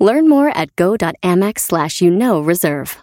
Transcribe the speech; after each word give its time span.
Learn 0.00 0.28
more 0.28 0.48
at 0.48 0.74
go.amex 0.76 1.60
slash 1.60 2.00
you 2.00 2.10
know 2.10 2.40
reserve. 2.40 2.96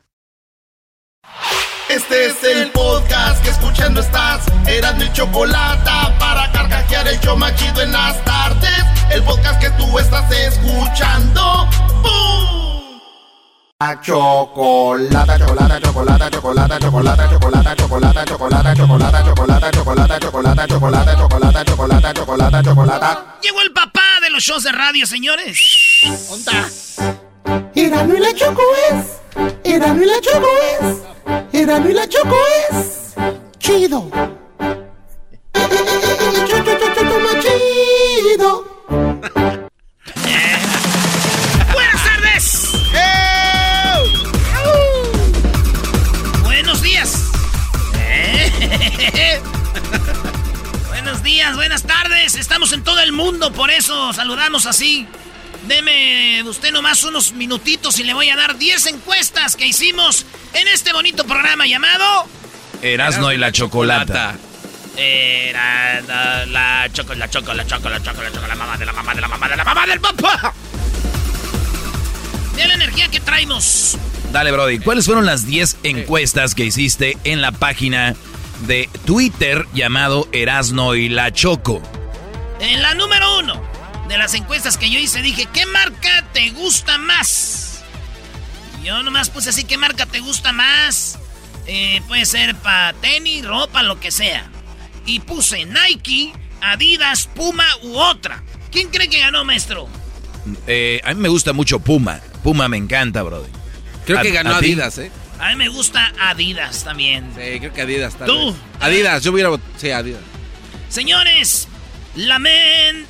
Este 1.90 2.26
es 2.26 2.44
el 2.44 2.70
podcast 2.72 3.42
que 3.44 3.50
escuchando 3.50 4.02
estás. 4.02 4.46
Eran 4.68 4.98
mi 4.98 5.10
chocolate 5.14 5.90
para 6.20 6.52
carcajear 6.52 7.08
el 7.08 7.20
yo 7.22 7.38
machido 7.38 7.82
en 7.82 7.94
las 7.94 8.22
tardes. 8.26 8.84
El 9.10 9.24
podcast 9.24 9.62
que 9.62 9.70
tú 9.72 9.98
estás 9.98 10.30
escuchando. 10.32 11.70
¡Bum! 12.04 12.57
Chocolata, 13.80 15.38
chocolata, 15.38 15.80
chocolata, 15.80 16.30
chocolata, 16.32 16.80
chocolata, 16.80 16.80
chocolata, 16.80 17.28
chocolata, 17.30 17.76
chocolata, 17.76 18.26
chocolata, 18.26 18.74
chocolata, 18.74 19.72
chocolata, 19.72 19.72
chocolata, 19.72 20.68
chocolata, 20.68 20.68
chocolata, 20.68 21.64
chocolata, 21.64 22.14
chocolata, 22.14 22.64
chocolata. 22.64 23.38
Llegó 23.44 23.62
el 23.62 23.72
papá 23.74 24.02
de 24.24 24.32
los 24.32 24.42
shows 24.42 24.64
de 24.64 24.72
radio, 24.72 25.06
señores. 25.06 25.62
¿Onda? 26.32 26.68
Erano 27.76 28.16
y 28.16 28.20
la 28.20 28.34
Choco 28.34 28.64
es. 28.90 29.22
Erano 29.64 30.02
y 30.02 30.06
la 30.08 30.22
Choco 30.22 30.48
es. 30.82 31.54
Erano 31.54 31.88
y 31.88 31.94
la 31.94 32.10
Choco 32.10 32.36
es. 32.72 33.14
Chido. 33.60 34.10
Chido. 34.10 34.47
Tardes. 52.28 52.36
Estamos 52.36 52.74
en 52.74 52.84
todo 52.84 53.00
el 53.00 53.12
mundo, 53.12 53.52
por 53.52 53.72
eso 53.72 54.14
saludamos 54.14 54.66
así. 54.66 55.08
Deme 55.68 56.44
usted 56.44 56.72
nomás 56.72 57.04
unos 57.04 57.34
minutitos 57.34 58.00
y 58.00 58.04
le 58.04 58.14
voy 58.14 58.30
a 58.30 58.36
dar 58.36 58.58
10 58.58 58.86
encuestas 58.88 59.56
que 59.56 59.66
hicimos 59.66 60.26
en 60.54 60.68
este 60.68 60.94
bonito 60.94 61.26
programa 61.26 61.66
llamado 61.66 62.28
Erasno 62.82 63.34
y 63.34 63.38
la 63.38 63.52
chocolata. 63.52 64.36
Era 64.96 66.02
la, 66.02 66.46
la 66.46 66.90
choco, 66.92 67.14
la 67.16 67.30
choco, 67.30 67.54
la 67.54 67.66
choco, 67.66 67.90
la 67.90 68.02
choco, 68.02 68.22
la 68.22 68.32
choco, 68.32 68.48
la 68.48 68.56
mamá 68.56 68.78
de 68.78 68.86
la 68.86 68.94
mamá 68.94 69.14
de 69.14 69.22
la 69.22 69.28
mamá 69.28 69.50
de 69.50 69.56
la 69.58 69.64
mamá 69.64 69.88
del 69.88 70.00
papá. 70.00 70.54
De 72.56 72.68
la 72.68 72.74
energía 72.74 73.08
que 73.10 73.20
traemos. 73.20 73.98
Dale, 74.32 74.52
Brody. 74.52 74.80
¿Cuáles 74.80 75.06
fueron 75.06 75.26
las 75.26 75.46
10 75.46 75.78
encuestas 75.84 76.56
que 76.56 76.66
hiciste 76.66 77.18
en 77.24 77.42
la 77.42 77.52
página 77.52 78.16
de 78.66 78.90
Twitter 79.06 79.66
llamado 79.74 80.28
Erasno 80.32 80.96
y 80.96 81.10
la 81.10 81.32
Choco? 81.32 81.82
En 82.60 82.82
la 82.82 82.94
número 82.96 83.40
uno 83.40 83.62
de 84.08 84.18
las 84.18 84.34
encuestas 84.34 84.78
que 84.78 84.90
yo 84.90 85.00
hice 85.00 85.22
dije, 85.22 85.48
¿qué 85.54 85.66
marca 85.66 86.26
te 86.34 86.50
gusta 86.52 86.98
más? 86.98 87.84
Yo 88.84 89.04
nomás 89.04 89.30
puse 89.30 89.50
así, 89.50 89.64
¿qué 89.66 89.78
marca 89.78 90.06
te 90.06 90.20
gusta 90.20 90.52
más? 90.54 91.20
Eh, 91.66 92.02
puede 92.08 92.26
ser 92.26 92.56
para 92.56 92.94
tenis, 92.94 93.46
ropa, 93.46 93.84
lo 93.84 94.00
que 94.00 94.12
sea. 94.12 94.50
Y 95.06 95.20
puse 95.20 95.66
Nike, 95.66 96.34
Adidas, 96.62 97.28
Puma 97.28 97.66
u 97.84 97.98
otra. 97.98 98.44
¿Quién 98.72 98.90
cree 98.90 99.10
que 99.10 99.20
ganó, 99.20 99.44
maestro? 99.44 99.88
Eh, 100.66 101.02
a 101.04 101.14
mí 101.14 101.22
me 101.22 101.30
gusta 101.30 101.52
mucho 101.54 101.80
Puma. 101.80 102.22
Puma 102.44 102.68
me 102.70 102.78
encanta, 102.78 103.22
Brody. 103.24 103.50
Creo 104.06 104.20
¿A- 104.20 104.22
que 104.22 104.32
ganó 104.32 104.52
ti? 104.60 104.68
Adidas, 104.68 104.98
¿eh? 105.00 105.12
A 105.40 105.50
mí 105.50 105.56
me 105.58 105.68
gusta 105.70 106.14
Adidas 106.20 106.84
también. 106.84 107.30
Sí, 107.36 107.60
creo 107.60 107.74
que 107.74 107.82
Adidas 107.82 108.14
está. 108.14 108.26
¿Tú? 108.26 108.56
Adidas, 108.80 109.22
yo 109.24 109.32
hubiera. 109.32 109.50
Sí, 109.78 109.92
Adidas. 109.92 110.22
Señores, 110.90 111.67
lamento 112.18 113.08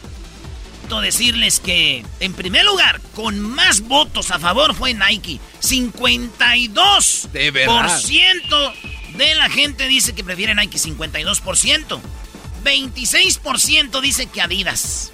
decirles 1.02 1.60
que, 1.60 2.06
en 2.20 2.34
primer 2.34 2.66
lugar, 2.66 3.02
con 3.16 3.40
más 3.40 3.82
votos 3.82 4.32
a 4.32 4.40
favor 4.40 4.74
fue 4.76 4.94
Nike. 4.94 5.40
52% 5.62 7.30
De 7.32 7.52
verdad. 7.52 8.00
de 9.18 9.36
la 9.36 9.50
gente 9.50 9.88
dice 9.88 10.14
que 10.14 10.24
prefiere 10.24 10.56
Nike, 10.56 10.78
52%. 10.78 12.00
26% 12.64 14.02
dice 14.02 14.28
que 14.28 14.42
Adidas. 14.42 15.12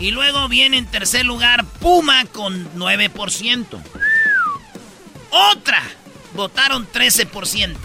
Y 0.00 0.10
luego 0.12 0.48
viene 0.48 0.78
en 0.78 0.86
tercer 0.86 1.24
lugar 1.26 1.64
Puma 1.80 2.24
con 2.26 2.72
9%. 2.74 3.82
Otra, 5.30 5.82
votaron 6.34 6.86
13%. 6.90 7.76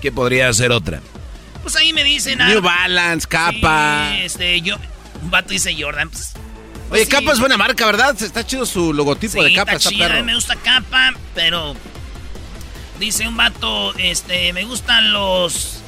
¿Qué 0.00 0.12
podría 0.12 0.52
ser 0.52 0.70
otra? 0.70 1.00
Pues 1.62 1.76
ahí 1.76 1.92
me 1.92 2.04
dicen... 2.04 2.38
New 2.38 2.58
ah, 2.58 2.60
Balance, 2.60 3.26
Capa. 3.28 4.10
Sí, 4.12 4.22
este, 4.22 4.60
yo, 4.62 4.76
un 5.22 5.30
vato 5.30 5.50
dice 5.50 5.74
Jordan. 5.78 6.08
Pues, 6.10 6.34
Oye, 6.90 7.04
sí. 7.04 7.10
Capa 7.10 7.32
es 7.32 7.40
buena 7.40 7.56
marca, 7.56 7.84
¿verdad? 7.86 8.20
Está 8.20 8.46
chido 8.46 8.64
su 8.64 8.92
logotipo 8.92 9.42
sí, 9.42 9.48
de 9.50 9.54
Capa, 9.54 9.72
está 9.72 9.76
está 9.76 9.90
chida, 9.90 10.08
perro. 10.08 10.24
me 10.24 10.34
gusta 10.34 10.56
capa, 10.56 11.12
pero 11.34 11.76
dice 12.98 13.28
un 13.28 13.36
vato, 13.36 13.94
este, 13.98 14.52
me 14.52 14.64
gustan 14.64 15.12
los 15.12 15.82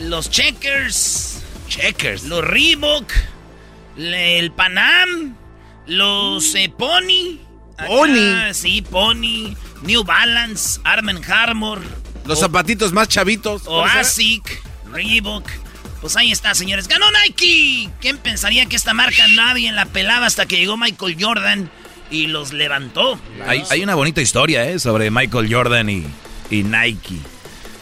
los 0.00 0.30
checkers, 0.30 1.42
Checkers. 1.68 2.24
los 2.24 2.44
Reebok, 2.44 3.10
el 3.96 4.52
Panam, 4.52 5.36
los 5.86 6.54
eh, 6.54 6.72
Pony, 6.76 7.40
Acá, 7.76 7.88
Pony. 7.88 8.52
sí, 8.54 8.82
Pony, 8.82 9.54
New 9.82 10.04
Balance, 10.04 10.80
Arm 10.84 11.08
Armor, 11.30 11.82
Los 12.24 12.40
zapatitos 12.40 12.92
más 12.92 13.08
chavitos. 13.08 13.62
o 13.66 13.80
¿puede 13.80 13.90
ser? 13.90 14.00
ASIC, 14.00 14.62
Reebok. 14.92 15.48
Pues 16.00 16.16
ahí 16.16 16.30
está, 16.30 16.54
señores. 16.54 16.86
¡Ganó 16.88 17.06
Nike! 17.24 17.90
¿Quién 18.00 18.18
pensaría 18.18 18.66
que 18.66 18.76
esta 18.76 18.94
marca 18.94 19.26
nadie 19.28 19.72
la 19.72 19.86
pelaba 19.86 20.26
hasta 20.26 20.46
que 20.46 20.56
llegó 20.56 20.76
Michael 20.76 21.16
Jordan 21.18 21.70
y 22.10 22.28
los 22.28 22.52
levantó? 22.52 23.18
Hay, 23.46 23.62
hay 23.70 23.82
una 23.82 23.94
bonita 23.96 24.20
historia, 24.20 24.68
¿eh? 24.68 24.78
Sobre 24.78 25.10
Michael 25.10 25.52
Jordan 25.52 25.88
y, 25.90 26.06
y 26.50 26.62
Nike. 26.62 27.16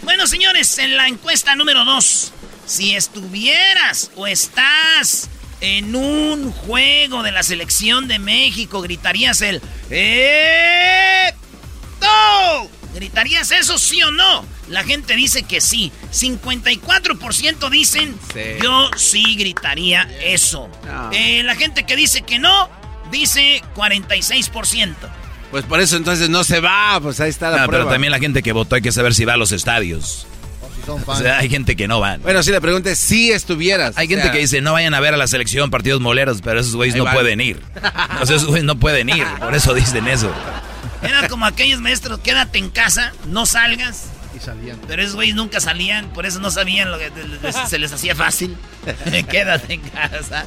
Bueno, 0.03 0.27
señores, 0.27 0.78
en 0.78 0.97
la 0.97 1.09
encuesta 1.09 1.55
número 1.56 1.84
2, 1.84 2.33
si 2.65 2.95
estuvieras 2.95 4.11
o 4.16 4.27
estás 4.27 5.28
en 5.61 5.95
un 5.95 6.53
juego 6.53 7.22
de 7.22 7.33
la 7.33 7.43
selección 7.43 8.09
de 8.09 8.19
México, 8.19 8.81
gritarías 8.83 9.41
el 9.43 9.61
¡Eh! 9.91 11.33
¡No! 12.00 12.69
¿Gritarías 12.97 13.51
eso 13.53 13.79
sí 13.79 14.03
o 14.03 14.11
no? 14.11 14.45
La 14.69 14.83
gente 14.83 15.15
dice 15.15 15.43
que 15.45 15.61
sí. 15.61 15.93
54% 16.12 17.71
dicen 17.71 18.17
Sí. 18.33 18.41
yo 18.62 18.91
sí 18.97 19.37
gritaría 19.37 20.09
eso. 20.25 20.69
No. 20.84 21.11
Eh, 21.12 21.43
la 21.45 21.55
gente 21.55 21.84
que 21.84 21.95
dice 21.97 22.23
que 22.23 22.39
no, 22.39 22.69
dice 23.11 23.62
46%. 23.75 24.95
Pues 25.51 25.65
por 25.65 25.81
eso 25.81 25.97
entonces 25.97 26.29
no 26.29 26.43
se 26.43 26.61
va, 26.61 26.99
pues 27.01 27.21
ahí 27.21 27.31
está 27.31 27.51
la 27.51 27.67
prueba. 27.67 27.84
pero 27.84 27.87
también 27.93 28.11
la 28.11 28.19
gente 28.19 28.43
que 28.43 28.53
votó 28.53 28.75
hay 28.77 28.83
que 28.83 28.93
saber 28.93 29.15
si 29.15 29.25
va 29.25 29.34
a 29.34 29.37
los 29.37 29.53
estadios. 29.53 30.27
O 31.07 31.17
sea, 31.17 31.39
hay 31.39 31.49
gente 31.49 31.75
que 31.75 31.89
no 31.89 31.99
va. 32.01 32.17
Bueno, 32.19 32.43
si 32.45 32.51
le 32.53 32.61
pregunté 32.61 32.95
si 32.95 33.33
estuvieras. 33.33 33.97
Hay 33.99 34.07
o 34.07 34.09
gente 34.09 34.25
sea, 34.25 34.33
que 34.33 34.39
dice, 34.39 34.61
no 34.61 34.73
vayan 34.73 34.95
a 34.95 35.01
ver 35.01 35.15
a 35.15 35.17
la 35.17 35.27
selección 35.27 35.69
partidos 35.69 36.01
moleros, 36.01 36.41
pero 36.43 36.61
esos 36.61 36.77
güeyes 36.77 36.95
no 36.97 37.05
van. 37.05 37.15
pueden 37.15 37.41
ir. 37.41 37.61
O 38.21 38.27
sea, 38.27 38.37
esos 38.37 38.47
güeyes 38.47 38.65
no 38.65 38.78
pueden 38.78 39.09
ir, 39.09 39.27
por 39.41 39.55
eso 39.55 39.75
dicen 39.75 40.07
eso. 40.07 40.33
Era 41.09 41.28
como 41.28 41.47
aquellos 41.47 41.81
maestros, 41.81 42.21
quédate 42.21 42.59
en 42.59 42.71
casa, 42.71 43.12
no 43.27 43.47
salgas. 43.47 44.07
Y 44.36 44.41
salían. 44.41 44.78
Pero 44.86 45.03
esos 45.03 45.15
güeyes 45.15 45.34
nunca 45.34 45.60
salían, 45.60 46.10
por 46.10 46.27
eso 46.27 46.41
no 46.41 46.51
sabían 46.51 46.91
lo 46.91 46.98
que 46.98 47.10
se 47.69 47.78
les 47.78 47.92
hacía 47.92 48.15
fácil. 48.15 48.57
quédate 49.31 49.75
en 49.75 49.81
casa. 49.81 50.47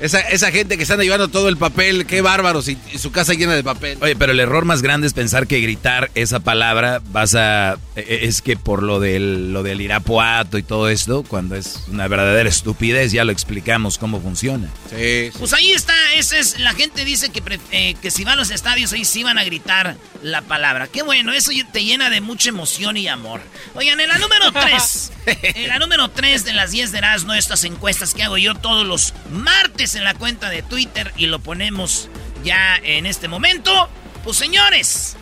Esa, 0.00 0.20
esa 0.20 0.50
gente 0.52 0.76
que 0.76 0.82
están 0.84 1.00
llevando 1.00 1.28
todo 1.28 1.48
el 1.48 1.56
papel, 1.56 2.06
qué 2.06 2.20
bárbaros, 2.20 2.68
y, 2.68 2.78
y 2.92 2.98
su 2.98 3.10
casa 3.10 3.34
llena 3.34 3.54
de 3.54 3.64
papel. 3.64 3.98
Oye, 4.00 4.14
pero 4.14 4.32
el 4.32 4.38
error 4.40 4.64
más 4.64 4.80
grande 4.80 5.06
es 5.08 5.12
pensar 5.12 5.46
que 5.48 5.60
gritar 5.60 6.10
esa 6.14 6.40
palabra 6.40 7.02
vas 7.10 7.34
a... 7.34 7.78
e- 7.96 8.20
Es 8.22 8.40
que 8.42 8.56
por 8.56 8.82
lo 8.82 9.00
del, 9.00 9.52
lo 9.52 9.62
del 9.62 9.80
irapuato 9.80 10.56
y 10.58 10.62
todo 10.62 10.88
esto, 10.88 11.24
cuando 11.24 11.56
es 11.56 11.84
una 11.88 12.06
verdadera 12.06 12.48
estupidez, 12.48 13.10
ya 13.12 13.24
lo 13.24 13.32
explicamos 13.32 13.98
cómo 13.98 14.20
funciona. 14.20 14.68
Sí, 14.90 15.30
sí. 15.32 15.38
Pues 15.38 15.52
ahí 15.52 15.72
está, 15.72 15.94
esa 16.14 16.38
es, 16.38 16.60
la 16.60 16.74
gente 16.74 17.04
dice 17.04 17.30
que, 17.30 17.42
pre- 17.42 17.58
eh, 17.72 17.94
que 18.00 18.10
si 18.12 18.22
van 18.24 18.34
a 18.34 18.36
los 18.36 18.50
estadios 18.50 18.92
ahí 18.92 19.04
sí 19.04 19.24
van 19.24 19.38
a 19.38 19.44
gritar 19.44 19.96
la 20.22 20.42
palabra. 20.42 20.86
Qué 20.86 21.02
bueno, 21.02 21.32
eso 21.32 21.50
te 21.72 21.84
llena 21.84 22.08
de 22.10 22.20
mucha 22.20 22.50
emoción 22.50 22.96
y 22.96 23.08
amor. 23.08 23.40
Oigan, 23.74 23.98
en 24.00 24.08
la 24.08 24.18
número 24.18 24.52
3, 24.52 25.12
en 25.42 25.68
la 25.68 25.78
número 25.78 26.08
3 26.08 26.44
de 26.44 26.52
las 26.52 26.70
10 26.70 26.92
de 26.92 26.98
Erasmo, 26.98 27.34
estas 27.34 27.64
encuestas 27.64 28.14
que 28.14 28.22
hago 28.22 28.38
yo 28.38 28.54
todos 28.54 28.86
los 28.86 29.14
martes 29.30 29.94
en 29.94 30.04
la 30.04 30.14
cuenta 30.14 30.48
de 30.50 30.62
Twitter 30.62 31.12
y 31.16 31.26
lo 31.26 31.38
ponemos 31.38 32.08
ya 32.44 32.76
en 32.76 33.06
este 33.06 33.28
momento. 33.28 33.88
Pues 34.24 34.36
señores, 34.36 35.16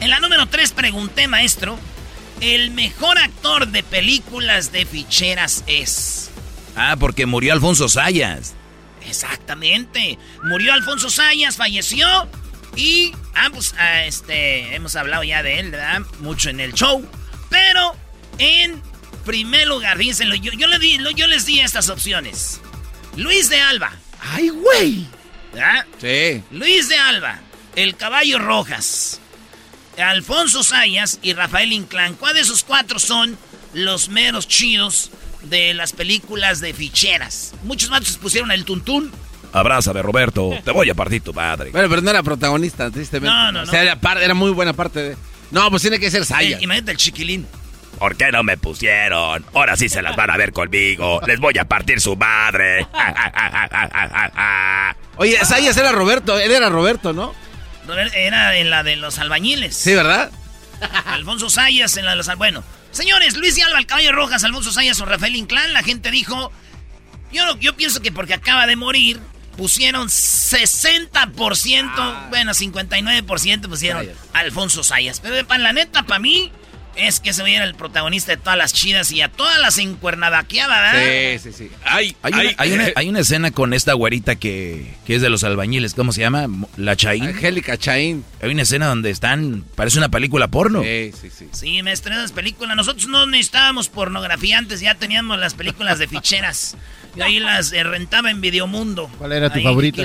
En 0.00 0.08
la 0.08 0.18
número 0.18 0.46
3 0.46 0.72
pregunté, 0.72 1.28
maestro, 1.28 1.78
el 2.40 2.70
mejor 2.70 3.18
actor 3.18 3.68
de 3.68 3.82
películas 3.82 4.72
de 4.72 4.86
ficheras 4.86 5.62
es. 5.66 6.30
Ah, 6.74 6.96
porque 6.98 7.26
murió 7.26 7.52
Alfonso 7.52 7.86
Sayas. 7.88 8.54
Exactamente. 9.06 10.18
Murió 10.44 10.72
Alfonso 10.72 11.10
Sayas, 11.10 11.56
falleció. 11.56 12.06
Y 12.76 13.12
ambos, 13.34 13.74
ah, 13.78 14.04
este, 14.04 14.74
hemos 14.74 14.96
hablado 14.96 15.22
ya 15.22 15.42
de 15.42 15.58
él, 15.58 15.70
¿verdad? 15.70 16.00
Mucho 16.20 16.48
en 16.48 16.60
el 16.60 16.72
show. 16.72 17.06
Pero 17.50 17.94
en 18.38 18.80
primer 19.24 19.66
lugar, 19.66 19.96
fíjense, 19.98 20.24
yo, 20.40 20.52
yo, 20.52 20.78
di, 20.78 20.98
yo 21.16 21.26
les 21.26 21.46
di 21.46 21.60
estas 21.60 21.88
opciones. 21.88 22.60
Luis 23.16 23.48
de 23.48 23.60
Alba. 23.60 23.92
¡Ay, 24.20 24.48
güey! 24.48 25.06
¿Verdad? 25.52 25.86
Sí. 26.00 26.42
Luis 26.50 26.88
de 26.88 26.96
Alba. 26.96 27.40
El 27.76 27.96
Caballo 27.96 28.38
Rojas. 28.38 29.20
Alfonso 29.98 30.62
Sayas 30.62 31.18
y 31.22 31.32
Rafael 31.34 31.72
Inclán. 31.72 32.14
¿Cuál 32.14 32.34
de 32.34 32.40
esos 32.40 32.64
cuatro 32.64 32.98
son 32.98 33.36
los 33.74 34.08
meros 34.08 34.48
chidos 34.48 35.10
de 35.42 35.74
las 35.74 35.92
películas 35.92 36.60
de 36.60 36.72
ficheras? 36.72 37.52
Muchos 37.62 37.90
matos 37.90 38.16
pusieron 38.16 38.50
el 38.50 38.64
tuntún. 38.64 39.10
Abrázame, 39.52 40.00
Roberto. 40.02 40.50
Te 40.64 40.70
voy 40.70 40.90
a 40.90 40.94
partir 40.94 41.22
tu 41.22 41.34
padre. 41.34 41.70
Bueno, 41.70 41.88
pero 41.88 42.02
no 42.02 42.10
era 42.10 42.22
protagonista, 42.22 42.90
tristemente. 42.90 43.34
No, 43.34 43.52
no, 43.52 43.64
no. 43.64 43.68
O 43.68 43.70
sea, 43.70 43.98
era, 44.20 44.34
muy 44.34 44.52
buena 44.52 44.72
parte 44.72 45.00
de... 45.00 45.16
No, 45.50 45.68
pues 45.70 45.82
tiene 45.82 45.98
que 45.98 46.10
ser 46.10 46.24
Sayas. 46.24 46.60
Eh, 46.60 46.64
imagínate 46.64 46.92
el 46.92 46.96
chiquilín. 46.96 47.46
¿Por 47.98 48.16
qué 48.16 48.32
no 48.32 48.42
me 48.42 48.56
pusieron? 48.56 49.44
Ahora 49.54 49.76
sí 49.76 49.88
se 49.88 50.02
las 50.02 50.16
van 50.16 50.30
a 50.30 50.36
ver 50.36 50.52
conmigo. 50.52 51.20
Les 51.26 51.38
voy 51.38 51.56
a 51.58 51.66
partir 51.66 52.00
su 52.00 52.16
madre. 52.16 52.86
Oye, 55.16 55.44
Sayas 55.44 55.76
era 55.76 55.92
Roberto, 55.92 56.38
él 56.38 56.50
era 56.50 56.68
Roberto, 56.68 57.12
¿no? 57.12 57.34
Era 58.14 58.56
en 58.56 58.70
la 58.70 58.82
de 58.82 58.96
los 58.96 59.18
albañiles. 59.18 59.76
Sí, 59.76 59.94
¿verdad? 59.94 60.30
Alfonso 61.06 61.50
Sayas 61.50 61.96
en 61.96 62.04
la 62.04 62.12
de 62.12 62.16
los 62.16 62.36
Bueno, 62.36 62.64
señores, 62.90 63.36
Luis 63.36 63.58
y 63.58 63.62
Alba, 63.62 63.78
el 63.78 63.86
caballo 63.86 64.12
rojas, 64.12 64.44
Alfonso 64.44 64.72
Sayas 64.72 65.00
o 65.00 65.04
Rafael 65.04 65.36
Inclán, 65.36 65.72
la 65.72 65.82
gente 65.82 66.10
dijo. 66.10 66.52
Yo, 67.32 67.56
yo 67.58 67.76
pienso 67.76 68.00
que 68.00 68.10
porque 68.10 68.34
acaba 68.34 68.66
de 68.66 68.74
morir, 68.74 69.20
pusieron 69.56 70.08
60%, 70.08 71.90
ah. 71.96 72.26
bueno, 72.28 72.52
59% 72.52 73.68
pusieron 73.68 74.08
Alfonso 74.32 74.82
Sayas. 74.82 75.20
Pero 75.20 75.46
para 75.46 75.62
la 75.62 75.72
neta, 75.72 76.02
para 76.02 76.18
mí, 76.18 76.50
es 77.00 77.20
que 77.20 77.32
se 77.32 77.42
veía 77.42 77.64
el 77.64 77.74
protagonista 77.74 78.32
de 78.32 78.36
todas 78.36 78.58
las 78.58 78.72
chidas 78.72 79.10
y 79.12 79.20
a 79.20 79.28
todas 79.28 79.58
las 79.58 79.78
encuernadaqueadas, 79.78 80.94
¿verdad? 80.94 81.38
Sí, 81.40 81.50
sí, 81.50 81.56
sí. 81.56 81.70
Hay, 81.84 82.16
hay, 82.22 83.08
una, 83.08 83.20
escena 83.20 83.50
con 83.50 83.74
esta 83.74 83.92
güerita 83.94 84.36
que, 84.36 84.94
que, 85.06 85.14
es 85.16 85.22
de 85.22 85.30
los 85.30 85.44
albañiles, 85.44 85.94
¿cómo 85.94 86.12
se 86.12 86.20
llama? 86.20 86.48
La 86.76 86.96
Chaín. 86.96 87.24
Angélica 87.24 87.76
Chaín. 87.76 88.24
Hay 88.42 88.50
una 88.50 88.62
escena 88.62 88.86
donde 88.86 89.10
están, 89.10 89.64
parece 89.74 89.98
una 89.98 90.08
película 90.08 90.48
porno. 90.48 90.82
Sí, 90.82 91.12
sí, 91.20 91.30
sí. 91.30 91.48
Sí, 91.52 91.82
me 91.82 91.92
esas 91.92 92.32
películas. 92.32 92.76
Nosotros 92.76 93.08
no 93.08 93.26
necesitábamos 93.26 93.88
pornografía 93.88 94.58
antes, 94.58 94.80
ya 94.80 94.94
teníamos 94.94 95.38
las 95.38 95.54
películas 95.54 95.98
de 95.98 96.08
ficheras. 96.08 96.76
y 97.16 97.20
ahí 97.22 97.40
las 97.40 97.72
eh, 97.72 97.82
rentaba 97.82 98.30
en 98.30 98.40
Videomundo. 98.40 99.10
¿Cuál 99.18 99.32
era 99.32 99.52
tu 99.52 99.60
favorita? 99.60 100.02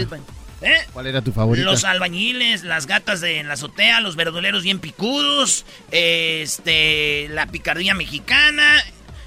¿Eh? 0.65 0.83
¿Cuál 0.93 1.05
era 1.05 1.21
tu 1.21 1.31
favorito? 1.31 1.63
Los 1.63 1.83
albañiles, 1.83 2.63
las 2.63 2.87
gatas 2.87 3.21
de 3.21 3.39
en 3.39 3.47
la 3.47 3.53
azotea, 3.53 3.99
los 4.01 4.15
verduleros 4.15 4.63
bien 4.63 4.79
picudos, 4.79 5.63
este, 5.91 7.27
la 7.29 7.45
picardía 7.45 7.93
mexicana, 7.93 8.83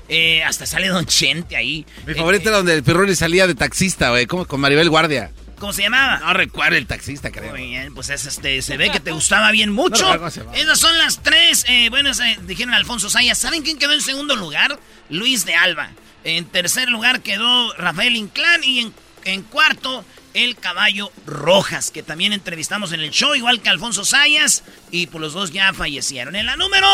eh, 0.09 0.43
hasta 0.43 0.67
sale 0.67 0.89
Don 0.89 1.07
Chente 1.07 1.57
ahí. 1.57 1.87
Mi 2.07 2.15
favorito 2.15 2.45
eh, 2.45 2.49
era 2.49 2.57
donde 2.57 2.75
el 2.75 2.83
Pirroni 2.83 3.15
salía 3.15 3.47
de 3.47 3.55
taxista, 3.55 4.11
güey, 4.11 4.27
como 4.27 4.47
con 4.47 4.61
Maribel 4.61 4.91
Guardia. 4.91 5.31
¿Cómo 5.61 5.73
se 5.73 5.83
llamaba? 5.83 6.19
No 6.19 6.35
recuerdo 6.35 6.77
el 6.77 6.87
taxista, 6.87 7.31
creo. 7.31 7.51
Muy 7.51 7.67
bien, 7.67 7.95
pues 7.95 8.11
es 8.11 8.27
este, 8.27 8.61
se 8.63 8.77
ve 8.77 8.91
que 8.91 9.01
te 9.01 9.13
gustaba 9.13 9.53
bien 9.53 9.73
mucho. 9.73 10.07
Esas 10.55 10.79
son 10.79 10.97
las 10.99 11.23
tres, 11.23 11.65
bueno, 11.91 12.11
dijeron 12.47 12.75
Alfonso 12.75 13.11
Sayas. 13.11 13.39
¿Saben 13.39 13.63
quién 13.63 13.79
quedó 13.79 13.93
en 13.93 14.01
segundo 14.01 14.37
lugar? 14.37 14.79
Luis 15.09 15.45
de 15.45 15.55
Alba. 15.55 15.91
En 16.23 16.45
tercer 16.45 16.89
lugar 16.89 17.23
quedó 17.23 17.73
Rafael 17.75 18.15
Inclán 18.15 18.63
y 18.63 18.81
en, 18.81 18.93
en 19.25 19.43
cuarto 19.43 20.05
el 20.45 20.57
Caballo 20.57 21.11
Rojas, 21.27 21.91
que 21.91 22.03
también 22.03 22.33
entrevistamos 22.33 22.93
en 22.93 23.01
el 23.01 23.11
show, 23.11 23.35
igual 23.35 23.61
que 23.61 23.69
Alfonso 23.69 24.05
Sayas, 24.05 24.63
y 24.91 25.07
pues 25.09 25.21
los 25.21 25.33
dos 25.33 25.53
ya 25.53 25.73
fallecieron. 25.73 26.37
En 26.37 26.47
la 26.47 26.57
número 26.57 26.87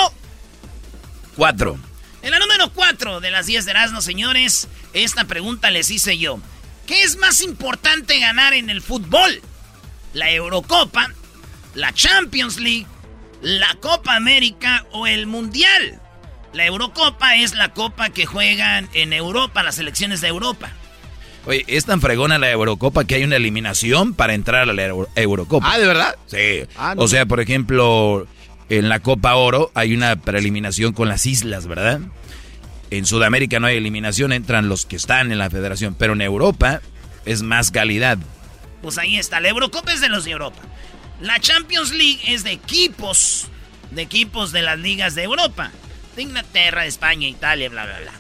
4. 1.37 1.79
En 2.23 2.31
la 2.31 2.39
número 2.39 2.73
4 2.73 3.21
de 3.21 3.31
las 3.31 3.47
10 3.47 3.65
de 3.67 3.71
Erasmo, 3.73 4.01
señores, 4.01 4.69
esta 4.95 5.25
pregunta 5.25 5.71
les 5.71 5.91
hice 5.91 6.17
yo. 6.17 6.41
¿Qué 6.87 7.03
es 7.03 7.17
más 7.19 7.43
importante 7.43 8.19
ganar 8.19 8.55
en 8.55 8.71
el 8.71 8.81
fútbol? 8.83 9.43
¿La 10.13 10.31
Eurocopa, 10.31 11.13
la 11.75 11.93
Champions 11.93 12.59
League, 12.59 12.87
la 13.43 13.75
Copa 13.77 14.17
América 14.17 14.87
o 14.93 15.07
el 15.07 15.27
Mundial? 15.27 16.01
La 16.55 16.65
Eurocopa 16.67 17.37
es 17.37 17.55
la 17.55 17.75
copa 17.75 18.11
que 18.11 18.27
juegan 18.27 18.89
en 18.95 19.13
Europa, 19.13 19.63
las 19.63 19.75
selecciones 19.75 20.21
de 20.21 20.29
Europa. 20.29 20.71
Oye, 21.47 21.65
es 21.67 21.85
tan 21.85 22.01
fregona 22.01 22.39
la 22.39 22.51
Eurocopa 22.51 23.05
que 23.05 23.17
hay 23.17 23.25
una 23.25 23.37
eliminación 23.37 24.15
para 24.15 24.35
entrar 24.35 24.69
a 24.69 24.73
la 24.73 24.83
Eurocopa. 25.15 25.71
Ah, 25.71 25.79
¿de 25.79 25.87
verdad? 25.87 26.15
Sí. 26.27 26.67
Ah, 26.77 26.95
o 26.97 27.07
sea, 27.07 27.27
por 27.27 27.41
ejemplo, 27.41 28.27
en 28.69 28.89
la 28.89 29.01
Copa 29.01 29.35
Oro 29.35 29.71
hay 29.75 29.95
una 29.95 30.17
preeliminación 30.17 30.93
con 30.95 31.09
las 31.09 31.27
islas, 31.27 31.67
¿verdad? 31.67 32.01
En 32.91 33.07
Sudamérica 33.07 33.61
no 33.61 33.67
hay 33.67 33.77
eliminación, 33.77 34.33
entran 34.33 34.69
los 34.69 34.87
que 34.87 34.97
están 34.97 35.33
en 35.33 35.39
la 35.39 35.51
federación, 35.51 35.95
pero 35.99 36.15
en 36.15 36.23
Europa 36.23 36.81
es 37.25 37.43
más 37.43 37.71
calidad. 37.71 38.19
Pues 38.83 38.99
ahí 38.99 39.19
está, 39.19 39.41
la 39.41 39.49
Eurocopa 39.49 39.93
es 39.93 40.01
de 40.01 40.09
los 40.09 40.25
de 40.25 40.31
Europa. 40.31 40.61
La 41.21 41.41
Champions 41.41 41.93
League 41.93 42.21
es 42.27 42.45
de 42.45 42.53
equipos, 42.53 43.49
de 43.91 44.03
equipos 44.03 44.53
de 44.53 44.63
las 44.63 44.79
ligas 44.79 45.15
de 45.15 45.23
Europa. 45.23 45.71
De 46.17 46.23
Inglaterra, 46.23 46.87
España, 46.87 47.27
Italia, 47.29 47.69
bla, 47.69 47.85
bla, 47.85 47.99
bla. 48.01 48.13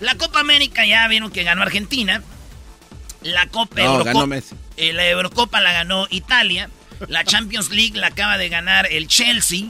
La 0.00 0.16
Copa 0.16 0.40
América 0.40 0.84
ya 0.84 1.06
vieron 1.08 1.30
que 1.30 1.44
ganó 1.44 1.62
Argentina. 1.62 2.22
La 3.22 3.46
Copa 3.48 3.80
eh, 4.76 4.92
la 4.92 5.08
Eurocopa 5.08 5.60
la 5.60 5.72
ganó 5.72 6.06
Italia. 6.10 6.70
La 7.08 7.24
Champions 7.24 7.70
League 7.70 7.98
la 7.98 8.08
acaba 8.08 8.38
de 8.38 8.48
ganar 8.48 8.86
el 8.90 9.08
Chelsea. 9.08 9.66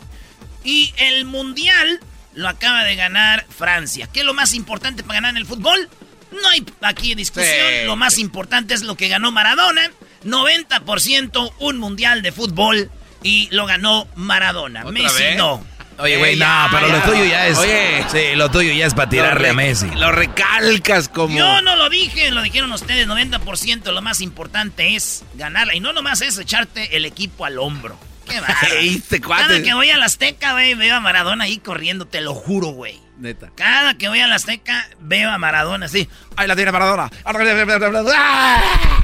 Y 0.64 0.93
el 0.96 1.25
Mundial 1.25 2.00
lo 2.34 2.49
acaba 2.49 2.84
de 2.84 2.96
ganar 2.96 3.46
Francia. 3.49 4.08
¿Qué 4.12 4.20
es 4.20 4.26
lo 4.26 4.34
más 4.34 4.54
importante 4.54 5.02
para 5.02 5.14
ganar 5.14 5.31
en 5.32 5.37
el 5.38 5.46
fútbol? 5.46 5.88
No 6.31 6.49
hay 6.49 6.64
aquí 6.81 7.14
discusión. 7.14 7.87
Lo 7.87 7.96
más 7.96 8.19
importante 8.19 8.75
es 8.75 8.82
lo 8.82 8.96
que 8.96 9.08
ganó 9.08 9.32
Maradona. 9.32 9.90
90% 10.25 11.52
un 11.58 11.78
Mundial 11.78 12.22
de 12.22 12.32
fútbol. 12.32 12.90
Y 13.22 13.48
lo 13.52 13.66
ganó 13.66 14.08
Maradona. 14.16 14.84
Messi 14.84 15.37
no. 15.37 15.64
Oye, 15.99 16.17
güey, 16.17 16.37
no, 16.37 16.67
pero 16.71 16.89
lo 16.89 17.00
tuyo 17.03 17.25
ya 17.25 17.47
es. 17.47 17.59
Oye, 17.59 18.05
sí, 18.11 18.34
lo 18.34 18.51
tuyo 18.51 18.72
ya 18.72 18.87
es 18.87 18.94
para 18.94 19.08
tirarle 19.08 19.51
a 19.51 19.55
Messi. 19.55 19.91
Lo 19.91 20.13
recalcas 20.13 21.08
como. 21.08 21.37
Yo 21.37 21.63
no 21.63 21.77
lo 21.77 21.89
dije, 21.89 22.31
lo 22.31 22.43
dijeron 22.43 22.72
ustedes, 22.72 23.06
90%. 23.06 23.93
Lo 23.93 24.03
más 24.03 24.20
importante 24.20 24.96
es 24.96 25.25
ganarla. 25.34 25.75
Y 25.75 25.81
no 25.81 25.93
nomás 25.93 26.20
es 26.22 26.39
echarte 26.39 26.96
el 26.96 27.05
equipo 27.05 27.44
al 27.44 27.58
hombro. 27.58 27.99
Qué 28.29 28.41
va. 29.29 29.39
Cada 29.39 29.63
que 29.63 29.75
voy 29.75 29.91
a 29.91 29.96
la 29.96 30.06
Azteca, 30.06 30.53
güey, 30.53 30.75
veo 30.75 30.96
a 30.96 31.01
Maradona 31.01 31.44
ahí 31.44 31.58
corriendo, 31.58 32.06
te 32.06 32.20
lo 32.20 32.34
juro, 32.34 32.69
güey. 32.69 33.01
Neta. 33.19 33.51
Cada 33.55 33.94
que 33.94 34.08
voy 34.08 34.20
a 34.20 34.27
la 34.27 34.37
Azteca, 34.37 34.89
veo 35.01 35.31
a 35.31 35.39
Maradona 35.39 35.87
así. 35.87 36.08
¡Ay, 36.37 36.49
la 36.49 36.56
tiene 36.56 36.72
Maradona! 36.72 37.11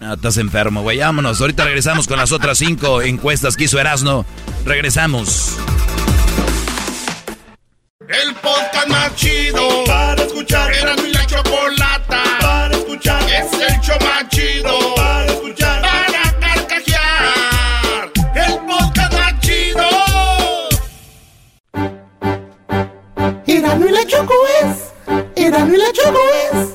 No, 0.00 0.14
estás 0.14 0.36
enfermo, 0.36 0.82
güey. 0.82 0.98
Vámonos. 0.98 1.40
Ahorita 1.40 1.64
regresamos 1.64 2.06
con 2.06 2.18
las 2.18 2.30
otras 2.32 2.58
cinco 2.58 3.02
encuestas 3.02 3.56
que 3.56 3.64
hizo 3.64 3.80
Erasno. 3.80 4.24
Regresamos. 4.64 5.56
El 8.08 8.34
podcast 8.36 8.88
más 8.88 9.14
chido 9.16 9.84
para 9.86 10.22
escuchar. 10.22 10.72
Era 10.72 10.94
mi 10.96 11.12
la 11.12 11.26
chocolata 11.26 12.22
para 12.40 12.76
escuchar. 12.76 13.22
Es 13.24 13.52
el 13.52 13.80
show 13.80 13.96
más 14.00 14.28
chido 14.28 14.94
para 14.94 15.26
escuchar. 15.26 15.82
Para 15.82 16.40
carcajear. 16.40 18.12
El 18.34 18.58
podcast 18.66 19.12
más 19.12 19.40
chido. 19.40 19.88
Era 23.46 23.74
mi 23.74 23.90
la 23.90 24.06
choco 24.06 24.34
es. 24.62 24.92
Era 25.36 25.64
mi 25.64 25.76
la 25.76 25.92
choco 25.92 26.20
es. 26.52 26.68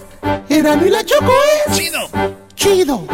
Era 0.49 0.75
mi 0.75 0.89
la 0.89 1.05
choco 1.05 1.31
es. 1.67 1.77
Chido 1.77 2.42
chido. 2.55 3.07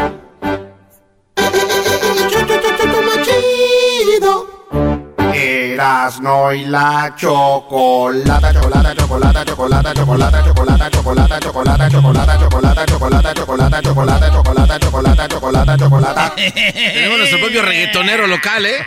Erasno 5.34 6.53
y 6.53 6.65
la 6.65 7.13
chocolata, 7.15 8.53
chocolata, 8.53 8.96
chocolata, 8.96 9.46
chocolata, 9.46 9.93
chocolata, 9.93 9.93
chocolata, 9.93 10.89
chocolata, 10.89 11.39
chocolata, 11.39 11.89
chocolata, 11.89 11.89
chocolata, 11.89 12.86
chocolata, 12.86 12.86
chocolata, 12.86 13.81
chocolata, 13.81 13.81
chocolata, 13.81 14.79
chocolata, 14.79 15.27
chocolata, 15.29 15.77
chocolata. 15.77 16.36
Tenemos 16.36 17.17
nuestro 17.17 17.39
propio 17.39 17.62
reggaetonero 17.62 18.27
local, 18.27 18.65
¿eh? 18.65 18.86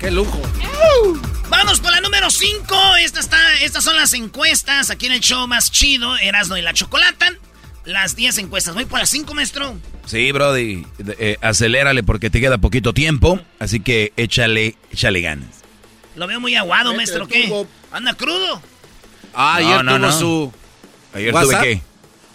¡Qué 0.00 0.10
lujo! 0.10 0.40
Vamos 1.48 1.80
por 1.80 1.92
la 1.92 2.00
número 2.00 2.30
5. 2.30 2.96
Esta 3.02 3.20
está, 3.20 3.38
estas 3.60 3.84
son 3.84 3.96
las 3.96 4.14
encuestas 4.14 4.90
aquí 4.90 5.06
en 5.06 5.12
el 5.12 5.20
show 5.20 5.46
más 5.46 5.70
chido, 5.70 6.16
Erasno 6.16 6.56
y 6.56 6.62
la 6.62 6.72
Chocolata. 6.72 7.26
Las 7.84 8.16
10 8.16 8.38
encuestas. 8.38 8.74
Voy 8.74 8.84
por 8.84 8.98
las 8.98 9.10
5, 9.10 9.34
maestro. 9.34 9.76
Sí, 10.06 10.32
Brody, 10.32 10.86
eh, 11.18 11.36
acelérale 11.40 12.02
porque 12.02 12.30
te 12.30 12.40
queda 12.40 12.58
poquito 12.58 12.92
tiempo, 12.92 13.40
así 13.58 13.80
que 13.80 14.12
échale, 14.16 14.76
échale 14.90 15.20
ganas. 15.20 15.48
Lo 16.16 16.26
veo 16.26 16.40
muy 16.40 16.54
aguado, 16.54 16.94
maestro, 16.94 17.26
¿qué? 17.26 17.50
¿Anda 17.90 18.14
crudo? 18.14 18.60
Ah, 19.34 19.56
ayer 19.56 19.84
no, 19.84 19.96
tuvo 19.96 20.06
no. 20.06 20.12
su... 20.12 20.52
¿Ayer 21.14 21.32
tuve 21.32 21.58
qué? 21.60 21.82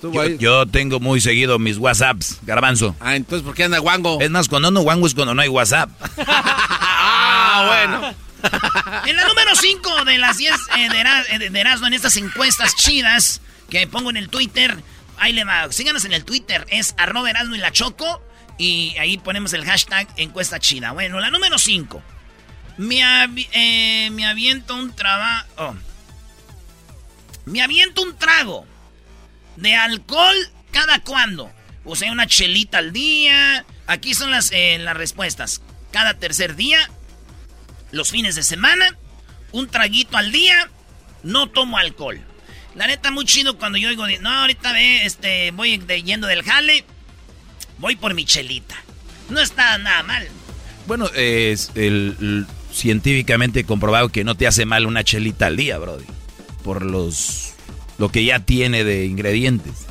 Yo, 0.01 0.25
yo, 0.27 0.65
tengo 0.67 0.99
muy 0.99 1.21
seguido 1.21 1.57
mis 1.57 1.77
WhatsApps, 1.77 2.39
garbanzo. 2.43 2.95
Ah, 2.99 3.15
entonces, 3.15 3.43
¿por 3.43 3.55
qué 3.55 3.63
anda 3.63 3.79
guango? 3.79 4.19
Es 4.21 4.29
más, 4.29 4.47
cuando 4.47 4.69
no 4.69 4.81
guango 4.81 5.07
es 5.07 5.15
cuando 5.15 5.33
no 5.33 5.41
hay 5.41 5.49
WhatsApp. 5.49 5.89
ah, 6.27 7.65
bueno. 7.67 8.15
en 9.07 9.15
la 9.15 9.27
número 9.27 9.55
5 9.55 10.05
de 10.05 10.17
las 10.19 10.37
10 10.37 10.53
eh, 10.77 11.37
de, 11.39 11.49
de 11.49 11.59
Erasmo, 11.59 11.87
en 11.87 11.93
estas 11.93 12.15
encuestas 12.17 12.75
chidas 12.75 13.41
que 13.69 13.87
pongo 13.87 14.09
en 14.11 14.17
el 14.17 14.29
Twitter, 14.29 14.77
ahí 15.17 15.33
le 15.33 15.43
va, 15.43 15.71
síganos 15.71 16.05
en 16.05 16.13
el 16.13 16.23
Twitter, 16.23 16.65
es 16.69 16.95
arroba 16.97 17.29
y 17.29 17.57
la 17.57 17.71
Choco, 17.71 18.21
y 18.57 18.95
ahí 18.97 19.17
ponemos 19.17 19.53
el 19.53 19.65
hashtag 19.65 20.07
encuesta 20.17 20.59
chida. 20.59 20.91
Bueno, 20.91 21.19
la 21.19 21.29
número 21.29 21.57
5. 21.57 22.01
Me, 22.77 23.01
eh, 23.51 24.09
me 24.11 24.25
aviento 24.25 24.75
un 24.75 24.95
trabajo... 24.95 25.47
Oh. 25.57 25.75
Me 27.45 27.61
aviento 27.61 28.01
un 28.01 28.17
trago 28.17 28.65
de 29.55 29.75
alcohol 29.75 30.35
cada 30.71 30.99
cuándo. 30.99 31.51
O 31.85 31.95
sea, 31.95 32.11
una 32.11 32.27
chelita 32.27 32.79
al 32.79 32.91
día. 32.91 33.65
Aquí 33.85 34.13
son 34.13 34.31
las, 34.31 34.51
eh, 34.51 34.77
las 34.79 34.97
respuestas. 34.97 35.61
Cada 35.91 36.15
tercer 36.15 36.55
día, 36.55 36.89
los 37.91 38.11
fines 38.11 38.35
de 38.35 38.43
semana, 38.43 38.97
un 39.51 39.69
traguito 39.69 40.17
al 40.17 40.31
día, 40.31 40.69
no 41.23 41.49
tomo 41.49 41.77
alcohol. 41.77 42.21
La 42.77 42.85
neta, 42.85 43.09
muy 43.09 43.25
chido 43.25 43.57
cuando 43.57 43.79
yo 43.79 43.89
digo, 43.89 44.05
no, 44.21 44.29
ahorita 44.29 44.71
ve, 44.71 45.03
este, 45.03 45.49
voy 45.51 45.81
yendo 46.05 46.27
del 46.27 46.43
jale, 46.43 46.85
voy 47.79 47.95
por 47.95 48.13
mi 48.13 48.23
chelita. 48.23 48.75
No 49.29 49.39
está 49.41 49.79
nada 49.79 50.03
mal. 50.03 50.27
Bueno, 50.85 51.09
es 51.15 51.71
científicamente 52.71 53.63
comprobado 53.63 54.09
que 54.09 54.23
no 54.23 54.35
te 54.35 54.45
hace 54.45 54.65
mal 54.65 54.85
una 54.85 55.03
chelita 55.03 55.47
al 55.47 55.57
día, 55.57 55.79
Brody. 55.79 56.05
Por 56.63 56.85
los 56.85 57.55
lo 57.97 58.09
que 58.09 58.23
ya 58.23 58.41
tiene 58.41 58.83
de 58.83 59.05
ingredientes. 59.05 59.86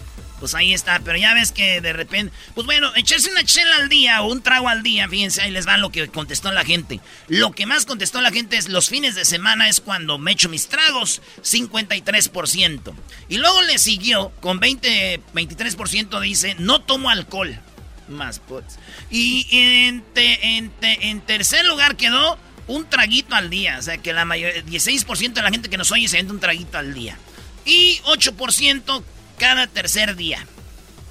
Pues 0.47 0.55
ahí 0.55 0.73
está, 0.73 1.01
pero 1.01 1.19
ya 1.19 1.35
ves 1.35 1.51
que 1.51 1.81
de 1.81 1.93
repente. 1.93 2.33
Pues 2.55 2.67
bueno, 2.67 2.93
echarse 2.95 3.29
una 3.33 3.43
chela 3.43 3.79
al 3.79 3.89
día 3.89 4.23
o 4.23 4.31
un 4.31 4.43
trago 4.43 4.69
al 4.69 4.85
día, 4.85 5.09
fíjense, 5.09 5.43
ahí 5.43 5.51
les 5.51 5.67
va 5.67 5.77
lo 5.77 5.91
que 5.91 6.07
contestó 6.07 6.53
la 6.53 6.65
gente. 6.65 7.01
Lo 7.27 7.51
que 7.51 7.67
más 7.67 7.85
contestó 7.85 8.21
la 8.21 8.31
gente 8.31 8.57
es 8.57 8.69
los 8.69 8.89
fines 8.89 9.17
de 9.17 9.25
semana 9.25 9.69
es 9.69 9.81
cuando 9.81 10.19
me 10.19 10.31
echo 10.31 10.49
mis 10.49 10.69
tragos, 10.69 11.21
53%. 11.43 12.95
Y 13.29 13.39
luego 13.39 13.61
le 13.63 13.77
siguió 13.79 14.31
con 14.39 14.61
20, 14.61 15.21
23% 15.35 16.21
dice, 16.21 16.55
no 16.61 16.81
tomo 16.81 17.11
alcohol. 17.11 17.59
Más 18.07 18.39
pues. 18.39 18.79
Y 19.11 19.49
en, 19.51 20.05
en 20.15 21.21
tercer 21.23 21.67
lugar 21.67 21.97
quedó 21.97 22.39
un 22.69 22.89
traguito 22.89 23.35
al 23.35 23.51
día. 23.51 23.79
O 23.81 23.83
sea 23.83 23.99
que 23.99 24.13
la 24.13 24.25
mayoría, 24.25 24.65
16% 24.65 25.33
de 25.33 25.43
la 25.43 25.51
gente 25.51 25.69
que 25.69 25.77
nos 25.77 25.91
oye 25.91 26.07
se 26.07 26.19
vende 26.19 26.33
un 26.33 26.39
traguito 26.39 26.79
al 26.79 26.95
día. 26.95 27.19
Y 27.65 27.99
8% 28.05 29.03
cada 29.39 29.67
tercer 29.67 30.17
día. 30.17 30.47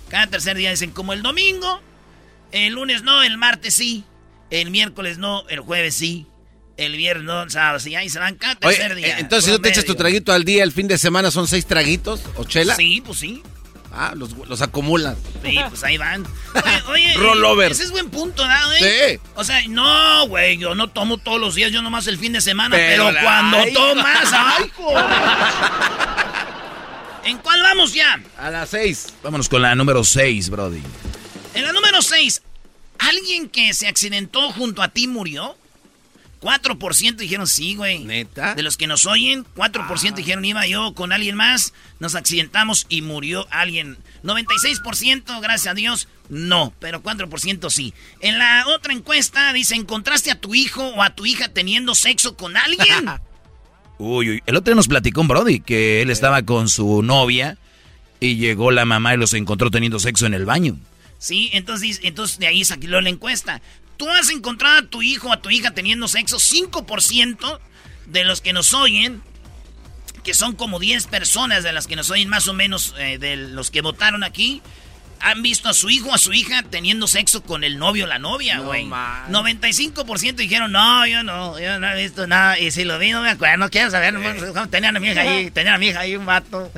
Cada 0.10 0.28
tercer 0.28 0.56
día 0.58 0.70
dicen 0.70 0.92
como 0.92 1.14
el 1.14 1.22
domingo, 1.22 1.82
el 2.52 2.74
lunes 2.74 3.04
no, 3.04 3.24
el 3.24 3.38
martes 3.38 3.74
sí, 3.74 4.04
el 4.50 4.70
miércoles 4.70 5.18
no, 5.18 5.48
el 5.50 5.60
jueves 5.60 5.96
sí, 5.96 6.28
el 6.78 6.96
viernes 6.96 7.26
no, 7.26 7.44
el 7.44 7.52
sábado 7.52 7.80
sí, 7.80 7.96
ahí 7.96 8.10
se 8.10 8.20
van 8.20 8.36
cada 8.36 8.56
tercer 8.56 8.96
día. 8.96 9.18
Eh, 9.18 9.22
entonces, 9.22 9.50
si 9.50 9.56
tú 9.56 9.62
te 9.62 9.70
echas 9.70 9.86
tu 9.86 9.96
traguito 9.96 10.34
al 10.34 10.44
día, 10.44 10.64
el 10.64 10.72
fin 10.72 10.88
de 10.88 10.98
semana 10.98 11.32
son 11.32 11.48
seis 11.48 11.66
traguitos 11.66 12.22
o 12.36 12.44
chela. 12.44 12.76
Sí, 12.76 13.02
pues 13.06 13.20
sí. 13.20 13.44
Ah, 13.98 14.14
los, 14.14 14.34
los 14.34 14.62
acumulan. 14.62 15.16
Sí, 15.42 15.58
pues 15.70 15.84
ahí 15.86 15.98
van. 15.98 16.26
Oye, 16.90 17.18
oye 17.18 17.68
ese 17.68 17.84
es 17.84 17.92
buen 17.92 18.10
punto, 18.10 18.46
¿no, 18.46 18.68
güey? 18.68 18.80
Sí. 18.80 19.20
O 19.36 19.44
sea, 19.46 19.62
no, 19.70 20.28
güey, 20.28 20.58
yo 20.58 20.76
no 20.76 20.90
tomo 20.90 21.18
todos 21.18 21.40
los 21.40 21.56
días, 21.56 21.72
yo 21.72 21.82
nomás 21.82 22.06
el 22.08 22.18
fin 22.18 22.34
de 22.34 22.42
semana, 22.42 22.76
pero, 22.76 23.10
cuando 23.24 23.58
tomas, 23.74 24.34
¡ay, 24.34 24.72
¿En 27.26 27.40
cuál 27.40 27.62
vamos 27.64 27.94
ya? 27.94 28.22
A 28.38 28.52
las 28.52 28.70
seis. 28.70 29.14
Vámonos 29.24 29.50
con 29.50 29.62
la 29.62 29.74
número 29.74 30.04
seis, 30.04 30.50
Brody. 30.50 30.82
En 31.56 31.64
la 31.64 31.74
número 31.74 32.02
seis, 32.04 32.44
¿alguien 33.00 33.50
que 33.50 33.74
se 33.74 33.88
accidentó 33.88 34.52
junto 34.52 34.84
a 34.84 34.90
ti 34.90 35.08
murió? 35.08 35.58
4% 36.42 37.16
dijeron 37.16 37.48
sí, 37.48 37.74
güey. 37.74 38.04
¿Neta? 38.04 38.54
De 38.54 38.62
los 38.62 38.78
que 38.78 38.86
nos 38.86 39.08
oyen, 39.08 39.44
4% 39.56 40.12
ah. 40.12 40.16
dijeron 40.16 40.46
iba 40.46 40.68
yo 40.68 40.94
con 40.94 41.12
alguien 41.12 41.36
más, 41.36 41.74
nos 42.00 42.14
accidentamos 42.14 42.86
y 42.88 43.02
murió 43.02 43.48
alguien. 43.50 43.98
96%, 44.24 45.42
gracias 45.42 45.72
a 45.72 45.74
Dios, 45.74 46.08
no, 46.30 46.72
pero 46.80 47.02
4% 47.02 47.72
sí. 47.72 47.96
En 48.20 48.38
la 48.38 48.66
otra 48.68 48.94
encuesta 48.94 49.52
dice, 49.54 49.74
¿encontraste 49.74 50.30
a 50.30 50.40
tu 50.40 50.54
hijo 50.54 50.86
o 50.90 51.02
a 51.02 51.16
tu 51.16 51.26
hija 51.26 51.48
teniendo 51.48 51.96
sexo 51.96 52.38
con 52.38 52.56
alguien? 52.56 53.10
Uy, 53.98 54.30
uy, 54.30 54.44
el 54.46 54.56
otro 54.56 54.72
día 54.72 54.76
nos 54.76 54.88
platicó 54.88 55.22
un 55.22 55.28
Brody 55.28 55.60
que 55.60 56.02
él 56.02 56.10
estaba 56.10 56.44
con 56.44 56.68
su 56.68 57.02
novia 57.02 57.58
y 58.20 58.36
llegó 58.36 58.72
la 58.72 58.86
mamá 58.86 59.14
y 59.14 59.18
los 59.18 59.34
encontró 59.34 59.72
teniendo 59.72 60.00
sexo 60.00 60.26
en 60.26 60.34
el 60.34 60.46
baño. 60.46 60.78
Sí, 61.18 61.50
entonces, 61.54 62.02
entonces 62.04 62.40
de 62.40 62.48
ahí 62.48 62.66
saquó 62.66 62.88
la 62.88 63.10
encuesta. 63.10 63.62
¿Tú 63.98 64.10
has 64.10 64.30
encontrado 64.30 64.80
a 64.80 64.90
tu 64.90 65.02
hijo 65.02 65.30
o 65.30 65.34
a 65.34 65.42
tu 65.42 65.50
hija 65.50 65.72
teniendo 65.72 66.08
sexo? 66.08 66.38
5% 66.38 67.60
de 68.08 68.24
los 68.26 68.42
que 68.42 68.54
nos 68.54 68.74
oyen, 68.74 69.22
que 70.24 70.34
son 70.34 70.56
como 70.56 70.80
10 70.80 71.08
personas 71.08 71.64
de 71.64 71.72
las 71.72 71.88
que 71.88 71.96
nos 71.96 72.10
oyen 72.10 72.30
más 72.30 72.48
o 72.48 72.54
menos 72.54 72.94
eh, 72.98 73.18
de 73.18 73.38
los 73.38 73.72
que 73.72 73.82
votaron 73.82 74.24
aquí, 74.24 74.62
han 75.20 75.42
visto 75.42 75.70
a 75.70 75.74
su 75.74 75.90
hijo 75.90 76.10
o 76.10 76.14
a 76.14 76.18
su 76.18 76.34
hija 76.34 76.64
teniendo 76.64 77.08
sexo 77.08 77.44
con 77.44 77.64
el 77.64 77.78
novio 77.78 78.06
o 78.06 78.08
la 78.08 78.20
novia, 78.20 78.60
güey. 78.60 78.86
No, 78.86 79.44
95% 79.44 80.36
dijeron, 80.36 80.72
no, 80.72 81.06
yo 81.08 81.24
no, 81.24 81.60
yo 81.60 81.80
no 81.80 81.90
he 81.90 82.04
visto 82.04 82.28
nada. 82.28 82.60
Y 82.60 82.72
si 82.72 82.84
lo 82.84 83.00
vi, 83.00 83.12
no 83.12 83.22
me 83.22 83.30
acuerdo, 83.30 83.58
no 83.58 83.70
quiero 83.70 83.92
saber. 83.92 84.14
No, 84.14 84.70
tenían 84.70 84.96
a 84.96 85.00
mi 85.00 85.10
hija 85.10 85.22
ahí, 85.22 85.52
tenían 85.54 85.76
a 85.76 85.78
mi 85.78 85.88
hija 85.88 86.02
ahí 86.02 86.16
un 86.16 86.26
vato. 86.26 86.72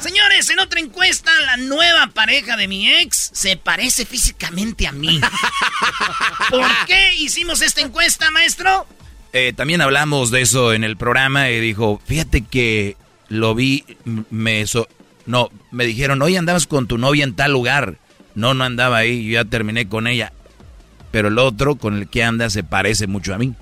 Señores, 0.00 0.48
en 0.48 0.60
otra 0.60 0.80
encuesta, 0.80 1.30
la 1.44 1.56
nueva 1.58 2.06
pareja 2.08 2.56
de 2.56 2.68
mi 2.68 2.90
ex 2.90 3.30
se 3.34 3.56
parece 3.56 4.06
físicamente 4.06 4.86
a 4.86 4.92
mí. 4.92 5.20
¿Por 6.50 6.66
qué 6.86 7.14
hicimos 7.16 7.60
esta 7.60 7.82
encuesta, 7.82 8.30
maestro? 8.30 8.86
Eh, 9.32 9.52
también 9.54 9.80
hablamos 9.80 10.30
de 10.30 10.40
eso 10.40 10.72
en 10.72 10.84
el 10.84 10.96
programa 10.96 11.50
y 11.50 11.60
dijo, 11.60 12.00
fíjate 12.06 12.42
que 12.42 12.96
lo 13.28 13.54
vi, 13.54 13.84
me... 14.30 14.64
No, 15.30 15.48
me 15.70 15.86
dijeron, 15.86 16.20
oye, 16.22 16.36
andabas 16.36 16.66
con 16.66 16.88
tu 16.88 16.98
novia 16.98 17.22
en 17.22 17.36
tal 17.36 17.52
lugar. 17.52 17.98
No, 18.34 18.52
no 18.52 18.64
andaba 18.64 18.96
ahí, 18.96 19.24
yo 19.24 19.34
ya 19.34 19.44
terminé 19.44 19.88
con 19.88 20.08
ella. 20.08 20.32
Pero 21.12 21.28
el 21.28 21.38
otro 21.38 21.76
con 21.76 21.96
el 21.96 22.08
que 22.08 22.24
anda 22.24 22.50
se 22.50 22.64
parece 22.64 23.06
mucho 23.06 23.32
a 23.32 23.38
mí. 23.38 23.54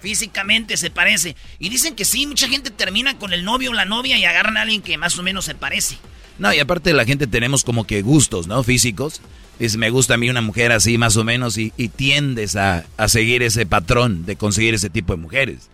Físicamente 0.00 0.76
se 0.76 0.90
parece. 0.90 1.36
Y 1.60 1.68
dicen 1.68 1.94
que 1.94 2.04
sí, 2.04 2.26
mucha 2.26 2.48
gente 2.48 2.72
termina 2.72 3.16
con 3.16 3.32
el 3.32 3.44
novio 3.44 3.70
o 3.70 3.74
la 3.74 3.84
novia 3.84 4.18
y 4.18 4.24
agarran 4.24 4.56
a 4.56 4.62
alguien 4.62 4.82
que 4.82 4.98
más 4.98 5.16
o 5.16 5.22
menos 5.22 5.44
se 5.44 5.54
parece. 5.54 5.98
No, 6.40 6.52
y 6.52 6.58
aparte 6.58 6.92
la 6.92 7.04
gente 7.04 7.28
tenemos 7.28 7.62
como 7.62 7.86
que 7.86 8.02
gustos, 8.02 8.48
¿no? 8.48 8.64
Físicos. 8.64 9.20
Dice, 9.60 9.78
me 9.78 9.90
gusta 9.90 10.14
a 10.14 10.16
mí 10.16 10.28
una 10.28 10.40
mujer 10.40 10.72
así 10.72 10.98
más 10.98 11.16
o 11.16 11.22
menos 11.22 11.56
y, 11.58 11.70
tiendes 11.94 12.56
a, 12.56 12.86
a 12.96 13.06
seguir 13.06 13.44
ese 13.44 13.66
patrón 13.66 14.26
de 14.26 14.34
conseguir 14.34 14.74
ese 14.74 14.90
tipo 14.90 15.12
de 15.12 15.22
mujeres. 15.22 15.70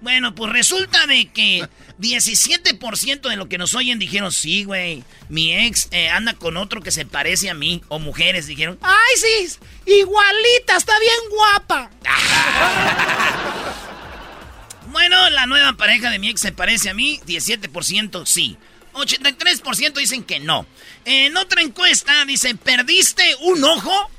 Bueno, 0.00 0.34
pues 0.34 0.52
resulta 0.52 1.06
de 1.06 1.30
que 1.30 1.66
17% 1.98 3.28
de 3.28 3.36
lo 3.36 3.48
que 3.48 3.58
nos 3.58 3.74
oyen 3.74 3.98
dijeron, 3.98 4.32
sí, 4.32 4.64
güey, 4.64 5.04
mi 5.28 5.54
ex 5.54 5.88
eh, 5.92 6.10
anda 6.10 6.34
con 6.34 6.56
otro 6.56 6.82
que 6.82 6.90
se 6.90 7.06
parece 7.06 7.50
a 7.50 7.54
mí. 7.54 7.82
O 7.88 7.98
mujeres 7.98 8.46
dijeron, 8.46 8.78
ay, 8.82 9.16
sí, 9.16 9.58
igualita, 9.86 10.76
está 10.76 10.98
bien 10.98 11.14
guapa. 11.30 11.90
bueno, 14.88 15.30
la 15.30 15.46
nueva 15.46 15.72
pareja 15.74 16.10
de 16.10 16.18
mi 16.18 16.28
ex 16.28 16.40
se 16.40 16.52
parece 16.52 16.90
a 16.90 16.94
mí, 16.94 17.20
17% 17.26 18.26
sí. 18.26 18.58
83% 18.94 19.94
dicen 19.94 20.22
que 20.22 20.40
no. 20.40 20.66
En 21.04 21.36
otra 21.36 21.62
encuesta 21.62 22.24
dice, 22.24 22.54
¿perdiste 22.54 23.24
un 23.40 23.62
ojo? 23.64 24.10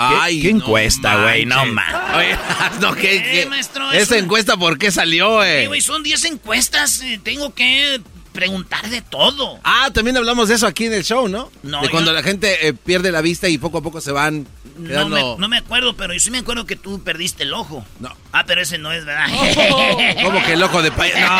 Ay, 0.00 0.40
¿Qué, 0.40 0.50
encuesta, 0.50 1.22
güey? 1.22 1.44
No, 1.44 1.66
man. 1.66 1.86
no, 2.80 2.94
¿qué, 2.94 3.16
eh, 3.16 3.22
qué? 3.22 3.46
Maestro, 3.46 3.90
¿Esa 3.90 4.16
encuesta 4.16 4.56
por 4.56 4.78
qué 4.78 4.92
salió, 4.92 5.34
güey? 5.34 5.66
güey, 5.66 5.80
son 5.80 6.04
10 6.04 6.24
encuestas. 6.26 7.00
Eh, 7.02 7.20
tengo 7.22 7.52
que 7.52 8.00
preguntar 8.38 8.88
de 8.88 9.02
todo. 9.02 9.58
Ah, 9.64 9.90
también 9.92 10.16
hablamos 10.16 10.48
de 10.48 10.54
eso 10.54 10.68
aquí 10.68 10.86
en 10.86 10.92
el 10.92 11.02
show, 11.02 11.26
¿no? 11.26 11.50
No. 11.64 11.82
De 11.82 11.90
cuando 11.90 12.12
la 12.12 12.22
gente 12.22 12.68
eh, 12.68 12.72
pierde 12.72 13.10
la 13.10 13.20
vista 13.20 13.48
y 13.48 13.58
poco 13.58 13.78
a 13.78 13.82
poco 13.82 14.00
se 14.00 14.12
van 14.12 14.46
no 14.78 15.08
me, 15.08 15.36
no 15.38 15.48
me, 15.48 15.58
acuerdo, 15.58 15.94
pero 15.96 16.12
yo 16.12 16.20
sí 16.20 16.30
me 16.30 16.38
acuerdo 16.38 16.64
que 16.64 16.76
tú 16.76 17.02
perdiste 17.02 17.42
el 17.42 17.52
ojo. 17.52 17.84
No. 17.98 18.10
Ah, 18.32 18.44
pero 18.46 18.60
ese 18.60 18.78
no 18.78 18.92
es 18.92 19.04
verdad. 19.04 19.26
¿Cómo 20.22 20.40
que 20.44 20.52
el 20.52 20.62
ojo 20.62 20.82
de 20.82 20.92
payaso? 20.92 21.20
No. 21.20 21.34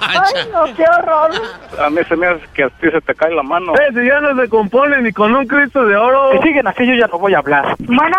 Ay, 0.00 0.48
no, 0.52 0.76
qué 0.76 0.84
horror. 0.84 1.32
A 1.80 1.90
mí 1.90 2.00
se 2.08 2.14
me 2.14 2.28
hace 2.28 2.44
que 2.54 2.62
a 2.62 2.70
ti 2.70 2.88
se 2.92 3.00
te 3.00 3.14
cae 3.14 3.34
la 3.34 3.42
mano. 3.42 3.74
Eh, 3.74 3.88
si 3.92 4.06
ya 4.06 4.20
no 4.20 4.40
se 4.40 4.48
compone 4.48 5.02
ni 5.02 5.12
con 5.12 5.34
un 5.34 5.46
Cristo 5.46 5.84
de 5.84 5.96
oro. 5.96 6.32
Si 6.40 6.48
siguen 6.48 6.66
así, 6.68 6.86
yo 6.86 6.94
ya 6.94 7.08
no 7.08 7.18
voy 7.18 7.34
a 7.34 7.38
hablar. 7.38 7.74
Bueno, 7.78 8.16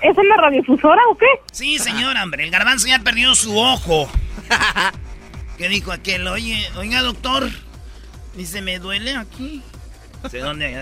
¿es 0.00 0.16
en 0.16 0.28
la 0.28 0.36
radiofusora 0.36 1.02
o 1.10 1.18
qué? 1.18 1.26
Sí, 1.50 1.78
señor, 1.78 2.16
hombre. 2.22 2.44
El 2.44 2.50
garbanzo 2.50 2.86
ya 2.86 3.00
perdió 3.00 3.34
su 3.34 3.58
ojo. 3.58 4.08
¿Qué 5.56 5.68
dijo 5.68 5.92
aquel? 5.92 6.26
Oye, 6.28 6.68
oiga, 6.76 7.02
doctor. 7.02 7.50
Dice, 8.34 8.60
me 8.60 8.78
duele 8.78 9.16
aquí. 9.16 9.62
¿De 10.30 10.40
dónde? 10.40 10.76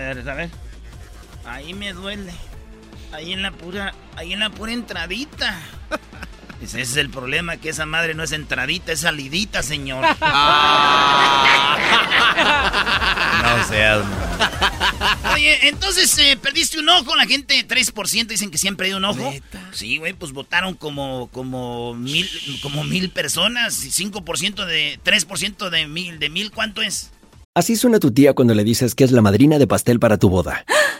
A. 1.45 1.53
Ahí 1.53 1.73
me 1.73 1.93
duele. 1.93 2.33
Ahí 3.13 3.31
en 3.31 3.41
la 3.41 3.51
pura, 3.51 3.93
ahí 4.17 4.33
en 4.33 4.39
la 4.39 4.49
pura 4.49 4.73
entradita. 4.73 5.57
Ese 6.61 6.81
es 6.81 6.97
el 6.97 7.09
problema, 7.09 7.57
que 7.57 7.69
esa 7.69 7.85
madre 7.85 8.13
no 8.13 8.23
es 8.23 8.31
entradita, 8.31 8.91
es 8.91 9.01
salidita, 9.01 9.61
señor. 9.63 10.03
No 13.45 13.63
seas. 13.67 14.05
Oye, 15.33 15.67
entonces 15.67 16.17
eh, 16.17 16.37
perdiste 16.41 16.79
un 16.79 16.89
ojo, 16.89 17.15
la 17.15 17.25
gente 17.25 17.65
3% 17.67 18.27
dicen 18.27 18.51
que 18.51 18.57
siempre 18.57 18.87
hay 18.87 18.93
un 18.93 19.05
ojo. 19.05 19.33
Sí, 19.71 19.97
güey, 19.97 20.13
pues 20.13 20.31
votaron 20.31 20.73
como, 20.75 21.29
como 21.31 21.93
mil, 21.93 22.29
como 22.61 22.83
mil 22.83 23.09
personas, 23.09 23.83
y 23.85 23.89
5% 23.89 24.65
de, 24.65 24.99
3% 25.03 25.69
de 25.69 25.87
mil, 25.87 26.19
de 26.19 26.29
mil, 26.29 26.51
¿cuánto 26.51 26.81
es? 26.81 27.11
Así 27.53 27.75
suena 27.77 27.99
tu 27.99 28.11
tía 28.11 28.33
cuando 28.33 28.53
le 28.53 28.63
dices 28.63 28.95
que 28.95 29.05
es 29.05 29.11
la 29.11 29.21
madrina 29.21 29.57
de 29.57 29.67
pastel 29.67 29.99
para 29.99 30.17
tu 30.17 30.29
boda. 30.29 30.65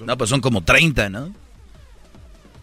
No, 0.00 0.16
pues 0.18 0.30
son 0.30 0.40
como 0.40 0.62
30, 0.64 1.08
¿no? 1.10 1.34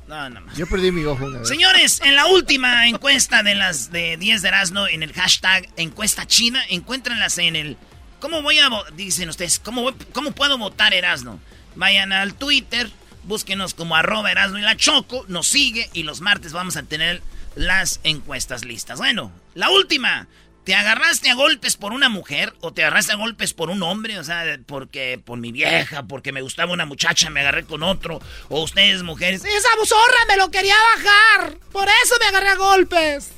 No, 0.08 0.30
no 0.30 0.42
más. 0.42 0.58
Yo 0.58 0.68
perdí 0.68 0.92
mi 0.92 1.06
ojo 1.06 1.26
una 1.26 1.40
vez. 1.40 1.48
Señores, 1.48 2.02
en 2.04 2.16
la 2.16 2.26
última 2.26 2.88
encuesta 2.88 3.44
de 3.44 3.56
las 3.56 3.92
de 3.92 4.18
10 4.18 4.42
de 4.42 4.48
Erasmo, 4.50 4.88
en 4.88 5.04
el 5.04 5.14
hashtag 5.14 5.70
encuesta 5.78 6.26
china, 6.28 6.62
encuéntranlas 6.70 7.38
en 7.38 7.56
el... 7.56 7.78
¿Cómo 8.20 8.42
voy 8.42 8.60
a... 8.60 8.70
Dicen 8.96 9.30
ustedes, 9.30 9.60
¿cómo, 9.60 9.84
voy- 9.84 9.96
¿cómo 10.14 10.32
puedo 10.34 10.58
votar 10.58 10.94
Erasmo? 10.94 11.40
Vayan 11.76 12.12
al 12.12 12.34
Twitter, 12.34 12.92
búsquenos 13.24 13.74
como 13.74 13.96
arroba 13.96 14.30
Erasmo 14.32 14.58
y 14.58 14.62
la 14.62 14.76
Choco, 14.76 15.24
nos 15.30 15.48
sigue 15.48 15.90
y 15.94 16.04
los 16.04 16.20
martes 16.20 16.52
vamos 16.52 16.76
a 16.76 16.84
tener 16.84 17.22
las 17.56 18.02
encuestas 18.04 18.66
listas. 18.66 19.00
Bueno, 19.00 19.32
la 19.56 19.70
última. 19.70 20.28
¿Te 20.64 20.76
agarraste 20.76 21.30
a 21.32 21.34
golpes 21.34 21.76
por 21.76 21.92
una 21.92 22.08
mujer 22.08 22.54
o 22.62 22.72
te 22.72 22.84
agarraste 22.84 23.14
a 23.14 23.16
golpes 23.16 23.54
por 23.54 23.72
un 23.72 23.82
hombre? 23.82 24.20
O 24.20 24.24
sea, 24.24 24.60
porque 24.68 25.20
por 25.24 25.40
mi 25.40 25.52
vieja, 25.52 26.04
porque 26.04 26.32
me 26.32 26.42
gustaba 26.44 26.72
una 26.72 26.86
muchacha, 26.86 27.32
me 27.32 27.40
agarré 27.40 27.66
con 27.66 27.82
otro. 27.82 28.22
O 28.50 28.62
ustedes, 28.62 29.02
mujeres, 29.02 29.44
esa 29.44 29.70
zorra 29.86 30.26
me 30.28 30.38
lo 30.38 30.52
quería 30.52 30.76
bajar. 30.96 31.56
Por 31.72 31.88
eso 32.04 32.16
me 32.20 32.26
agarré 32.28 32.50
a 32.50 32.56
golpes. 32.56 33.32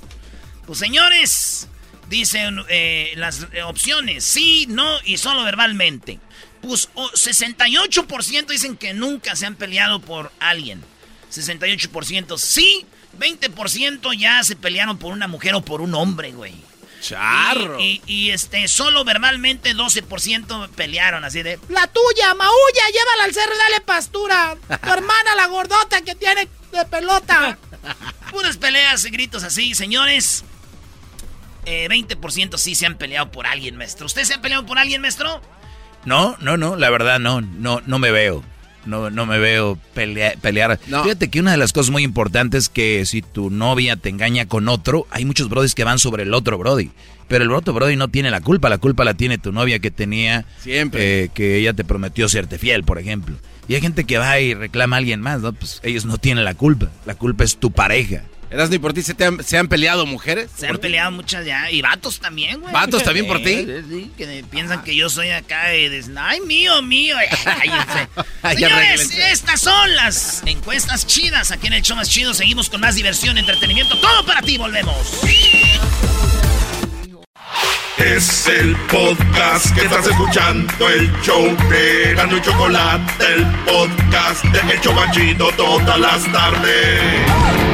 Pues 0.66 0.80
señores, 0.80 1.70
dicen 2.10 2.58
eh, 2.68 3.14
las 3.16 3.48
eh, 3.54 3.64
opciones, 3.64 4.26
sí, 4.26 4.66
no 4.68 4.98
y 5.06 5.18
solo 5.18 5.44
verbalmente. 5.44 6.20
Pues 6.62 6.90
o- 6.94 7.10
68% 7.12 8.48
dicen 8.48 8.76
que 8.76 8.94
nunca 8.94 9.36
se 9.38 9.46
han 9.46 9.56
peleado 9.56 10.00
por 10.02 10.32
alguien. 10.40 10.84
68% 11.32 12.38
sí, 12.38 12.86
20% 13.18 14.14
ya 14.18 14.44
se 14.44 14.56
pelearon 14.58 14.98
por 14.98 15.14
una 15.14 15.28
mujer 15.30 15.56
o 15.56 15.62
por 15.64 15.80
un 15.82 15.96
hombre, 15.96 16.32
güey. 16.34 16.54
Charro. 17.04 17.80
Y, 17.80 18.02
y- 18.08 18.28
y, 18.28 18.32
este, 18.32 18.68
solo 18.70 19.04
verbalmente 19.04 19.76
12% 19.76 20.70
pelearon 20.70 21.26
así 21.26 21.44
de... 21.44 21.60
La 21.68 21.86
tuya, 21.88 22.34
Maulla, 22.34 22.88
llévala 22.94 23.24
al 23.26 23.34
cerro 23.34 23.54
y 23.54 23.58
dale 23.58 23.82
pastura. 23.82 24.56
Tu 24.68 24.74
hermana, 24.90 25.36
la 25.36 25.48
gordota 25.48 26.02
que 26.02 26.16
tiene 26.16 26.48
de 26.72 26.86
pelota. 26.86 27.58
Puras 28.32 28.56
peleas 28.58 29.04
y 29.06 29.10
gritos 29.10 29.44
así, 29.44 29.76
señores. 29.76 30.46
Eh, 31.66 31.88
20% 31.90 32.58
sí 32.58 32.74
se 32.76 32.86
han 32.86 32.98
peleado 32.98 33.32
por 33.32 33.48
alguien, 33.48 33.76
maestro. 33.76 34.06
¿Usted 34.06 34.24
se 34.24 34.36
ha 34.36 34.42
peleado 34.42 34.66
por 34.66 34.80
alguien, 34.80 35.02
maestro? 35.02 35.42
No, 36.06 36.38
no, 36.40 36.56
no, 36.58 36.76
la 36.78 36.90
verdad 36.90 37.20
no, 37.20 37.42
no, 37.42 37.82
no 37.86 38.00
me 38.00 38.12
veo. 38.12 38.44
No, 38.86 39.10
no 39.10 39.26
me 39.26 39.40
veo 39.40 39.78
pelea- 39.96 40.36
pelear. 40.42 40.80
Fíjate 41.04 41.30
que 41.30 41.40
una 41.40 41.52
de 41.52 41.58
las 41.58 41.72
cosas 41.74 41.90
muy 41.92 42.04
importantes 42.04 42.64
es 42.66 42.70
que 42.70 43.06
si 43.06 43.22
tu 43.22 43.50
novia 43.50 43.96
te 43.96 44.10
engaña 44.10 44.46
con 44.48 44.68
otro, 44.68 45.08
hay 45.10 45.24
muchos 45.26 45.50
brodis 45.50 45.74
que 45.76 45.84
van 45.84 46.00
sobre 46.00 46.24
el 46.24 46.34
otro 46.34 46.58
brody. 46.58 46.92
Pero 47.30 47.46
el 47.46 47.52
otro 47.54 47.74
brody 47.74 47.96
no 47.96 48.10
tiene 48.10 48.30
la 48.30 48.42
culpa, 48.42 48.68
la 48.70 48.78
culpa 48.78 49.06
la 49.06 49.14
tiene 49.14 49.38
tu 49.38 49.52
novia 49.54 49.80
que 49.80 49.90
tenía... 49.92 50.46
Siempre. 50.60 51.24
eh, 51.24 51.30
que 51.34 51.58
ella 51.58 51.74
te 51.74 51.86
prometió 51.86 52.28
serte 52.28 52.58
fiel, 52.58 52.84
por 52.84 53.00
ejemplo. 53.00 53.38
Y 53.70 53.76
hay 53.76 53.82
gente 53.82 54.04
que 54.04 54.18
va 54.18 54.40
y 54.42 54.54
reclama 54.54 54.98
a 54.98 55.00
alguien 55.00 55.22
más, 55.22 55.40
¿no? 55.42 55.54
Pues 55.54 55.80
ellos 55.84 56.04
no 56.06 56.18
tienen 56.18 56.44
la 56.44 56.54
culpa. 56.54 56.90
La 57.06 57.16
culpa 57.16 57.46
es 57.46 57.56
tu 57.58 57.72
pareja. 57.72 58.24
¿Eras 58.54 58.70
ni 58.70 58.78
por 58.78 58.94
ti 58.94 59.02
se, 59.02 59.16
te 59.16 59.26
han, 59.26 59.44
se 59.44 59.58
han 59.58 59.68
peleado 59.68 60.06
mujeres? 60.06 60.52
Se 60.56 60.68
han 60.68 60.78
peleado 60.78 61.10
muchas 61.10 61.44
ya. 61.44 61.72
Y 61.72 61.82
vatos 61.82 62.20
también, 62.20 62.62
güey. 62.62 62.72
¿Vatos 62.72 63.04
también 63.04 63.26
por 63.26 63.38
ti? 63.40 63.66
Sí, 63.74 63.86
sí, 63.90 64.12
que 64.18 64.46
piensan 64.50 64.84
que 64.84 64.96
yo 64.96 65.10
soy 65.10 65.32
acá 65.32 65.74
y 65.76 65.90
dicen, 65.90 66.16
ay, 66.18 66.40
mío, 66.42 66.82
mío. 66.84 67.16
Señores, 68.44 69.10
estas 69.32 69.60
son 69.62 69.96
las 69.96 70.44
encuestas 70.46 71.08
chidas. 71.08 71.52
Aquí 71.52 71.68
en 71.68 71.74
el 71.74 71.82
show 71.82 71.98
más 71.98 72.10
chido 72.10 72.34
seguimos 72.34 72.70
con 72.70 72.82
más 72.82 72.96
diversión, 72.96 73.38
entretenimiento. 73.38 73.98
Todo 74.00 74.24
para 74.26 74.42
ti, 74.42 74.58
volvemos. 74.58 74.96
Es 77.98 78.48
el 78.48 78.76
podcast 78.92 79.74
que 79.74 79.86
estás 79.86 80.06
escuchando, 80.08 80.90
el 80.90 81.12
show 81.22 81.58
de 81.70 82.12
Erasmo 82.12 82.38
y 82.38 82.42
Chocolate, 82.42 83.26
el 83.34 83.46
podcast 83.66 84.44
de 84.46 84.74
El 84.74 84.82
Chobachito 84.82 85.52
todas 85.54 86.00
las 86.00 86.32
tardes. 86.32 87.73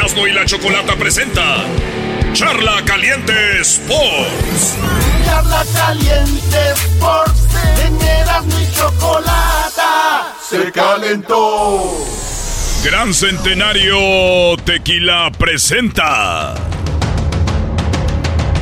Erasmo 0.00 0.26
y 0.26 0.32
la 0.32 0.46
Chocolata 0.46 0.96
presenta 0.96 1.58
Charla 2.32 2.82
Caliente 2.86 3.60
Sports. 3.60 4.78
Charla 5.26 5.62
caliente 5.76 6.58
Sports. 6.72 7.48
En 7.84 8.00
Erasmo 8.00 8.58
y 8.60 8.74
Chocolata. 8.74 10.34
Se 10.40 10.72
calentó. 10.72 11.98
Gran 12.82 13.12
Centenario 13.12 14.56
Tequila 14.64 15.30
presenta. 15.32 16.54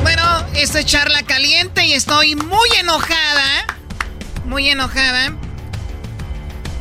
Bueno, 0.01 0.45
esto 0.55 0.79
es 0.79 0.85
charla 0.87 1.23
caliente 1.23 1.85
y 1.85 1.93
estoy 1.93 2.35
muy 2.35 2.67
enojada. 2.77 3.77
Muy 4.43 4.67
enojada. 4.67 5.31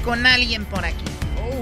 Con 0.04 0.26
alguien 0.26 0.64
por 0.64 0.84
aquí. 0.84 1.04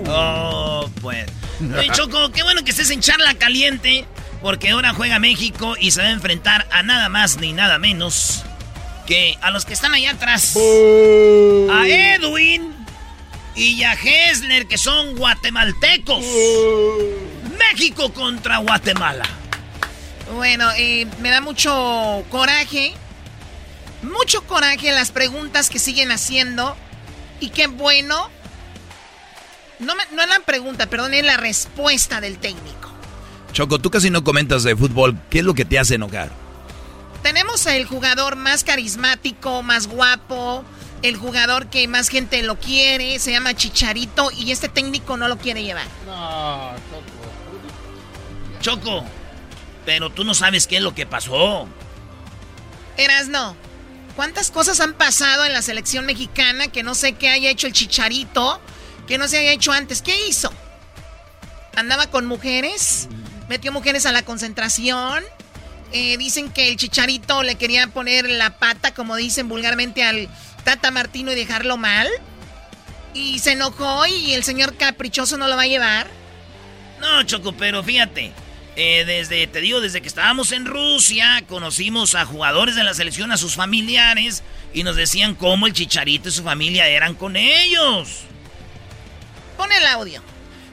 Oh, 0.09 0.89
pues. 1.03 1.27
Oye, 1.61 1.91
Choco, 1.93 2.31
qué 2.31 2.43
bueno 2.43 2.65
que 2.65 2.71
estés 2.71 2.91
en 2.91 3.01
charla 3.01 3.35
caliente. 3.35 4.07
Porque 4.43 4.71
ahora 4.71 4.93
juega 4.93 5.19
México 5.19 5.77
y 5.81 5.91
se 5.91 6.03
va 6.03 6.09
a 6.09 6.13
enfrentar 6.13 6.67
a 6.71 6.83
nada 6.83 7.09
más 7.09 7.39
ni 7.39 7.53
nada 7.53 7.79
menos 7.79 8.45
que 9.07 9.39
a 9.41 9.51
los 9.51 9.65
que 9.65 9.73
están 9.73 9.95
allá 9.95 10.11
atrás. 10.11 10.57
A 10.57 11.87
Edwin 11.87 12.75
y 13.55 13.83
a 13.83 13.95
Hessler, 13.95 14.67
que 14.67 14.77
son 14.77 15.17
guatemaltecos. 15.17 16.25
México 17.59 18.13
contra 18.13 18.59
Guatemala. 18.59 19.25
Bueno, 20.35 20.71
eh, 20.77 21.07
me 21.21 21.31
da 21.31 21.41
mucho 21.41 22.25
coraje. 22.31 22.93
Mucho 24.03 24.43
coraje 24.47 24.93
las 24.93 25.11
preguntas 25.11 25.71
que 25.71 25.79
siguen 25.79 26.11
haciendo. 26.11 26.77
Y 27.41 27.51
qué 27.51 27.67
bueno 27.69 28.31
No, 29.79 29.95
me, 29.95 30.03
no 30.13 30.23
es 30.23 30.29
la 30.29 30.41
pregunta, 30.41 30.87
perdón, 30.87 31.15
es 31.15 31.25
la 31.25 31.37
respuesta 31.37 32.21
del 32.21 32.39
técnico. 32.39 32.91
Choco, 33.53 33.79
tú 33.79 33.91
casi 33.91 34.11
no 34.11 34.25
comentas 34.25 34.63
de 34.65 34.77
fútbol. 34.77 35.19
¿Qué 35.31 35.39
es 35.39 35.45
lo 35.45 35.55
que 35.55 35.65
te 35.65 35.79
hace 35.79 35.95
enojar? 35.95 36.31
Tenemos 37.23 37.67
el 37.67 37.87
jugador 37.87 38.37
más 38.37 38.65
carismático, 38.65 39.63
más 39.63 39.87
guapo, 39.87 40.65
el 41.03 41.17
jugador 41.17 41.69
que 41.69 41.89
más 41.89 42.09
gente 42.09 42.43
lo 42.43 42.59
quiere, 42.59 43.19
se 43.19 43.33
llama 43.33 43.55
Chicharito 43.55 44.31
y 44.31 44.53
este 44.53 44.69
técnico 44.69 45.17
no 45.17 45.29
lo 45.29 45.39
quiere 45.39 45.63
llevar. 45.63 45.87
No, 46.07 46.73
Choco. 48.61 48.81
Choco, 48.81 49.05
pero 49.85 50.11
tú 50.11 50.25
no 50.25 50.35
sabes 50.35 50.67
qué 50.67 50.77
es 50.77 50.83
lo 50.83 50.95
que 50.95 51.07
pasó. 51.07 51.67
Eras 52.97 53.29
no. 53.29 53.57
¿Cuántas 54.17 54.51
cosas 54.51 54.81
han 54.81 54.95
pasado 54.95 55.45
en 55.45 55.53
la 55.53 55.63
selección 55.63 56.07
mexicana 56.07 56.69
que 56.69 56.83
no 56.83 56.95
sé 56.95 57.13
qué 57.13 57.29
haya 57.29 57.51
hecho 57.51 57.67
el 57.67 57.73
Chicharito, 57.73 58.61
que 59.07 59.19
no 59.19 59.29
se 59.29 59.39
haya 59.39 59.53
hecho 59.53 59.73
antes? 59.73 60.03
¿Qué 60.03 60.27
hizo? 60.29 60.53
¿Andaba 61.77 62.09
con 62.09 62.27
mujeres? 62.27 63.09
¿Metió 63.49 63.73
mujeres 63.73 64.07
a 64.07 64.13
la 64.13 64.23
concentración? 64.23 65.25
Eh, 65.93 66.17
dicen 66.17 66.51
que 66.51 66.69
el 66.69 66.77
Chicharito 66.77 67.43
le 67.43 67.55
quería 67.57 67.87
poner 67.89 68.29
la 68.29 68.59
pata, 68.59 68.93
como 68.93 69.17
dicen 69.17 69.49
vulgarmente, 69.49 70.03
al 70.03 70.29
Tata 70.65 70.91
Martino 70.91 71.33
y 71.33 71.35
dejarlo 71.35 71.77
mal. 71.77 72.09
Y 73.15 73.39
se 73.39 73.53
enojó 73.53 74.07
y 74.07 74.33
el 74.33 74.45
señor 74.45 74.77
caprichoso 74.77 75.37
no 75.37 75.49
lo 75.49 75.57
va 75.57 75.63
a 75.63 75.67
llevar. 75.67 76.09
No, 77.01 77.23
Choco, 77.23 77.53
pero 77.53 77.83
fíjate. 77.83 78.33
Eh, 78.79 79.05
desde, 79.07 79.47
te 79.47 79.63
digo, 79.63 79.81
desde 79.81 80.03
que 80.03 80.09
estábamos 80.09 80.53
en 80.53 80.67
Rusia, 80.67 81.43
conocimos 81.49 82.15
a 82.15 82.27
jugadores 82.27 82.75
de 82.75 82.85
la 82.85 82.93
selección, 82.93 83.33
a 83.33 83.39
sus 83.39 83.55
familiares, 83.55 84.43
y 84.75 84.83
nos 84.83 84.97
decían 84.97 85.35
cómo 85.35 85.67
el 85.67 85.73
Chicharito 85.73 86.29
y 86.29 86.33
su 86.33 86.43
familia 86.43 86.87
eran 86.87 87.15
con 87.15 87.37
ellos. 87.37 88.25
Pon 89.57 89.71
el 89.73 89.87
audio. 89.87 90.21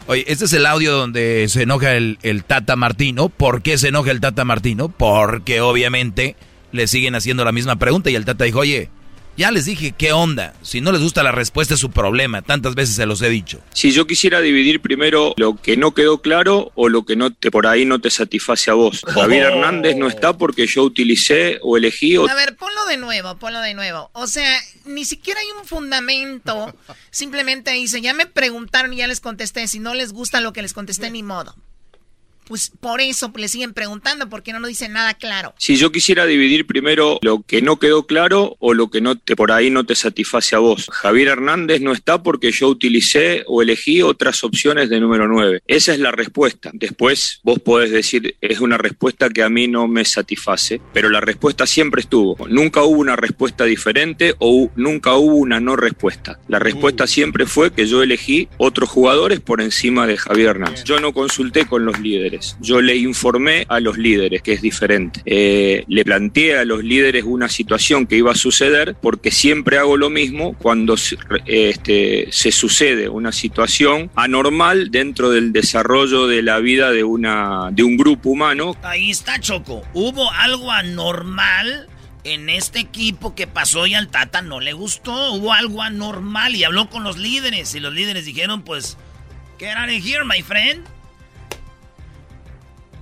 Oye, 0.08 0.26
este 0.28 0.46
es 0.46 0.54
el 0.54 0.65
audio 0.65 0.91
donde 0.91 1.48
se 1.48 1.63
enoja 1.63 1.93
el, 1.93 2.19
el 2.24 2.43
Tata 2.43 2.76
Martino. 2.76 3.30
¿Por 3.30 3.62
qué 3.62 3.78
se 3.78 3.88
enoja 3.88 4.12
el 4.12 4.19
Tata 4.19 4.43
Martino? 4.43 4.89
Porque 4.89 5.62
obviamente 5.62 6.36
le 6.72 6.88
siguen 6.88 7.15
haciendo 7.15 7.46
la 7.46 7.52
misma 7.52 7.78
pregunta 7.78 8.10
y 8.10 8.15
el 8.15 8.26
Tata 8.26 8.43
dijo, 8.43 8.60
oye, 8.60 8.89
ya 9.36 9.52
les 9.52 9.65
dije, 9.65 9.93
¿qué 9.98 10.12
onda? 10.12 10.54
Si 10.62 10.82
no 10.82 10.91
les 10.91 11.02
gusta 11.02 11.24
la 11.24 11.32
respuesta 11.32 11.74
es 11.74 11.80
su 11.80 11.91
problema, 11.91 12.41
tantas 12.41 12.76
veces 12.76 12.96
se 12.96 13.06
los 13.06 13.22
he 13.22 13.30
dicho. 13.30 13.62
Si 13.74 13.91
yo 13.91 14.06
quisiera 14.06 14.41
dividir 14.41 14.82
primero 14.82 15.34
lo 15.38 15.56
que 15.56 15.78
no 15.78 15.93
quedó 15.93 16.22
claro 16.22 16.72
o 16.76 16.89
lo 16.89 17.06
que 17.06 17.15
no 17.15 17.34
te 17.34 17.52
por 17.52 17.67
ahí 17.67 17.86
no 17.86 18.00
te 18.00 18.10
satisface 18.10 18.72
a 18.72 18.76
vos. 18.76 19.02
Javier 19.08 19.46
oh. 19.46 19.48
Hernández 19.50 19.96
no 19.96 20.08
está 20.08 20.38
porque 20.38 20.67
yo 20.67 20.84
utilicé 20.84 21.60
o 21.62 21.78
elegí 21.78 22.15
A 22.15 22.36
ver, 22.36 22.56
ponlo 22.56 22.86
de 22.86 22.98
nuevo, 22.98 23.36
ponlo 23.38 23.60
de 23.62 23.74
nuevo. 23.74 24.10
O 24.13 24.28
sea, 24.28 24.60
ni 24.86 25.06
siquiera 25.06 25.39
hay 25.39 25.48
un 25.60 25.65
fundamento. 25.65 26.74
Simplemente 27.12 27.72
dice, 27.72 28.02
ya 28.02 28.13
me 28.13 28.26
preguntaron 28.26 28.93
y 28.93 28.98
ya 28.98 29.08
les 29.08 29.19
contesté. 29.19 29.67
Si 29.67 29.80
no 29.80 29.93
les 29.93 30.13
gusta 30.13 30.41
lo 30.41 30.54
que 30.54 30.62
les 30.62 30.74
contesté, 30.74 31.10
ni 31.10 31.24
modo 31.24 31.56
pues 32.48 32.72
por 32.80 33.02
eso 33.02 33.32
le 33.36 33.48
siguen 33.48 33.74
preguntando, 33.74 34.30
porque 34.30 34.54
no 34.54 34.60
nos 34.60 34.70
dicen 34.70 34.94
nada 34.94 35.14
claro. 35.14 35.54
Si 35.58 35.76
yo 35.76 35.92
quisiera 35.92 36.26
dividir 36.26 36.66
primero 36.66 37.20
lo 37.22 37.42
que 37.42 37.62
no 37.62 37.80
quedó 37.80 38.06
claro 38.06 38.56
o 38.60 38.74
lo 38.74 38.90
que 38.90 39.02
no 39.02 39.18
te, 39.18 39.36
por 39.36 39.52
ahí 39.52 39.70
no 39.70 39.86
te 39.86 39.96
satisface 39.96 40.56
a 40.56 40.60
vos. 40.60 40.88
Javier 40.92 41.30
Hernández 41.30 41.82
no 41.82 41.92
está 41.92 42.24
porque 42.24 42.52
yo 42.52 42.70
utilicé 42.70 43.44
o 43.48 43.62
elegí 43.62 44.02
otras 44.02 44.44
opciones 44.44 44.90
de 44.90 45.00
número 45.00 45.28
9. 45.28 45.64
Esa 45.68 45.94
es 45.94 46.00
la 46.00 46.12
respuesta. 46.12 46.72
Después 46.74 47.40
vos 47.44 47.60
podés 47.60 47.92
decir, 47.92 48.36
es 48.42 48.60
una 48.60 48.78
respuesta 48.78 49.30
que 49.30 49.44
a 49.44 49.50
mí 49.50 49.68
no 49.68 49.88
me 49.88 50.06
satisface, 50.06 50.82
pero 50.94 51.10
la 51.10 51.22
respuesta 51.22 51.66
siempre 51.66 52.02
estuvo. 52.02 52.38
Nunca 52.48 52.84
hubo 52.84 53.00
una 53.00 53.16
respuesta 53.16 53.66
diferente 53.66 54.36
o 54.40 54.70
nunca 54.76 55.14
hubo 55.16 55.36
una 55.36 55.60
no 55.60 55.76
respuesta. 55.76 56.40
La 56.48 56.60
respuesta 56.60 57.08
siempre 57.08 57.46
fue 57.46 57.72
que 57.72 57.86
yo 57.86 58.04
elegí 58.04 58.48
otros 58.58 58.90
jugadores 58.90 59.40
por 59.40 59.62
encima 59.62 60.08
de 60.08 60.18
Javier 60.18 60.50
Hernández. 60.50 60.84
Yo 60.84 61.00
no 61.00 61.14
consulté 61.14 61.66
con 61.66 61.86
los 61.86 62.00
líderes 62.00 62.33
yo 62.62 62.82
le 62.82 62.96
informé 62.96 63.65
a 63.69 63.80
los 63.80 63.98
líderes, 63.98 64.41
que 64.41 64.54
es 64.54 64.62
diferente. 64.62 65.22
Eh, 65.26 65.84
le 65.88 66.06
planteé 66.06 66.58
a 66.58 66.65
los 66.65 66.84
líderes 66.84 67.24
una 67.24 67.50
situación 67.50 68.06
que 68.06 68.17
iba 68.17 68.32
a 68.32 68.36
suceder 68.36 68.96
porque 69.02 69.32
siempre 69.32 69.78
hago 69.78 69.98
lo 69.98 70.10
mismo 70.10 70.54
cuando 70.54 70.96
este, 71.46 72.28
se 72.32 72.52
sucede 72.52 73.10
una 73.10 73.32
situación 73.32 74.10
anormal 74.15 74.91
dentro 74.91 75.30
del 75.30 75.54
desarrollo 75.54 76.28
de 76.28 76.41
la 76.41 76.60
vida 76.60 76.91
de, 76.91 77.04
una, 77.04 77.69
de 77.72 77.84
un 77.84 77.98
grupo 77.98 78.30
humano. 78.30 78.76
Ahí 78.84 79.12
está 79.12 79.39
Choco. 79.39 79.84
Hubo 79.93 80.32
algo 80.32 80.72
anormal 80.72 81.88
en 82.24 82.50
este 82.50 82.80
equipo 82.80 83.36
que 83.36 83.48
pasó 83.48 83.86
y 83.86 83.96
al 83.96 84.08
Tata 84.08 84.41
no 84.41 84.60
le 84.60 84.74
gustó. 84.74 85.34
Hubo 85.34 85.54
algo 85.54 85.82
anormal 85.82 86.56
y 86.56 86.63
habló 86.63 86.89
con 86.89 87.04
los 87.04 87.17
líderes 87.17 87.76
y 87.76 87.80
los 87.80 87.93
líderes 87.93 88.26
dijeron 88.26 88.63
pues... 88.63 88.98
Get 89.60 89.78
out 89.78 89.88
of 89.88 90.04
here, 90.04 90.26
my 90.26 90.41
friend. 90.41 90.84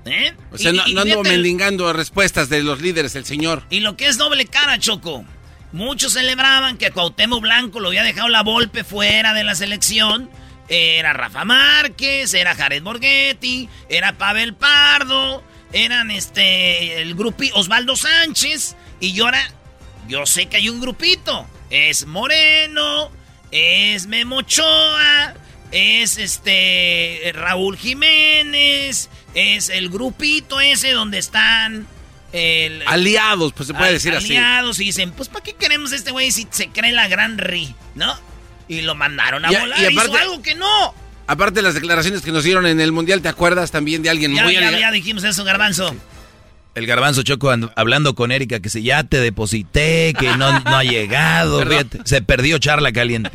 ¿Eh? 0.05 0.33
O 0.51 0.57
sea, 0.57 0.71
no, 0.71 0.83
ando 0.83 1.23
mendigando 1.23 1.91
respuestas 1.93 2.49
de 2.49 2.63
los 2.63 2.81
líderes, 2.81 3.15
el 3.15 3.25
señor. 3.25 3.63
Y 3.69 3.81
lo 3.81 3.97
que 3.97 4.07
es 4.07 4.17
doble 4.17 4.45
cara, 4.45 4.79
Choco. 4.79 5.25
Muchos 5.71 6.13
celebraban 6.13 6.77
que 6.77 6.91
Cuauhtémoc 6.91 7.41
Blanco 7.41 7.79
lo 7.79 7.89
había 7.89 8.03
dejado 8.03 8.27
la 8.27 8.43
Volpe 8.43 8.83
fuera 8.83 9.33
de 9.33 9.43
la 9.43 9.55
selección. 9.55 10.29
Era 10.67 11.13
Rafa 11.13 11.45
Márquez, 11.45 12.33
era 12.33 12.55
Jared 12.55 12.83
Borghetti, 12.83 13.69
era 13.89 14.17
Pavel 14.17 14.53
Pardo, 14.53 15.43
eran 15.73 16.11
este 16.11 17.01
el 17.01 17.15
grupo 17.15 17.43
Osvaldo 17.53 17.95
Sánchez 17.95 18.75
y 18.99 19.13
yo 19.13 19.25
ahora 19.25 19.49
yo 20.07 20.25
sé 20.25 20.47
que 20.47 20.57
hay 20.57 20.69
un 20.69 20.81
grupito. 20.81 21.45
Es 21.69 22.05
Moreno, 22.05 23.11
es 23.51 24.07
Memochoa, 24.07 25.33
es 25.71 26.17
este 26.17 27.31
Raúl 27.33 27.77
Jiménez, 27.77 29.09
es 29.33 29.69
el 29.69 29.89
grupito 29.89 30.59
ese 30.59 30.91
donde 30.91 31.17
están... 31.17 31.87
aliados, 32.87 33.53
pues 33.53 33.67
se 33.67 33.73
puede 33.73 33.93
decir 33.93 34.13
así. 34.13 34.35
Aliados 34.35 34.79
y 34.79 34.85
dicen, 34.85 35.11
pues 35.11 35.29
¿para 35.29 35.43
qué 35.43 35.53
queremos 35.53 35.91
este 35.91 36.11
güey 36.11 36.31
si 36.31 36.47
se 36.51 36.69
cree 36.69 36.91
la 36.91 37.07
gran 37.07 37.37
Ri? 37.37 37.75
¿No? 37.95 38.17
Y 38.67 38.81
lo 38.81 38.95
mandaron 38.95 39.43
a 39.45 39.51
volar, 39.51 39.79
y 39.79 39.85
aparte, 39.85 40.11
hizo 40.11 40.21
algo 40.21 40.41
que 40.41 40.55
no. 40.55 40.93
Aparte 41.27 41.55
de 41.55 41.61
las 41.63 41.73
declaraciones 41.73 42.21
que 42.21 42.31
nos 42.31 42.43
dieron 42.43 42.65
en 42.65 42.79
el 42.79 42.91
Mundial, 42.91 43.21
¿te 43.21 43.29
acuerdas 43.29 43.71
también 43.71 44.01
de 44.01 44.09
alguien 44.09 44.33
ya, 44.33 44.43
muy... 44.43 44.53
Ya, 44.53 44.71
ya 44.71 44.91
dijimos 44.91 45.23
eso, 45.23 45.43
Garbanzo. 45.43 45.95
El 46.73 46.87
garbanzo 46.87 47.21
Choco 47.23 47.53
hablando 47.75 48.15
con 48.15 48.31
Erika 48.31 48.61
que 48.61 48.69
se 48.69 48.81
ya 48.81 49.03
te 49.03 49.19
deposité, 49.19 50.13
que 50.17 50.37
no, 50.37 50.57
no 50.61 50.77
ha 50.77 50.85
llegado, 50.85 51.65
se 52.05 52.21
perdió 52.21 52.59
charla 52.59 52.93
caliente. 52.93 53.29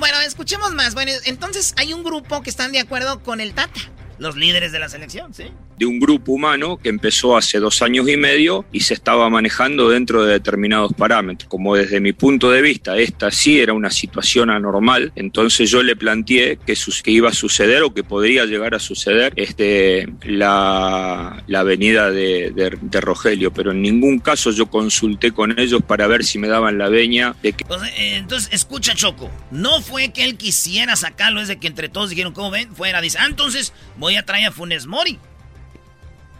Bueno, 0.00 0.18
escuchemos 0.20 0.72
más. 0.72 0.94
Bueno, 0.94 1.12
entonces 1.26 1.74
hay 1.76 1.92
un 1.92 2.02
grupo 2.02 2.42
que 2.42 2.50
están 2.50 2.72
de 2.72 2.80
acuerdo 2.80 3.22
con 3.22 3.40
el 3.40 3.54
Tata 3.54 3.80
los 4.18 4.36
líderes 4.36 4.72
de 4.72 4.78
la 4.78 4.88
selección, 4.88 5.34
¿sí? 5.34 5.50
De 5.78 5.86
un 5.86 5.98
grupo 5.98 6.32
humano 6.32 6.76
que 6.76 6.88
empezó 6.88 7.36
hace 7.36 7.58
dos 7.58 7.82
años 7.82 8.08
y 8.08 8.16
medio 8.16 8.64
y 8.72 8.80
se 8.80 8.94
estaba 8.94 9.28
manejando 9.30 9.88
dentro 9.88 10.24
de 10.24 10.32
determinados 10.32 10.92
parámetros. 10.92 11.48
Como 11.48 11.74
desde 11.76 12.00
mi 12.00 12.12
punto 12.12 12.50
de 12.50 12.62
vista 12.62 12.96
esta 12.98 13.30
sí 13.30 13.60
era 13.60 13.72
una 13.72 13.90
situación 13.90 14.50
anormal, 14.50 15.12
entonces 15.16 15.70
yo 15.70 15.82
le 15.82 15.96
planteé 15.96 16.58
que, 16.64 16.74
que 17.02 17.10
iba 17.10 17.30
a 17.30 17.34
suceder 17.34 17.82
o 17.82 17.94
que 17.94 18.04
podría 18.04 18.44
llegar 18.44 18.74
a 18.74 18.78
suceder 18.78 19.32
este, 19.36 20.12
la, 20.24 21.42
la 21.46 21.62
venida 21.62 22.10
de, 22.10 22.52
de, 22.54 23.00
Rogelio, 23.00 23.52
pero 23.52 23.72
en 23.72 23.82
ningún 23.82 24.18
caso 24.20 24.52
yo 24.52 24.66
consulté 24.66 25.32
con 25.32 25.58
ellos 25.58 25.82
para 25.86 26.06
ver 26.06 26.24
si 26.24 26.38
me 26.38 26.48
daban 26.48 26.78
la 26.78 26.88
veña 26.88 27.34
de 27.42 27.52
que... 27.52 27.64
Eh, 27.96 28.16
entonces, 28.16 28.48
escucha 28.52 28.94
Choco, 28.94 29.30
no 29.50 29.80
fue 29.80 30.12
que 30.12 30.24
él 30.24 30.36
quisiera 30.36 30.94
sacarlo, 30.96 31.40
es 31.40 31.48
de 31.48 31.58
que 31.58 31.66
entre 31.66 31.88
todos 31.88 32.10
dijeron, 32.10 32.32
¿cómo 32.32 32.50
ven? 32.50 32.74
Fuera, 32.74 33.00
dice, 33.00 33.18
ah, 33.20 33.26
entonces 33.26 33.72
voy 33.96 34.16
a 34.16 34.24
traer 34.24 34.46
a 34.46 34.52
Funes 34.52 34.86
Mori. 34.86 35.18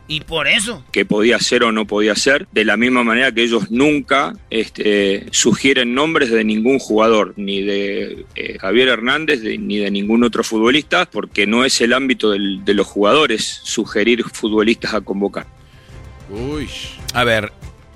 Y 0.08 0.20
por 0.20 0.48
eso. 0.48 0.84
Que 0.92 1.04
podía 1.04 1.38
ser 1.38 1.62
o 1.62 1.72
no 1.72 1.86
podía 1.86 2.14
ser, 2.14 2.46
de 2.52 2.64
la 2.64 2.76
misma 2.76 3.04
manera 3.04 3.32
que 3.32 3.42
ellos 3.42 3.70
nunca 3.70 4.34
este, 4.50 5.26
sugieren 5.30 5.94
nombres 5.94 6.30
de 6.30 6.44
ningún 6.44 6.78
jugador, 6.78 7.34
ni 7.36 7.62
de 7.62 8.26
eh, 8.34 8.58
Javier 8.58 8.88
Hernández, 8.88 9.40
ni 9.42 9.78
de 9.78 9.90
ningún 9.90 10.24
otro 10.24 10.44
futbolista, 10.44 11.06
porque 11.06 11.46
no 11.46 11.64
es 11.64 11.80
el 11.80 11.92
ámbito 11.92 12.30
de 12.30 12.74
los 12.74 12.86
jugadores 12.86 13.60
sugerir 13.62 14.24
futbolistas 14.24 14.92
a 14.94 15.00
convocar. 15.00 15.46
Uy. 16.30 16.68
A 17.14 17.24
ver, 17.24 17.52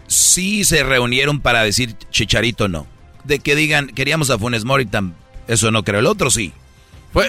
sí 0.07 0.65
se 0.65 0.85
reunieron 0.85 1.41
para 1.41 1.63
decir 1.63 1.95
Chicharito 2.11 2.69
no. 2.69 2.87
De 3.25 3.41
que 3.41 3.57
digan, 3.57 3.89
queríamos 3.89 4.31
a 4.31 4.39
Funes 4.39 4.65
Mori, 4.65 4.87
eso 5.49 5.71
no 5.71 5.83
creo. 5.83 6.01
El 6.01 6.07
otro 6.07 6.31
sí. 6.31 6.53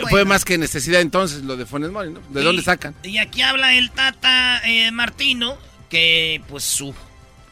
Fue, 0.10 0.26
más 0.26 0.44
que 0.44 0.58
necesidad 0.58 1.00
entonces 1.00 1.44
lo 1.44 1.56
de 1.56 1.66
Funes 1.66 1.92
Mori, 1.92 2.12
¿no? 2.12 2.20
¿De 2.30 2.44
dónde 2.44 2.62
sacan? 2.62 2.94
Y 3.04 3.20
aquí 3.20 3.42
habla 3.42 3.76
el 3.76 3.92
Tata 3.92 4.62
eh, 4.66 4.92
Martino, 4.92 5.58
que 5.90 6.42
pues 6.50 6.64
su 6.66 6.94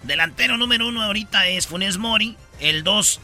delantero 0.04 0.58
número 0.58 0.88
uno 0.88 1.02
ahorita 1.02 1.48
es 1.48 1.68
Funes 1.68 1.98
Mori, 1.98 2.36
el 2.60 2.84
dos 2.84 3.22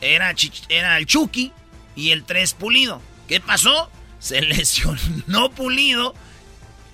era, 0.00 0.32
era 0.68 0.98
el 0.98 1.06
Chucky 1.06 1.52
y 1.96 2.12
el 2.12 2.24
tres 2.24 2.54
Pulido. 2.54 3.02
¿Qué 3.26 3.40
pasó? 3.40 3.90
Se 4.20 4.40
lesionó 4.42 5.50
Pulido 5.50 6.14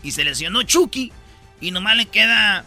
y 0.02 0.12
se 0.12 0.24
lesionó 0.24 0.62
Chucky 0.62 1.12
y 1.60 1.70
nomás 1.70 1.96
le 1.96 2.06
queda 2.06 2.64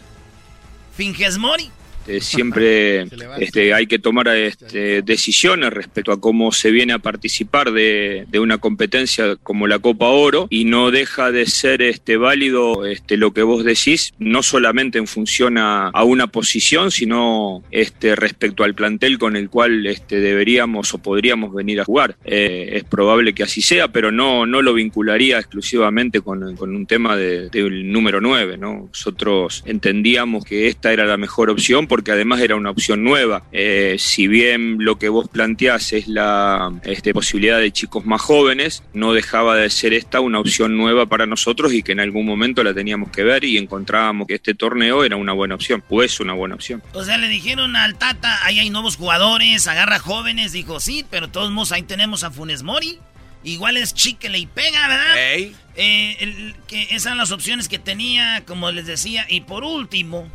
Finges 0.96 1.40
Mori. 1.40 1.72
Este, 2.08 2.22
siempre 2.22 3.08
este, 3.40 3.74
hay 3.74 3.86
que 3.86 4.00
tomar 4.00 4.30
este, 4.30 5.02
decisiones 5.02 5.74
respecto 5.74 6.14
a 6.14 6.22
cómo 6.22 6.54
se 6.54 6.72
viene 6.72 6.94
a 6.94 7.00
participar 7.00 7.72
de, 7.72 8.26
una 8.40 8.60
competencia 8.60 9.36
como 9.36 9.68
la 9.68 9.80
Copa 9.80 10.08
Oro 10.08 10.48
y 10.50 10.66
no 10.66 10.92
deja 10.92 11.32
de 11.32 11.48
ser 11.48 11.82
este, 11.82 12.18
válido 12.18 12.86
este, 12.86 13.18
lo 13.18 13.34
que 13.34 13.42
vos 13.42 13.64
decís, 13.66 14.14
no 14.20 14.44
solamente 14.44 15.00
en 15.00 15.08
función 15.08 15.58
a, 15.58 15.92
una 16.08 16.28
posición, 16.28 16.92
sino 16.92 17.64
este, 17.72 18.16
respecto 18.16 18.64
al 18.64 18.74
plantel 18.74 19.18
con 19.18 19.36
el 19.36 19.50
cual 19.50 19.86
este, 19.86 20.22
deberíamos 20.22 20.94
o 20.94 21.00
podríamos 21.00 21.54
venir 21.54 21.82
a 21.82 21.86
jugar. 21.86 22.16
Eh, 22.24 22.70
es 22.74 22.84
probable 22.86 23.34
que 23.34 23.44
así 23.44 23.62
sea, 23.62 23.90
pero 23.90 24.12
no, 24.12 24.46
no 24.46 24.62
lo 24.62 24.74
vincularía 24.74 25.40
exclusivamente 25.40 26.22
con, 26.22 26.44
un 26.44 26.86
tema 26.86 27.18
del 27.18 27.50
de, 27.50 27.70
número 27.84 28.22
9. 28.22 28.58
¿no? 28.58 28.88
Nosotros 28.94 29.64
entendíamos 29.66 30.46
que 30.46 30.68
esta 30.68 30.94
era 30.94 31.06
la 31.06 31.18
mejor 31.18 31.50
opción 31.50 31.88
porque 31.98 32.12
además 32.12 32.42
era 32.42 32.56
una 32.56 32.70
opción 32.70 33.04
nueva. 33.04 33.42
Eh, 33.52 33.96
si 33.98 34.28
bien 34.28 34.78
lo 34.82 35.00
que 35.00 35.10
vos 35.10 35.28
planteás 35.30 35.94
es 35.94 36.08
la 36.08 36.72
este, 36.84 37.12
posibilidad 37.12 37.58
de 37.58 37.72
chicos 37.72 38.06
más 38.06 38.22
jóvenes, 38.22 38.84
no 38.94 39.14
dejaba 39.14 39.56
de 39.56 39.68
ser 39.72 39.94
esta 39.94 40.20
una 40.20 40.40
opción 40.40 40.78
nueva 40.78 41.08
para 41.08 41.26
nosotros 41.26 41.74
y 41.74 41.82
que 41.82 41.94
en 41.94 42.00
algún 42.00 42.28
momento 42.28 42.64
la 42.64 42.76
teníamos 42.76 43.10
que 43.10 43.24
ver 43.24 43.46
y 43.46 43.58
encontrábamos 43.58 44.28
que 44.28 44.36
este 44.36 44.54
torneo 44.54 45.04
era 45.04 45.16
una 45.16 45.34
buena 45.34 45.56
opción, 45.56 45.84
o 45.90 46.04
es 46.04 46.20
una 46.20 46.34
buena 46.34 46.54
opción. 46.54 46.84
O 46.94 47.04
sea, 47.04 47.18
le 47.18 47.30
dijeron 47.30 47.76
al 47.76 47.98
Tata, 47.98 48.46
ahí 48.46 48.60
hay 48.60 48.70
nuevos 48.70 48.96
jugadores, 48.96 49.66
agarra 49.66 49.98
jóvenes, 49.98 50.52
dijo, 50.52 50.80
sí, 50.80 51.04
pero 51.10 51.30
todos 51.30 51.50
modos 51.50 51.72
ahí 51.72 51.82
tenemos 51.82 52.24
a 52.24 52.30
Funes 52.30 52.62
Mori. 52.62 53.00
Igual 53.44 53.76
es 53.78 53.96
chiquele 53.96 54.38
y 54.38 54.46
pega, 54.46 54.88
¿verdad? 54.88 55.18
Eh, 55.18 56.18
el, 56.20 56.56
que 56.68 56.84
esas 56.92 57.08
eran 57.08 57.18
las 57.18 57.32
opciones 57.32 57.68
que 57.68 57.80
tenía, 57.80 58.44
como 58.46 58.70
les 58.70 58.86
decía. 58.86 59.26
Y 59.28 59.42
por 59.42 59.64
último... 59.64 60.30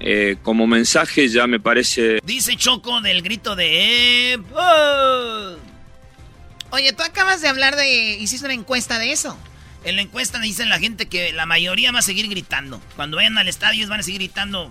Eh, 0.00 0.36
como 0.42 0.66
mensaje 0.66 1.28
ya 1.28 1.46
me 1.46 1.60
parece... 1.60 2.20
Dice 2.24 2.56
Choco 2.56 3.00
del 3.02 3.22
grito 3.22 3.54
de... 3.54 4.40
¡Oh! 4.54 5.56
Oye, 6.70 6.92
tú 6.92 7.02
acabas 7.02 7.42
de 7.42 7.48
hablar 7.48 7.76
de... 7.76 8.14
Hiciste 8.14 8.46
una 8.46 8.54
encuesta 8.54 8.98
de 8.98 9.12
eso. 9.12 9.36
En 9.84 9.96
la 9.96 10.02
encuesta 10.02 10.38
dicen 10.40 10.68
la 10.70 10.78
gente 10.78 11.06
que 11.06 11.32
la 11.32 11.44
mayoría 11.46 11.92
va 11.92 11.98
a 11.98 12.02
seguir 12.02 12.28
gritando. 12.28 12.80
Cuando 12.96 13.18
vayan 13.18 13.36
al 13.36 13.48
estadio 13.48 13.86
van 13.88 14.00
a 14.00 14.02
seguir 14.02 14.20
gritando. 14.20 14.70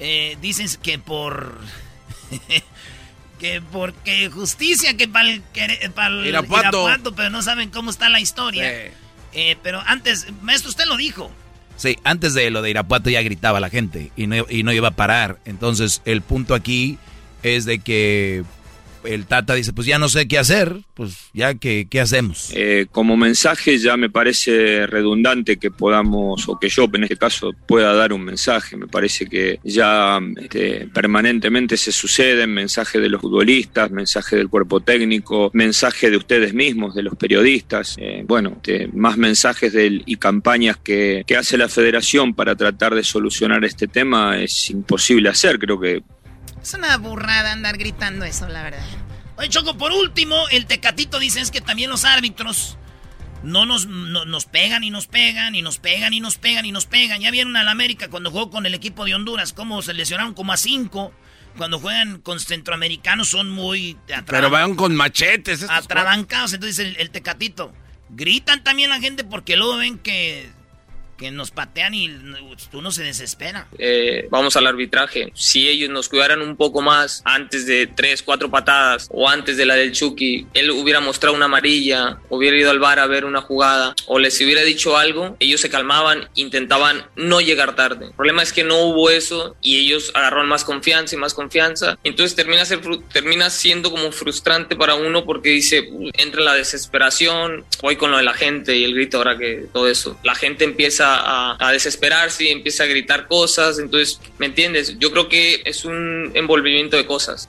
Eh, 0.00 0.36
dicen 0.40 0.68
que 0.82 0.98
por... 0.98 1.58
que 3.38 3.62
porque 3.72 4.28
justicia, 4.28 4.96
que 4.96 5.08
para 5.08 5.28
el, 5.28 5.42
Irapuato. 6.26 7.14
pero 7.14 7.30
no 7.30 7.42
saben 7.42 7.70
cómo 7.70 7.90
está 7.90 8.08
la 8.08 8.20
historia. 8.20 8.92
Eh, 9.32 9.56
pero 9.62 9.82
antes, 9.86 10.26
maestro, 10.42 10.70
usted 10.70 10.86
lo 10.86 10.96
dijo. 10.96 11.30
Sí, 11.78 11.96
antes 12.02 12.34
de 12.34 12.50
lo 12.50 12.60
de 12.60 12.70
Irapuato 12.70 13.08
ya 13.08 13.22
gritaba 13.22 13.60
la 13.60 13.70
gente 13.70 14.10
y 14.16 14.26
no, 14.26 14.44
y 14.50 14.64
no 14.64 14.72
iba 14.72 14.88
a 14.88 14.96
parar. 14.96 15.38
Entonces, 15.44 16.02
el 16.04 16.22
punto 16.22 16.54
aquí 16.54 16.98
es 17.44 17.64
de 17.64 17.78
que 17.78 18.42
el 19.04 19.26
Tata 19.26 19.54
dice, 19.54 19.72
pues 19.72 19.86
ya 19.86 19.98
no 19.98 20.08
sé 20.08 20.28
qué 20.28 20.38
hacer, 20.38 20.76
pues 20.94 21.30
ya 21.32 21.54
que, 21.54 21.86
qué 21.90 22.00
hacemos. 22.00 22.50
Eh, 22.54 22.86
como 22.90 23.16
mensaje 23.16 23.78
ya 23.78 23.96
me 23.96 24.10
parece 24.10 24.86
redundante 24.86 25.58
que 25.58 25.70
podamos, 25.70 26.48
o 26.48 26.58
que 26.58 26.68
yo 26.68 26.88
en 26.92 27.04
este 27.04 27.16
caso 27.16 27.52
pueda 27.66 27.92
dar 27.94 28.12
un 28.12 28.24
mensaje. 28.24 28.76
Me 28.76 28.86
parece 28.86 29.26
que 29.26 29.60
ya 29.64 30.20
este, 30.36 30.88
permanentemente 30.92 31.76
se 31.76 31.92
suceden 31.92 32.52
mensajes 32.52 33.00
de 33.00 33.08
los 33.08 33.20
futbolistas, 33.20 33.90
mensaje 33.90 34.36
del 34.36 34.48
cuerpo 34.48 34.80
técnico, 34.80 35.50
mensaje 35.54 36.10
de 36.10 36.16
ustedes 36.16 36.54
mismos, 36.54 36.94
de 36.94 37.02
los 37.02 37.16
periodistas. 37.16 37.96
Eh, 37.98 38.24
bueno, 38.26 38.54
este, 38.56 38.88
más 38.92 39.16
mensajes 39.16 39.72
y 39.76 40.16
campañas 40.16 40.76
que, 40.76 41.24
que 41.26 41.36
hace 41.36 41.56
la 41.58 41.68
federación 41.68 42.34
para 42.34 42.56
tratar 42.56 42.94
de 42.94 43.04
solucionar 43.04 43.64
este 43.64 43.86
tema 43.86 44.40
es 44.40 44.70
imposible 44.70 45.28
hacer. 45.28 45.58
Creo 45.58 45.78
que 45.80 46.02
es 46.68 46.74
una 46.74 46.98
burrada 46.98 47.52
andar 47.52 47.78
gritando 47.78 48.26
eso, 48.26 48.46
la 48.46 48.62
verdad. 48.62 48.84
Oye, 49.36 49.48
Choco, 49.48 49.78
por 49.78 49.90
último, 49.90 50.48
el 50.50 50.66
Tecatito 50.66 51.18
dice 51.18 51.40
es 51.40 51.50
que 51.50 51.62
también 51.62 51.88
los 51.88 52.04
árbitros 52.04 52.76
no 53.42 53.64
nos, 53.64 53.86
nos 53.86 54.44
pegan 54.44 54.84
y 54.84 54.90
nos 54.90 55.06
pegan 55.06 55.54
y 55.54 55.62
nos 55.62 55.78
pegan 55.78 56.12
y 56.12 56.20
nos 56.20 56.36
pegan 56.36 56.66
y 56.66 56.72
nos 56.72 56.84
pegan. 56.84 57.22
Ya 57.22 57.30
vieron 57.30 57.56
al 57.56 57.68
América 57.68 58.08
cuando 58.10 58.30
jugó 58.30 58.50
con 58.50 58.66
el 58.66 58.74
equipo 58.74 59.06
de 59.06 59.14
Honduras, 59.14 59.54
cómo 59.54 59.80
se 59.80 59.94
lesionaron 59.94 60.34
como 60.34 60.52
a 60.52 60.58
cinco. 60.58 61.14
Cuando 61.56 61.78
juegan 61.78 62.20
con 62.20 62.38
centroamericanos 62.38 63.28
son 63.28 63.48
muy... 63.48 63.96
Pero 64.26 64.50
van 64.50 64.74
con 64.76 64.94
machetes. 64.94 65.64
Atrabancados, 65.68 66.52
entonces 66.52 66.78
el, 66.80 66.96
el 66.96 67.10
Tecatito. 67.10 67.72
Gritan 68.10 68.62
también 68.62 68.90
la 68.90 69.00
gente 69.00 69.24
porque 69.24 69.56
luego 69.56 69.78
ven 69.78 69.98
que 69.98 70.50
que 71.18 71.30
nos 71.30 71.50
patean 71.50 71.94
y 71.94 72.08
uno 72.72 72.90
se 72.92 73.02
desespera. 73.02 73.66
Eh, 73.78 74.28
vamos 74.30 74.56
al 74.56 74.66
arbitraje. 74.66 75.32
Si 75.34 75.68
ellos 75.68 75.90
nos 75.90 76.08
cuidaran 76.08 76.40
un 76.40 76.56
poco 76.56 76.80
más 76.80 77.22
antes 77.24 77.66
de 77.66 77.86
tres, 77.88 78.22
cuatro 78.22 78.50
patadas 78.50 79.08
o 79.10 79.28
antes 79.28 79.56
de 79.56 79.66
la 79.66 79.74
del 79.74 79.92
Chucky, 79.92 80.46
él 80.54 80.70
hubiera 80.70 81.00
mostrado 81.00 81.34
una 81.34 81.46
amarilla, 81.46 82.18
hubiera 82.30 82.56
ido 82.56 82.70
al 82.70 82.78
bar 82.78 83.00
a 83.00 83.06
ver 83.06 83.24
una 83.24 83.42
jugada 83.42 83.94
o 84.06 84.18
les 84.18 84.40
hubiera 84.40 84.62
dicho 84.62 84.96
algo, 84.96 85.36
ellos 85.40 85.60
se 85.60 85.70
calmaban, 85.70 86.28
intentaban 86.34 87.04
no 87.16 87.40
llegar 87.40 87.74
tarde. 87.74 88.06
El 88.06 88.12
problema 88.12 88.42
es 88.42 88.52
que 88.52 88.64
no 88.64 88.78
hubo 88.82 89.10
eso 89.10 89.56
y 89.60 89.78
ellos 89.78 90.12
agarraron 90.14 90.48
más 90.48 90.64
confianza 90.64 91.16
y 91.16 91.18
más 91.18 91.34
confianza. 91.34 91.98
Entonces 92.04 92.36
termina, 92.36 92.64
ser, 92.64 92.80
termina 93.12 93.50
siendo 93.50 93.90
como 93.90 94.12
frustrante 94.12 94.76
para 94.76 94.94
uno 94.94 95.24
porque 95.24 95.50
dice, 95.50 95.90
entra 96.14 96.42
la 96.42 96.54
desesperación, 96.54 97.64
voy 97.82 97.96
con 97.96 98.12
lo 98.12 98.18
de 98.18 98.22
la 98.22 98.34
gente 98.34 98.76
y 98.76 98.84
el 98.84 98.94
grito 98.94 99.18
ahora 99.18 99.36
que 99.36 99.66
todo 99.72 99.88
eso. 99.88 100.16
La 100.22 100.36
gente 100.36 100.64
empieza 100.64 101.07
a, 101.08 101.70
desesperarse 101.72 102.44
y 102.44 102.48
empieza 102.48 102.84
a 102.84 102.86
gritar 102.86 103.26
cosas. 103.26 103.78
Entonces, 103.78 104.20
¿me 104.38 104.46
entiendes? 104.46 104.98
Yo 104.98 105.10
creo 105.12 105.28
que 105.28 105.62
es 105.64 105.84
un 105.84 106.30
envolvimiento 106.34 106.96
de 106.96 107.06
cosas. 107.06 107.48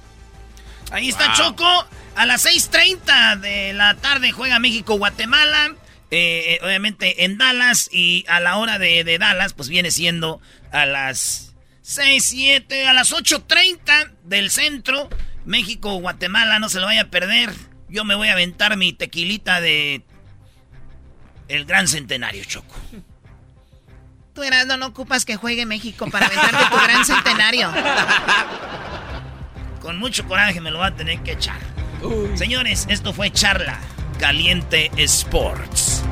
Ahí 0.91 1.09
está 1.09 1.33
Choco. 1.33 1.87
A 2.15 2.25
las 2.25 2.45
6.30 2.45 3.39
de 3.39 3.73
la 3.73 3.95
tarde 3.95 4.31
juega 4.31 4.59
México-Guatemala. 4.59 5.75
Eh, 6.11 6.55
eh, 6.55 6.59
obviamente 6.63 7.25
en 7.25 7.37
Dallas. 7.37 7.89
Y 7.91 8.25
a 8.27 8.39
la 8.39 8.57
hora 8.57 8.79
de, 8.79 9.03
de, 9.03 9.17
Dallas, 9.17 9.53
pues 9.53 9.69
viene 9.69 9.91
siendo 9.91 10.41
a 10.71 10.85
las 10.85 11.53
6, 11.81 12.23
7, 12.23 12.87
a 12.87 12.93
las 12.93 13.13
8.30 13.13 14.11
del 14.23 14.49
centro. 14.49 15.09
México-Guatemala, 15.45 16.59
no 16.59 16.69
se 16.69 16.79
lo 16.79 16.85
vaya 16.85 17.01
a 17.01 17.09
perder. 17.09 17.51
Yo 17.89 18.03
me 18.03 18.15
voy 18.15 18.27
a 18.27 18.33
aventar 18.33 18.77
mi 18.77 18.93
tequilita 18.93 19.61
de 19.61 20.03
el 21.49 21.65
gran 21.65 21.87
centenario, 21.87 22.43
Choco. 22.45 22.75
Tú, 24.39 24.77
no 24.77 24.85
ocupas 24.85 25.25
que 25.25 25.35
juegue 25.35 25.65
México 25.65 26.07
para 26.09 26.27
aventarte 26.27 26.63
tu 26.71 26.81
gran 26.81 27.03
centenario. 27.03 27.69
Con 29.81 29.99
mucho 29.99 30.25
coraje 30.25 30.61
me 30.61 30.71
lo 30.71 30.79
va 30.79 30.87
a 30.87 30.95
tener 30.95 31.19
que 31.19 31.33
echar. 31.33 31.59
Señores, 32.35 32.85
esto 32.89 33.11
fue 33.11 33.31
Charla 33.31 33.79
Caliente 34.17 34.91
Sports. 34.95 36.03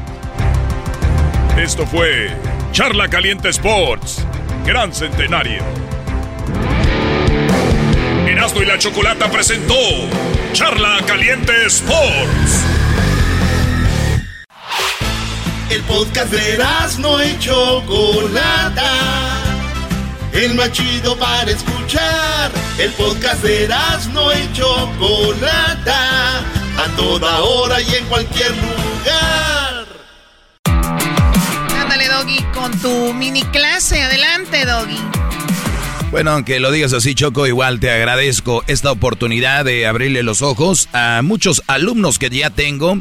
Esto 1.57 1.87
fue 1.87 2.29
Charla 2.73 3.07
Caliente 3.07 3.47
Sports. 3.49 4.25
Gran 4.65 4.93
Centenario. 4.93 5.63
Erasmo 8.27 8.61
y 8.61 8.65
la 8.65 8.77
Chocolata 8.77 9.31
presentó 9.31 9.73
Charla 10.51 10.97
Caliente 11.07 11.53
Sports. 11.67 12.76
El 15.69 15.81
podcast 15.83 16.31
de 16.31 16.57
no 16.99 17.21
y 17.21 17.37
Chocolata. 17.39 18.93
El 20.31 20.53
más 20.55 20.71
chido 20.71 21.17
para 21.17 21.51
escuchar. 21.51 22.51
El 22.77 22.89
podcast 22.91 23.43
de 23.43 23.67
no 24.13 24.31
y 24.31 24.53
Chocolata. 24.53 26.39
A 26.39 26.95
toda 26.95 27.41
hora 27.41 27.81
y 27.81 27.95
en 27.95 28.05
cualquier 28.05 28.51
lugar. 28.51 29.85
Ándale, 31.81 32.07
Doggy, 32.07 32.43
con 32.53 32.71
tu 32.79 33.13
mini 33.13 33.43
clase. 33.43 34.01
Adelante, 34.01 34.65
Doggy. 34.65 35.01
Bueno, 36.11 36.31
aunque 36.31 36.61
lo 36.61 36.71
digas 36.71 36.93
así, 36.93 37.13
Choco, 37.13 37.45
igual 37.45 37.81
te 37.81 37.91
agradezco 37.91 38.63
esta 38.67 38.91
oportunidad 38.91 39.65
de 39.65 39.85
abrirle 39.85 40.23
los 40.23 40.41
ojos 40.41 40.87
a 40.93 41.21
muchos 41.21 41.61
alumnos 41.67 42.17
que 42.19 42.29
ya 42.29 42.49
tengo 42.51 42.99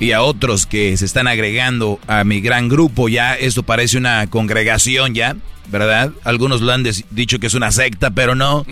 y 0.00 0.12
a 0.12 0.22
otros 0.22 0.66
que 0.66 0.96
se 0.96 1.04
están 1.04 1.26
agregando 1.28 2.00
a 2.06 2.24
mi 2.24 2.40
gran 2.40 2.68
grupo. 2.68 3.08
Ya 3.08 3.34
esto 3.34 3.62
parece 3.62 3.96
una 3.96 4.26
congregación 4.28 5.14
ya, 5.14 5.36
¿verdad? 5.68 6.12
Algunos 6.24 6.60
lo 6.60 6.72
han 6.72 6.84
dicho 7.10 7.38
que 7.38 7.46
es 7.46 7.54
una 7.54 7.72
secta, 7.72 8.10
pero 8.10 8.34
no. 8.34 8.66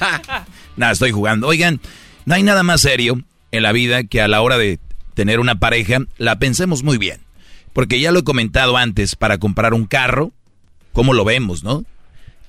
nada, 0.76 0.92
estoy 0.92 1.10
jugando. 1.10 1.48
Oigan, 1.48 1.80
no 2.24 2.34
hay 2.34 2.42
nada 2.42 2.62
más 2.62 2.80
serio 2.80 3.20
en 3.50 3.62
la 3.62 3.72
vida 3.72 4.04
que 4.04 4.20
a 4.20 4.28
la 4.28 4.40
hora 4.40 4.58
de 4.58 4.78
tener 5.14 5.40
una 5.40 5.56
pareja 5.56 5.98
la 6.18 6.38
pensemos 6.38 6.82
muy 6.82 6.98
bien. 6.98 7.20
Porque 7.72 8.00
ya 8.00 8.12
lo 8.12 8.20
he 8.20 8.24
comentado 8.24 8.76
antes, 8.76 9.16
para 9.16 9.38
comprar 9.38 9.72
un 9.72 9.86
carro, 9.86 10.32
¿cómo 10.92 11.14
lo 11.14 11.24
vemos, 11.24 11.64
no? 11.64 11.84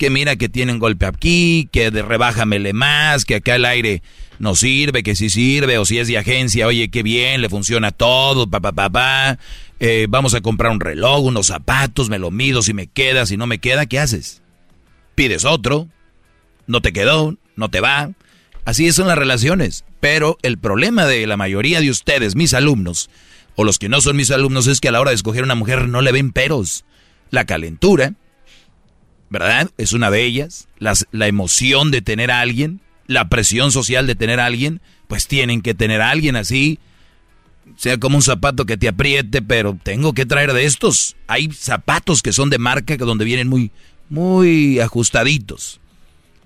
Que 0.04 0.10
mira 0.10 0.36
que 0.36 0.50
tienen 0.50 0.80
golpe 0.80 1.06
aquí, 1.06 1.70
que 1.72 1.90
de 1.90 2.02
rebájamele 2.02 2.74
más, 2.74 3.24
que 3.24 3.36
acá 3.36 3.56
el 3.56 3.64
aire 3.64 4.04
no 4.38 4.54
sirve, 4.54 5.02
que 5.02 5.16
sí 5.16 5.30
sirve, 5.30 5.78
o 5.78 5.86
si 5.86 5.98
es 5.98 6.10
de 6.10 6.18
agencia, 6.18 6.68
oye, 6.68 6.90
qué 6.90 7.04
bien, 7.04 7.40
le 7.40 7.48
funciona 7.48 7.92
todo, 7.92 8.50
papá, 8.50 8.74
papá, 8.74 9.40
eh, 9.80 10.08
vamos 10.10 10.34
a 10.34 10.42
comprar 10.42 10.74
un 10.74 10.82
reloj, 10.82 11.24
unos 11.24 11.46
zapatos, 11.48 12.10
me 12.10 12.20
lo 12.20 12.32
mido, 12.32 12.62
si 12.62 12.74
me 12.74 12.88
queda, 12.88 13.26
si 13.26 13.38
no 13.38 13.48
me 13.48 13.60
queda, 13.60 13.86
¿qué 13.86 13.98
haces? 13.98 14.42
Pides 15.16 15.46
otro, 15.46 15.88
no 16.68 16.82
te 16.82 16.92
quedó, 16.92 17.38
no 17.56 17.70
te 17.70 17.80
va. 17.80 18.12
Así 18.66 18.92
son 18.92 19.08
las 19.08 19.18
relaciones. 19.18 19.86
Pero 20.02 20.38
el 20.42 20.58
problema 20.58 21.06
de 21.06 21.26
la 21.28 21.38
mayoría 21.38 21.80
de 21.80 21.90
ustedes, 21.90 22.36
mis 22.36 22.54
alumnos, 22.54 23.10
o 23.56 23.64
los 23.64 23.80
que 23.80 23.88
no 23.88 24.02
son 24.02 24.18
mis 24.18 24.32
alumnos, 24.32 24.68
es 24.68 24.82
que 24.82 24.90
a 24.90 24.92
la 24.92 25.00
hora 25.00 25.12
de 25.12 25.16
escoger 25.16 25.44
una 25.44 25.56
mujer 25.56 25.88
no 25.88 26.02
le 26.02 26.12
ven 26.12 26.34
peros. 26.34 26.84
La 27.30 27.46
calentura, 27.46 28.16
¿verdad? 29.34 29.72
Es 29.80 29.94
una 29.94 30.12
de 30.12 30.24
ellas. 30.24 30.68
la 30.78 31.28
emoción 31.28 31.90
de 31.90 32.04
tener 32.04 32.30
a 32.30 32.40
alguien, 32.40 32.82
la 33.08 33.30
presión 33.30 33.72
social 33.72 34.06
de 34.06 34.14
tener 34.14 34.40
a 34.40 34.46
alguien, 34.46 34.80
pues 35.08 35.28
tienen 35.28 35.64
que 35.64 35.74
tener 35.74 36.02
a 36.02 36.12
alguien 36.12 36.36
así, 36.36 36.78
sea 37.76 37.98
como 37.98 38.18
un 38.18 38.22
zapato 38.22 38.68
que 38.68 38.78
te 38.78 38.88
apriete, 38.88 39.42
pero 39.42 39.76
tengo 39.82 40.14
que 40.14 40.28
traer 40.28 40.54
de 40.54 40.66
estos. 40.66 41.16
Hay 41.28 41.52
zapatos 41.52 42.22
que 42.22 42.32
son 42.32 42.52
de 42.52 42.60
marca 42.60 42.96
que 42.96 43.04
donde 43.04 43.26
vienen 43.26 43.48
muy, 43.48 43.72
muy 44.08 44.80
ajustaditos. 44.80 45.80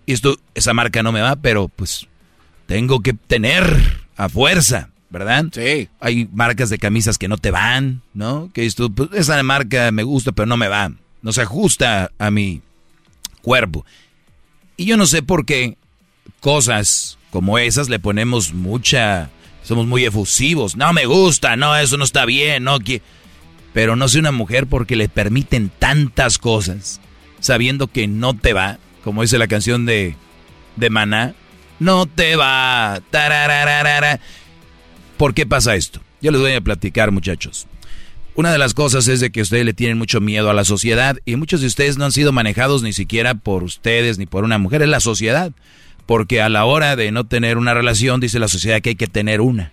Y 0.05 0.13
esto, 0.13 0.39
esa 0.55 0.73
marca 0.73 1.03
no 1.03 1.11
me 1.11 1.19
va, 1.19 1.35
pero 1.35 1.67
pues 1.67 2.07
tengo 2.67 3.01
que 3.01 3.11
tener 3.11 4.07
a 4.15 4.29
fuerza, 4.29 4.91
¿verdad? 5.09 5.47
Sí. 5.51 5.89
Hay 5.99 6.29
marcas 6.31 6.69
de 6.69 6.77
camisas 6.77 7.17
que 7.17 7.27
no 7.27 7.37
te 7.37 7.51
van, 7.51 8.01
¿no? 8.13 8.49
Que 8.53 8.65
esto, 8.65 8.89
pues, 8.89 9.09
esa 9.13 9.43
marca 9.43 9.91
me 9.91 10.03
gusta, 10.03 10.31
pero 10.31 10.45
no 10.45 10.55
me 10.55 10.69
va. 10.69 10.93
No 11.21 11.33
se 11.33 11.41
ajusta 11.41 12.11
a 12.17 12.31
mi 12.31 12.61
cuerpo. 13.47 13.85
Y 14.75 14.83
yo 14.87 14.97
no 14.97 15.05
sé 15.05 15.23
por 15.23 15.45
qué 15.45 15.77
cosas 16.41 17.17
como 17.31 17.57
esas 17.57 17.87
le 17.87 17.97
ponemos 17.97 18.53
mucha 18.53 19.29
somos 19.63 19.87
muy 19.87 20.03
efusivos. 20.03 20.75
No 20.75 20.91
me 20.91 21.05
gusta, 21.05 21.55
no, 21.55 21.73
eso 21.77 21.95
no 21.95 22.03
está 22.03 22.25
bien, 22.25 22.65
no 22.65 22.77
Pero 23.73 23.95
no 23.95 24.09
soy 24.09 24.19
una 24.19 24.33
mujer 24.33 24.67
porque 24.67 24.97
le 24.97 25.07
permiten 25.07 25.71
tantas 25.79 26.37
cosas, 26.37 26.99
sabiendo 27.39 27.87
que 27.87 28.09
no 28.09 28.33
te 28.33 28.51
va, 28.51 28.79
como 29.01 29.21
dice 29.21 29.37
la 29.37 29.47
canción 29.47 29.85
de, 29.85 30.17
de 30.75 30.89
Maná, 30.89 31.33
no 31.79 32.05
te 32.05 32.35
va. 32.35 33.01
¿Por 35.15 35.33
qué 35.33 35.45
pasa 35.45 35.75
esto? 35.75 36.01
Yo 36.21 36.31
les 36.31 36.41
voy 36.41 36.51
a 36.51 36.59
platicar, 36.59 37.11
muchachos. 37.11 37.65
Una 38.37 38.51
de 38.51 38.59
las 38.59 38.75
cosas 38.75 39.07
es 39.07 39.19
de 39.19 39.31
que 39.31 39.41
ustedes 39.41 39.65
le 39.65 39.73
tienen 39.73 39.97
mucho 39.97 40.21
miedo 40.21 40.51
a 40.51 40.53
la 40.53 40.63
sociedad 40.63 41.17
y 41.25 41.35
muchos 41.37 41.59
de 41.59 41.65
ustedes 41.65 41.97
no 41.97 42.05
han 42.05 42.11
sido 42.11 42.31
manejados 42.31 42.83
ni 42.83 42.93
siquiera 42.93 43.33
por 43.33 43.63
ustedes 43.63 44.19
ni 44.19 44.27
por 44.27 44.43
una 44.43 44.59
mujer, 44.59 44.83
es 44.83 44.89
la 44.89 44.99
sociedad. 44.99 45.53
Porque 46.05 46.39
a 46.39 46.47
la 46.47 46.63
hora 46.65 46.95
de 46.95 47.11
no 47.11 47.23
tener 47.23 47.57
una 47.57 47.73
relación, 47.73 48.19
dice 48.19 48.37
la 48.37 48.47
sociedad 48.47 48.79
que 48.79 48.89
hay 48.89 48.95
que 48.95 49.07
tener 49.07 49.41
una. 49.41 49.71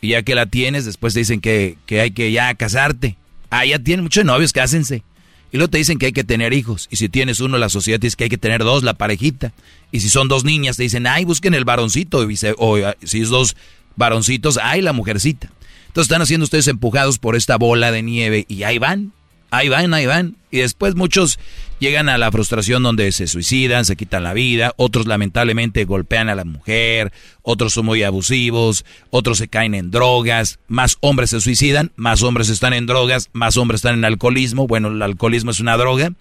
Y 0.00 0.08
ya 0.08 0.24
que 0.24 0.34
la 0.34 0.46
tienes, 0.46 0.84
después 0.84 1.14
te 1.14 1.20
dicen 1.20 1.40
que, 1.40 1.78
hay 1.92 2.10
que 2.10 2.32
ya 2.32 2.52
casarte. 2.56 3.18
Ah, 3.50 3.64
ya 3.64 3.78
tienen 3.78 4.02
muchos 4.02 4.24
novios, 4.24 4.52
cásense. 4.52 5.04
Y 5.52 5.56
luego 5.56 5.70
te 5.70 5.78
dicen 5.78 5.98
que 5.98 6.06
hay 6.06 6.12
que 6.12 6.24
tener 6.24 6.54
hijos. 6.54 6.88
Y 6.90 6.96
si 6.96 7.08
tienes 7.08 7.38
uno, 7.38 7.56
la 7.56 7.68
sociedad 7.68 8.00
dice 8.00 8.16
que 8.16 8.24
hay 8.24 8.30
que 8.30 8.36
tener 8.36 8.64
dos, 8.64 8.82
la 8.82 8.94
parejita. 8.94 9.52
Y 9.92 10.00
si 10.00 10.08
son 10.08 10.26
dos 10.26 10.42
niñas, 10.42 10.76
te 10.76 10.82
dicen, 10.82 11.06
ay, 11.06 11.24
busquen 11.24 11.54
el 11.54 11.64
varoncito. 11.64 12.26
O 12.58 12.76
si 13.04 13.20
es 13.20 13.28
dos 13.28 13.54
varoncitos, 13.94 14.58
ay, 14.60 14.82
la 14.82 14.92
mujercita. 14.92 15.52
Entonces 15.94 16.10
están 16.10 16.22
haciendo 16.22 16.42
ustedes 16.42 16.66
empujados 16.66 17.20
por 17.20 17.36
esta 17.36 17.56
bola 17.56 17.92
de 17.92 18.02
nieve 18.02 18.46
y 18.48 18.64
ahí 18.64 18.78
van. 18.78 19.12
Ahí 19.52 19.68
van, 19.68 19.94
ahí 19.94 20.06
van. 20.06 20.34
Y 20.50 20.58
después 20.58 20.96
muchos 20.96 21.38
llegan 21.78 22.08
a 22.08 22.18
la 22.18 22.32
frustración 22.32 22.82
donde 22.82 23.12
se 23.12 23.28
suicidan, 23.28 23.84
se 23.84 23.94
quitan 23.94 24.24
la 24.24 24.34
vida, 24.34 24.74
otros 24.76 25.06
lamentablemente 25.06 25.84
golpean 25.84 26.28
a 26.28 26.34
la 26.34 26.44
mujer, 26.44 27.12
otros 27.42 27.74
son 27.74 27.86
muy 27.86 28.02
abusivos, 28.02 28.84
otros 29.10 29.38
se 29.38 29.46
caen 29.46 29.76
en 29.76 29.92
drogas, 29.92 30.58
más 30.66 30.98
hombres 30.98 31.30
se 31.30 31.40
suicidan, 31.40 31.92
más 31.94 32.24
hombres 32.24 32.48
están 32.48 32.72
en 32.72 32.86
drogas, 32.86 33.30
más 33.32 33.56
hombres 33.56 33.78
están 33.78 33.94
en 33.94 34.04
alcoholismo. 34.04 34.66
Bueno, 34.66 34.88
el 34.88 35.00
alcoholismo 35.00 35.52
es 35.52 35.60
una 35.60 35.76
droga, 35.76 36.12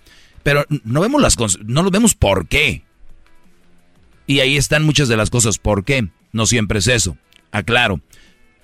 pero 0.44 0.66
no 0.84 1.02
vemos 1.02 1.20
las 1.20 1.36
no 1.66 1.82
lo 1.82 1.90
vemos 1.90 2.14
por 2.14 2.48
qué. 2.48 2.84
Y 4.28 4.40
ahí 4.42 4.56
están 4.56 4.84
muchas 4.84 5.08
de 5.08 5.18
las 5.18 5.32
cosas 5.32 5.58
por 5.58 5.84
qué. 5.84 6.10
No 6.32 6.46
siempre 6.46 6.78
es 6.78 6.88
eso. 6.88 7.18
Aclaro. 7.52 8.02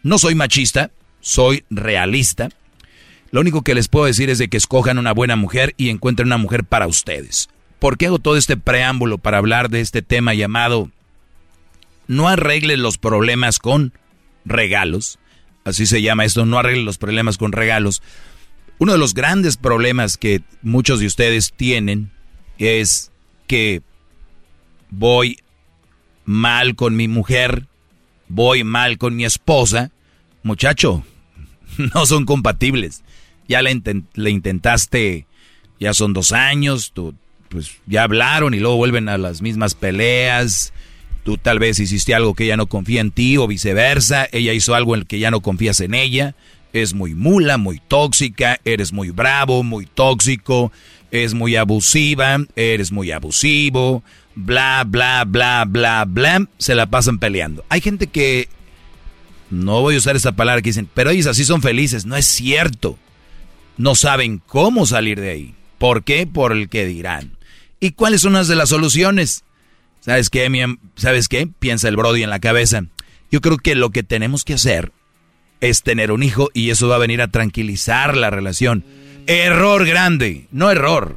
No 0.04 0.20
soy 0.20 0.36
machista, 0.36 0.92
soy 1.22 1.64
realista 1.70 2.50
lo 3.32 3.42
único 3.42 3.62
que 3.62 3.76
les 3.76 3.88
puedo 3.88 4.06
decir 4.06 4.30
es 4.30 4.40
de 4.40 4.48
que 4.48 4.58
escojan 4.58 4.98
una 4.98 5.14
buena 5.14 5.36
mujer 5.36 5.76
y 5.78 5.90
encuentren 5.90 6.28
una 6.28 6.38
mujer 6.38 6.64
para 6.64 6.88
ustedes. 6.88 7.50
¿Por 7.78 7.98
qué 7.98 8.08
hago 8.08 8.20
todo 8.20 8.38
este 8.38 8.58
preámbulo 8.58 9.18
para 9.20 9.38
hablar 9.38 9.70
de 9.70 9.82
este 9.82 10.02
tema 10.02 10.34
llamado 10.34 10.90
No 12.08 12.28
arreglen 12.28 12.82
los 12.82 12.98
problemas 12.98 13.60
con 13.60 13.94
regalos? 14.46 15.20
Así 15.64 15.86
se 15.86 16.02
llama 16.02 16.26
esto, 16.26 16.46
no 16.46 16.58
arreglen 16.58 16.86
los 16.86 16.98
problemas 16.98 17.38
con 17.38 17.52
regalos. 17.52 18.02
Uno 18.80 18.94
de 18.94 18.98
los 18.98 19.14
grandes 19.14 19.58
problemas 19.58 20.18
que 20.18 20.42
muchos 20.64 21.00
de 21.00 21.06
ustedes 21.06 21.54
tienen 21.56 22.12
es 22.58 23.12
que 23.46 23.82
voy 24.90 25.40
mal 26.26 26.76
con 26.76 26.96
mi 26.96 27.08
mujer, 27.08 27.68
voy 28.28 28.64
mal 28.64 28.98
con 28.98 29.16
mi 29.16 29.26
esposa. 29.26 29.92
Muchacho, 30.44 31.04
no 31.94 32.06
son 32.06 32.26
compatibles 32.26 33.04
ya 33.50 33.64
le, 33.64 34.30
intentaste, 34.30 35.26
ya 35.80 35.94
son 35.94 36.14
dos 36.14 36.32
años, 36.32 36.92
tú, 36.94 37.16
pues 37.50 37.72
ya 37.88 38.04
hablaron 38.04 38.54
y 38.54 38.60
luego 38.60 38.78
vuelven 38.78 39.10
a 39.10 39.18
las 39.18 39.42
mismas 39.42 39.74
peleas. 39.74 40.72
Tú 41.24 41.38
tal 41.38 41.58
vez 41.58 41.80
hiciste 41.80 42.14
algo 42.14 42.36
que 42.36 42.46
ella 42.46 42.58
no 42.58 42.68
confía 42.68 43.02
en 43.02 43.12
ti 43.12 43.38
o 43.38 43.48
viceversa. 43.48 44.28
Ella 44.32 44.54
hizo 44.54 44.76
algo 44.76 44.94
en 44.94 45.02
el 45.02 45.08
que 45.08 45.20
ya 45.20 45.32
no 45.32 45.42
confías 45.42 45.82
en 45.82 45.96
ella. 45.96 46.36
Es 46.74 46.94
muy 46.94 47.16
mula, 47.16 47.58
muy 47.58 47.82
tóxica, 47.88 48.60
eres 48.64 48.94
muy 48.94 49.10
bravo, 49.10 49.64
muy 49.64 49.88
tóxico, 49.88 50.72
es 51.10 51.34
muy 51.34 51.56
abusiva, 51.56 52.38
eres 52.56 52.92
muy 52.92 53.12
abusivo, 53.12 54.04
bla, 54.36 54.84
bla, 54.86 55.26
bla, 55.26 55.66
bla, 55.68 56.06
bla. 56.06 56.48
Se 56.60 56.76
la 56.76 56.86
pasan 56.86 57.18
peleando. 57.18 57.66
Hay 57.70 57.82
gente 57.82 58.06
que, 58.06 58.48
no 59.50 59.82
voy 59.82 59.96
a 59.96 59.98
usar 59.98 60.16
esa 60.16 60.34
palabra 60.34 60.62
que 60.62 60.70
dicen, 60.70 60.90
pero 60.94 61.10
ellos 61.10 61.28
así 61.28 61.46
son 61.46 61.62
felices. 61.62 62.06
No 62.06 62.16
es 62.16 62.26
cierto 62.26 62.98
no 63.80 63.96
saben 63.96 64.42
cómo 64.46 64.86
salir 64.86 65.22
de 65.22 65.30
ahí. 65.30 65.56
¿Por 65.78 66.04
qué? 66.04 66.28
Por 66.28 66.52
el 66.52 66.68
que 66.68 66.86
dirán. 66.86 67.38
¿Y 67.80 67.92
cuáles 67.92 68.22
son 68.22 68.34
las 68.34 68.50
de 68.50 68.56
las 68.56 68.70
soluciones? 68.70 69.46
¿Sabes 70.02 70.30
qué? 70.30 70.76
¿Sabes 70.98 71.30
qué? 71.30 71.48
Piensa 71.48 71.88
el 71.88 71.96
Brody 71.96 72.22
en 72.22 72.30
la 72.30 72.40
cabeza. 72.40 72.84
Yo 73.32 73.40
creo 73.40 73.58
que 73.58 73.76
lo 73.76 73.92
que 73.92 74.04
tenemos 74.04 74.44
que 74.44 74.56
hacer 74.56 74.92
es 75.62 75.82
tener 75.82 76.12
un 76.12 76.24
hijo 76.24 76.50
y 76.54 76.72
eso 76.72 76.90
va 76.90 76.96
a 76.96 77.00
venir 77.00 77.22
a 77.22 77.30
tranquilizar 77.30 78.18
la 78.18 78.30
relación. 78.30 78.84
Error 79.28 79.86
grande, 79.86 80.48
no 80.52 80.70
error, 80.72 81.16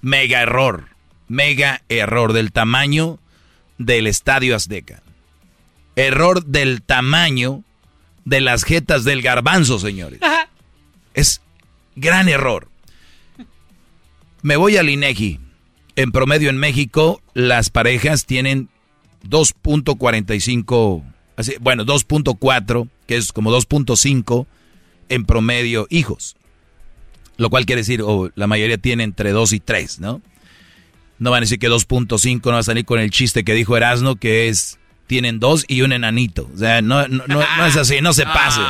mega 0.00 0.40
error, 0.40 0.86
mega 1.28 1.82
error 1.90 2.32
del 2.32 2.50
tamaño 2.50 3.18
del 3.76 4.06
Estadio 4.06 4.56
Azteca. 4.56 5.02
Error 5.96 6.44
del 6.44 6.82
tamaño 6.82 7.64
de 8.24 8.40
las 8.40 8.64
jetas 8.64 9.04
del 9.04 9.22
garbanzo, 9.22 9.78
señores. 9.78 10.20
Es 11.14 11.40
Gran 12.00 12.30
error. 12.30 12.68
Me 14.40 14.56
voy 14.56 14.78
al 14.78 14.88
INEGI. 14.88 15.38
En 15.96 16.12
promedio 16.12 16.48
en 16.48 16.56
México, 16.56 17.20
las 17.34 17.68
parejas 17.68 18.24
tienen 18.24 18.70
2.45, 19.28 21.02
bueno, 21.60 21.84
2.4, 21.84 22.88
que 23.06 23.16
es 23.16 23.32
como 23.32 23.50
2.5 23.52 24.46
en 25.10 25.26
promedio 25.26 25.86
hijos. 25.90 26.36
Lo 27.36 27.50
cual 27.50 27.66
quiere 27.66 27.82
decir, 27.82 28.00
o 28.02 28.30
la 28.34 28.46
mayoría 28.46 28.78
tiene 28.78 29.04
entre 29.04 29.32
2 29.32 29.52
y 29.52 29.60
3, 29.60 30.00
¿no? 30.00 30.22
No 31.18 31.30
van 31.30 31.38
a 31.38 31.40
decir 31.42 31.58
que 31.58 31.68
2.5 31.68 32.40
no 32.46 32.52
va 32.52 32.58
a 32.60 32.62
salir 32.62 32.86
con 32.86 32.98
el 32.98 33.10
chiste 33.10 33.44
que 33.44 33.52
dijo 33.52 33.76
Erasno, 33.76 34.16
que 34.16 34.48
es, 34.48 34.78
tienen 35.10 35.40
dos 35.40 35.64
y 35.66 35.82
un 35.82 35.90
enanito. 35.90 36.48
O 36.54 36.56
sea, 36.56 36.82
no, 36.82 37.08
no 37.08 37.66
es 37.66 37.76
así, 37.76 38.00
no 38.00 38.12
se 38.12 38.22
pasen. 38.26 38.62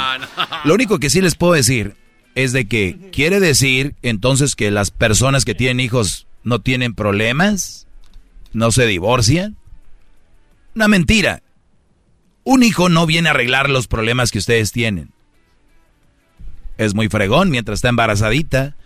Lo 0.64 0.72
único 0.72 0.98
que 0.98 1.11
sí 1.11 1.20
les 1.20 1.35
puedo 1.35 1.53
decir 1.53 1.96
es 2.35 2.55
de 2.55 2.64
que 2.64 2.96
quiere 3.12 3.40
decir 3.40 3.94
entonces 4.00 4.57
que 4.57 4.70
las 4.70 4.90
personas 4.90 5.44
que 5.44 5.55
tienen 5.55 5.81
hijos 5.81 6.26
no 6.42 6.59
tienen 6.59 6.94
problemas, 6.94 7.87
no 8.55 8.72
se 8.72 8.87
divorcian. 8.87 9.59
Una 10.74 10.88
mentira. 10.88 11.42
Un 12.44 12.62
hijo 12.62 12.88
no 12.88 13.05
viene 13.05 13.29
a 13.29 13.33
arreglar 13.33 13.68
los 13.68 13.87
problemas 13.87 14.31
que 14.31 14.38
ustedes 14.38 14.72
tienen. 14.72 15.11
Es 16.79 16.94
muy 16.94 17.11
fregón 17.11 17.51
mientras 17.51 17.80
está 17.80 17.91
embarazadita. 17.91 18.76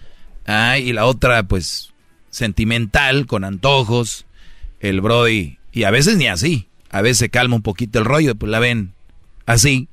Ah, 0.45 0.79
y 0.79 0.93
la 0.93 1.07
otra, 1.07 1.45
pues, 1.45 1.95
sentimental, 2.31 3.27
con 3.27 3.45
antojos. 3.45 4.27
El 4.81 5.01
Brody. 5.01 5.59
Y 5.71 5.85
a 5.85 5.93
veces 5.93 6.17
ni 6.17 6.27
así. 6.27 6.67
A 6.95 7.03
veces 7.03 7.19
se 7.19 7.29
calma 7.29 7.57
un 7.57 7.63
poquito 7.63 7.99
el 7.99 8.05
rollo, 8.05 8.37
pues 8.37 8.49
la 8.53 8.61
ven 8.61 8.93
así. 9.47 9.89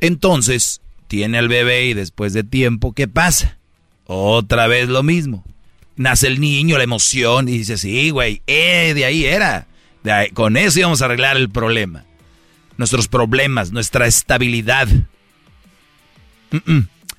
Entonces, 0.00 0.80
tiene 1.06 1.38
al 1.38 1.46
bebé 1.46 1.86
y 1.86 1.94
después 1.94 2.32
de 2.32 2.42
tiempo, 2.42 2.94
¿qué 2.94 3.06
pasa? 3.06 3.58
Otra 4.06 4.66
vez 4.66 4.88
lo 4.88 5.04
mismo. 5.04 5.44
Nace 5.94 6.26
el 6.26 6.40
niño, 6.40 6.78
la 6.78 6.82
emoción, 6.82 7.48
y 7.48 7.58
dice, 7.58 7.78
sí, 7.78 8.10
güey, 8.10 8.42
eh, 8.48 8.90
de 8.92 9.04
ahí 9.04 9.24
era. 9.24 9.68
con 10.34 10.56
eso 10.56 10.80
íbamos 10.80 11.00
a 11.00 11.04
arreglar 11.04 11.36
el 11.36 11.48
problema. 11.48 12.04
Nuestros 12.76 13.06
problemas, 13.06 13.70
nuestra 13.70 14.08
estabilidad. 14.08 14.88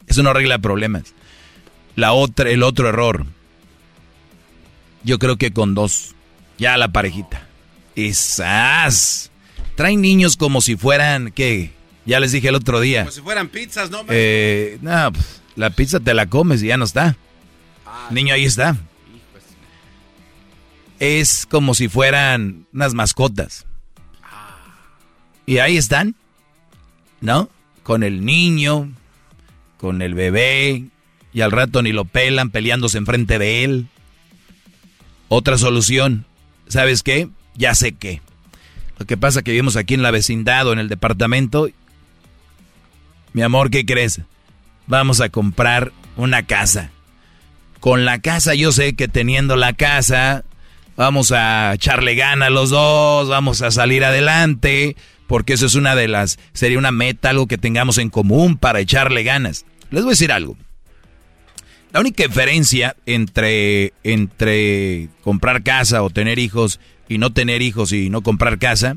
eso 0.06 0.22
no 0.22 0.32
arregla 0.32 0.60
problemas. 0.60 1.16
La 1.96 2.12
otra, 2.12 2.50
el 2.50 2.62
otro 2.62 2.90
error. 2.90 3.26
Yo 5.06 5.18
creo 5.18 5.38
que 5.38 5.54
con 5.54 5.76
dos 5.76 6.14
Ya 6.58 6.76
la 6.76 6.90
parejita. 6.90 7.48
Esas. 7.96 9.32
Traen 9.76 10.02
niños 10.02 10.38
como 10.38 10.62
si 10.62 10.76
fueran, 10.76 11.32
¿qué? 11.32 11.72
Ya 12.06 12.20
les 12.20 12.32
dije 12.32 12.50
el 12.50 12.56
otro 12.56 12.80
día. 12.80 13.02
Como 13.02 13.12
si 13.12 13.22
fueran 13.22 13.48
pizzas, 13.50 13.90
¿no? 13.90 14.04
Eh, 14.10 14.78
no, 14.82 15.12
pues, 15.12 15.42
la 15.56 15.70
pizza 15.70 16.00
te 16.00 16.14
la 16.14 16.28
comes 16.28 16.64
y 16.64 16.68
ya 16.68 16.78
no 16.78 16.86
está. 16.86 17.16
Niño 18.10 18.34
ahí 18.34 18.46
está. 18.46 18.78
Es 21.00 21.48
como 21.50 21.74
si 21.74 21.90
fueran 21.90 22.68
unas 22.74 22.94
mascotas. 22.94 23.66
Y 25.46 25.58
ahí 25.58 25.78
están, 25.78 26.16
¿no? 27.20 27.50
Con 27.84 28.04
el 28.04 28.24
niño, 28.24 28.92
con 29.78 30.02
el 30.02 30.14
bebé, 30.14 30.86
y 31.34 31.42
al 31.42 31.52
rato 31.52 31.82
ni 31.82 31.92
lo 31.92 32.06
pelan 32.06 32.52
peleándose 32.52 32.98
enfrente 32.98 33.40
de 33.40 33.64
él. 33.64 33.88
Otra 35.28 35.58
solución, 35.58 36.26
¿sabes 36.68 37.04
qué? 37.04 37.30
Ya 37.56 37.76
sé 37.76 37.94
qué. 37.94 38.22
Lo 38.98 39.06
que 39.06 39.18
pasa 39.18 39.42
que 39.42 39.52
vivimos 39.52 39.76
aquí 39.76 39.94
en 39.94 40.04
la 40.04 40.12
vecindad 40.12 40.68
o 40.68 40.74
en 40.74 40.80
el 40.80 40.90
departamento. 40.90 41.70
Mi 43.34 43.42
amor, 43.42 43.70
¿qué 43.70 43.86
crees? 43.86 44.22
Vamos 44.88 45.22
a 45.22 45.30
comprar 45.30 45.92
una 46.18 46.44
casa. 46.44 46.92
Con 47.80 48.06
la 48.06 48.20
casa 48.20 48.54
yo 48.54 48.72
sé 48.72 48.94
que 48.94 49.08
teniendo 49.08 49.56
la 49.56 49.74
casa 49.74 50.44
vamos 50.96 51.32
a 51.32 51.74
echarle 51.74 52.16
gana 52.16 52.48
a 52.48 52.50
los 52.52 52.70
dos, 52.70 53.28
vamos 53.28 53.62
a 53.62 53.72
salir 53.72 54.04
adelante, 54.04 54.96
porque 55.26 55.54
eso 55.54 55.66
es 55.66 55.76
una 55.76 55.96
de 55.96 56.08
las, 56.08 56.38
sería 56.54 56.78
una 56.78 56.92
meta, 56.92 57.30
algo 57.30 57.48
que 57.48 57.58
tengamos 57.58 57.98
en 57.98 58.10
común 58.10 58.58
para 58.58 58.82
echarle 58.82 59.24
ganas. 59.24 59.66
Les 59.90 60.04
voy 60.04 60.12
a 60.12 60.14
decir 60.14 60.32
algo. 60.32 60.58
La 61.92 62.00
única 62.00 62.24
diferencia 62.24 62.96
entre, 63.06 63.94
entre 64.04 65.10
comprar 65.24 65.64
casa 65.64 66.04
o 66.04 66.10
tener 66.10 66.40
hijos 66.40 66.80
y 67.12 67.18
no 67.18 67.34
tener 67.34 67.62
hijos 67.62 67.92
y 67.92 68.10
no 68.10 68.24
comprar 68.24 68.58
casa 68.58 68.96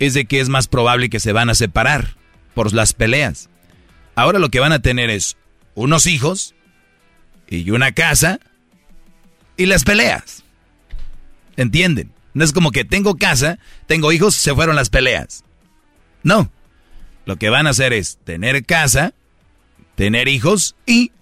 es 0.00 0.12
de 0.12 0.24
que 0.24 0.40
es 0.40 0.48
más 0.48 0.66
probable 0.66 1.08
que 1.08 1.20
se 1.20 1.32
van 1.32 1.48
a 1.50 1.54
separar 1.54 2.16
por 2.52 2.72
las 2.72 2.94
peleas. 2.94 3.48
Ahora 4.16 4.40
lo 4.40 4.48
que 4.48 4.58
van 4.58 4.72
a 4.72 4.80
tener 4.80 5.08
es 5.08 5.36
unos 5.76 6.06
hijos 6.06 6.56
y 7.48 7.70
una 7.70 7.92
casa 7.92 8.40
y 9.56 9.66
las 9.66 9.84
peleas. 9.84 10.42
¿Entienden? 11.56 12.10
No 12.34 12.42
es 12.42 12.52
como 12.52 12.72
que 12.72 12.84
tengo 12.84 13.14
casa, 13.14 13.60
tengo 13.86 14.10
hijos, 14.10 14.34
se 14.34 14.52
fueron 14.52 14.74
las 14.74 14.90
peleas. 14.90 15.44
No. 16.24 16.50
Lo 17.24 17.36
que 17.36 17.50
van 17.50 17.68
a 17.68 17.70
hacer 17.70 17.92
es 17.92 18.18
tener 18.24 18.64
casa, 18.64 19.14
tener 19.94 20.26
hijos 20.26 20.74
y 20.86 21.12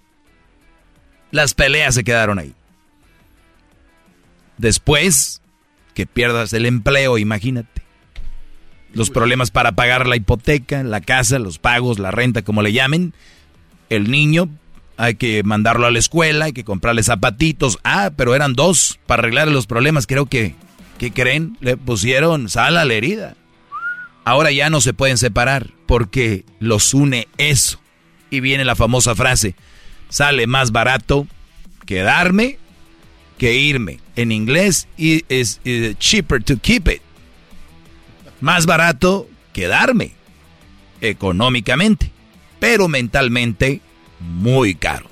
las 1.29 1.53
peleas 1.53 1.93
se 1.93 2.03
quedaron 2.03 2.39
ahí. 2.39 2.55
Después 4.57 5.43
que 5.97 6.05
pierdas 6.05 6.53
el 6.53 6.67
empleo, 6.67 7.17
imagínate. 7.17 7.81
Los 8.93 9.09
problemas 9.09 9.49
para 9.49 9.71
pagar 9.71 10.05
la 10.05 10.15
hipoteca, 10.15 10.83
la 10.83 11.01
casa, 11.01 11.39
los 11.39 11.57
pagos, 11.57 11.97
la 11.97 12.11
renta, 12.11 12.43
como 12.43 12.61
le 12.61 12.71
llamen. 12.71 13.15
El 13.89 14.11
niño, 14.11 14.47
hay 14.95 15.15
que 15.15 15.41
mandarlo 15.41 15.87
a 15.87 15.91
la 15.91 15.97
escuela, 15.97 16.45
hay 16.45 16.53
que 16.53 16.63
comprarle 16.63 17.01
zapatitos. 17.01 17.79
Ah, 17.83 18.11
pero 18.15 18.35
eran 18.35 18.53
dos 18.53 18.99
para 19.07 19.21
arreglar 19.21 19.47
los 19.47 19.65
problemas. 19.65 20.05
Creo 20.05 20.27
que, 20.27 20.53
¿qué 20.99 21.11
creen? 21.11 21.57
Le 21.61 21.77
pusieron 21.77 22.47
sal 22.47 22.77
a 22.77 22.85
la 22.85 22.93
herida. 22.93 23.33
Ahora 24.23 24.51
ya 24.51 24.69
no 24.69 24.81
se 24.81 24.93
pueden 24.93 25.17
separar 25.17 25.71
porque 25.87 26.45
los 26.59 26.93
une 26.93 27.27
eso. 27.39 27.79
Y 28.29 28.39
viene 28.39 28.65
la 28.65 28.75
famosa 28.75 29.15
frase, 29.15 29.55
sale 30.09 30.45
más 30.45 30.71
barato 30.71 31.25
quedarme 31.87 32.59
que 33.37 33.53
irme. 33.53 33.99
En 34.15 34.31
inglés 34.31 34.87
es 34.97 35.59
cheaper 35.99 36.43
to 36.43 36.57
keep 36.57 36.87
it. 36.87 37.01
Más 38.41 38.65
barato 38.65 39.27
quedarme 39.53 40.11
económicamente, 41.01 42.11
pero 42.59 42.87
mentalmente 42.87 43.81
muy 44.19 44.75
caro. 44.75 45.07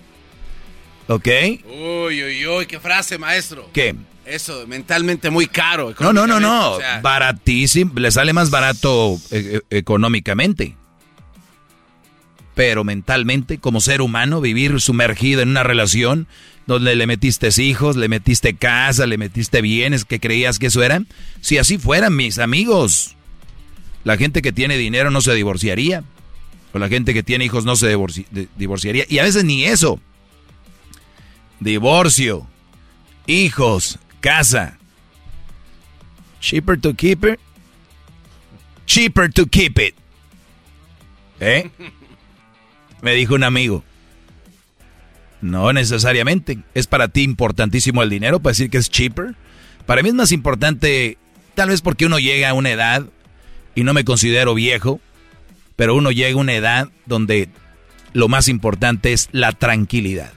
¿Ok? 1.07 1.27
Uy, 1.65 2.23
uy, 2.23 2.47
uy, 2.47 2.65
qué 2.65 2.79
frase, 2.79 3.17
maestro. 3.17 3.69
¿Qué? 3.71 3.95
Eso, 4.25 4.65
mentalmente 4.65 5.29
muy 5.29 5.45
caro. 5.45 5.93
No, 5.99 6.11
no, 6.11 6.25
no, 6.25 6.39
no. 6.39 6.79
Baratísimo. 7.03 7.93
Le 7.95 8.09
sale 8.09 8.33
más 8.33 8.49
barato 8.49 9.19
eh, 9.29 9.61
eh, 9.69 9.77
económicamente 9.77 10.75
pero 12.55 12.85
mentalmente, 12.85 13.59
como 13.59 13.81
ser 13.81 14.01
humano, 14.01 14.41
vivir 14.41 14.79
sumergido 14.81 15.41
en 15.41 15.49
una 15.49 15.63
relación 15.63 16.27
donde 16.67 16.95
le 16.95 17.07
metiste 17.07 17.49
hijos, 17.61 17.95
le 17.95 18.07
metiste 18.07 18.55
casa, 18.55 19.05
le 19.05 19.17
metiste 19.17 19.61
bienes 19.61 20.05
que 20.05 20.19
creías 20.19 20.59
que 20.59 20.67
eso 20.67 20.83
era. 20.83 21.03
Si 21.41 21.57
así 21.57 21.77
fueran 21.77 22.15
mis 22.15 22.39
amigos, 22.39 23.15
la 24.03 24.17
gente 24.17 24.41
que 24.41 24.51
tiene 24.51 24.77
dinero 24.77 25.11
no 25.11 25.21
se 25.21 25.33
divorciaría, 25.33 26.03
o 26.73 26.79
la 26.79 26.89
gente 26.89 27.13
que 27.13 27.23
tiene 27.23 27.45
hijos 27.45 27.65
no 27.65 27.75
se 27.75 27.95
divorciaría, 28.57 29.05
y 29.07 29.19
a 29.19 29.23
veces 29.23 29.43
ni 29.43 29.65
eso. 29.65 29.99
Divorcio, 31.59 32.47
hijos, 33.27 33.99
casa. 34.19 34.77
Cheaper 36.41 36.79
to 36.79 36.93
keep 36.93 37.25
it. 37.25 37.39
Cheaper 38.85 39.31
to 39.31 39.47
keep 39.47 39.79
it. 39.79 39.95
¿Eh? 41.39 41.69
Me 43.01 43.13
dijo 43.13 43.35
un 43.35 43.43
amigo. 43.43 43.83
No 45.45 45.71
necesariamente. 45.73 46.57
¿Es 46.73 46.87
para 46.87 47.07
ti 47.07 47.21
importantísimo 47.21 48.01
el 48.01 48.09
dinero 48.09 48.39
para 48.39 48.51
decir 48.51 48.69
que 48.69 48.79
es 48.79 48.89
cheaper? 48.89 49.35
Para 49.85 50.01
mí 50.01 50.09
es 50.09 50.15
más 50.15 50.31
importante, 50.31 51.19
tal 51.53 51.69
vez 51.69 51.81
porque 51.81 52.07
uno 52.07 52.17
llega 52.17 52.49
a 52.49 52.53
una 52.53 52.71
edad, 52.71 53.05
y 53.75 53.83
no 53.83 53.93
me 53.93 54.03
considero 54.03 54.55
viejo, 54.55 54.99
pero 55.75 55.95
uno 55.95 56.09
llega 56.11 56.35
a 56.35 56.41
una 56.41 56.53
edad 56.53 56.89
donde 57.05 57.49
lo 58.13 58.27
más 58.27 58.47
importante 58.47 59.13
es 59.13 59.29
la 59.31 59.51
tranquilidad. 59.51 60.31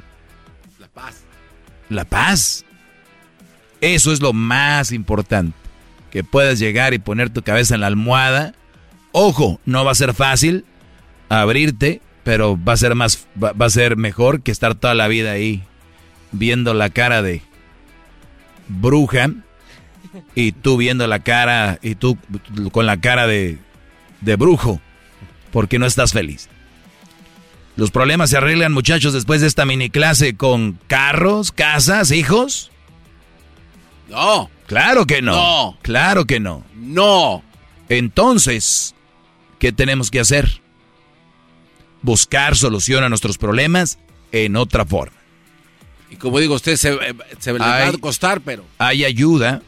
La 0.78 0.88
paz. 0.88 1.22
La 1.88 2.04
paz. 2.04 2.64
Eso 3.80 4.12
es 4.12 4.20
lo 4.20 4.34
más 4.34 4.92
importante. 4.92 5.56
Que 6.10 6.22
puedas 6.22 6.58
llegar 6.58 6.92
y 6.92 6.98
poner 6.98 7.30
tu 7.30 7.42
cabeza 7.42 7.74
en 7.74 7.80
la 7.80 7.86
almohada. 7.86 8.54
Ojo, 9.12 9.58
no 9.64 9.84
va 9.86 9.92
a 9.92 9.94
ser 9.94 10.12
fácil 10.12 10.66
abrirte 11.30 12.02
pero 12.28 12.62
va 12.62 12.74
a 12.74 12.76
ser 12.76 12.94
más, 12.94 13.26
va, 13.42 13.54
a 13.58 13.70
ser 13.70 13.96
mejor 13.96 14.42
que 14.42 14.50
estar 14.50 14.74
toda 14.74 14.92
la 14.92 15.08
vida 15.08 15.32
ahí 15.32 15.62
viendo 16.30 16.74
la 16.74 16.90
cara 16.90 17.22
de 17.22 17.40
bruja 18.68 19.30
y 20.34 20.52
tú 20.52 20.76
viendo 20.76 21.06
la 21.06 21.20
cara 21.20 21.78
y 21.80 21.94
tú 21.94 22.18
con 22.70 22.84
la 22.84 23.00
cara 23.00 23.26
de, 23.26 23.56
de 24.20 24.36
brujo 24.36 24.78
porque 25.52 25.78
no 25.78 25.86
estás 25.86 26.12
feliz. 26.12 26.50
Los 27.76 27.90
problemas 27.90 28.28
se 28.28 28.36
arreglan, 28.36 28.74
muchachos, 28.74 29.14
después 29.14 29.40
de 29.40 29.46
esta 29.46 29.64
mini 29.64 29.88
clase 29.88 30.36
con 30.36 30.78
carros, 30.86 31.50
casas, 31.50 32.10
hijos. 32.10 32.70
No. 34.10 34.50
Claro 34.66 35.06
que 35.06 35.22
no. 35.22 35.32
No. 35.32 35.78
Claro 35.80 36.26
que 36.26 36.40
no. 36.40 36.62
No. 36.74 37.42
Entonces, 37.88 38.94
¿qué 39.58 39.72
tenemos 39.72 40.10
que 40.10 40.20
hacer? 40.20 40.60
Buscar 42.08 42.56
solución 42.56 43.04
a 43.04 43.10
nuestros 43.10 43.36
problemas 43.36 43.98
en 44.32 44.56
otra 44.56 44.86
forma. 44.86 45.14
Y 46.10 46.16
como 46.16 46.38
digo, 46.38 46.54
usted 46.54 46.76
se, 46.76 46.94
eh, 46.94 47.14
se 47.38 47.52
le 47.52 47.58
va 47.58 47.86
a 47.86 47.92
costar, 47.98 48.40
pero... 48.40 48.64
Hay 48.78 49.04
ayuda 49.04 49.60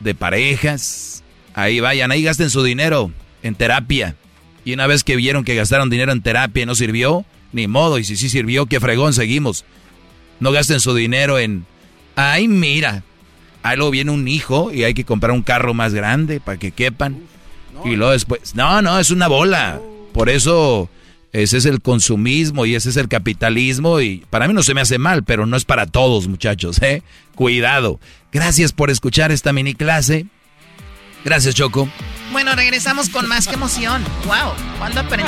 de 0.00 0.16
parejas. 0.16 1.22
Ahí 1.54 1.78
vayan, 1.78 2.10
ahí 2.10 2.24
gasten 2.24 2.50
su 2.50 2.64
dinero 2.64 3.12
en 3.44 3.54
terapia. 3.54 4.16
Y 4.64 4.72
una 4.72 4.88
vez 4.88 5.04
que 5.04 5.14
vieron 5.14 5.44
que 5.44 5.54
gastaron 5.54 5.90
dinero 5.90 6.10
en 6.10 6.22
terapia 6.22 6.64
y 6.64 6.66
no 6.66 6.74
sirvió, 6.74 7.24
ni 7.52 7.68
modo. 7.68 7.98
Y 8.00 8.04
si 8.04 8.16
sí 8.16 8.28
sirvió, 8.28 8.66
qué 8.66 8.80
fregón, 8.80 9.12
seguimos. 9.12 9.64
No 10.40 10.50
gasten 10.50 10.80
su 10.80 10.92
dinero 10.92 11.38
en... 11.38 11.66
Ay, 12.16 12.48
mira. 12.48 13.04
Ahí 13.62 13.76
luego 13.76 13.92
viene 13.92 14.10
un 14.10 14.26
hijo 14.26 14.72
y 14.72 14.82
hay 14.82 14.94
que 14.94 15.04
comprar 15.04 15.30
un 15.30 15.42
carro 15.42 15.72
más 15.72 15.94
grande 15.94 16.40
para 16.40 16.58
que 16.58 16.72
quepan. 16.72 17.20
y 17.84 17.94
luego 17.94 18.10
después... 18.10 18.56
No, 18.56 18.82
no, 18.82 18.98
es 18.98 19.12
una 19.12 19.28
bola. 19.28 19.80
Por 20.12 20.28
eso 20.28 20.90
ese 21.34 21.58
es 21.58 21.64
el 21.66 21.82
consumismo 21.82 22.64
y 22.64 22.76
ese 22.76 22.90
es 22.90 22.96
el 22.96 23.08
capitalismo 23.08 24.00
y 24.00 24.24
para 24.30 24.46
mí 24.46 24.54
no 24.54 24.62
se 24.62 24.72
me 24.72 24.80
hace 24.80 24.98
mal, 24.98 25.24
pero 25.24 25.46
no 25.46 25.56
es 25.56 25.64
para 25.64 25.86
todos 25.86 26.28
muchachos, 26.28 26.80
¿eh? 26.80 27.02
Cuidado. 27.34 27.98
Gracias 28.32 28.72
por 28.72 28.88
escuchar 28.88 29.32
esta 29.32 29.52
mini 29.52 29.74
clase. 29.74 30.26
Gracias 31.24 31.56
Choco. 31.56 31.88
Bueno, 32.30 32.54
regresamos 32.54 33.08
con 33.08 33.26
más 33.26 33.48
que 33.48 33.54
emoción. 33.54 34.04
¡Wow! 34.26 34.52
¿Cuándo 34.78 35.00
aprendí? 35.00 35.26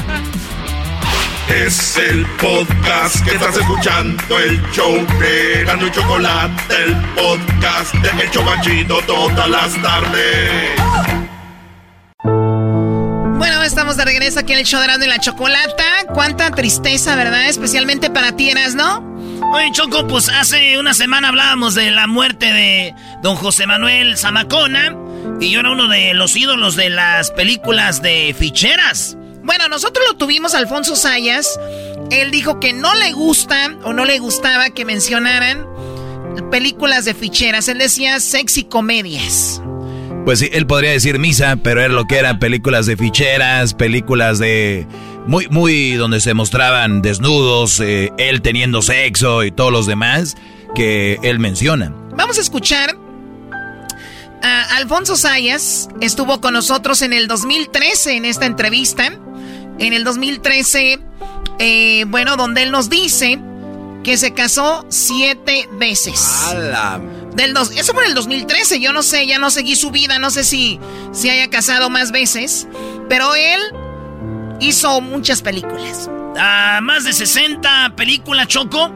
Es 1.48 1.96
el 1.96 2.24
podcast 2.40 3.24
que 3.24 3.32
estás 3.32 3.56
escuchando, 3.56 4.38
el 4.38 4.62
show 4.70 4.94
de 5.18 5.64
Gano 5.64 5.88
y 5.88 5.90
Chocolate, 5.90 6.74
el 6.84 6.94
podcast 7.16 7.94
de 7.94 8.22
El 8.22 8.30
Chocachito 8.30 8.98
todas 9.06 9.48
las 9.48 9.82
tardes. 9.82 11.35
Bueno, 13.46 13.62
estamos 13.62 13.96
de 13.96 14.04
regreso 14.04 14.40
aquí 14.40 14.54
en 14.54 14.58
el 14.58 14.64
show 14.64 14.80
de 14.80 15.04
y 15.04 15.08
la 15.08 15.20
Chocolata. 15.20 15.84
Cuánta 16.12 16.50
tristeza, 16.50 17.14
¿verdad? 17.14 17.48
Especialmente 17.48 18.10
para 18.10 18.34
ti, 18.34 18.50
¿no? 18.74 18.98
Oye, 19.52 19.70
Choco, 19.70 20.04
pues 20.08 20.28
hace 20.28 20.76
una 20.80 20.94
semana 20.94 21.28
hablábamos 21.28 21.76
de 21.76 21.92
la 21.92 22.08
muerte 22.08 22.52
de 22.52 22.92
don 23.22 23.36
José 23.36 23.68
Manuel 23.68 24.18
Zamacona. 24.18 24.96
Y 25.40 25.52
yo 25.52 25.60
era 25.60 25.70
uno 25.70 25.86
de 25.86 26.12
los 26.14 26.34
ídolos 26.34 26.74
de 26.74 26.90
las 26.90 27.30
películas 27.30 28.02
de 28.02 28.34
ficheras. 28.36 29.16
Bueno, 29.44 29.68
nosotros 29.68 30.04
lo 30.08 30.16
tuvimos, 30.16 30.56
Alfonso 30.56 30.96
Sayas. 30.96 31.48
Él 32.10 32.32
dijo 32.32 32.58
que 32.58 32.72
no 32.72 32.96
le 32.96 33.12
gusta 33.12 33.76
o 33.84 33.92
no 33.92 34.04
le 34.04 34.18
gustaba 34.18 34.70
que 34.70 34.84
mencionaran 34.84 35.64
películas 36.50 37.04
de 37.04 37.14
ficheras. 37.14 37.68
Él 37.68 37.78
decía 37.78 38.18
sexy 38.18 38.64
comedias. 38.64 39.62
Pues 40.26 40.40
sí, 40.40 40.50
él 40.52 40.66
podría 40.66 40.90
decir 40.90 41.20
misa, 41.20 41.54
pero 41.54 41.80
era 41.80 41.94
lo 41.94 42.08
que 42.08 42.18
eran 42.18 42.40
películas 42.40 42.84
de 42.86 42.96
ficheras, 42.96 43.74
películas 43.74 44.40
de 44.40 44.84
muy, 45.28 45.46
muy 45.50 45.92
donde 45.92 46.20
se 46.20 46.34
mostraban 46.34 47.00
desnudos, 47.00 47.78
eh, 47.78 48.10
él 48.18 48.42
teniendo 48.42 48.82
sexo 48.82 49.44
y 49.44 49.52
todos 49.52 49.70
los 49.70 49.86
demás 49.86 50.36
que 50.74 51.20
él 51.22 51.38
menciona. 51.38 51.94
Vamos 52.16 52.38
a 52.38 52.40
escuchar 52.40 52.96
a 54.42 54.76
Alfonso 54.78 55.14
Sayas. 55.14 55.88
Estuvo 56.00 56.40
con 56.40 56.54
nosotros 56.54 57.02
en 57.02 57.12
el 57.12 57.28
2013 57.28 58.16
en 58.16 58.24
esta 58.24 58.46
entrevista. 58.46 59.06
En 59.78 59.92
el 59.92 60.02
2013, 60.02 60.98
eh, 61.60 62.04
bueno, 62.08 62.36
donde 62.36 62.64
él 62.64 62.72
nos 62.72 62.90
dice 62.90 63.38
que 64.02 64.16
se 64.16 64.34
casó 64.34 64.86
siete 64.88 65.68
veces. 65.78 66.50
Del 67.36 67.52
dos, 67.52 67.70
eso 67.70 67.92
en 68.00 68.08
el 68.08 68.14
2013, 68.14 68.80
yo 68.80 68.92
no 68.92 69.02
sé, 69.02 69.26
ya 69.26 69.38
no 69.38 69.50
seguí 69.50 69.76
su 69.76 69.90
vida, 69.90 70.18
no 70.18 70.30
sé 70.30 70.42
si 70.42 70.80
se 71.12 71.30
haya 71.30 71.50
casado 71.50 71.90
más 71.90 72.10
veces, 72.10 72.66
pero 73.10 73.34
él 73.34 73.60
hizo 74.60 75.02
muchas 75.02 75.42
películas. 75.42 76.08
Ah, 76.38 76.80
más 76.82 77.04
de 77.04 77.12
60 77.12 77.94
películas, 77.94 78.48
Choco. 78.48 78.90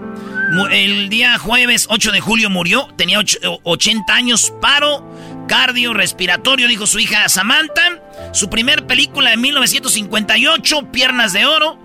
El 0.71 1.11
día 1.11 1.39
jueves 1.39 1.87
8 1.91 2.13
de 2.13 2.21
julio 2.21 2.51
murió, 2.51 2.89
tenía 2.97 3.21
80 3.63 4.13
años, 4.13 4.53
paro 4.61 5.07
cardiorrespiratorio, 5.51 6.69
dijo 6.69 6.87
su 6.87 7.01
hija 7.01 7.29
Samantha. 7.29 8.01
Su 8.33 8.49
primer 8.49 8.87
película 8.87 9.33
en 9.33 9.41
1958, 9.41 10.93
Piernas 10.93 11.33
de 11.33 11.45
Oro. 11.45 11.77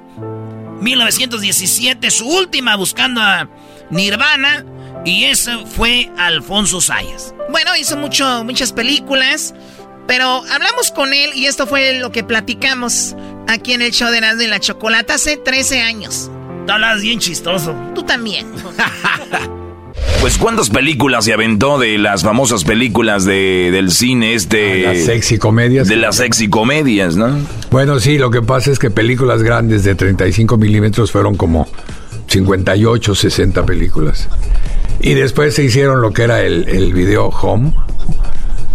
1917, 0.82 2.12
su 2.12 2.28
última 2.28 2.76
buscando 2.76 3.22
a 3.22 3.50
Nirvana. 3.90 4.64
Y 5.06 5.26
ese 5.26 5.52
fue 5.66 6.10
Alfonso 6.18 6.82
Sayas. 6.82 7.34
Bueno, 7.52 7.76
hizo 7.78 7.96
mucho, 7.96 8.44
muchas 8.44 8.74
películas. 8.74 9.54
Pero 10.08 10.44
hablamos 10.52 10.92
con 10.92 11.14
él 11.14 11.32
y 11.34 11.46
esto 11.46 11.66
fue 11.66 12.00
lo 12.00 12.12
que 12.12 12.24
platicamos 12.24 13.16
aquí 13.48 13.74
en 13.74 13.82
el 13.82 13.92
show 13.92 14.12
de 14.12 14.22
Nando 14.22 14.44
y 14.44 14.48
la 14.48 14.60
Chocolata 14.60 15.16
hace 15.16 15.38
13 15.38 15.82
años. 15.82 16.30
Te 16.66 16.72
hablas 16.72 17.02
bien 17.02 17.20
chistoso. 17.20 17.76
Tú 17.94 18.04
también. 18.04 18.48
Pues 20.20 20.38
cuántas 20.40 20.72
películas 20.72 21.26
se 21.26 21.34
aventó 21.34 21.78
de 21.78 22.00
las 22.00 22.24
famosas 22.24 22.64
películas 22.64 23.26
de, 23.26 23.70
del 23.72 23.92
cine 23.92 24.34
este... 24.34 24.88
Ah, 24.88 24.94
las 24.94 25.06
sexy 25.06 25.38
comedias. 25.38 25.88
De 25.88 25.98
las 25.98 26.16
sexy 26.16 26.50
comedias, 26.50 27.16
¿no? 27.16 27.38
Bueno, 27.70 28.00
sí, 28.00 28.18
lo 28.18 28.32
que 28.32 28.42
pasa 28.42 28.72
es 28.72 28.80
que 28.80 28.90
películas 28.90 29.44
grandes 29.44 29.84
de 29.84 29.94
35 29.94 30.58
milímetros 30.58 31.12
fueron 31.12 31.36
como 31.36 31.68
58, 32.28 33.14
60 33.14 33.66
películas. 33.66 34.28
Y 35.00 35.14
después 35.14 35.54
se 35.56 35.64
hicieron 35.64 36.02
lo 36.02 36.12
que 36.12 36.24
era 36.24 36.42
el, 36.42 36.68
el 36.68 36.94
video 36.94 37.28
home, 37.28 37.74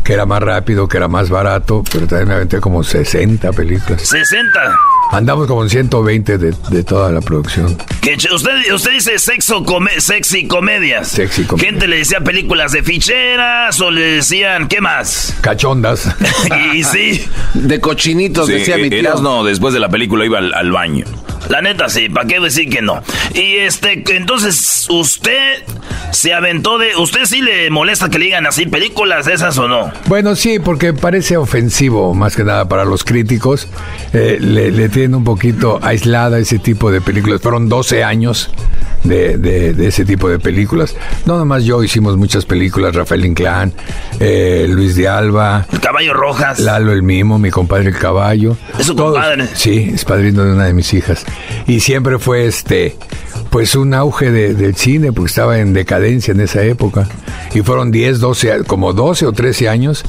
que 0.04 0.12
era 0.12 0.26
más 0.26 0.42
rápido, 0.42 0.88
que 0.88 0.96
era 0.96 1.08
más 1.08 1.30
barato, 1.30 1.82
pero 1.92 2.06
también 2.06 2.28
me 2.28 2.34
aventé 2.34 2.60
como 2.60 2.82
60 2.82 3.52
películas. 3.52 4.12
¡60! 4.12 4.76
Andamos 5.12 5.48
como 5.48 5.64
en 5.64 5.70
120 5.70 6.38
de, 6.38 6.54
de 6.70 6.84
toda 6.84 7.10
la 7.10 7.20
producción. 7.20 7.76
Que 8.00 8.14
usted, 8.32 8.72
usted 8.72 8.92
dice 8.92 9.18
sexo 9.18 9.64
sexy 9.98 10.46
comedias. 10.46 11.08
Sexy 11.08 11.44
comedias. 11.44 11.70
Gente 11.70 11.88
le 11.88 11.96
decía 11.96 12.20
películas 12.20 12.70
de 12.70 12.84
ficheras 12.84 13.80
o 13.80 13.90
le 13.90 14.02
decían, 14.02 14.68
¿qué 14.68 14.80
más? 14.80 15.36
Cachondas. 15.40 16.14
y 16.74 16.84
sí. 16.84 17.24
De 17.54 17.80
cochinitos, 17.80 18.46
decía 18.46 18.76
mi 18.78 18.88
tío. 18.88 19.14
no, 19.16 19.42
después 19.42 19.74
de 19.74 19.80
la 19.80 19.88
película 19.88 20.24
iba 20.24 20.38
al, 20.38 20.54
al 20.54 20.70
baño. 20.70 21.06
La 21.50 21.60
neta 21.60 21.88
sí, 21.88 22.08
¿para 22.08 22.28
qué 22.28 22.38
decir 22.38 22.70
que 22.70 22.80
no? 22.80 23.02
Y 23.34 23.56
este, 23.56 24.04
entonces, 24.14 24.86
usted 24.88 25.64
se 26.12 26.32
aventó 26.32 26.78
de... 26.78 26.94
¿Usted 26.96 27.24
sí 27.24 27.40
le 27.40 27.70
molesta 27.70 28.08
que 28.08 28.20
le 28.20 28.26
digan 28.26 28.46
así 28.46 28.66
películas 28.66 29.26
esas 29.26 29.58
o 29.58 29.66
no? 29.66 29.90
Bueno, 30.06 30.36
sí, 30.36 30.60
porque 30.60 30.92
parece 30.92 31.36
ofensivo, 31.36 32.14
más 32.14 32.36
que 32.36 32.44
nada 32.44 32.68
para 32.68 32.84
los 32.84 33.02
críticos. 33.02 33.66
Eh, 34.12 34.38
le, 34.40 34.70
le 34.70 34.88
tienen 34.88 35.16
un 35.16 35.24
poquito 35.24 35.80
aislada 35.82 36.38
ese 36.38 36.60
tipo 36.60 36.92
de 36.92 37.00
películas. 37.00 37.40
Fueron 37.40 37.68
12 37.68 38.04
años 38.04 38.50
de, 39.04 39.38
de, 39.38 39.72
de, 39.72 39.88
ese 39.88 40.04
tipo 40.04 40.28
de 40.28 40.38
películas. 40.38 40.94
No 41.26 41.36
nomás 41.36 41.64
yo, 41.64 41.82
hicimos 41.82 42.16
muchas 42.16 42.44
películas, 42.44 42.94
Rafael 42.94 43.24
Inclán, 43.24 43.72
eh, 44.18 44.66
Luis 44.68 44.96
de 44.96 45.08
Alba. 45.08 45.66
El 45.72 45.80
Caballo 45.80 46.14
Rojas. 46.14 46.60
Lalo 46.60 46.92
el 46.92 47.02
Mimo, 47.02 47.38
mi 47.38 47.50
compadre 47.50 47.88
el 47.88 47.98
Caballo. 47.98 48.56
¿Es 48.78 48.86
su 48.86 48.96
compadre? 48.96 49.48
Sí, 49.54 49.90
es 49.94 50.04
padrino 50.04 50.44
de 50.44 50.52
una 50.52 50.66
de 50.66 50.74
mis 50.74 50.92
hijas. 50.94 51.24
Y 51.66 51.80
siempre 51.80 52.18
fue 52.18 52.46
este, 52.46 52.96
pues 53.50 53.74
un 53.74 53.94
auge 53.94 54.30
de, 54.30 54.54
del 54.54 54.76
cine, 54.76 55.12
porque 55.12 55.30
estaba 55.30 55.58
en 55.58 55.72
decadencia 55.72 56.32
en 56.32 56.40
esa 56.40 56.62
época. 56.62 57.06
Y 57.52 57.62
fueron 57.62 57.90
10, 57.90 58.20
12, 58.20 58.64
como 58.64 58.92
12 58.92 59.26
o 59.26 59.32
13 59.32 59.68
años 59.68 60.04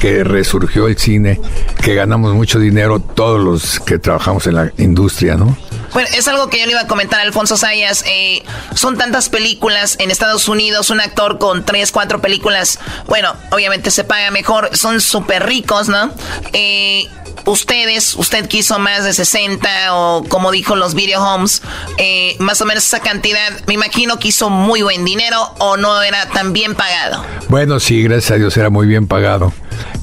que 0.00 0.22
resurgió 0.22 0.86
el 0.86 0.96
cine, 0.96 1.40
que 1.82 1.94
ganamos 1.94 2.34
mucho 2.34 2.58
dinero 2.58 3.00
todos 3.00 3.42
los 3.42 3.80
que 3.80 3.98
trabajamos 3.98 4.46
en 4.46 4.54
la 4.54 4.72
industria, 4.78 5.36
¿no? 5.36 5.56
Bueno, 5.92 6.08
es 6.12 6.26
algo 6.26 6.48
que 6.48 6.58
yo 6.58 6.66
le 6.66 6.72
iba 6.72 6.80
a 6.80 6.86
comentar 6.88 7.20
a 7.20 7.22
Alfonso 7.22 7.56
Sayas. 7.56 8.04
Eh, 8.06 8.42
son 8.74 8.98
tantas 8.98 9.28
películas 9.28 9.96
en 10.00 10.10
Estados 10.10 10.48
Unidos, 10.48 10.90
un 10.90 11.00
actor 11.00 11.38
con 11.38 11.64
tres, 11.64 11.92
cuatro 11.92 12.20
películas, 12.20 12.80
bueno, 13.06 13.34
obviamente 13.52 13.90
se 13.92 14.02
paga 14.02 14.30
mejor, 14.30 14.76
son 14.76 15.00
súper 15.00 15.46
ricos, 15.46 15.88
¿no? 15.88 16.10
Eh, 16.52 17.06
ustedes, 17.46 18.14
usted 18.16 18.46
quiso 18.48 18.78
más 18.78 19.04
de 19.04 19.12
60 19.12 19.68
o 19.94 20.24
como 20.28 20.50
dijo 20.50 20.76
los 20.76 20.94
video 20.94 21.22
homes, 21.22 21.62
eh, 21.98 22.36
más 22.38 22.60
o 22.60 22.66
menos 22.66 22.84
esa 22.84 23.00
cantidad, 23.00 23.50
me 23.66 23.74
imagino 23.74 24.18
que 24.18 24.28
hizo 24.28 24.50
muy 24.50 24.82
buen 24.82 25.04
dinero 25.04 25.54
o 25.58 25.76
no 25.76 26.02
era 26.02 26.28
tan 26.30 26.52
bien 26.52 26.74
pagado. 26.74 27.24
Bueno, 27.48 27.80
sí, 27.80 28.02
gracias 28.02 28.32
a 28.32 28.34
Dios 28.36 28.56
era 28.56 28.70
muy 28.70 28.86
bien 28.86 29.06
pagado. 29.06 29.52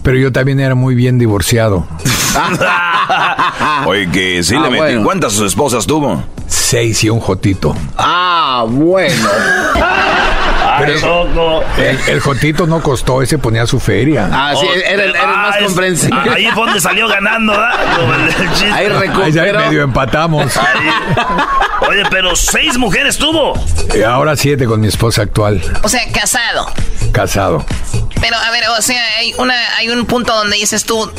Pero 0.04 0.18
yo 0.18 0.32
también 0.32 0.60
era 0.60 0.76
muy 0.76 0.96
bien 0.96 1.20
divorciado. 1.20 1.88
Oye, 3.86 4.10
que 4.10 4.44
sí 4.44 4.56
ah, 4.56 4.64
le 4.64 4.70
metí. 4.70 4.82
Bueno. 4.82 5.04
¿Cuántas 5.04 5.38
esposas 5.40 5.86
tuvo? 5.86 6.24
Seis 6.48 7.04
y 7.04 7.10
un 7.10 7.20
jotito. 7.20 7.76
Ah, 7.98 8.66
bueno. 8.68 9.30
Pero 10.80 11.64
el, 11.78 12.00
el, 12.08 12.20
jotito 12.20 12.68
no 12.68 12.82
costó, 12.82 13.22
ese 13.22 13.38
ponía 13.38 13.66
su 13.66 13.80
feria. 13.80 14.30
Ah, 14.32 14.54
sí, 14.60 14.66
era, 14.86 15.04
era 15.04 15.06
el 15.06 15.14
más 15.14 15.58
comprensible. 15.58 16.20
Ah, 16.20 16.34
ahí 16.36 16.48
fue 16.48 16.66
donde 16.66 16.82
salió 16.82 17.08
ganando, 17.08 17.54
¿verdad? 17.54 18.72
Ahí 18.74 18.88
recuperó. 18.88 19.60
Ahí 19.60 19.66
medio 19.66 19.84
empatamos. 19.84 20.58
Ahí. 20.58 20.90
Oye, 21.90 22.04
pero 22.10 22.36
seis 22.36 22.78
mujeres 22.78 23.18
tuvo. 23.18 23.54
Y 23.96 24.04
ahora 24.04 24.36
siete 24.36 24.66
con 24.66 24.80
mi 24.80 24.88
esposa 24.88 25.24
actual. 25.24 25.62
O 25.84 25.90
sea, 25.90 26.02
casado. 26.12 26.68
Casado. 27.12 27.66
Pero, 28.22 28.38
a 28.38 28.52
ver, 28.52 28.64
o 28.78 28.82
sea, 28.82 29.02
hay, 29.18 29.34
una, 29.38 29.56
hay 29.78 29.90
un 29.90 30.06
punto 30.06 30.34
donde 30.34 30.56
dices 30.56 30.86
tú, 30.86 31.12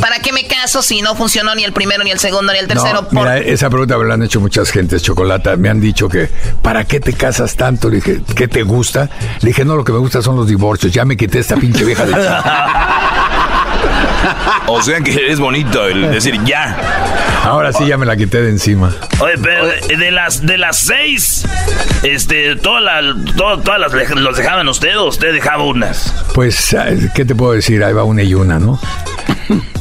¿para 0.00 0.20
qué 0.20 0.32
me 0.32 0.46
caso 0.46 0.82
si 0.82 1.02
no 1.02 1.14
funcionó 1.14 1.54
ni 1.54 1.64
el 1.64 1.72
primero, 1.72 2.02
ni 2.02 2.10
el 2.10 2.18
segundo, 2.18 2.52
ni 2.52 2.58
el 2.58 2.66
tercero? 2.66 3.06
No, 3.10 3.20
mira, 3.20 3.38
esa 3.38 3.68
pregunta 3.68 3.98
me 3.98 4.06
la 4.06 4.14
han 4.14 4.22
hecho 4.22 4.40
muchas 4.40 4.70
gentes, 4.70 5.02
Chocolata. 5.02 5.56
Me 5.56 5.68
han 5.68 5.80
dicho 5.80 6.08
que, 6.08 6.30
¿para 6.62 6.84
qué 6.84 6.98
te 6.98 7.12
casas 7.12 7.56
tanto? 7.56 7.90
Le 7.90 7.96
dije, 7.96 8.22
¿qué 8.34 8.48
te 8.48 8.62
gusta? 8.62 8.95
Le 9.04 9.48
dije, 9.48 9.64
no, 9.64 9.76
lo 9.76 9.84
que 9.84 9.92
me 9.92 9.98
gusta 9.98 10.22
son 10.22 10.36
los 10.36 10.46
divorcios. 10.46 10.92
Ya 10.92 11.04
me 11.04 11.16
quité 11.16 11.40
esta 11.40 11.56
pinche 11.56 11.84
vieja 11.84 12.06
de... 12.06 12.14
o 14.66 14.82
sea 14.82 15.00
que 15.00 15.30
es 15.30 15.38
bonito 15.38 15.86
el 15.86 16.10
decir 16.10 16.42
ya. 16.44 16.76
Ahora 17.44 17.72
sí 17.72 17.86
ya 17.86 17.96
me 17.96 18.06
la 18.06 18.16
quité 18.16 18.42
de 18.42 18.50
encima. 18.50 18.92
Oye, 19.20 19.34
pero 19.42 19.66
de 19.66 20.10
las 20.10 20.44
de 20.44 20.58
las 20.58 20.78
seis, 20.78 21.46
este, 22.02 22.56
todas 22.56 22.82
la, 22.82 23.00
todo, 23.36 23.60
todas 23.60 23.80
las 23.80 23.92
los 24.16 24.36
dejaban 24.36 24.68
usted 24.68 24.98
o 24.98 25.06
usted 25.06 25.32
dejaba 25.32 25.62
unas. 25.62 26.12
Pues, 26.34 26.76
¿qué 27.14 27.24
te 27.24 27.34
puedo 27.34 27.52
decir? 27.52 27.84
Ahí 27.84 27.92
va 27.92 28.02
una 28.02 28.22
y 28.22 28.34
una, 28.34 28.58
¿no? 28.58 28.80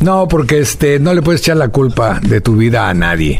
No, 0.02 0.28
porque 0.28 0.60
este, 0.60 1.00
no 1.00 1.16
le 1.16 1.24
puedes 1.24 1.42
echar 1.42 1.58
la 1.58 1.70
culpa 1.70 2.20
de 2.22 2.40
tu 2.40 2.56
vida 2.56 2.90
a 2.90 2.94
nadie. 2.94 3.40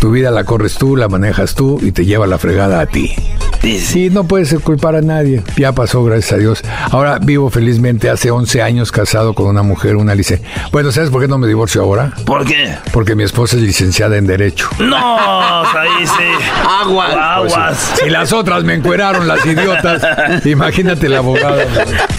Tu 0.00 0.10
vida 0.10 0.30
la 0.30 0.44
corres 0.44 0.78
tú, 0.78 0.96
la 0.96 1.08
manejas 1.08 1.54
tú 1.54 1.78
y 1.82 1.92
te 1.92 2.06
lleva 2.06 2.26
la 2.26 2.38
fregada 2.38 2.80
a 2.80 2.86
ti. 2.86 3.14
Sí, 3.60 4.08
no 4.08 4.24
puedes 4.24 4.54
culpar 4.60 4.96
a 4.96 5.02
nadie. 5.02 5.42
Ya 5.58 5.72
pasó, 5.72 6.02
gracias 6.02 6.32
a 6.32 6.36
Dios. 6.38 6.62
Ahora 6.90 7.18
vivo 7.18 7.50
felizmente 7.50 8.08
hace 8.08 8.30
11 8.30 8.62
años 8.62 8.90
casado 8.90 9.34
con 9.34 9.46
una 9.46 9.62
mujer, 9.62 9.96
una 9.96 10.14
lice. 10.14 10.40
Bueno, 10.72 10.90
¿sabes 10.92 11.10
por 11.10 11.20
qué 11.20 11.28
no 11.28 11.36
me 11.36 11.46
divorcio 11.46 11.82
ahora? 11.82 12.12
¿Por 12.24 12.46
qué? 12.46 12.74
Porque 12.92 13.14
mi 13.14 13.24
esposa 13.24 13.56
es 13.56 13.62
licenciada 13.62 14.16
en 14.16 14.26
Derecho. 14.26 14.70
No, 14.78 14.96
ahí 14.96 16.06
sí. 16.06 16.46
Aguas. 16.66 17.14
Aguas. 17.14 17.90
Pues, 17.96 18.06
y 18.06 18.10
las 18.10 18.32
otras 18.32 18.64
me 18.64 18.74
encueraron, 18.74 19.28
las 19.28 19.44
idiotas. 19.44 20.02
Imagínate 20.46 21.06
el 21.06 21.16
abogado. 21.16 21.60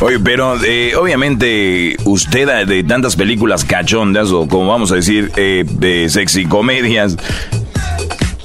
Oye, 0.02 0.20
pero 0.20 0.64
eh, 0.64 0.94
obviamente 0.96 1.98
usted 2.06 2.68
de 2.68 2.84
tantas 2.84 3.16
películas 3.16 3.66
cachondas 3.66 4.30
o 4.30 4.48
como 4.48 4.68
vamos 4.68 4.92
a 4.92 4.96
decir, 4.96 5.32
eh, 5.36 5.66
de 5.68 6.08
sexy 6.10 6.46
comedias, 6.46 7.18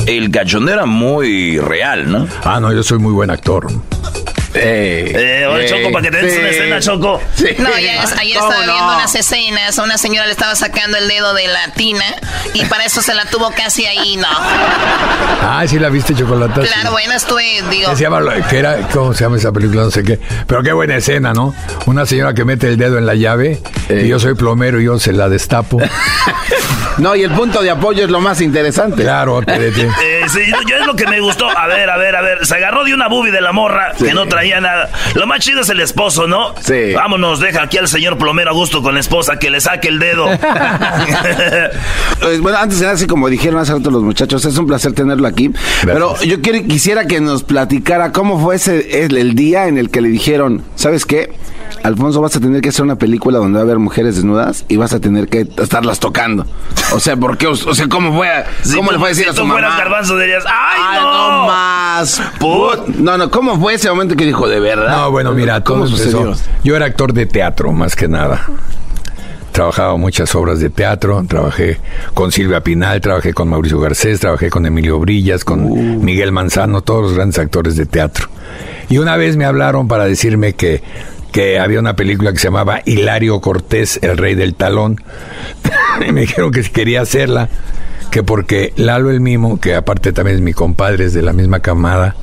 el 0.07 0.31
cachondeo 0.31 0.75
era 0.75 0.87
muy 0.87 1.59
real, 1.59 2.11
¿no? 2.11 2.29
Ah, 2.45 2.61
no, 2.61 2.73
yo 2.73 2.83
soy 2.83 2.99
muy 2.99 3.13
buen 3.13 3.31
actor. 3.31 3.67
Eh, 4.59 5.47
oye, 5.49 5.67
Choco, 5.69 5.93
para 5.93 6.03
que 6.05 6.11
te 6.11 6.23
des 6.23 6.39
una 6.39 6.49
escena, 6.49 6.81
Choco. 6.81 7.21
No, 7.59 7.79
ya 7.79 8.03
es- 8.03 8.13
ayer 8.19 8.39
¿Cómo 8.39 8.51
estaba 8.53 8.67
no? 8.67 8.73
viendo 8.73 8.95
unas 8.95 9.15
escenas, 9.15 9.79
una 9.79 9.99
señora 9.99 10.27
le 10.27 10.33
estaba 10.33 10.55
sacando 10.55 10.97
el 10.99 11.09
dedo 11.09 11.35
de 11.35 11.47
la 11.49 11.73
tina 11.75 12.05
y 12.55 12.65
para 12.67 12.85
eso 12.85 13.03
se 13.03 13.15
la 13.15 13.25
tuvo 13.27 13.51
casi 13.51 13.87
ahí, 13.87 14.17
no. 14.17 14.27
Ah, 14.31 15.65
sí 15.67 15.79
la 15.79 15.89
viste, 15.89 16.15
Chocolata. 16.15 16.63
Sí. 16.63 16.69
Claro, 16.69 16.91
bueno, 16.93 17.13
estuve, 17.15 17.63
digo, 17.71 17.91
Que 17.91 17.97
se 17.97 18.03
llama, 18.03 18.21
que 18.49 18.59
era, 18.59 18.89
¿cómo 18.93 19.15
se 19.15 19.25
llama 19.25 19.37
esa 19.37 19.53
película? 19.53 19.83
No 19.83 19.91
sé 19.91 20.03
qué. 20.03 20.19
Pero 20.47 20.63
qué 20.63 20.73
buena 20.73 20.97
escena, 20.97 21.33
¿no? 21.33 21.55
Una 21.87 22.07
señora 22.07 22.35
que 22.35 22.45
mete 22.45 22.69
el 22.69 22.77
dedo 22.77 22.99
en 22.99 23.07
la 23.07 23.15
llave 23.15 23.61
y 23.89 24.09
yo 24.09 24.19
soy 24.19 24.35
plomero 24.35 24.81
y 24.81 24.85
yo 24.87 24.99
se 24.99 25.13
la 25.13 25.29
destapo. 25.29 25.79
No, 26.99 27.15
y 27.15 27.23
el 27.23 27.31
punto 27.31 27.61
de 27.63 27.69
apoyo 27.69 28.05
es 28.05 28.11
lo 28.11 28.21
más 28.21 28.41
interesante. 28.41 29.03
Claro, 29.03 29.43
te. 29.43 29.69
Eh, 29.69 29.83
sí, 30.33 30.41
yo 30.67 30.77
es 30.79 30.87
lo 30.87 30.97
que 30.97 31.07
me 31.07 31.21
gustó. 31.21 31.47
A 31.47 31.67
ver, 31.67 31.91
a 31.91 31.99
ver, 31.99 32.17
a 32.17 32.23
ver. 32.23 32.47
Se 32.47 32.55
agarró 32.55 32.85
de 32.85 32.95
una 32.95 33.09
bubi 33.09 33.31
de 33.31 33.43
la 33.43 33.53
morra 33.53 33.93
que 33.99 34.15
no 34.15 34.27
traía 34.27 34.46
nada. 34.61 34.91
Lo 35.15 35.27
más 35.27 35.41
chido 35.41 35.61
es 35.63 35.69
el 35.69 35.81
esposo, 35.81 36.27
¿no? 36.27 36.55
Sí. 36.61 36.93
Vámonos, 36.95 37.41
deja 37.41 37.63
aquí 37.63 37.79
al 37.79 37.89
señor 37.89 38.19
plomero 38.19 38.51
a 38.51 38.55
gusto 38.55 38.83
con 38.83 38.95
la 38.95 39.01
esposa 39.01 39.39
que 39.39 39.51
le 39.51 39.61
saque 39.61 39.89
el 39.89 39.99
dedo. 39.99 40.27
Bueno, 42.41 42.59
antes 42.59 42.79
de 42.79 42.85
nada, 42.85 42.97
así 42.97 43.07
como 43.07 43.29
dijeron 43.29 43.61
hace 43.61 43.73
rato 43.73 43.91
los 43.91 44.03
muchachos, 44.03 44.45
es 44.45 44.57
un 44.59 44.67
placer 44.67 44.93
tenerlo 44.93 45.27
aquí. 45.27 45.51
Pero 45.85 46.21
yo 46.23 46.41
quiero, 46.41 46.67
quisiera 46.67 47.07
que 47.07 47.21
nos 47.21 47.43
platicara 47.43 48.13
cómo 48.13 48.41
fue 48.41 48.57
ese 48.57 49.05
el, 49.05 49.17
el 49.17 49.35
día 49.35 49.67
en 49.69 49.79
el 49.79 49.91
que 49.91 50.01
le 50.01 50.09
dijeron, 50.09 50.63
¿sabes 50.77 51.05
qué? 51.05 51.31
Alfonso, 51.87 52.21
vas 52.21 52.35
a 52.35 52.41
tener 52.41 52.61
que 52.61 52.71
hacer 52.71 52.85
una 52.85 52.97
película 52.97 53.39
donde 53.39 53.55
va 53.59 53.61
a 53.61 53.63
haber 53.65 53.79
mujeres 53.79 54.17
desnudas 54.17 54.65
y 54.69 54.77
vas 54.77 54.93
a 54.93 54.99
tener 55.01 55.29
que 55.29 55.47
estarlas 55.59 56.01
tocando. 56.01 56.45
O 56.93 56.99
sea, 57.01 57.17
¿por 57.17 57.39
qué? 57.39 57.47
O 57.47 57.55
sea, 57.57 57.89
¿cómo 57.89 58.13
fue? 58.17 58.29
a- 58.29 58.45
Si 58.63 58.75
¿Cómo 58.77 58.89
tú- 58.89 58.95
le 58.95 58.99
fue 58.99 59.09
a 59.09 59.11
decir 59.11 59.25
si 59.25 59.31
a 59.31 59.33
su 59.33 59.41
tú 59.43 59.47
mamá? 59.47 59.61
fueras 59.61 59.79
garbanzo 59.79 60.19
dirías, 60.19 60.45
¡ay, 60.47 60.81
Ay, 60.85 61.01
no! 61.01 61.31
no 61.43 61.47
más. 61.47 62.23
put. 62.41 62.89
No, 62.97 63.17
no, 63.17 63.31
¿cómo 63.31 63.59
fue 63.61 63.75
ese 63.75 63.89
momento 63.89 64.17
que 64.17 64.25
dijo 64.25 64.49
de 64.49 64.59
verdad? 64.59 64.97
No, 64.97 65.11
bueno, 65.13 65.33
mira, 65.33 65.63
todo 65.63 65.75
¿cómo 65.75 65.87
empezó- 65.87 66.05
sucedió? 66.25 66.35
Yo 66.65 66.75
era 66.77 66.87
actor 66.87 67.13
de 67.13 67.27
teatro, 67.27 67.71
más 67.73 67.95
que 67.95 68.09
nada. 68.09 68.45
Trabajaba 69.53 69.97
muchas 69.97 70.35
obras 70.35 70.61
de 70.61 70.69
teatro, 70.69 71.25
trabajé 71.27 71.81
con 72.13 72.31
Silvia 72.31 72.61
Pinal, 72.63 73.01
trabajé 73.01 73.33
con 73.33 73.49
Mauricio 73.49 73.81
Garcés, 73.81 74.21
trabajé 74.21 74.51
con 74.51 74.67
Emilio 74.67 74.99
Brillas, 74.99 75.45
con 75.45 75.65
Uh. 75.65 76.03
Miguel 76.03 76.31
Manzano, 76.31 76.83
todos 76.83 77.03
los 77.05 77.15
grandes 77.15 77.39
actores 77.39 77.77
de 77.77 77.87
teatro. 77.87 78.29
Y 78.91 78.99
una 78.99 79.17
vez 79.17 79.37
me 79.39 79.47
hablaron 79.47 79.89
para 79.89 80.05
decirme 80.05 80.53
que, 80.55 80.83
que 81.37 81.59
había 81.59 81.81
una 81.81 81.95
película 81.97 82.33
que 82.33 82.39
se 82.39 82.45
llamaba 82.45 82.81
Hilario 82.87 83.43
Cortés, 83.43 83.99
el 84.01 84.17
rey 84.17 84.35
del 84.35 84.55
talón. 84.55 84.97
y 86.09 86.11
me 86.11 86.23
dijeron 86.23 86.51
que 86.51 86.63
quería 86.63 87.03
hacerla, 87.03 87.51
que 88.11 88.23
porque 88.23 88.73
Lalo 88.77 89.11
el 89.11 89.21
Mimo, 89.21 89.61
que 89.61 89.75
aparte 89.75 90.15
también 90.15 90.37
es 90.37 90.43
mi 90.43 90.55
compadre, 90.55 91.05
es 91.05 91.13
de 91.13 91.21
la 91.21 91.35
misma 91.35 91.61
camada, 91.61 92.17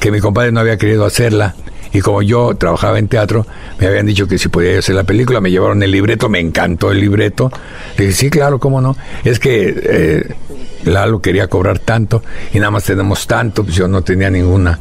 que 0.00 0.10
mi 0.10 0.18
compadre 0.18 0.50
no 0.50 0.58
había 0.58 0.76
querido 0.76 1.04
hacerla. 1.04 1.54
Y 1.92 2.00
como 2.00 2.20
yo 2.20 2.56
trabajaba 2.56 2.98
en 2.98 3.06
teatro, 3.06 3.46
me 3.78 3.86
habían 3.86 4.06
dicho 4.06 4.26
que 4.26 4.38
si 4.38 4.48
podía 4.48 4.80
hacer 4.80 4.96
la 4.96 5.04
película, 5.04 5.40
me 5.40 5.52
llevaron 5.52 5.80
el 5.84 5.92
libreto, 5.92 6.28
me 6.28 6.40
encantó 6.40 6.90
el 6.90 6.98
libreto. 6.98 7.52
Le 7.96 8.06
dije, 8.06 8.16
sí, 8.16 8.28
claro, 8.28 8.58
cómo 8.58 8.80
no. 8.80 8.96
Es 9.22 9.38
que 9.38 9.72
eh, 9.84 10.34
Lalo 10.82 11.22
quería 11.22 11.46
cobrar 11.46 11.78
tanto 11.78 12.24
y 12.52 12.58
nada 12.58 12.72
más 12.72 12.82
tenemos 12.82 13.24
tanto, 13.28 13.62
pues 13.62 13.76
yo 13.76 13.86
no 13.86 14.02
tenía 14.02 14.30
ninguna, 14.30 14.80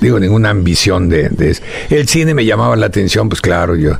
digo, 0.00 0.18
ninguna 0.18 0.50
ambición 0.50 1.08
de, 1.08 1.28
de 1.28 1.50
eso. 1.50 1.62
El 1.90 2.08
cine 2.08 2.34
me 2.34 2.44
llamaba 2.44 2.76
la 2.76 2.86
atención, 2.86 3.28
pues 3.28 3.40
claro, 3.40 3.76
yo 3.76 3.98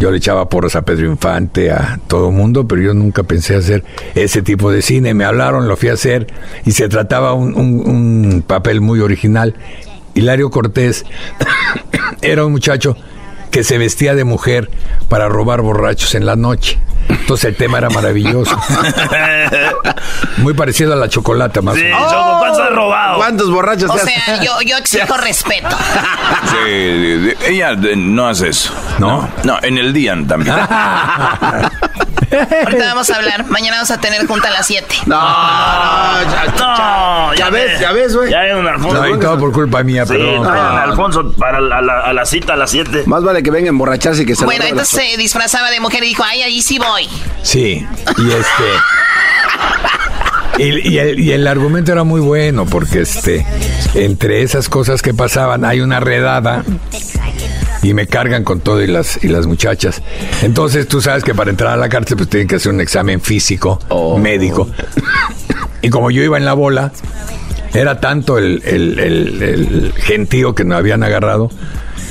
yo 0.00 0.10
le 0.10 0.16
echaba 0.16 0.48
porras 0.48 0.74
a 0.74 0.82
Pedro 0.82 1.06
Infante, 1.06 1.70
a 1.70 2.00
todo 2.08 2.32
mundo, 2.32 2.66
pero 2.66 2.82
yo 2.82 2.92
nunca 2.92 3.22
pensé 3.22 3.54
hacer 3.54 3.84
ese 4.16 4.42
tipo 4.42 4.72
de 4.72 4.82
cine. 4.82 5.14
Me 5.14 5.24
hablaron, 5.24 5.68
lo 5.68 5.76
fui 5.76 5.90
a 5.90 5.92
hacer 5.92 6.26
y 6.64 6.72
se 6.72 6.88
trataba 6.88 7.34
un, 7.34 7.54
un- 7.54 7.88
un 7.88 8.42
papel 8.44 8.80
muy 8.80 8.98
original. 8.98 9.54
Hilario 10.14 10.50
Cortés 10.50 11.04
era 12.22 12.44
un 12.44 12.52
muchacho 12.52 12.96
que 13.52 13.62
se 13.62 13.78
vestía 13.78 14.14
de 14.14 14.24
mujer 14.24 14.70
para 15.08 15.28
robar 15.28 15.60
borrachos 15.60 16.14
en 16.16 16.26
la 16.26 16.34
noche. 16.36 16.78
Entonces 17.08 17.50
el 17.50 17.56
tema 17.56 17.78
era 17.78 17.88
maravilloso. 17.90 18.56
Muy 20.38 20.54
parecido 20.54 20.92
a 20.92 20.96
la 20.96 21.08
chocolata, 21.08 21.60
más 21.62 21.74
Sí, 21.76 21.82
o 21.82 21.84
menos. 21.84 22.10
Choco, 22.10 22.38
¿cuántos 22.38 22.60
has 22.60 22.72
robado? 22.74 23.16
¿Cuántos 23.16 23.50
borrachos 23.50 23.90
o 23.90 23.98
sea, 23.98 24.42
yo, 24.42 24.60
yo 24.62 24.76
exijo 24.76 25.16
respeto. 25.16 25.76
Sí, 26.46 27.34
ella 27.46 27.74
no 27.96 28.28
hace 28.28 28.48
eso. 28.48 28.72
¿No? 28.98 29.28
No, 29.44 29.58
en 29.62 29.78
el 29.78 29.92
día 29.92 30.16
también. 30.26 30.54
Ahorita 32.64 32.84
vamos 32.86 33.10
a 33.10 33.16
hablar, 33.16 33.46
mañana 33.48 33.76
vamos 33.76 33.90
a 33.90 34.00
tener 34.00 34.26
junta 34.26 34.48
a 34.48 34.52
las 34.52 34.66
7. 34.66 34.86
No, 35.06 35.16
ya, 35.16 36.54
No, 36.58 37.34
ya 37.34 37.50
ves, 37.50 37.80
ya 37.80 37.92
ves, 37.92 38.16
güey. 38.16 38.30
Ya 38.30 38.40
hay 38.40 38.52
un 38.52 38.66
Alfonso. 38.66 39.02
No, 39.02 39.14
y 39.14 39.18
todo 39.20 39.38
por 39.38 39.52
culpa 39.52 39.82
mía, 39.82 40.04
Sí, 40.06 40.12
perdón. 40.12 40.42
traigan 40.42 40.76
a 40.78 40.82
Alfonso 40.84 41.32
para 41.32 41.60
la, 41.60 41.78
a 41.78 41.82
la- 41.82 42.00
a 42.00 42.12
la 42.12 42.24
cita 42.24 42.54
a 42.54 42.56
las 42.56 42.70
7. 42.70 43.04
Más 43.06 43.22
vale 43.22 43.42
que 43.42 43.50
venga 43.50 43.68
a 43.68 43.70
emborracharse 43.70 44.22
y 44.22 44.26
que 44.26 44.34
se 44.36 44.44
Bueno, 44.44 44.64
entonces 44.64 45.00
se 45.12 45.16
disfrazaba 45.16 45.70
de 45.70 45.80
mujer 45.80 46.02
y 46.04 46.08
dijo, 46.08 46.24
ay, 46.26 46.42
ahí 46.42 46.62
sí 46.62 46.78
voy. 46.78 47.08
Sí, 47.42 47.86
y 48.18 48.30
este. 48.30 48.64
Y, 50.58 50.90
y 50.94 50.98
el, 50.98 51.18
y 51.20 51.32
el 51.32 51.46
argumento 51.46 51.92
era 51.92 52.04
muy 52.04 52.20
bueno 52.20 52.66
porque 52.66 53.00
este 53.00 53.46
entre 53.94 54.42
esas 54.42 54.68
cosas 54.68 55.00
que 55.00 55.14
pasaban 55.14 55.64
hay 55.64 55.80
una 55.80 55.98
redada 55.98 56.62
y 57.82 57.94
me 57.94 58.06
cargan 58.06 58.44
con 58.44 58.60
todo 58.60 58.80
y 58.82 58.86
las 58.86 59.22
y 59.24 59.28
las 59.28 59.46
muchachas. 59.46 60.02
Entonces 60.42 60.86
tú 60.88 61.00
sabes 61.00 61.24
que 61.24 61.34
para 61.34 61.50
entrar 61.50 61.72
a 61.72 61.76
la 61.76 61.88
cárcel 61.88 62.16
pues 62.16 62.28
tienen 62.28 62.46
que 62.48 62.56
hacer 62.56 62.72
un 62.72 62.80
examen 62.80 63.20
físico, 63.20 63.78
médico. 64.18 64.68
Y 65.82 65.90
como 65.90 66.10
yo 66.10 66.22
iba 66.22 66.38
en 66.38 66.44
la 66.44 66.52
bola, 66.54 66.92
era 67.74 68.00
tanto 68.00 68.38
el, 68.38 68.62
el- 68.64 68.98
el- 68.98 69.42
el 69.42 69.92
gentío 69.96 70.54
que 70.54 70.64
me 70.64 70.74
habían 70.74 71.02
agarrado 71.02 71.50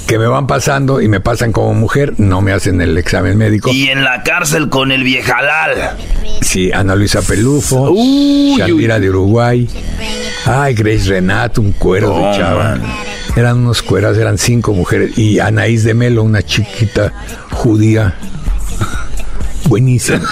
que 0.07 0.19
me 0.19 0.27
van 0.27 0.45
pasando 0.45 0.99
y 0.99 1.07
me 1.07 1.21
pasan 1.21 1.53
como 1.53 1.73
mujer, 1.73 2.15
no 2.17 2.41
me 2.41 2.51
hacen 2.51 2.81
el 2.81 2.97
examen 2.97 3.37
médico. 3.37 3.71
Y 3.71 3.87
en 3.87 4.03
la 4.03 4.23
cárcel 4.23 4.67
con 4.67 4.91
el 4.91 5.03
viejalal. 5.05 5.91
Sí, 6.41 6.69
Ana 6.73 6.95
Luisa 6.97 7.21
Pelufo, 7.21 7.93
Shakira 8.57 8.99
de 8.99 9.09
Uruguay, 9.09 9.69
ay, 10.45 10.73
Grace 10.73 11.05
Renato, 11.07 11.61
un 11.61 11.71
cuero 11.71 12.09
de 12.13 12.37
chava. 12.37 12.75
man. 12.75 12.81
Eran 13.35 13.59
unos 13.59 13.81
cueras, 13.81 14.17
eran 14.17 14.37
cinco 14.37 14.73
mujeres. 14.73 15.17
Y 15.17 15.39
Anaís 15.39 15.83
de 15.83 15.93
Melo, 15.93 16.23
una 16.23 16.43
chiquita 16.43 17.13
judía. 17.51 18.15
Buenísima. 19.65 20.27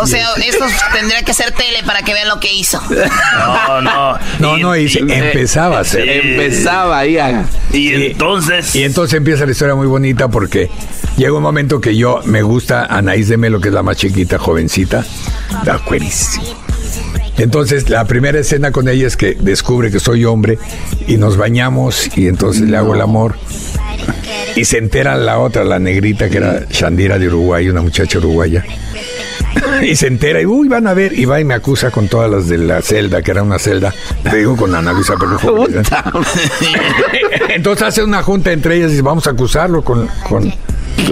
O 0.00 0.06
sea, 0.06 0.28
esto 0.36 0.64
tendría 0.92 1.22
que 1.22 1.34
ser 1.34 1.50
tele 1.52 1.82
para 1.84 2.02
que 2.02 2.12
vean 2.12 2.28
lo 2.28 2.38
que 2.38 2.52
hizo. 2.52 2.80
No, 2.88 3.80
no. 3.80 4.18
No, 4.38 4.56
no, 4.56 4.76
y 4.76 4.86
empezaba 4.96 5.80
a 5.80 5.84
ser. 5.84 6.08
Empezaba 6.08 6.98
ahí 6.98 7.18
a... 7.18 7.44
Y 7.72 7.94
entonces. 7.94 8.74
Y 8.76 8.84
entonces 8.84 9.16
empieza 9.16 9.44
la 9.44 9.52
historia 9.52 9.74
muy 9.74 9.86
bonita 9.86 10.28
porque 10.28 10.70
llega 11.16 11.32
un 11.32 11.42
momento 11.42 11.80
que 11.80 11.96
yo 11.96 12.20
me 12.24 12.42
gusta 12.42 12.84
Anaís 12.86 13.28
de 13.28 13.36
Melo, 13.36 13.60
que 13.60 13.68
es 13.68 13.74
la 13.74 13.82
más 13.82 13.96
chiquita, 13.96 14.38
jovencita. 14.38 15.04
Da 15.64 15.78
cuerísimo. 15.78 16.44
Entonces, 17.38 17.88
la 17.88 18.04
primera 18.04 18.38
escena 18.38 18.72
con 18.72 18.88
ella 18.88 19.06
es 19.06 19.16
que 19.16 19.34
descubre 19.34 19.90
que 19.90 20.00
soy 20.00 20.24
hombre 20.24 20.58
y 21.06 21.16
nos 21.16 21.36
bañamos 21.36 22.10
y 22.16 22.26
entonces 22.26 22.68
le 22.68 22.76
hago 22.76 22.94
el 22.94 23.00
amor. 23.00 23.36
Y 24.56 24.64
se 24.64 24.78
entera 24.78 25.16
la 25.16 25.38
otra, 25.38 25.64
la 25.64 25.78
negrita, 25.78 26.28
que 26.28 26.38
era 26.38 26.66
Shandira 26.68 27.18
de 27.18 27.28
Uruguay, 27.28 27.68
una 27.68 27.80
muchacha 27.80 28.18
uruguaya. 28.18 28.64
Y 29.82 29.96
se 29.96 30.08
entera 30.08 30.40
y, 30.40 30.46
uy, 30.46 30.68
van 30.68 30.86
a 30.86 30.94
ver, 30.94 31.16
y 31.16 31.24
va 31.24 31.40
y 31.40 31.44
me 31.44 31.54
acusa 31.54 31.90
con 31.90 32.08
todas 32.08 32.30
las 32.30 32.48
de 32.48 32.58
la 32.58 32.82
celda, 32.82 33.22
que 33.22 33.30
era 33.30 33.42
una 33.42 33.58
celda, 33.58 33.94
te 34.22 34.36
digo 34.36 34.56
con 34.56 34.74
Ana 34.74 34.92
Luisa 34.92 35.14
Pelufo. 35.16 35.66
Entonces 37.48 37.86
hace 37.86 38.02
una 38.02 38.22
junta 38.22 38.52
entre 38.52 38.76
ellas 38.76 38.88
y 38.88 38.92
dice, 38.92 39.02
vamos 39.02 39.26
a 39.26 39.30
acusarlo 39.30 39.82
con, 39.82 40.08
con, 40.28 40.52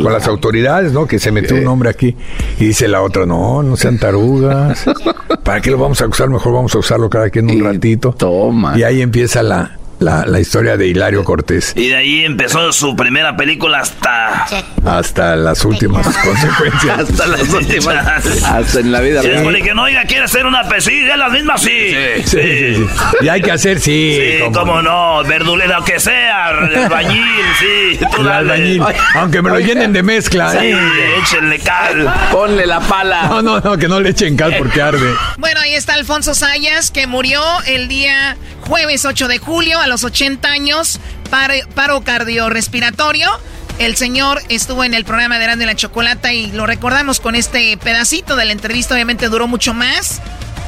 con 0.03 0.13
las 0.13 0.27
autoridades, 0.27 0.93
¿no? 0.93 1.07
Que 1.07 1.19
se 1.19 1.31
metió 1.33 1.57
un 1.57 1.67
hombre 1.67 1.91
aquí. 1.91 2.17
Y 2.59 2.67
dice 2.67 2.89
la 2.89 3.03
otra, 3.03 3.27
no, 3.27 3.63
no 3.63 3.77
sean 3.77 3.99
tarugas. 3.99 4.85
¿Para 5.43 5.61
qué 5.61 5.71
lo 5.71 5.79
vamos 5.79 6.01
a 6.01 6.05
acusar? 6.05 6.29
Mejor 6.29 6.53
vamos 6.53 6.75
a 6.75 6.79
usarlo 6.79 7.09
cada 7.09 7.31
quien 7.31 7.51
un 7.51 7.65
ratito. 7.65 8.13
Toma. 8.13 8.79
Y 8.79 8.83
ahí 8.83 9.01
empieza 9.01 9.43
la, 9.43 9.79
la, 9.99 10.27
la 10.27 10.41
historia 10.41 10.77
de 10.77 10.87
Hilario 10.89 11.25
Cortés. 11.25 11.73
Y 11.77 11.89
de 11.89 11.97
ahí 11.97 12.25
empezó 12.25 12.73
su 12.73 12.95
primera 12.97 13.37
película 13.37 13.79
hasta. 13.81 14.47
Hasta 14.85 15.37
las 15.37 15.65
últimas 15.65 16.07
consecuencias. 16.19 16.99
Hasta 17.11 17.27
las 17.27 17.49
últimas. 17.49 18.45
Hasta 18.45 18.81
en 18.81 18.93
la 18.93 19.01
vida 19.01 19.21
Y 19.21 19.27
real. 19.27 19.35
después 19.37 19.53
le 19.55 19.63
dije, 19.63 19.75
no, 19.75 19.83
oiga, 19.85 20.05
¿quiere 20.05 20.25
hacer 20.25 20.47
una 20.47 20.69
pesilla? 20.69 21.13
¿Es 21.13 21.19
la 21.19 21.29
misma? 21.29 21.59
Sí. 21.59 21.71
Sí, 21.71 22.23
sí, 22.25 22.75
sí. 22.77 22.87
Y 23.23 23.29
hay 23.29 23.41
que 23.43 23.53
hacer, 23.53 23.81
sí. 23.81 24.19
Sí, 24.21 24.39
cómo 24.45 24.53
cómo 24.67 24.83
no, 24.83 25.23
verdulera, 25.25 25.81
que 25.85 25.99
sea, 26.01 26.49
albañil, 26.49 27.25
sí. 27.61 27.99
tú 28.11 28.21
El 28.21 28.25
dale. 28.27 28.53
albañil. 28.53 28.83
Aunque 29.15 29.43
me 29.43 29.51
lo 29.51 29.59
llenen 29.61 29.93
de 29.93 30.03
mezcla. 30.03 30.51
Sí, 30.53 30.59
¿eh? 30.67 30.77
échenle 31.23 31.59
cal. 31.61 32.13
Ponle 32.33 32.67
la 32.67 32.81
pala. 32.81 33.23
No, 33.29 33.43
no, 33.43 33.61
no, 33.61 33.77
que 33.79 33.89
no 33.89 34.01
le 34.01 34.11
echen 34.11 34.37
cal 34.37 34.55
porque 34.59 34.83
arde. 34.83 35.15
Bueno, 35.39 35.61
ahí 35.61 35.75
está 35.75 35.95
Alfonso 35.95 36.35
Sayas, 36.35 36.91
que 36.91 37.07
murió 37.07 37.41
el 37.67 37.89
día 37.89 38.37
jueves 38.63 39.05
8 39.05 39.29
de 39.29 39.39
julio 39.39 39.79
a 39.87 39.89
los 39.89 40.05
80 40.05 40.49
años, 40.49 41.01
paro, 41.31 41.55
paro 41.75 42.03
cardiorrespiratorio. 42.03 43.31
El 43.79 43.97
señor 43.97 44.43
estuvo 44.49 44.85
en 44.85 44.95
el 44.95 45.05
programa 45.05 45.39
de 45.39 45.45
Grande 45.45 45.65
la 45.65 45.77
Chocolata 45.77 46.33
y 46.33 46.51
lo 46.51 46.67
recordamos 46.67 47.21
con 47.21 47.35
este 47.35 47.77
pedacito 47.77 48.37
de 48.37 48.47
la 48.47 48.53
entrevista. 48.53 48.95
Obviamente 48.95 49.29
duró 49.29 49.47
mucho 49.47 49.75
más. 49.75 50.21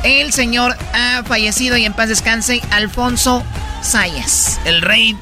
El 0.05 0.33
señor 0.33 0.77
ha 0.95 1.25
fallecido 1.25 1.77
y 1.77 1.85
en 1.85 1.95
paz 1.95 2.09
descanse 2.09 2.63
Alfonso 2.71 3.43
Sayas. 3.83 4.61
El 4.65 4.83
rey 4.83 5.17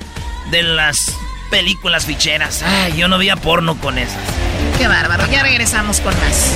de 0.51 0.63
las 0.63 1.15
películas 1.51 2.05
ficheras. 2.05 2.63
Ay, 2.63 2.97
yo 2.99 3.09
no 3.09 3.17
veía 3.17 3.37
porno 3.37 3.79
con 3.79 3.97
esas. 3.99 4.21
Qué 4.77 4.89
bárbaro. 4.89 5.27
Ya 5.31 5.43
regresamos 5.43 6.01
con 6.01 6.13
más. 6.21 6.53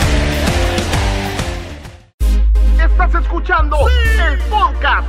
Estás 2.78 3.14
escuchando 3.22 3.78
el 3.88 4.38
podcast 4.40 5.08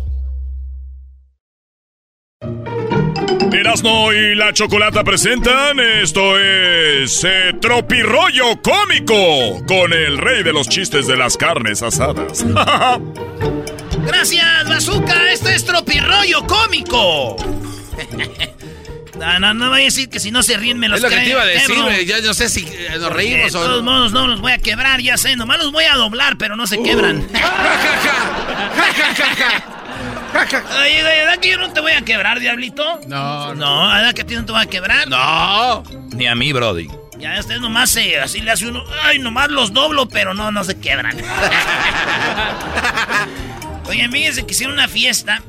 Erasno 3.53 4.11
y 4.13 4.33
la 4.33 4.51
Chocolata 4.51 5.03
presentan 5.03 5.79
esto 5.79 6.39
es 6.39 7.23
eh, 7.23 7.53
Tropirollo 7.61 8.59
Cómico 8.63 9.63
con 9.67 9.93
el 9.93 10.17
rey 10.17 10.41
de 10.41 10.51
los 10.51 10.67
chistes 10.67 11.05
de 11.05 11.17
las 11.17 11.37
carnes 11.37 11.83
asadas. 11.83 12.43
Gracias, 14.07 14.67
Bazooka. 14.67 15.31
Este 15.31 15.53
es 15.53 15.65
Tropirollo 15.65 16.47
Cómico. 16.47 17.35
No, 19.19 19.39
no, 19.39 19.53
no 19.53 19.69
voy 19.69 19.81
a 19.81 19.83
decir 19.83 20.09
que 20.09 20.19
si 20.19 20.31
no 20.31 20.41
se 20.41 20.57
ríen 20.57 20.79
me 20.79 20.89
los 20.89 20.97
Es 20.97 21.03
lo 21.03 21.09
que 21.09 21.17
te 21.17 21.29
iba 21.29 21.43
a 21.43 21.45
decir, 21.45 21.79
güey. 21.79 22.07
Yo 22.07 22.19
no 22.23 22.33
sé 22.33 22.49
si 22.49 22.61
eh, 22.61 22.87
nos 22.93 23.03
Porque 23.03 23.15
reímos 23.17 23.53
De 23.53 23.59
o 23.59 23.61
todos 23.61 23.83
no. 23.83 23.91
modos 23.91 24.11
no 24.13 24.27
los 24.27 24.41
voy 24.41 24.51
a 24.51 24.57
quebrar, 24.57 24.99
ya 24.99 25.15
sé. 25.15 25.35
Nomás 25.35 25.59
los 25.59 25.71
voy 25.71 25.83
a 25.83 25.93
doblar, 25.93 26.39
pero 26.39 26.55
no 26.55 26.65
se 26.65 26.81
quebran. 26.81 27.27
Oye, 30.33 31.01
güey, 31.01 31.17
¿verdad 31.17 31.37
que 31.39 31.49
yo 31.49 31.57
no 31.57 31.71
te 31.73 31.79
voy 31.81 31.91
a 31.93 32.01
quebrar, 32.01 32.39
diablito? 32.39 32.99
No, 33.07 33.53
No, 33.55 33.87
¿verdad 33.89 34.13
que 34.13 34.21
a 34.21 34.25
ti 34.25 34.35
no 34.35 34.45
te 34.45 34.51
voy 34.51 34.61
a 34.61 34.65
quebrar? 34.65 35.07
No. 35.07 35.83
Ni 36.15 36.27
a 36.27 36.35
mí, 36.35 36.51
Brody. 36.53 36.89
Ya 37.19 37.39
usted 37.39 37.59
nomás 37.59 37.91
se, 37.91 38.19
así 38.19 38.41
le 38.41 38.51
hace 38.51 38.65
uno. 38.67 38.83
Ay, 39.03 39.19
nomás 39.19 39.49
los 39.49 39.73
doblo, 39.73 40.07
pero 40.07 40.33
no, 40.33 40.51
no 40.51 40.63
se 40.63 40.79
quebran. 40.79 41.15
Oye, 43.87 44.09
fíjense 44.09 44.45
que 44.45 44.53
hicieron 44.53 44.73
una 44.73 44.87
fiesta. 44.87 45.43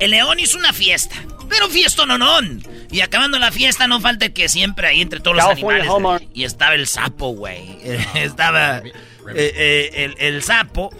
El 0.00 0.10
león 0.10 0.40
hizo 0.40 0.58
una 0.58 0.72
fiesta. 0.72 1.14
Pero 1.48 1.68
fiesta 1.68 2.06
no, 2.06 2.18
no. 2.18 2.40
Y 2.90 3.00
acabando 3.02 3.38
la 3.38 3.52
fiesta, 3.52 3.86
no 3.86 4.00
falta 4.00 4.30
que 4.30 4.48
siempre 4.48 4.88
ahí 4.88 5.00
entre 5.00 5.20
todos 5.20 5.36
los 5.36 5.44
animales. 5.52 5.86
Y 6.32 6.44
estaba 6.44 6.74
el 6.74 6.86
sapo, 6.88 7.28
güey. 7.34 7.78
Estaba 8.14 8.78
eh, 8.78 8.92
eh, 9.34 9.90
el, 9.94 10.14
el 10.18 10.42
sapo. 10.42 10.90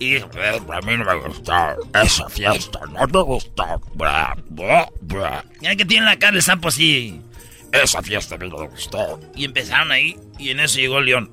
Y 0.00 0.14
dijo, 0.14 0.30
"Eh, 0.34 0.60
a 0.72 0.80
mí 0.82 0.96
no 0.96 1.04
me 1.04 1.14
gusta 1.16 1.76
esa 2.02 2.28
fiesta, 2.28 2.80
no 2.92 3.06
me 3.06 3.22
gusta. 3.22 3.78
Bra, 3.94 4.36
bra, 4.48 4.88
bra". 5.00 5.44
Ya 5.60 5.74
que 5.74 5.84
tiene 5.84 6.06
la 6.06 6.18
cara 6.18 6.36
el 6.36 6.42
sapo 6.42 6.68
así. 6.68 7.20
Esa 7.72 8.02
fiesta 8.02 8.36
a 8.36 8.38
mí 8.38 8.48
no 8.48 8.58
me 8.58 8.68
gustó. 8.68 9.20
Y 9.34 9.44
empezaron 9.44 9.90
ahí, 9.92 10.16
y 10.38 10.50
en 10.50 10.60
eso 10.60 10.78
llegó 10.78 10.98
el 10.98 11.06
león. 11.06 11.32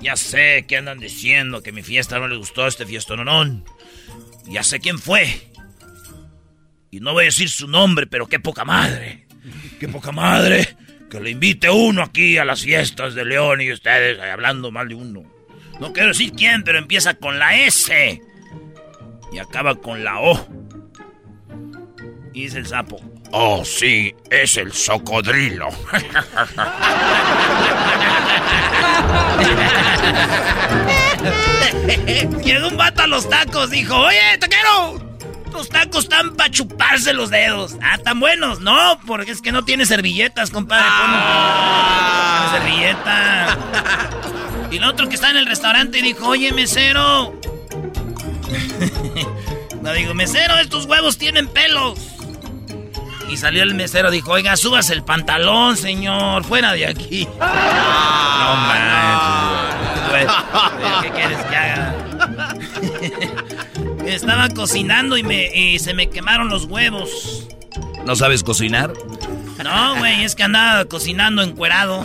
Ya 0.00 0.16
sé 0.16 0.66
que 0.68 0.76
andan 0.76 0.98
diciendo 1.00 1.62
que 1.62 1.72
mi 1.72 1.82
fiesta 1.82 2.18
no 2.18 2.28
les 2.28 2.38
gustó, 2.38 2.66
este 2.66 2.86
fiesta 2.86 3.16
no, 3.16 3.24
no. 3.24 3.64
Ya 4.46 4.62
sé 4.62 4.78
quién 4.78 4.98
fue. 4.98 5.50
Y 6.90 7.00
no 7.00 7.12
voy 7.12 7.24
a 7.24 7.26
decir 7.26 7.48
su 7.48 7.66
nombre, 7.66 8.06
pero 8.06 8.26
qué 8.26 8.38
poca 8.38 8.64
madre. 8.64 9.26
Qué 9.80 9.88
poca 9.88 10.12
madre. 10.12 10.76
Que 11.10 11.20
le 11.20 11.30
invite 11.30 11.70
uno 11.70 12.02
aquí 12.02 12.38
a 12.38 12.44
las 12.44 12.62
fiestas 12.62 13.14
de 13.14 13.24
León 13.24 13.60
y 13.60 13.72
ustedes 13.72 14.20
hablando 14.20 14.70
mal 14.70 14.88
de 14.88 14.94
uno. 14.94 15.22
No 15.80 15.92
quiero 15.92 16.08
decir 16.08 16.32
quién, 16.32 16.62
pero 16.62 16.78
empieza 16.78 17.14
con 17.14 17.38
la 17.38 17.56
S. 17.56 18.22
Y 19.32 19.38
acaba 19.38 19.74
con 19.74 20.04
la 20.04 20.20
O. 20.20 20.46
Y 22.32 22.42
dice 22.42 22.58
el 22.58 22.66
sapo. 22.66 23.00
Oh, 23.32 23.64
sí, 23.64 24.14
es 24.30 24.56
el 24.56 24.72
socodrilo. 24.72 25.68
Llegó 32.44 32.68
un 32.68 32.76
vato 32.76 33.02
a 33.02 33.06
los 33.08 33.28
tacos, 33.28 33.70
dijo, 33.70 33.96
oye, 33.96 34.38
taquero, 34.38 35.00
tus 35.50 35.68
tacos 35.68 36.04
están 36.04 36.36
para 36.36 36.50
chuparse 36.50 37.12
los 37.12 37.30
dedos. 37.30 37.76
Ah, 37.82 37.98
tan 37.98 38.20
buenos. 38.20 38.60
No, 38.60 39.00
porque 39.06 39.32
es 39.32 39.42
que 39.42 39.50
no 39.50 39.64
tiene 39.64 39.84
servilletas, 39.84 40.50
compadre. 40.50 40.84
Pon 40.84 41.10
una 41.10 42.50
servilleta. 42.52 44.43
Y 44.74 44.78
el 44.78 44.84
otro 44.84 45.08
que 45.08 45.14
está 45.14 45.30
en 45.30 45.36
el 45.36 45.46
restaurante 45.46 46.02
dijo, 46.02 46.26
oye, 46.26 46.50
mesero. 46.50 47.32
no, 49.82 49.92
digo, 49.92 50.14
mesero, 50.14 50.58
estos 50.58 50.86
huevos 50.86 51.16
tienen 51.16 51.46
pelos. 51.46 51.96
Y 53.30 53.36
salió 53.36 53.62
el 53.62 53.76
mesero, 53.76 54.10
dijo, 54.10 54.32
oiga, 54.32 54.56
subas 54.56 54.90
el 54.90 55.04
pantalón, 55.04 55.76
señor, 55.76 56.42
fuera 56.42 56.72
de 56.72 56.88
aquí. 56.88 57.24
no 57.38 58.56
manches, 58.66 60.10
güey. 60.10 60.26
¿Qué 61.02 61.10
quieres 61.10 61.38
que 61.44 61.56
haga? 61.56 61.94
Estaba 64.06 64.48
cocinando 64.48 65.16
y, 65.16 65.22
me, 65.22 65.54
y 65.54 65.78
se 65.78 65.94
me 65.94 66.10
quemaron 66.10 66.48
los 66.48 66.64
huevos. 66.64 67.46
¿No 68.04 68.16
sabes 68.16 68.42
cocinar? 68.42 68.92
No, 69.62 69.98
güey, 69.98 70.24
es 70.24 70.34
que 70.34 70.42
andaba 70.42 70.84
cocinando 70.86 71.42
encuerado. 71.42 72.04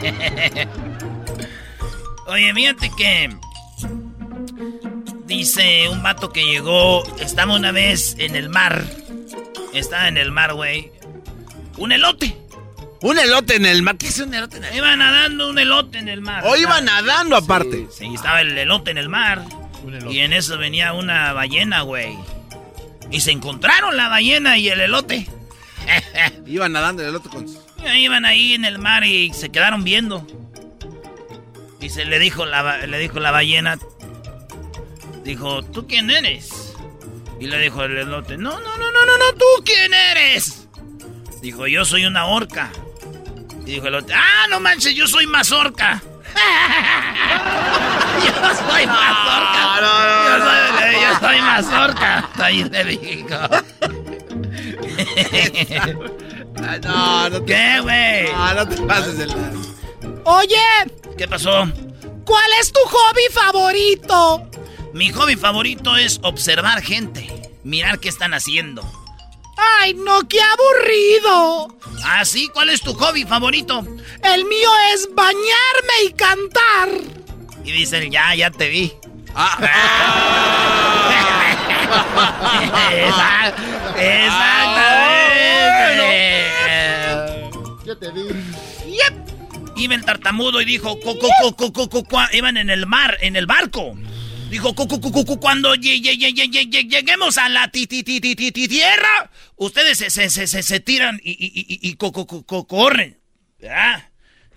Oye, 2.26 2.54
fíjate 2.54 2.90
que. 2.96 3.30
Dice 5.26 5.88
un 5.88 6.02
vato 6.02 6.32
que 6.32 6.44
llegó. 6.44 7.04
Estaba 7.18 7.54
una 7.54 7.72
vez 7.72 8.16
en 8.18 8.36
el 8.36 8.48
mar. 8.48 8.84
Estaba 9.72 10.08
en 10.08 10.16
el 10.16 10.32
mar, 10.32 10.54
güey. 10.54 10.92
Un 11.76 11.92
elote. 11.92 12.36
Un 13.02 13.18
elote 13.18 13.56
en 13.56 13.66
el 13.66 13.82
mar. 13.82 13.96
¿Qué 13.96 14.08
es 14.08 14.18
un 14.18 14.34
elote 14.34 14.58
en 14.58 14.64
el 14.64 14.70
mar? 14.70 14.78
Iba 14.78 14.96
nadando 14.96 15.48
un 15.48 15.58
elote 15.58 15.98
en 15.98 16.08
el 16.08 16.20
mar. 16.20 16.44
O 16.46 16.56
iba 16.56 16.80
nadando 16.80 17.36
aparte. 17.36 17.86
Sí, 17.90 18.10
estaba 18.14 18.40
el 18.40 18.56
elote 18.56 18.90
en 18.90 18.98
el 18.98 19.08
mar. 19.08 19.44
Y 20.10 20.18
en 20.18 20.32
eso 20.32 20.58
venía 20.58 20.92
una 20.92 21.32
ballena, 21.32 21.82
güey. 21.82 22.16
Y 23.10 23.20
se 23.20 23.30
encontraron 23.30 23.96
la 23.96 24.08
ballena 24.08 24.58
y 24.58 24.68
el 24.68 24.80
elote. 24.80 25.26
Iba 26.46 26.68
nadando 26.68 27.02
el 27.02 27.08
elote 27.08 27.28
con... 27.28 27.46
Iban 27.94 28.24
ahí 28.24 28.54
en 28.54 28.64
el 28.64 28.78
mar 28.78 29.04
y 29.04 29.32
se 29.32 29.50
quedaron 29.50 29.84
viendo. 29.84 30.26
Y 31.80 31.88
se 31.88 32.04
le 32.04 32.18
dijo 32.18 32.44
la, 32.44 32.86
le 32.86 32.98
dijo 32.98 33.20
la 33.20 33.30
ballena. 33.30 33.78
Dijo, 35.24 35.62
¿tú 35.62 35.86
quién 35.86 36.10
eres? 36.10 36.74
Y 37.38 37.46
le 37.46 37.58
dijo 37.58 37.84
el 37.84 37.96
elote, 37.96 38.36
no, 38.36 38.60
no, 38.60 38.76
no, 38.76 38.92
no, 38.92 39.06
no, 39.06 39.16
no, 39.18 39.32
¿tú 39.32 39.46
quién 39.64 39.94
eres? 39.94 40.68
Dijo, 41.40 41.66
yo 41.66 41.84
soy 41.86 42.04
una 42.04 42.26
orca. 42.26 42.70
Y 43.62 43.72
dijo 43.72 43.86
el 43.86 43.94
elote, 43.94 44.12
ah, 44.14 44.46
no 44.50 44.60
manches, 44.60 44.94
yo 44.94 45.06
soy 45.06 45.26
mazorca. 45.26 46.02
yo 48.24 48.32
soy 48.54 48.86
mazorca. 48.86 49.80
Yo 50.28 50.38
soy, 50.44 50.94
yo 51.00 51.18
soy 51.20 51.40
mazorca. 51.40 52.28
Ahí 52.36 52.64
te 52.64 52.84
No, 56.60 57.30
no 57.30 57.42
te... 57.42 57.54
¿Qué, 57.54 57.80
güey? 57.80 58.32
No, 58.32 58.54
no 58.54 58.68
te 58.68 58.76
pases 58.82 59.18
el... 59.18 59.30
Oye, 60.24 60.56
¿Qué 61.16 61.26
pasó? 61.28 61.66
¿cuál 62.24 62.50
es 62.60 62.72
tu 62.72 62.80
hobby 62.80 63.22
favorito? 63.32 64.48
Mi 64.92 65.10
hobby 65.12 65.36
favorito 65.36 65.96
es 65.96 66.20
observar 66.22 66.82
gente, 66.82 67.50
mirar 67.64 67.98
qué 67.98 68.08
están 68.08 68.34
haciendo. 68.34 68.82
Ay, 69.80 69.94
no, 69.94 70.20
qué 70.28 70.38
aburrido. 70.40 71.76
¿Ah, 72.04 72.24
sí? 72.24 72.48
¿Cuál 72.52 72.70
es 72.70 72.80
tu 72.80 72.94
hobby 72.94 73.24
favorito? 73.24 73.84
El 74.22 74.44
mío 74.44 74.68
es 74.94 75.08
bañarme 75.14 76.04
y 76.06 76.12
cantar. 76.12 76.88
Y 77.64 77.72
dicen, 77.72 78.10
ya, 78.10 78.34
ya 78.34 78.50
te 78.50 78.68
vi. 78.68 78.92
Esa- 82.92 83.54
Exactamente. 83.96 86.29
Te. 88.00 88.34
Yep. 88.86 89.76
Iba 89.76 89.94
el 89.94 90.04
tartamudo 90.04 90.60
y 90.60 90.64
dijo, 90.64 90.98
iban 92.32 92.56
en 92.56 92.70
el 92.70 92.86
mar, 92.86 93.16
en 93.20 93.36
el 93.36 93.46
barco. 93.46 93.96
Dijo, 94.50 94.74
cuando 94.74 95.74
lleguemos 95.76 97.38
a 97.38 97.48
la 97.48 97.70
tierra, 97.70 99.30
ustedes 99.56 99.98
se, 99.98 100.80
tiran 100.80 101.20
y, 101.22 101.94
corren. 101.94 103.18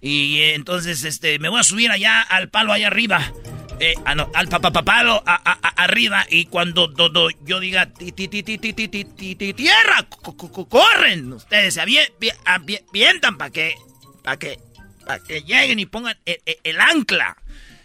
Y 0.02 0.40
entonces 0.42 1.04
este, 1.04 1.38
me 1.40 1.50
voy 1.50 1.60
a 1.60 1.64
subir 1.64 1.92
allá 1.92 2.22
al 2.22 2.50
palo 2.50 2.74
allá 2.74 2.88
arriba. 2.88 3.32
Eh, 3.80 3.96
ah, 4.06 4.16
no, 4.16 4.30
al 4.34 4.48
papapalo 4.48 5.22
arriba. 5.76 6.26
Y 6.30 6.46
cuando 6.46 6.90
yo 7.46 7.60
diga 7.60 7.88
tierra, 7.94 8.16
corren. 10.70 11.34
Ustedes 11.34 11.74
se 11.74 11.82
avientan 11.82 13.38
para 13.38 13.52
que, 13.52 13.76
para 14.24 14.38
que, 14.38 14.58
para 15.06 15.22
que 15.24 15.42
lleguen 15.42 15.80
y 15.80 15.86
pongan 15.86 16.18
el, 16.26 16.80
ancla. 16.80 17.36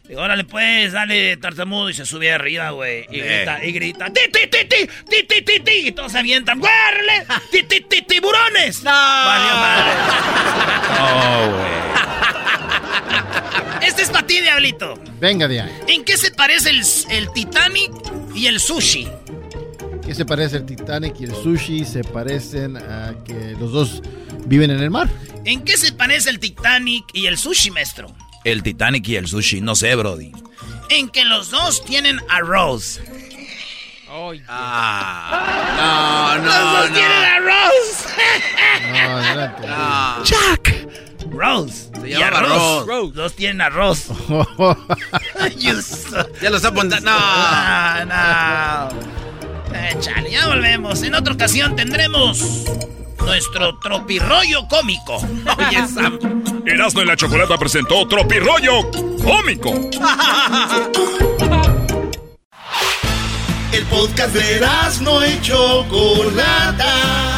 Y 0.09 0.15
órale 0.15 0.45
pues, 0.45 0.93
dale 0.93 1.37
tartamudo 1.37 1.91
y 1.91 1.95
se 1.95 2.07
sube 2.07 2.33
arriba, 2.33 2.71
güey. 2.71 3.05
Y 3.11 3.21
grita, 3.21 3.63
y 3.63 3.73
grita, 3.73 4.07
ti, 4.07 4.23
ti, 4.33 4.47
ti, 4.47 4.65
ti, 4.65 4.87
ti, 4.87 5.23
ti, 5.25 5.43
ti, 5.43 5.61
ti. 5.61 5.89
Y 5.89 5.93
todos 5.93 6.13
se 6.13 6.19
avientan, 6.19 6.61
¡guárale! 6.61 7.27
¡Ti, 7.51 7.65
ti, 7.65 7.83
ti, 7.83 8.01
tiburones! 8.03 8.83
¡No! 8.83 8.91
Valió 8.91 9.55
madre. 9.55 9.93
Oh, 11.01 11.51
güey. 11.51 12.38
Este 13.83 14.03
es 14.03 14.11
para 14.11 14.27
ti, 14.27 14.41
Diablito. 14.41 14.95
Venga 15.21 15.49
de 15.49 15.65
¿En 15.87 16.05
qué 16.05 16.17
se 16.17 16.31
parece 16.31 16.71
el, 16.71 16.83
el 17.11 17.33
Titanic 17.33 17.93
y 18.35 18.47
el 18.47 18.61
sushi? 18.61 19.09
¿Qué 20.05 20.15
se 20.15 20.25
parece 20.25 20.57
el 20.57 20.65
Titanic 20.67 21.21
y 21.21 21.25
el 21.25 21.35
sushi? 21.35 21.85
Se 21.85 22.03
parecen 22.03 22.77
a 22.77 23.15
que 23.25 23.55
los 23.59 23.73
dos 23.73 24.03
viven 24.47 24.71
en 24.71 24.83
el 24.83 24.91
mar. 24.91 25.09
¿En 25.45 25.65
qué 25.65 25.77
se 25.77 25.93
parece 25.93 26.31
el 26.31 26.39
Titanic 26.39 27.05
y 27.13 27.27
el 27.27 27.37
sushi, 27.37 27.71
maestro? 27.71 28.15
El 28.45 28.63
Titanic 28.63 29.07
y 29.09 29.17
el 29.17 29.27
sushi, 29.27 29.61
no 29.61 29.75
sé, 29.75 29.95
Brody. 29.95 30.33
En 30.91 31.09
que 31.11 31.25
los 31.25 31.51
dos 31.51 31.85
tienen 31.85 32.21
arroz. 32.31 33.01
Oh, 34.11 34.33
ah, 34.49 36.39
no, 36.39 36.43
no, 36.43 36.47
los 36.47 36.73
dos 36.73 36.93
tienen 36.93 37.25
arroz. 37.25 38.07
no, 38.93 39.17
adelante. 39.19 39.67
No. 39.67 40.25
Jack. 40.25 41.08
Rose. 41.39 41.91
Se 42.01 42.09
llama 42.11 42.39
arroz. 42.39 42.87
Rose. 42.87 43.13
Dos 43.15 43.35
tienen 43.35 43.61
arroz. 43.61 44.09
ya 45.57 46.51
lo 46.51 46.57
está 46.57 46.69
apuntando. 46.69 47.11
No, 47.11 48.05
no. 48.05 48.89
Eh, 49.75 49.97
chale, 50.01 50.31
ya 50.31 50.49
volvemos. 50.49 51.03
En 51.03 51.15
otra 51.15 51.35
ocasión 51.35 51.77
tendremos 51.77 52.65
nuestro 53.25 53.79
tropirroyo 53.79 54.67
cómico. 54.69 55.17
Oye, 55.59 55.87
Sam. 55.87 56.19
Erasmo 56.67 57.03
y 57.03 57.07
la 57.07 57.17
Chocolata 57.17 57.57
presentó 57.57 58.07
Tropirroyo 58.09 58.91
Cómico. 59.23 59.71
El 63.73 63.85
podcast 63.85 64.35
de 64.35 64.57
Erasmo 64.57 65.25
y 65.25 65.41
Chocolata. 65.41 67.38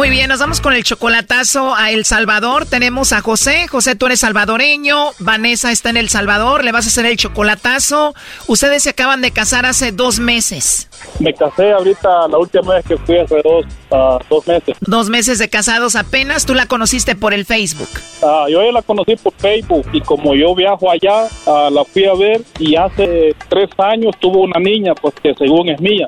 Muy 0.00 0.08
bien, 0.08 0.30
nos 0.30 0.40
vamos 0.40 0.62
con 0.62 0.72
el 0.72 0.82
chocolatazo 0.82 1.74
a 1.74 1.90
El 1.90 2.06
Salvador. 2.06 2.64
Tenemos 2.64 3.12
a 3.12 3.20
José. 3.20 3.68
José, 3.68 3.96
tú 3.96 4.06
eres 4.06 4.20
salvadoreño. 4.20 5.10
Vanessa 5.18 5.70
está 5.72 5.90
en 5.90 5.98
El 5.98 6.08
Salvador. 6.08 6.64
Le 6.64 6.72
vas 6.72 6.86
a 6.86 6.88
hacer 6.88 7.04
el 7.04 7.18
chocolatazo. 7.18 8.14
Ustedes 8.46 8.84
se 8.84 8.88
acaban 8.88 9.20
de 9.20 9.30
casar 9.30 9.66
hace 9.66 9.92
dos 9.92 10.18
meses. 10.18 10.88
Me 11.18 11.34
casé 11.34 11.72
ahorita 11.72 12.28
la 12.28 12.38
última 12.38 12.76
vez 12.76 12.86
que 12.86 12.96
fui 12.96 13.18
hace 13.18 13.42
dos, 13.44 13.66
uh, 13.90 14.18
dos 14.30 14.46
meses. 14.46 14.74
Dos 14.80 15.10
meses 15.10 15.38
de 15.38 15.50
casados 15.50 15.94
apenas. 15.96 16.46
Tú 16.46 16.54
la 16.54 16.64
conociste 16.64 17.14
por 17.14 17.34
el 17.34 17.44
Facebook. 17.44 17.90
Uh, 18.22 18.48
yo 18.48 18.64
ya 18.64 18.72
la 18.72 18.80
conocí 18.80 19.16
por 19.16 19.34
Facebook 19.34 19.86
y 19.92 20.00
como 20.00 20.34
yo 20.34 20.54
viajo 20.54 20.90
allá, 20.90 21.24
uh, 21.44 21.70
la 21.70 21.84
fui 21.84 22.06
a 22.06 22.14
ver 22.14 22.40
y 22.58 22.74
hace 22.74 23.36
tres 23.50 23.68
años 23.76 24.14
tuvo 24.18 24.44
una 24.44 24.58
niña, 24.60 24.94
pues 24.94 25.12
que 25.22 25.34
según 25.34 25.68
es 25.68 25.78
mía. 25.78 26.06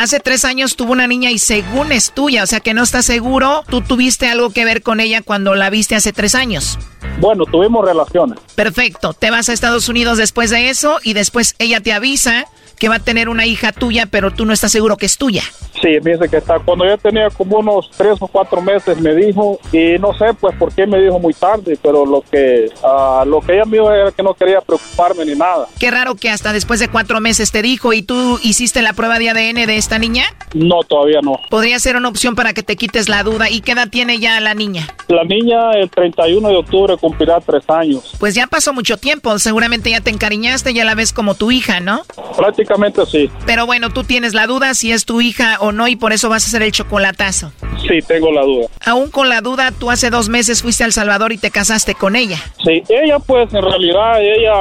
Hace 0.00 0.18
tres 0.18 0.46
años 0.46 0.76
tuvo 0.76 0.92
una 0.92 1.06
niña 1.06 1.30
y 1.30 1.38
según 1.38 1.92
es 1.92 2.12
tuya, 2.12 2.42
o 2.42 2.46
sea 2.46 2.60
que 2.60 2.72
no 2.72 2.82
estás 2.82 3.04
seguro, 3.04 3.64
tú 3.68 3.82
tuviste 3.82 4.30
algo 4.30 4.48
que 4.48 4.64
ver 4.64 4.82
con 4.82 4.98
ella 4.98 5.20
cuando 5.20 5.54
la 5.54 5.68
viste 5.68 5.94
hace 5.94 6.14
tres 6.14 6.34
años. 6.34 6.78
Bueno, 7.20 7.44
tuvimos 7.44 7.84
relaciones. 7.84 8.38
Perfecto, 8.54 9.12
te 9.12 9.30
vas 9.30 9.50
a 9.50 9.52
Estados 9.52 9.90
Unidos 9.90 10.16
después 10.16 10.48
de 10.48 10.70
eso 10.70 11.00
y 11.02 11.12
después 11.12 11.54
ella 11.58 11.82
te 11.82 11.92
avisa 11.92 12.46
que 12.80 12.88
va 12.88 12.96
a 12.96 12.98
tener 12.98 13.28
una 13.28 13.46
hija 13.46 13.72
tuya, 13.72 14.06
pero 14.06 14.32
tú 14.32 14.46
no 14.46 14.54
estás 14.54 14.72
seguro 14.72 14.96
que 14.96 15.04
es 15.06 15.18
tuya. 15.18 15.44
Sí, 15.80 15.88
me 16.02 16.12
dice 16.12 16.28
que 16.28 16.38
está. 16.38 16.58
Cuando 16.58 16.86
yo 16.86 16.96
tenía 16.98 17.28
como 17.30 17.58
unos 17.58 17.90
tres 17.96 18.16
o 18.20 18.26
cuatro 18.26 18.60
meses 18.60 18.98
me 19.00 19.14
dijo, 19.14 19.60
y 19.70 19.98
no 19.98 20.12
sé 20.14 20.32
pues 20.40 20.56
por 20.56 20.74
qué 20.74 20.86
me 20.86 20.98
dijo 20.98 21.18
muy 21.18 21.34
tarde, 21.34 21.78
pero 21.80 22.04
lo 22.06 22.22
que, 22.22 22.70
uh, 22.82 23.24
lo 23.26 23.40
que 23.40 23.54
ella 23.54 23.66
me 23.66 23.76
dijo 23.76 23.92
era 23.92 24.10
que 24.10 24.22
no 24.22 24.34
quería 24.34 24.62
preocuparme 24.62 25.26
ni 25.26 25.34
nada. 25.34 25.68
Qué 25.78 25.90
raro 25.90 26.14
que 26.14 26.30
hasta 26.30 26.52
después 26.54 26.80
de 26.80 26.88
cuatro 26.88 27.20
meses 27.20 27.52
te 27.52 27.60
dijo, 27.60 27.92
¿y 27.92 28.02
tú 28.02 28.40
hiciste 28.42 28.80
la 28.80 28.94
prueba 28.94 29.18
de 29.18 29.28
ADN 29.28 29.66
de 29.66 29.76
esta 29.76 29.98
niña? 29.98 30.24
No, 30.54 30.82
todavía 30.82 31.20
no. 31.22 31.38
Podría 31.50 31.78
ser 31.78 31.96
una 31.96 32.08
opción 32.08 32.34
para 32.34 32.54
que 32.54 32.62
te 32.62 32.76
quites 32.76 33.10
la 33.10 33.22
duda. 33.22 33.50
¿Y 33.50 33.60
qué 33.60 33.72
edad 33.72 33.88
tiene 33.88 34.18
ya 34.18 34.40
la 34.40 34.54
niña? 34.54 34.88
La 35.08 35.24
niña 35.24 35.72
el 35.72 35.90
31 35.90 36.48
de 36.48 36.56
octubre 36.56 36.96
cumplirá 36.96 37.40
tres 37.40 37.62
años. 37.68 38.16
Pues 38.18 38.34
ya 38.34 38.46
pasó 38.46 38.72
mucho 38.72 38.96
tiempo, 38.96 39.38
seguramente 39.38 39.90
ya 39.90 40.00
te 40.00 40.10
encariñaste, 40.10 40.72
ya 40.72 40.86
la 40.86 40.94
ves 40.94 41.12
como 41.12 41.34
tu 41.34 41.50
hija, 41.50 41.80
¿no? 41.80 42.02
Prácticamente 42.36 42.69
sí. 43.06 43.30
Pero 43.46 43.66
bueno, 43.66 43.90
tú 43.90 44.04
tienes 44.04 44.34
la 44.34 44.46
duda 44.46 44.74
si 44.74 44.92
es 44.92 45.04
tu 45.04 45.20
hija 45.20 45.58
o 45.60 45.72
no 45.72 45.88
y 45.88 45.96
por 45.96 46.12
eso 46.12 46.28
vas 46.28 46.44
a 46.44 46.46
hacer 46.48 46.62
el 46.62 46.72
chocolatazo. 46.72 47.52
Sí, 47.80 47.98
tengo 48.06 48.30
la 48.30 48.42
duda. 48.42 48.66
Aún 48.84 49.10
con 49.10 49.28
la 49.28 49.40
duda, 49.40 49.72
tú 49.72 49.90
hace 49.90 50.10
dos 50.10 50.28
meses 50.28 50.62
fuiste 50.62 50.84
a 50.84 50.86
El 50.86 50.92
Salvador 50.92 51.32
y 51.32 51.38
te 51.38 51.50
casaste 51.50 51.94
con 51.94 52.14
ella. 52.14 52.38
Sí, 52.64 52.82
ella 52.88 53.18
pues 53.18 53.52
en 53.54 53.62
realidad, 53.62 54.22
ella 54.22 54.54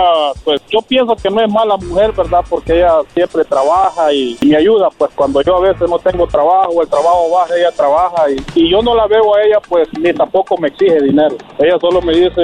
pues 0.43 0.61
yo 0.69 0.81
pienso 0.81 1.15
que 1.15 1.29
no 1.29 1.41
es 1.41 1.51
mala 1.51 1.77
mujer, 1.77 2.11
¿verdad? 2.13 2.39
Porque 2.49 2.77
ella 2.77 2.93
siempre 3.13 3.43
trabaja 3.43 4.11
y, 4.13 4.37
y 4.41 4.47
me 4.47 4.57
ayuda, 4.57 4.89
pues 4.97 5.11
cuando 5.15 5.41
yo 5.41 5.57
a 5.57 5.61
veces 5.61 5.89
no 5.89 5.99
tengo 5.99 6.27
trabajo, 6.27 6.81
el 6.81 6.87
trabajo 6.87 7.29
baja, 7.31 7.55
ella 7.57 7.71
trabaja 7.71 8.23
y, 8.31 8.59
y 8.59 8.69
yo 8.69 8.81
no 8.81 8.95
la 8.95 9.07
veo 9.07 9.35
a 9.35 9.43
ella 9.43 9.59
pues 9.67 9.87
ni 9.99 10.13
tampoco 10.13 10.57
me 10.57 10.69
exige 10.69 11.01
dinero. 11.01 11.35
Ella 11.59 11.77
solo 11.79 12.01
me 12.01 12.13
dice, 12.13 12.41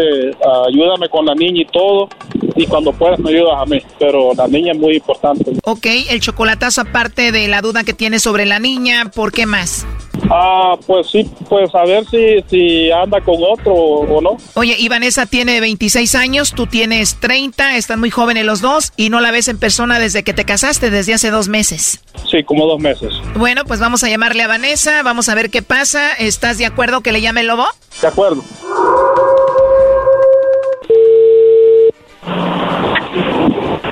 ayúdame 0.68 1.09
con 1.09 1.26
la 1.26 1.36
niña 1.36 1.61
y 1.61 1.66
todo 1.66 2.09
y 2.55 2.66
cuando 2.68 2.91
puedas 2.93 3.20
me 3.20 3.32
ayudas 3.32 3.55
a 3.61 3.66
mí, 3.66 3.82
pero 3.99 4.34
la 4.36 4.47
niña 4.47 4.74
es 4.74 4.78
muy 4.78 4.95
importante. 4.95 5.51
Ok, 5.63 5.85
el 6.09 6.19
chocolatazo 6.19 6.81
aparte 6.81 7.31
de 7.31 7.47
la 7.47 7.61
duda 7.61 7.83
que 7.83 7.93
tienes 7.93 8.23
sobre 8.23 8.45
la 8.45 8.59
niña, 8.59 9.11
¿por 9.13 9.31
qué 9.31 9.45
más? 9.45 9.85
Ah, 10.29 10.75
pues 10.87 11.07
sí, 11.11 11.29
pues 11.49 11.73
a 11.75 11.83
ver 11.83 12.05
si, 12.05 12.43
si 12.49 12.91
anda 12.91 13.21
con 13.21 13.35
otro 13.43 13.73
o 13.73 14.21
no. 14.21 14.37
Oye, 14.55 14.75
y 14.77 14.87
Vanessa 14.87 15.25
tiene 15.25 15.59
26 15.59 16.15
años, 16.15 16.53
tú 16.53 16.67
tienes 16.67 17.19
30, 17.19 17.75
están 17.77 17.99
muy 17.99 18.09
jóvenes 18.09 18.45
los 18.45 18.61
dos 18.61 18.91
y 18.97 19.09
no 19.09 19.19
la 19.21 19.31
ves 19.31 19.47
en 19.47 19.59
persona 19.59 19.99
desde 19.99 20.23
que 20.23 20.33
te 20.33 20.45
casaste, 20.45 20.89
desde 20.89 21.13
hace 21.13 21.29
dos 21.29 21.47
meses. 21.47 22.01
Sí, 22.29 22.43
como 22.43 22.65
dos 22.65 22.79
meses. 22.79 23.13
Bueno, 23.35 23.65
pues 23.65 23.79
vamos 23.79 24.03
a 24.03 24.09
llamarle 24.09 24.43
a 24.43 24.47
Vanessa, 24.47 25.03
vamos 25.03 25.29
a 25.29 25.35
ver 25.35 25.49
qué 25.49 25.61
pasa. 25.61 26.13
¿Estás 26.13 26.57
de 26.57 26.65
acuerdo 26.65 27.01
que 27.01 27.11
le 27.11 27.21
llame 27.21 27.41
el 27.41 27.47
lobo? 27.47 27.65
De 28.01 28.07
acuerdo. 28.07 28.43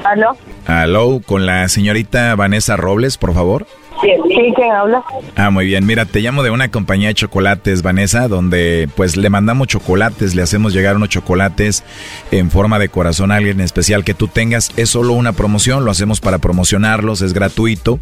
¿Aló? 0.03 0.35
Aló, 0.65 1.21
con 1.25 1.45
la 1.45 1.67
señorita 1.67 2.35
Vanessa 2.35 2.77
Robles, 2.77 3.17
por 3.17 3.33
favor. 3.33 3.67
Sí, 4.01 4.09
¿quién 4.55 4.71
habla? 4.71 5.03
Ah, 5.35 5.49
muy 5.49 5.65
bien. 5.65 5.85
Mira, 5.85 6.05
te 6.05 6.19
llamo 6.19 6.43
de 6.43 6.49
una 6.49 6.69
compañía 6.69 7.07
de 7.07 7.13
chocolates, 7.13 7.83
Vanessa, 7.83 8.27
donde 8.27 8.89
pues 8.95 9.15
le 9.15 9.29
mandamos 9.29 9.67
chocolates, 9.67 10.35
le 10.35 10.41
hacemos 10.41 10.73
llegar 10.73 10.97
unos 10.97 11.09
chocolates 11.09 11.83
en 12.31 12.51
forma 12.51 12.79
de 12.79 12.89
corazón 12.89 13.31
a 13.31 13.35
alguien 13.35 13.61
especial 13.61 14.03
que 14.03 14.13
tú 14.13 14.27
tengas. 14.27 14.71
Es 14.75 14.89
solo 14.89 15.13
una 15.13 15.31
promoción, 15.31 15.85
lo 15.85 15.91
hacemos 15.91 16.19
para 16.19 16.39
promocionarlos, 16.39 17.21
es 17.21 17.33
gratuito. 17.33 17.99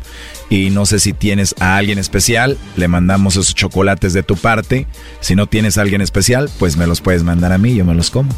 Y 0.49 0.71
no 0.71 0.85
sé 0.85 0.99
si 0.99 1.13
tienes 1.13 1.53
a 1.59 1.77
alguien 1.77 1.99
especial, 1.99 2.57
le 2.77 2.87
mandamos 2.87 3.35
esos 3.35 3.53
chocolates 3.53 4.13
de 4.13 4.23
tu 4.23 4.37
parte. 4.37 4.87
Si 5.19 5.35
no 5.35 5.45
tienes 5.45 5.77
a 5.77 5.81
alguien 5.81 6.01
especial, 6.01 6.49
pues 6.57 6.77
me 6.77 6.87
los 6.87 7.01
puedes 7.01 7.23
mandar 7.23 7.51
a 7.51 7.59
mí, 7.59 7.75
yo 7.75 7.85
me 7.85 7.93
los 7.93 8.09
como. 8.09 8.31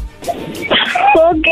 Ok. 1.14 1.46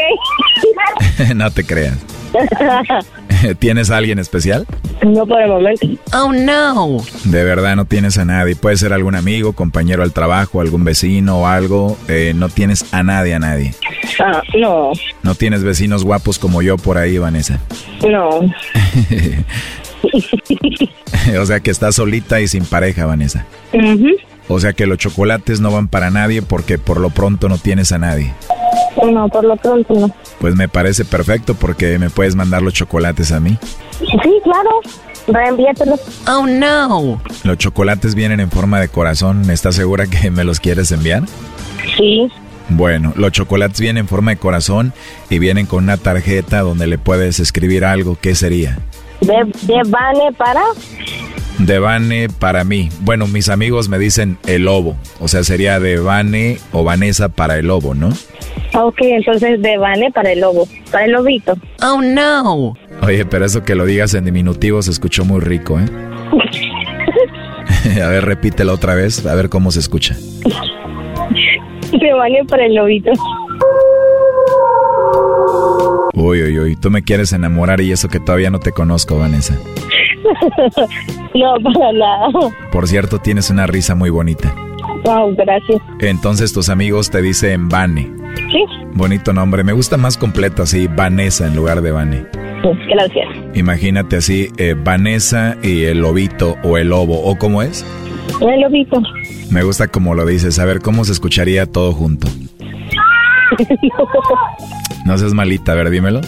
no 1.34 1.50
te 1.50 1.64
creas. 1.64 1.96
¿Tienes 3.59 3.91
a 3.91 3.97
alguien 3.97 4.18
especial? 4.18 4.66
no 5.05 5.26
por 5.26 5.43
el 5.43 5.49
momento. 5.49 5.87
Oh 6.14 6.33
no. 6.33 6.99
De 7.24 7.45
verdad 7.45 7.76
no 7.76 7.85
tienes 7.87 8.18
a 8.18 8.24
nadie. 8.24 8.55
Puede 8.55 8.76
ser 8.76 8.93
algún 8.93 9.16
amigo, 9.16 9.53
compañero 9.53 10.03
al 10.03 10.12
trabajo, 10.12 10.61
algún 10.61 10.85
vecino 10.85 11.41
o 11.41 11.47
algo. 11.47 11.99
Eh, 12.09 12.33
no 12.37 12.49
tienes 12.49 12.93
a 12.93 13.03
nadie, 13.03 13.35
a 13.35 13.39
nadie. 13.41 13.74
Ah, 14.20 14.43
no, 14.59 14.93
No 15.22 15.35
tienes 15.35 15.64
vecinos 15.64 16.05
guapos 16.05 16.39
como 16.39 16.62
yo 16.62 16.76
por 16.76 16.99
ahí, 16.99 17.18
Vanessa. 17.18 17.59
no. 18.09 18.28
o 21.41 21.47
sea 21.47 21.61
que 21.61 21.70
estás 21.70 21.95
solita 21.97 22.41
y 22.41 22.49
sin 22.49 22.64
pareja, 22.64 23.07
Vanessa. 23.07 23.47
O 24.49 24.61
sea 24.61 24.72
que 24.72 24.87
los 24.87 24.99
chocolates 24.99 25.61
no 25.61 25.72
van 25.72 25.89
para 25.89 26.11
nadie 26.11 26.43
porque 26.43 26.78
por 26.78 27.01
lo 27.01 27.11
pronto 27.11 27.49
no 27.49 27.59
tienes 27.59 27.91
a 27.93 27.99
nadie. 27.99 28.33
No, 29.12 29.28
por 29.28 29.44
lo 29.44 29.56
pronto 29.56 29.94
no. 29.94 30.10
Pues 30.38 30.54
me 30.54 30.68
parece 30.68 31.04
perfecto 31.04 31.54
porque 31.54 31.98
me 31.98 32.10
puedes 32.10 32.34
mandar 32.34 32.62
los 32.62 32.74
chocolates 32.74 33.32
a 33.32 33.40
mí. 33.40 33.58
Sí, 33.98 34.40
claro. 34.44 34.70
Reenvíatelo. 35.26 35.96
Oh 36.26 36.46
no. 36.46 37.20
Los 37.44 37.58
chocolates 37.58 38.14
vienen 38.14 38.40
en 38.40 38.50
forma 38.50 38.80
de 38.80 38.88
corazón. 38.88 39.50
¿Estás 39.50 39.74
segura 39.76 40.06
que 40.06 40.30
me 40.30 40.44
los 40.44 40.60
quieres 40.60 40.90
enviar? 40.92 41.22
Sí. 41.96 42.28
Bueno, 42.68 43.12
los 43.16 43.32
chocolates 43.32 43.80
vienen 43.80 44.02
en 44.02 44.08
forma 44.08 44.30
de 44.32 44.36
corazón 44.38 44.92
y 45.28 45.38
vienen 45.38 45.66
con 45.66 45.84
una 45.84 45.96
tarjeta 45.96 46.60
donde 46.60 46.86
le 46.86 46.98
puedes 46.98 47.38
escribir 47.40 47.84
algo. 47.84 48.16
¿Qué 48.20 48.34
sería? 48.34 48.78
De, 49.20 49.34
de 49.62 49.82
Vane 49.88 50.32
para. 50.36 50.62
De 51.59 51.78
Vane 51.78 52.28
para 52.28 52.64
mí. 52.64 52.88
Bueno, 53.00 53.26
mis 53.26 53.48
amigos 53.48 53.88
me 53.88 53.98
dicen 53.98 54.38
el 54.46 54.64
lobo. 54.64 54.96
O 55.20 55.28
sea, 55.28 55.44
sería 55.44 55.78
de 55.78 55.98
Vane 55.98 56.59
o 56.72 56.82
Vanessa 56.84 57.28
para 57.28 57.59
el 57.59 57.66
lobo, 57.66 57.94
¿no? 57.94 58.09
Ok, 58.74 58.98
entonces 59.03 59.61
de 59.61 59.78
Vane 59.78 60.11
para 60.11 60.32
el 60.32 60.40
lobo. 60.40 60.66
Para 60.90 61.05
el 61.05 61.12
lobito. 61.12 61.55
Oh 61.82 62.00
no. 62.03 62.74
Oye, 63.03 63.24
pero 63.26 63.44
eso 63.44 63.62
que 63.62 63.74
lo 63.74 63.84
digas 63.84 64.14
en 64.14 64.24
diminutivo 64.24 64.82
se 64.82 64.90
escuchó 64.90 65.24
muy 65.24 65.40
rico, 65.40 65.78
¿eh? 65.78 65.84
a 68.03 68.09
ver, 68.09 68.24
repítelo 68.24 68.72
otra 68.72 68.94
vez, 68.94 69.26
a 69.26 69.34
ver 69.34 69.48
cómo 69.48 69.70
se 69.70 69.80
escucha. 69.80 70.16
De 71.92 72.12
Vane 72.14 72.44
para 72.48 72.66
el 72.66 72.74
lobito. 72.74 73.12
Uy, 76.14 76.42
uy, 76.42 76.59
uy, 76.59 76.76
tú 76.76 76.90
me 76.90 77.03
quieres 77.03 77.32
enamorar 77.32 77.80
y 77.80 77.92
eso 77.92 78.09
que 78.09 78.20
todavía 78.20 78.50
no 78.50 78.61
te 78.61 78.72
conozco, 78.72 79.18
Vanessa. 79.18 79.59
no, 81.34 81.54
para 81.62 81.92
nada. 81.92 82.28
Por 82.70 82.88
cierto, 82.88 83.18
tienes 83.18 83.50
una 83.50 83.66
risa 83.66 83.94
muy 83.94 84.10
bonita. 84.10 84.54
Wow, 85.04 85.34
gracias. 85.36 85.80
Entonces 86.00 86.52
tus 86.52 86.68
amigos 86.68 87.10
te 87.10 87.22
dicen 87.22 87.68
Vane. 87.68 88.10
Sí, 88.50 88.64
Bonito 88.94 89.32
nombre, 89.32 89.64
me 89.64 89.72
gusta 89.72 89.96
más 89.96 90.16
completo 90.16 90.62
así, 90.62 90.86
Vanessa 90.86 91.46
en 91.46 91.56
lugar 91.56 91.80
de 91.82 91.92
Vane. 91.92 92.26
gracias. 92.88 93.26
Imagínate 93.54 94.16
así, 94.16 94.48
eh, 94.58 94.74
Vanessa 94.78 95.56
y 95.62 95.84
el 95.84 96.00
lobito 96.00 96.56
o 96.62 96.76
el 96.78 96.88
lobo, 96.90 97.20
¿o 97.22 97.36
cómo 97.36 97.62
es? 97.62 97.84
El 98.40 98.60
lobito. 98.60 99.00
Me 99.50 99.62
gusta 99.62 99.88
como 99.88 100.14
lo 100.14 100.24
dices, 100.26 100.58
a 100.58 100.64
ver 100.64 100.80
cómo 100.80 101.04
se 101.04 101.12
escucharía 101.12 101.66
todo 101.66 101.92
junto. 101.92 102.28
No 105.04 105.18
seas 105.18 105.34
malita, 105.34 105.72
a 105.72 105.74
ver, 105.74 105.90
dímelo. 105.90 106.20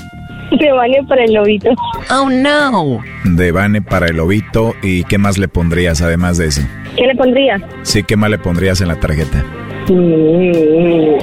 De 0.51 0.73
Vane 0.73 1.03
para 1.09 1.25
el 1.25 1.35
lobito. 1.35 1.71
Oh 2.11 2.29
no. 2.31 3.01
De 3.25 3.53
Vane 3.53 3.83
para 3.83 4.07
el 4.07 4.17
lobito 4.17 4.75
y 4.83 5.05
¿qué 5.05 5.19
más 5.19 5.39
le 5.39 5.49
pondrías 5.49 6.03
además 6.03 6.39
de 6.39 6.47
eso? 6.47 6.63
¿Qué 6.97 7.07
le 7.07 7.15
pondría? 7.15 7.61
Sí, 7.83 8.03
¿qué 8.03 8.17
más 8.17 8.31
le 8.31 8.39
pondrías 8.39 8.81
en 8.81 8.89
la 8.89 8.97
tarjeta? 8.97 9.45
Mm. 9.89 11.19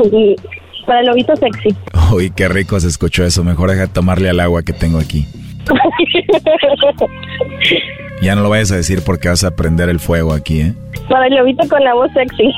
para 0.86 1.00
el 1.00 1.06
lobito 1.06 1.36
sexy. 1.36 1.76
Uy, 2.12 2.30
qué 2.30 2.48
rico 2.48 2.80
se 2.80 2.88
escuchó 2.88 3.24
eso, 3.24 3.44
mejor 3.44 3.70
deja 3.70 3.82
de 3.82 3.88
tomarle 3.88 4.28
al 4.28 4.40
agua 4.40 4.62
que 4.62 4.72
tengo 4.72 4.98
aquí. 4.98 5.26
Ya 8.22 8.34
no 8.34 8.42
lo 8.42 8.50
vayas 8.50 8.70
a 8.70 8.76
decir 8.76 9.00
porque 9.02 9.30
vas 9.30 9.44
a 9.44 9.56
prender 9.56 9.88
el 9.88 9.98
fuego 9.98 10.34
aquí, 10.34 10.60
¿eh? 10.60 10.74
para 11.10 11.26
el 11.26 11.34
lobito 11.34 11.68
con 11.68 11.82
la 11.82 11.94
voz 11.94 12.10
sexy. 12.12 12.50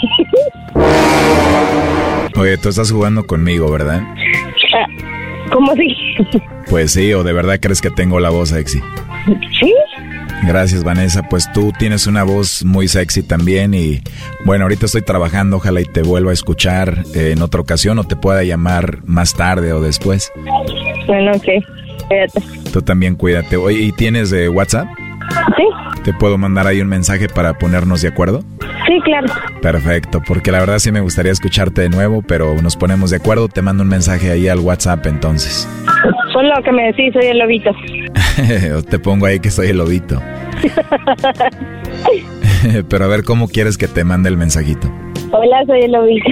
Oye, 2.37 2.59
tú 2.59 2.69
estás 2.69 2.93
jugando 2.93 3.27
conmigo, 3.27 3.71
¿verdad? 3.71 4.03
Ah, 4.75 4.87
¿Cómo 5.53 5.73
así? 5.73 5.97
Pues 6.69 6.93
sí, 6.93 7.13
o 7.15 7.25
de 7.25 7.33
verdad 7.33 7.59
crees 7.61 7.81
que 7.81 7.91
tengo 7.91 8.21
la 8.21 8.31
voz 8.31 8.51
sexy. 8.51 8.81
¿Sí? 9.61 9.75
Gracias, 10.45 10.83
Vanessa. 10.83 11.23
Pues 11.23 11.51
tú 11.53 11.73
tienes 11.79 12.07
una 12.07 12.25
voz 12.25 12.65
muy 12.65 12.89
sexy 12.89 13.23
también 13.23 13.75
y 13.75 14.01
bueno, 14.45 14.65
ahorita 14.65 14.87
estoy 14.87 15.03
trabajando, 15.03 15.59
ojalá 15.59 15.81
y 15.81 15.85
te 15.85 16.03
vuelva 16.03 16.31
a 16.31 16.35
escuchar 16.35 17.05
eh, 17.15 17.33
en 17.33 17.43
otra 17.43 17.61
ocasión 17.61 17.99
o 17.99 18.05
te 18.05 18.17
pueda 18.17 18.43
llamar 18.43 19.05
más 19.05 19.35
tarde 19.35 19.73
o 19.73 19.81
después. 19.81 20.33
Bueno, 21.07 21.33
ok. 21.33 21.65
Cuídate. 22.13 22.71
Tú 22.73 22.83
también 22.83 23.15
cuídate. 23.15 23.57
Oye, 23.57 23.81
¿y 23.81 23.93
tienes 23.93 24.33
eh, 24.33 24.49
WhatsApp? 24.49 24.89
Sí, 25.57 25.65
¿Te 26.05 26.13
puedo 26.13 26.37
mandar 26.37 26.67
ahí 26.67 26.81
un 26.81 26.89
mensaje 26.89 27.29
para 27.29 27.59
ponernos 27.59 28.03
de 28.03 28.09
acuerdo? 28.09 28.45
sí, 28.87 29.01
claro. 29.05 29.27
Perfecto, 29.61 30.23
porque 30.27 30.51
la 30.51 30.61
verdad 30.61 30.79
sí 30.79 30.93
me 30.93 31.01
gustaría 31.01 31.33
escucharte 31.33 31.83
de 31.83 31.89
nuevo, 31.89 32.23
pero 32.27 32.61
nos 32.61 32.77
ponemos 32.77 33.11
de 33.11 33.17
acuerdo. 33.17 33.49
Te 33.49 33.63
mando 33.63 33.83
un 33.83 33.89
mensaje 33.89 34.31
ahí 34.31 34.49
al 34.49 34.59
WhatsApp 34.59 35.07
entonces. 35.07 35.69
Solo 36.33 36.53
que 36.65 36.73
me 36.73 36.87
decís, 36.87 37.13
soy 37.13 37.27
el 37.27 37.39
lobito. 37.39 37.71
Te 38.91 38.99
pongo 38.99 39.27
ahí 39.27 39.41
que 39.41 39.51
soy 39.51 39.69
el 39.69 39.79
lobito. 39.79 40.21
pero 42.89 43.05
a 43.05 43.09
ver 43.09 43.25
cómo 43.25 43.49
quieres 43.49 43.79
que 43.79 43.89
te 43.89 44.05
mande 44.05 44.29
el 44.29 44.37
mensajito. 44.37 44.91
Hola, 45.31 45.65
soy 45.67 45.81
el 45.81 45.93
lobito. 45.93 46.29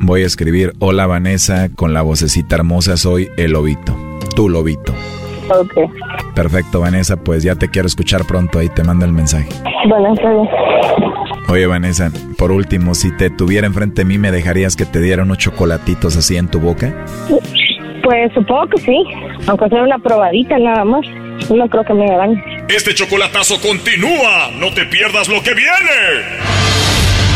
Voy 0.00 0.22
a 0.22 0.26
escribir, 0.26 0.72
hola 0.78 1.06
Vanessa, 1.06 1.68
con 1.74 1.92
la 1.92 2.02
vocecita 2.02 2.54
hermosa, 2.54 2.96
soy 2.96 3.28
el 3.36 3.52
lobito. 3.52 3.96
Tu 4.36 4.48
lobito. 4.48 4.94
ok. 5.48 5.72
Perfecto, 6.34 6.80
Vanessa, 6.80 7.16
pues 7.16 7.42
ya 7.42 7.54
te 7.56 7.70
quiero 7.70 7.86
escuchar 7.88 8.26
pronto, 8.26 8.58
ahí 8.58 8.68
te 8.68 8.84
mando 8.84 9.06
el 9.06 9.12
mensaje. 9.12 9.48
Bueno, 9.88 10.12
está 10.12 10.30
bien. 10.30 10.48
Oye, 11.48 11.66
Vanessa, 11.66 12.10
por 12.36 12.52
último, 12.52 12.94
si 12.94 13.16
te 13.16 13.30
tuviera 13.30 13.66
enfrente 13.66 14.02
de 14.02 14.04
mí, 14.04 14.18
¿me 14.18 14.30
dejarías 14.30 14.76
que 14.76 14.84
te 14.84 15.00
diera 15.00 15.22
unos 15.22 15.38
chocolatitos 15.38 16.16
así 16.16 16.36
en 16.36 16.48
tu 16.48 16.60
boca? 16.60 16.92
Pues 18.02 18.32
supongo 18.34 18.66
que 18.68 18.78
sí. 18.82 19.04
Aunque 19.46 19.68
sea 19.68 19.82
una 19.82 19.98
probadita 19.98 20.58
nada 20.58 20.84
más. 20.84 21.06
No 21.50 21.68
creo 21.68 21.84
que 21.84 21.94
me 21.94 22.06
dañe. 22.10 22.42
Este 22.68 22.94
chocolatazo 22.94 23.60
continúa. 23.60 24.50
No 24.58 24.72
te 24.74 24.84
pierdas 24.86 25.28
lo 25.28 25.42
que 25.42 25.54
viene. 25.54 26.55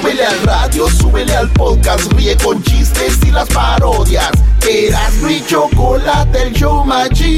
Súbele 0.00 0.24
al 0.24 0.40
radio, 0.44 0.88
súbele 0.88 1.34
al 1.34 1.50
podcast, 1.50 2.12
ríe 2.12 2.36
con 2.36 2.62
chistes 2.62 3.18
y 3.26 3.32
las 3.32 3.48
parodias. 3.48 4.30
Eras 4.64 5.12
mi 5.14 5.44
chocolate, 5.44 6.42
el 6.42 6.52
show 6.52 6.84
más 6.84 7.10
chido. 7.10 7.32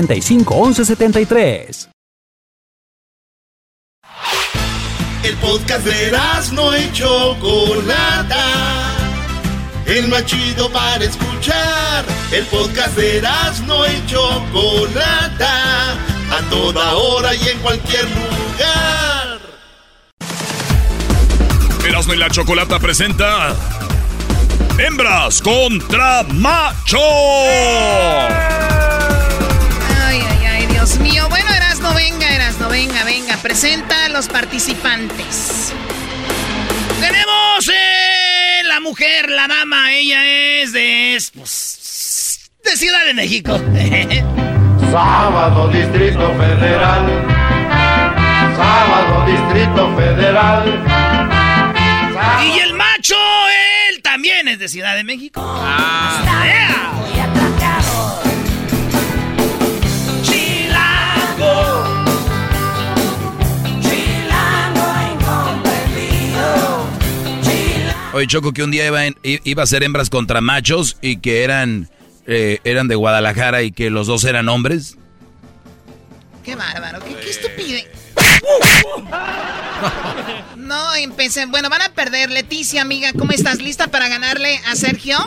El 5.22 5.34
podcast 5.36 5.84
de 5.86 6.12
no 6.52 6.76
y 6.76 6.92
Chocolata. 6.92 8.44
El 9.86 10.08
más 10.08 10.26
chido 10.26 10.70
para 10.70 11.02
escuchar. 11.04 12.04
El 12.30 12.44
podcast 12.46 12.96
de 12.96 13.22
no 13.66 13.86
y 13.86 14.06
Chocolata. 14.06 15.92
A 16.30 16.42
toda 16.50 16.94
hora 16.94 17.34
y 17.34 17.48
en 17.48 17.58
cualquier 17.60 18.04
lugar. 18.04 19.40
Erasmo 21.88 22.14
y 22.14 22.16
la 22.18 22.28
Chocolata 22.28 22.78
presenta 22.78 23.56
Hembras 24.78 25.40
contra 25.40 26.22
Macho. 26.24 26.98
Ay, 26.98 28.85
venga, 32.68 32.96
Erasno, 32.96 33.04
venga, 33.04 33.04
venga. 33.04 33.36
Presenta 33.38 34.04
a 34.06 34.08
los 34.08 34.28
participantes. 34.28 35.72
Tenemos 37.00 37.68
eh, 37.68 38.62
la 38.64 38.80
mujer, 38.80 39.30
la 39.30 39.48
dama. 39.48 39.92
Ella 39.92 40.24
es 40.62 40.72
de, 40.72 41.22
pues, 41.34 42.50
de 42.64 42.76
Ciudad 42.76 43.04
de 43.06 43.14
México. 43.14 43.58
Sábado, 44.90 45.68
Distrito 45.68 46.34
Federal. 46.34 47.26
Sábado, 48.56 49.26
Distrito 49.26 49.96
Federal. 49.96 50.84
y 52.44 52.58
el 52.60 52.74
macho, 52.74 53.16
él 53.90 54.02
también 54.02 54.48
es 54.48 54.58
de 54.58 54.68
Ciudad 54.68 54.96
de 54.96 55.04
México. 55.04 55.40
Ah. 55.44 56.06
Oye, 68.16 68.26
Choco, 68.28 68.54
que 68.54 68.62
un 68.62 68.70
día 68.70 68.86
iba, 68.86 69.04
en- 69.04 69.14
iba 69.22 69.62
a 69.62 69.66
ser 69.66 69.82
hembras 69.82 70.08
contra 70.08 70.40
machos 70.40 70.96
y 71.02 71.18
que 71.18 71.44
eran, 71.44 71.90
eh, 72.26 72.60
eran 72.64 72.88
de 72.88 72.94
Guadalajara 72.94 73.62
y 73.62 73.72
que 73.72 73.90
los 73.90 74.06
dos 74.06 74.24
eran 74.24 74.48
hombres. 74.48 74.96
Qué 76.42 76.56
bárbaro, 76.56 77.00
qué, 77.04 77.14
qué 77.14 77.28
estupidez. 77.28 77.84
No, 80.56 80.94
empecé. 80.94 81.44
Bueno, 81.44 81.68
van 81.68 81.82
a 81.82 81.90
perder. 81.90 82.30
Leticia, 82.30 82.80
amiga, 82.80 83.12
¿cómo 83.12 83.32
estás? 83.32 83.58
¿Lista 83.60 83.88
para 83.88 84.08
ganarle 84.08 84.60
a 84.66 84.74
Sergio? 84.76 85.18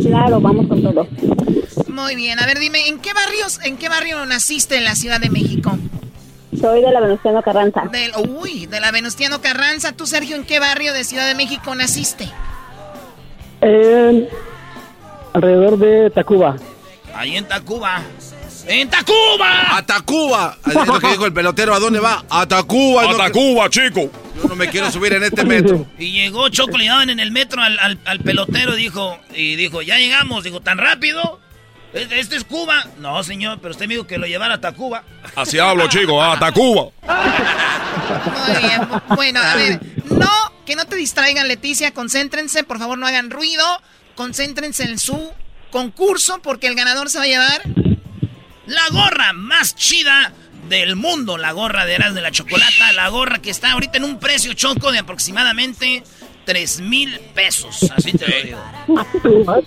Claro, 0.00 0.40
vamos 0.40 0.68
con 0.68 0.82
todo. 0.82 1.06
Muy 1.88 2.16
bien. 2.16 2.40
A 2.40 2.46
ver, 2.46 2.58
dime, 2.58 2.88
¿en 2.88 3.00
qué 3.00 3.12
barrios, 3.12 3.60
en 3.64 3.76
qué 3.76 3.90
barrio 3.90 4.24
naciste 4.24 4.78
en 4.78 4.84
la 4.84 4.94
Ciudad 4.96 5.20
de 5.20 5.28
México? 5.28 5.78
Soy 6.60 6.82
de 6.82 6.92
la 6.92 7.00
Venustiano 7.00 7.42
Carranza. 7.42 7.82
Del, 7.90 8.12
uy, 8.28 8.66
de 8.66 8.80
la 8.80 8.90
Venustiano 8.90 9.40
Carranza. 9.40 9.92
¿Tú, 9.92 10.06
Sergio, 10.06 10.36
en 10.36 10.44
qué 10.44 10.58
barrio 10.60 10.92
de 10.92 11.04
Ciudad 11.04 11.26
de 11.26 11.34
México 11.34 11.74
naciste? 11.74 12.28
En- 13.60 14.28
alrededor 15.32 15.78
de 15.78 16.10
Tacuba. 16.10 16.56
Ahí 17.14 17.36
en 17.36 17.46
Tacuba. 17.46 18.02
¡En 18.68 18.88
Tacuba! 18.88 19.76
¡A 19.76 19.84
Tacuba! 19.84 20.56
Es 20.64 20.74
lo 20.86 21.00
que 21.00 21.08
dijo 21.08 21.26
el 21.26 21.32
pelotero. 21.32 21.74
¿A 21.74 21.80
dónde 21.80 21.98
va? 21.98 22.24
¡A 22.30 22.46
Tacuba! 22.46 23.10
¡A 23.10 23.16
Tacuba, 23.16 23.68
chico! 23.68 24.08
Yo 24.40 24.48
no 24.48 24.54
me 24.54 24.68
quiero 24.68 24.88
subir 24.90 25.12
en 25.14 25.24
este 25.24 25.44
metro. 25.44 25.84
Y 25.98 26.12
llegó 26.12 26.48
Choco, 26.48 26.78
le 26.78 26.86
daban 26.86 27.10
en 27.10 27.18
el 27.18 27.32
metro 27.32 27.60
al, 27.60 27.76
al- 27.80 27.98
al 28.04 28.20
pelotero 28.20 28.74
dijo, 28.76 29.18
y 29.34 29.56
dijo, 29.56 29.82
ya 29.82 29.98
llegamos. 29.98 30.44
Dijo, 30.44 30.60
¿tan 30.60 30.78
rápido? 30.78 31.40
¿Este 31.92 32.20
este 32.20 32.36
es 32.36 32.44
Cuba? 32.44 32.86
No, 32.98 33.22
señor, 33.22 33.58
pero 33.60 33.72
usted 33.72 33.86
me 33.86 33.94
dijo 33.94 34.06
que 34.06 34.18
lo 34.18 34.26
llevara 34.26 34.54
a 34.54 34.60
Tacuba. 34.60 35.04
Así 35.36 35.58
hablo, 35.58 35.88
chico. 35.88 36.22
¡A 36.22 36.38
Tacuba! 36.38 36.90
Muy 38.46 38.62
bien. 38.62 38.88
Bueno, 39.08 39.40
a 39.42 39.54
ver, 39.56 39.80
no, 40.10 40.30
que 40.64 40.74
no 40.74 40.86
te 40.86 40.96
distraigan, 40.96 41.48
Leticia. 41.48 41.92
Concéntrense, 41.92 42.64
por 42.64 42.78
favor, 42.78 42.96
no 42.96 43.06
hagan 43.06 43.30
ruido. 43.30 43.64
Concéntrense 44.14 44.84
en 44.84 44.98
su 44.98 45.32
concurso 45.70 46.40
porque 46.42 46.66
el 46.66 46.74
ganador 46.74 47.08
se 47.08 47.16
va 47.18 47.24
a 47.24 47.28
llevar 47.28 47.62
La 48.66 48.88
gorra 48.90 49.32
más 49.32 49.74
chida 49.74 50.32
del 50.68 50.96
mundo, 50.96 51.36
la 51.36 51.52
gorra 51.52 51.84
de 51.84 51.94
Eras 51.94 52.14
de 52.14 52.20
la 52.20 52.30
Chocolata, 52.30 52.92
la 52.92 53.08
gorra 53.08 53.40
que 53.40 53.50
está 53.50 53.72
ahorita 53.72 53.98
en 53.98 54.04
un 54.04 54.18
precio 54.18 54.54
choco 54.54 54.92
de 54.92 55.00
aproximadamente 55.00 56.04
3 56.44 56.80
mil 56.80 57.18
pesos. 57.34 57.90
Así 57.96 58.12
te 58.12 58.26
lo 58.28 58.36
digo. 58.42 58.58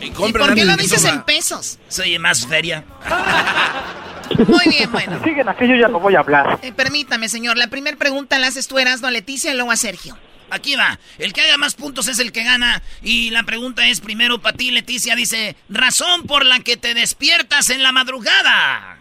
¿Y 0.00 0.32
por 0.32 0.54
qué 0.54 0.64
lo 0.64 0.76
dices 0.76 1.04
en 1.04 1.22
pesos? 1.22 1.78
Soy 1.88 2.18
más 2.18 2.46
feria. 2.46 2.84
Muy 4.48 4.64
bien, 4.68 4.90
bueno. 4.90 5.22
Siguen 5.22 5.48
aquí, 5.48 5.68
yo 5.68 5.74
ya 5.76 5.88
no 5.88 6.00
voy 6.00 6.14
a 6.14 6.20
hablar. 6.20 6.58
Eh, 6.62 6.72
permítame, 6.72 7.28
señor. 7.28 7.58
La 7.58 7.66
primera 7.66 7.96
pregunta 7.96 8.38
la 8.38 8.46
haces 8.46 8.66
tú, 8.66 8.78
Erasmo, 8.78 9.08
a 9.08 9.10
Leticia 9.10 9.52
y 9.52 9.54
luego 9.54 9.70
a 9.70 9.76
Sergio. 9.76 10.16
Aquí 10.50 10.74
va. 10.76 10.98
El 11.18 11.32
que 11.32 11.40
haga 11.42 11.56
más 11.56 11.74
puntos 11.74 12.08
es 12.08 12.18
el 12.18 12.32
que 12.32 12.44
gana. 12.44 12.82
Y 13.02 13.30
la 13.30 13.42
pregunta 13.42 13.86
es 13.88 14.00
primero 14.00 14.40
para 14.40 14.56
ti, 14.56 14.70
Leticia. 14.70 15.14
Dice, 15.16 15.56
razón 15.68 16.24
por 16.24 16.44
la 16.46 16.60
que 16.60 16.76
te 16.76 16.94
despiertas 16.94 17.70
en 17.70 17.82
la 17.82 17.92
madrugada. 17.92 18.98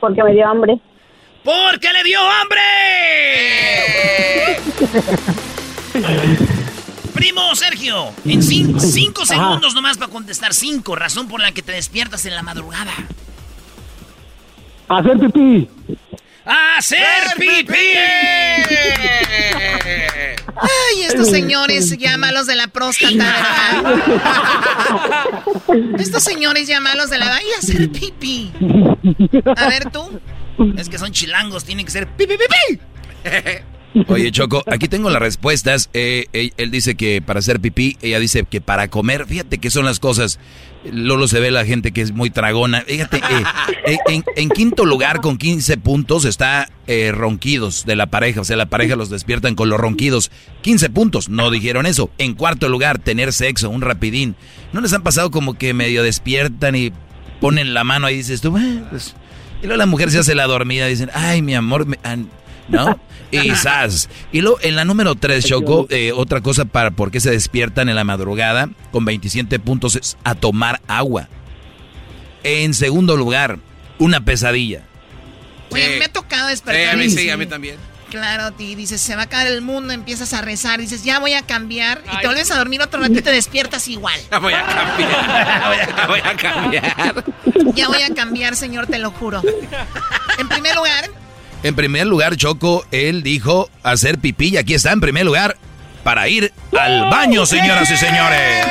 Porque 0.00 0.22
me 0.22 0.32
dio 0.32 0.48
hambre. 0.48 0.78
¡Porque 1.44 1.92
le 1.92 2.02
dio 2.02 2.20
hambre! 2.20 2.60
Primo 7.14 7.54
Sergio, 7.54 8.12
en 8.24 8.42
cin- 8.42 8.78
cinco 8.78 9.24
segundos 9.24 9.74
nomás 9.74 9.96
para 9.98 10.10
contestar. 10.12 10.52
Cinco, 10.54 10.94
razón 10.96 11.28
por 11.28 11.40
la 11.40 11.52
que 11.52 11.62
te 11.62 11.72
despiertas 11.72 12.26
en 12.26 12.34
la 12.34 12.42
madrugada. 12.42 12.92
Hacer 14.88 15.18
pipí. 15.18 15.68
¡Hacer 16.44 17.04
pipí! 17.38 17.74
Ay, 20.58 21.02
estos 21.02 21.28
señores 21.30 21.96
ya 21.98 22.16
malos 22.18 22.46
de 22.46 22.54
la 22.54 22.68
próstata, 22.68 23.14
¿verdad? 23.82 25.34
Estos 25.98 26.22
señores 26.22 26.68
ya 26.68 26.80
malos 26.80 27.10
de 27.10 27.18
la... 27.18 27.34
¡Ay, 27.34 27.46
hacer 27.58 27.90
pipí! 27.90 28.52
A 29.56 29.68
ver, 29.68 29.90
tú. 29.90 30.20
Es 30.78 30.88
que 30.88 30.98
son 30.98 31.10
chilangos, 31.12 31.64
tienen 31.64 31.84
que 31.84 31.90
ser 31.92 32.06
pipi 32.06 32.34
pipi. 32.36 32.80
Oye, 34.08 34.30
Choco, 34.30 34.62
aquí 34.70 34.88
tengo 34.88 35.10
las 35.10 35.20
respuestas. 35.22 35.88
Eh, 35.94 36.26
él, 36.32 36.52
él 36.56 36.70
dice 36.70 36.94
que 36.96 37.22
para 37.22 37.38
hacer 37.40 37.60
pipí, 37.60 37.96
ella 38.02 38.18
dice 38.18 38.44
que 38.44 38.60
para 38.60 38.88
comer. 38.88 39.26
Fíjate 39.26 39.58
que 39.58 39.70
son 39.70 39.84
las 39.84 40.00
cosas. 40.00 40.38
Lolo 40.90 41.26
se 41.28 41.40
ve 41.40 41.50
la 41.50 41.64
gente 41.64 41.92
que 41.92 42.00
es 42.02 42.12
muy 42.12 42.30
tragona. 42.30 42.82
Fíjate, 42.86 43.16
eh, 43.18 43.22
eh, 43.86 43.96
en, 44.08 44.24
en 44.36 44.48
quinto 44.50 44.84
lugar 44.84 45.20
con 45.20 45.36
15 45.38 45.78
puntos 45.78 46.24
está 46.24 46.68
eh, 46.86 47.10
ronquidos 47.12 47.86
de 47.86 47.96
la 47.96 48.06
pareja. 48.06 48.40
O 48.42 48.44
sea, 48.44 48.56
la 48.56 48.66
pareja 48.66 48.96
los 48.96 49.10
despiertan 49.10 49.54
con 49.54 49.68
los 49.68 49.80
ronquidos. 49.80 50.30
15 50.62 50.90
puntos, 50.90 51.28
no 51.28 51.50
dijeron 51.50 51.86
eso. 51.86 52.10
En 52.18 52.34
cuarto 52.34 52.68
lugar, 52.68 52.98
tener 52.98 53.32
sexo, 53.32 53.70
un 53.70 53.82
rapidín. 53.82 54.36
¿No 54.72 54.80
les 54.80 54.92
han 54.92 55.02
pasado 55.02 55.30
como 55.30 55.54
que 55.54 55.74
medio 55.74 56.02
despiertan 56.02 56.76
y 56.76 56.92
ponen 57.40 57.74
la 57.74 57.82
mano 57.84 58.06
ahí 58.06 58.14
y 58.14 58.18
dices 58.18 58.40
tú, 58.40 58.54
"Ah, 58.56 58.86
pues", 58.90 59.14
Y 59.62 59.66
luego 59.66 59.78
la 59.78 59.86
mujer 59.86 60.10
se 60.10 60.18
hace 60.18 60.34
la 60.34 60.46
dormida 60.46 60.86
y 60.86 60.90
dicen, 60.90 61.10
ay, 61.14 61.40
mi 61.42 61.54
amor, 61.54 61.86
me- 61.86 61.98
ah, 62.04 62.16
¿no? 62.68 62.98
Y 63.32 63.50
sas. 63.56 64.08
Y 64.30 64.40
luego 64.40 64.58
en 64.62 64.76
la 64.76 64.84
número 64.84 65.16
3, 65.16 65.44
Choco, 65.44 65.86
eh, 65.90 66.12
otra 66.12 66.40
cosa 66.42 66.64
para 66.64 66.92
por 66.92 67.10
qué 67.10 67.18
se 67.18 67.30
despiertan 67.32 67.88
en 67.88 67.96
la 67.96 68.04
madrugada 68.04 68.68
con 68.92 69.04
27 69.04 69.58
puntos 69.58 69.96
es 69.96 70.16
a 70.22 70.36
tomar 70.36 70.80
agua. 70.86 71.28
En 72.44 72.72
segundo 72.72 73.16
lugar, 73.16 73.58
una 73.98 74.24
pesadilla. 74.24 74.82
Oye, 75.70 75.98
me 75.98 76.04
ha 76.04 76.12
tocado 76.12 76.44
Sí, 76.46 76.50
despertar. 76.52 76.94
a 76.94 76.96
mí 76.96 77.04
y- 77.06 77.10
sí, 77.10 77.28
a 77.28 77.36
mí 77.36 77.46
también. 77.46 77.76
Claro, 78.10 78.52
ti 78.52 78.76
dices, 78.76 79.00
se 79.00 79.16
va 79.16 79.22
a 79.22 79.24
acabar 79.24 79.48
el 79.48 79.60
mundo, 79.60 79.92
empiezas 79.92 80.32
a 80.32 80.40
rezar, 80.40 80.78
dices, 80.80 81.02
ya 81.02 81.18
voy 81.18 81.32
a 81.32 81.42
cambiar, 81.42 82.02
y 82.06 82.16
te 82.20 82.26
vuelves 82.28 82.52
a 82.52 82.56
dormir 82.56 82.80
otro 82.80 83.00
rato 83.00 83.12
y 83.14 83.20
te 83.22 83.32
despiertas 83.32 83.88
igual. 83.88 84.18
Ya 84.30 84.38
voy 84.38 84.52
a 84.54 84.64
cambiar. 84.64 85.96
Ya 85.96 86.06
voy 86.06 86.20
a 86.20 86.36
cambiar. 86.36 87.24
Ya 87.74 87.88
voy 87.88 88.02
a 88.02 88.14
cambiar, 88.14 88.54
señor, 88.54 88.86
te 88.86 88.98
lo 89.00 89.10
juro. 89.10 89.42
En 90.38 90.48
primer 90.48 90.76
lugar, 90.76 91.10
En 91.66 91.74
primer 91.74 92.06
lugar, 92.06 92.36
Choco, 92.36 92.86
él 92.92 93.24
dijo 93.24 93.68
hacer 93.82 94.18
pipí 94.18 94.50
y 94.50 94.56
aquí 94.56 94.74
está 94.74 94.92
en 94.92 95.00
primer 95.00 95.26
lugar 95.26 95.56
para 96.04 96.28
ir 96.28 96.52
al 96.78 97.10
baño, 97.10 97.44
señoras 97.44 97.90
y 97.90 97.96
señores. 97.96 98.64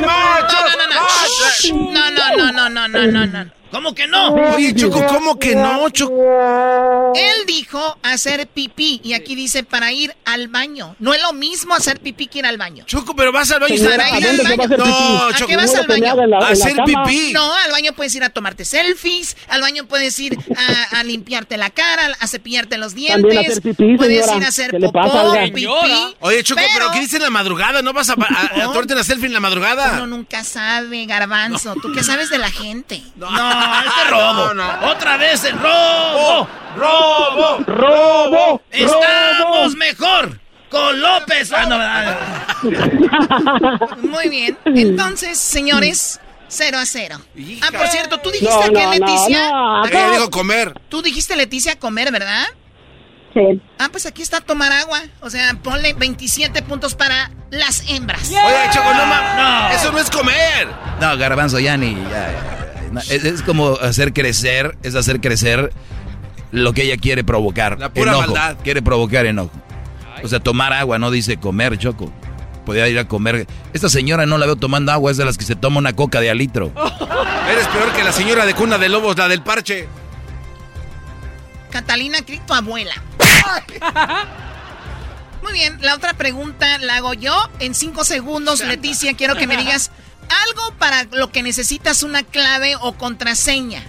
no, 0.00 0.50
no, 0.50 0.50
no, 0.50 2.10
no, 2.10 2.10
no, 2.10 2.50
no, 2.50 2.52
no, 2.52 2.88
no, 2.88 2.88
no, 2.88 3.06
no, 3.06 3.44
no. 3.44 3.61
¿Cómo 3.72 3.94
que 3.94 4.06
no? 4.06 4.34
Oye, 4.54 4.74
Choco, 4.74 5.06
¿cómo 5.06 5.38
que 5.38 5.56
no, 5.56 5.88
Choco? 5.88 7.12
Él 7.14 7.46
dijo 7.46 7.96
hacer 8.02 8.46
pipí 8.46 9.00
y 9.02 9.14
aquí 9.14 9.34
dice 9.34 9.64
para 9.64 9.90
ir 9.92 10.14
al 10.26 10.48
baño. 10.48 10.94
No 10.98 11.14
es 11.14 11.22
lo 11.22 11.32
mismo 11.32 11.74
hacer 11.74 11.98
pipí 11.98 12.26
que 12.26 12.40
ir 12.40 12.46
al 12.46 12.58
baño. 12.58 12.84
Choco, 12.86 13.16
pero 13.16 13.32
vas 13.32 13.50
al 13.50 13.60
baño 13.60 13.74
y 13.74 13.78
Para 13.80 14.18
ir 14.18 14.26
al 14.28 14.36
baño. 14.36 14.76
No, 14.76 15.22
¿A 15.28 15.32
Choco. 15.34 15.46
qué 15.48 15.56
vas 15.56 15.74
al 15.74 15.86
baño? 15.86 16.14
hacer 16.42 16.76
pipí. 16.84 17.32
No, 17.32 17.50
al 17.54 17.70
baño 17.70 17.94
puedes 17.94 18.14
ir 18.14 18.22
a 18.24 18.28
tomarte 18.28 18.66
selfies, 18.66 19.38
al 19.48 19.62
baño 19.62 19.86
puedes 19.86 20.18
ir 20.18 20.36
a, 20.54 20.98
a 20.98 21.04
limpiarte 21.04 21.56
la 21.56 21.70
cara, 21.70 22.10
a 22.20 22.26
cepillarte 22.26 22.76
los 22.76 22.94
dientes, 22.94 23.22
También 23.22 23.50
hacer 23.50 23.62
pipí, 23.62 23.96
puedes 23.96 24.36
ir 24.36 24.44
a 24.44 24.48
hacer 24.48 24.70
¿Qué 24.72 24.80
le 24.80 24.86
popó, 24.88 25.10
pasa, 25.12 25.44
pipí. 25.44 25.66
Oye, 26.20 26.42
Choco, 26.44 26.60
pero, 26.60 26.72
pero 26.74 26.90
¿qué 26.92 27.00
dices 27.00 27.14
en 27.14 27.22
la 27.22 27.30
madrugada? 27.30 27.80
¿No 27.80 27.94
vas 27.94 28.10
a, 28.10 28.16
a, 28.18 28.64
a 28.64 28.64
tomarte 28.64 28.92
una 28.92 29.02
selfie 29.02 29.28
en 29.28 29.32
la 29.32 29.40
madrugada? 29.40 29.92
Uno 29.94 30.06
nunca 30.08 30.44
sabe, 30.44 31.06
garbanzo. 31.06 31.74
¿Tú 31.80 31.90
qué 31.94 32.02
sabes 32.02 32.28
de 32.28 32.36
la 32.36 32.50
gente? 32.50 33.02
No, 33.16 33.30
este 33.84 34.10
robo. 34.10 34.52
Otra 34.90 35.16
vez 35.16 35.44
el 35.44 35.58
robo. 35.58 36.48
¡Robo! 36.76 37.58
¡Robo! 37.66 38.62
Estamos 38.70 39.76
mejor 39.76 40.40
con 40.70 41.00
López. 41.00 41.52
Ah, 41.52 41.66
no, 41.66 41.76
ah, 41.78 42.16
Muy 43.98 44.28
bien. 44.30 44.58
Entonces, 44.64 45.38
señores, 45.38 46.18
0 46.48 46.78
a 46.78 46.86
0. 46.86 47.20
Ah, 47.62 47.68
por 47.76 47.88
cierto, 47.88 48.18
tú 48.18 48.30
dijiste 48.30 48.54
No, 48.54 48.72
que 48.72 48.84
no, 48.84 48.90
Leticia. 48.92 49.50
no, 49.50 49.82
no, 49.82 49.86
Ella 49.86 50.10
dijo 50.12 50.30
comer. 50.30 50.72
Tú 50.88 51.02
dijiste 51.02 51.36
Leticia 51.36 51.78
comer, 51.78 52.10
¿verdad? 52.10 52.46
Sí. 53.34 53.60
Ah, 53.78 53.88
pues 53.90 54.06
aquí 54.06 54.22
está 54.22 54.40
tomar 54.40 54.72
agua. 54.72 55.02
O 55.20 55.30
sea, 55.30 55.54
ponle 55.62 55.92
27 55.94 56.62
puntos 56.62 56.94
para 56.94 57.30
las 57.50 57.88
hembras. 57.88 58.28
Oye, 58.28 58.70
Choco, 58.72 58.92
no 58.94 59.06
mames. 59.06 59.36
No. 59.36 59.68
Eso 59.76 59.92
no 59.92 59.98
es 59.98 60.10
comer. 60.10 60.68
No, 61.00 61.16
garbanzo, 61.16 61.58
ya 61.58 61.76
ni. 61.76 61.94
ya, 61.94 62.10
ya, 62.10 62.71
no, 62.92 63.00
es, 63.00 63.24
es 63.24 63.42
como 63.42 63.76
hacer 63.80 64.12
crecer, 64.12 64.76
es 64.82 64.94
hacer 64.94 65.20
crecer 65.20 65.72
lo 66.52 66.72
que 66.72 66.82
ella 66.82 66.96
quiere 66.96 67.24
provocar. 67.24 67.78
La 67.78 67.92
pura 67.92 68.12
enojo. 68.12 68.26
maldad. 68.26 68.56
Quiere 68.62 68.82
provocar 68.82 69.26
enojo. 69.26 69.50
O 70.22 70.28
sea, 70.28 70.38
tomar 70.40 70.72
agua, 70.72 70.98
no 70.98 71.10
dice 71.10 71.38
comer, 71.38 71.78
Choco. 71.78 72.12
Podría 72.64 72.88
ir 72.88 72.98
a 72.98 73.08
comer. 73.08 73.46
Esta 73.72 73.88
señora 73.88 74.26
no 74.26 74.38
la 74.38 74.46
veo 74.46 74.56
tomando 74.56 74.92
agua, 74.92 75.10
es 75.10 75.16
de 75.16 75.24
las 75.24 75.36
que 75.36 75.44
se 75.44 75.56
toma 75.56 75.78
una 75.78 75.94
coca 75.94 76.20
de 76.20 76.30
a 76.30 76.34
litro. 76.34 76.72
Eres 77.50 77.66
peor 77.68 77.92
que 77.92 78.04
la 78.04 78.12
señora 78.12 78.46
de 78.46 78.54
cuna 78.54 78.78
de 78.78 78.88
lobos, 78.88 79.16
la 79.16 79.26
del 79.28 79.42
parche. 79.42 79.88
Catalina, 81.70 82.20
¿qué 82.22 82.40
tu 82.46 82.54
abuela? 82.54 82.94
Muy 85.42 85.52
bien, 85.54 85.78
la 85.80 85.96
otra 85.96 86.14
pregunta 86.14 86.78
la 86.78 86.96
hago 86.96 87.14
yo 87.14 87.34
en 87.58 87.74
cinco 87.74 88.04
segundos. 88.04 88.60
Leticia, 88.60 89.14
quiero 89.14 89.34
que 89.34 89.46
me 89.48 89.56
digas 89.56 89.90
algo 90.28 90.74
para 90.78 91.04
lo 91.12 91.30
que 91.30 91.42
necesitas 91.42 92.02
una 92.02 92.22
clave 92.22 92.76
o 92.80 92.92
contraseña. 92.94 93.82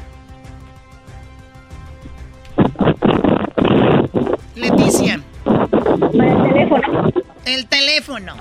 Leticia. 4.56 5.22
El 5.46 6.08
teléfono. 6.54 7.12
El 7.46 7.66
teléfono. 7.68 8.36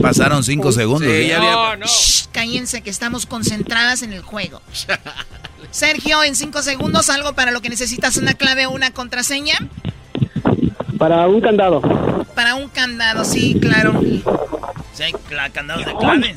Pasaron 0.00 0.42
cinco 0.44 0.72
segundos. 0.72 1.10
Sí, 1.10 1.30
¿eh? 1.30 1.34
había- 1.34 1.84
Shh, 1.86 2.28
cállense 2.32 2.80
que 2.82 2.90
estamos 2.90 3.26
concentradas 3.26 4.02
en 4.02 4.12
el 4.12 4.22
juego. 4.22 4.62
Sergio, 5.70 6.22
en 6.24 6.34
cinco 6.34 6.62
segundos, 6.62 7.10
algo 7.10 7.34
para 7.34 7.50
lo 7.52 7.60
que 7.60 7.68
necesitas 7.68 8.16
una 8.16 8.34
clave 8.34 8.66
o 8.66 8.70
una 8.70 8.90
contraseña. 8.92 9.54
Para 10.98 11.26
un 11.28 11.40
candado. 11.40 11.80
Para 12.34 12.54
un 12.54 12.68
candado, 12.68 13.24
sí, 13.24 13.58
claro. 13.60 14.00
Sí, 14.94 15.02
hay 15.02 15.12
candados 15.52 15.84
de 15.86 15.94
claves. 15.96 16.36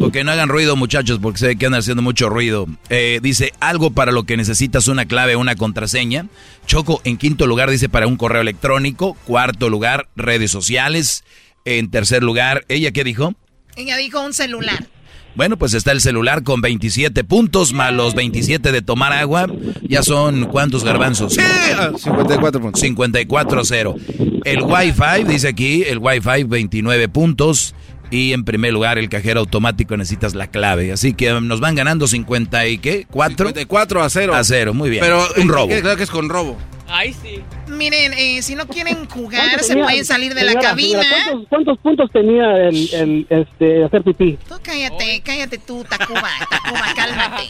O 0.00 0.10
que 0.10 0.24
no 0.24 0.32
hagan 0.32 0.48
ruido, 0.48 0.76
muchachos, 0.76 1.18
porque 1.20 1.38
sé 1.38 1.56
que 1.56 1.66
andan 1.66 1.80
haciendo 1.80 2.02
mucho 2.02 2.28
ruido. 2.28 2.66
Eh, 2.88 3.20
dice, 3.22 3.52
algo 3.60 3.90
para 3.90 4.12
lo 4.12 4.24
que 4.24 4.36
necesitas 4.36 4.88
una 4.88 5.06
clave 5.06 5.34
o 5.34 5.40
una 5.40 5.56
contraseña. 5.56 6.26
Choco, 6.66 7.00
en 7.04 7.16
quinto 7.16 7.46
lugar, 7.46 7.70
dice 7.70 7.88
para 7.88 8.06
un 8.06 8.16
correo 8.16 8.42
electrónico. 8.42 9.14
Cuarto 9.24 9.68
lugar, 9.68 10.08
redes 10.16 10.50
sociales. 10.50 11.24
En 11.64 11.90
tercer 11.90 12.22
lugar, 12.22 12.64
¿ella 12.68 12.92
qué 12.92 13.04
dijo? 13.04 13.34
Ella 13.76 13.96
dijo 13.96 14.20
un 14.20 14.32
celular. 14.32 14.86
Bueno, 15.34 15.56
pues 15.56 15.74
está 15.74 15.92
el 15.92 16.00
celular 16.00 16.42
con 16.42 16.60
27 16.60 17.22
puntos, 17.22 17.72
más 17.72 17.92
los 17.92 18.16
27 18.16 18.72
de 18.72 18.82
tomar 18.82 19.12
agua. 19.12 19.46
Ya 19.82 20.02
son, 20.02 20.46
¿cuántos 20.46 20.82
garbanzos? 20.82 21.34
Sí, 21.34 21.40
ah, 21.40 21.92
54 21.96 22.60
puntos. 22.60 22.82
54-0. 22.82 24.42
El 24.44 24.62
Wi-Fi, 24.62 25.24
dice 25.28 25.46
aquí, 25.46 25.84
el 25.84 25.98
Wi-Fi 25.98 26.42
29 26.42 27.08
puntos. 27.08 27.74
Y 28.10 28.32
en 28.32 28.44
primer 28.44 28.72
lugar, 28.72 28.98
el 28.98 29.08
cajero 29.08 29.40
automático 29.40 29.96
necesitas 29.96 30.34
la 30.34 30.46
clave. 30.46 30.92
Así 30.92 31.12
que 31.14 31.32
um, 31.34 31.46
nos 31.46 31.60
van 31.60 31.74
ganando 31.74 32.06
50 32.06 32.66
y 32.68 32.78
qué? 32.78 33.06
¿4? 33.08 33.28
54 33.28 34.02
a 34.02 34.08
0. 34.10 34.34
A 34.34 34.44
cero, 34.44 34.72
muy 34.74 34.88
bien. 34.90 35.02
Pero 35.02 35.26
un 35.36 35.42
eh, 35.42 35.52
robo. 35.52 35.68
que- 35.68 35.80
Claro 35.82 35.96
que 35.96 36.02
es 36.04 36.10
con 36.10 36.28
robo. 36.28 36.56
Ay, 36.90 37.12
sí. 37.22 37.42
Miren, 37.66 38.14
eh, 38.14 38.40
si 38.40 38.54
no 38.54 38.66
quieren 38.66 39.06
jugar, 39.10 39.42
¿Cuántos 39.42 39.66
se 39.66 39.74
tenía- 39.74 39.84
pueden 39.84 40.06
salir 40.06 40.32
de 40.34 40.40
la 40.42 40.52
señora, 40.52 40.68
cabina. 40.70 41.02
señora, 41.02 41.24
¿cuántos, 41.26 41.48
cuántos 41.50 41.78
puntos 41.80 42.10
tenía 42.10 42.56
el, 42.66 42.88
el 42.94 43.26
este, 43.28 43.84
hacer 43.84 44.02
pipí? 44.02 44.38
Tú 44.48 44.54
cállate, 44.62 45.20
cállate 45.22 45.58
tú, 45.58 45.84
Tacuba, 45.84 46.30
Tacuba, 46.48 46.94
cálmate. 46.96 47.42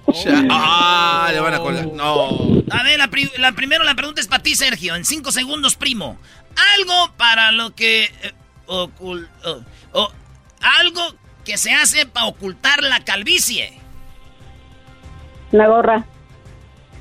Ah, 0.50 1.30
le 1.34 1.40
van 1.40 1.54
a 1.54 1.60
colgar. 1.60 1.88
No. 1.88 2.30
A 2.72 2.84
ver, 2.84 2.98
la, 2.98 3.08
pri- 3.10 3.32
la 3.38 3.52
primero 3.54 3.84
la 3.84 3.96
pregunta 3.96 4.22
es 4.22 4.28
para 4.28 4.42
ti, 4.44 4.56
Sergio. 4.56 4.96
En 4.96 5.04
cinco 5.06 5.32
segundos, 5.32 5.76
primo. 5.76 6.18
Algo 6.78 7.12
para 7.18 7.52
lo 7.52 7.74
que... 7.76 8.04
eh, 8.06 8.34
ocul- 8.68 9.28
oh, 9.46 9.62
oh, 9.94 10.12
algo 10.80 11.02
que 11.44 11.58
se 11.58 11.72
hace 11.74 12.06
para 12.06 12.26
ocultar 12.28 12.82
la 12.84 13.04
calvicie. 13.04 13.78
Una 15.52 15.68
gorra. 15.68 16.06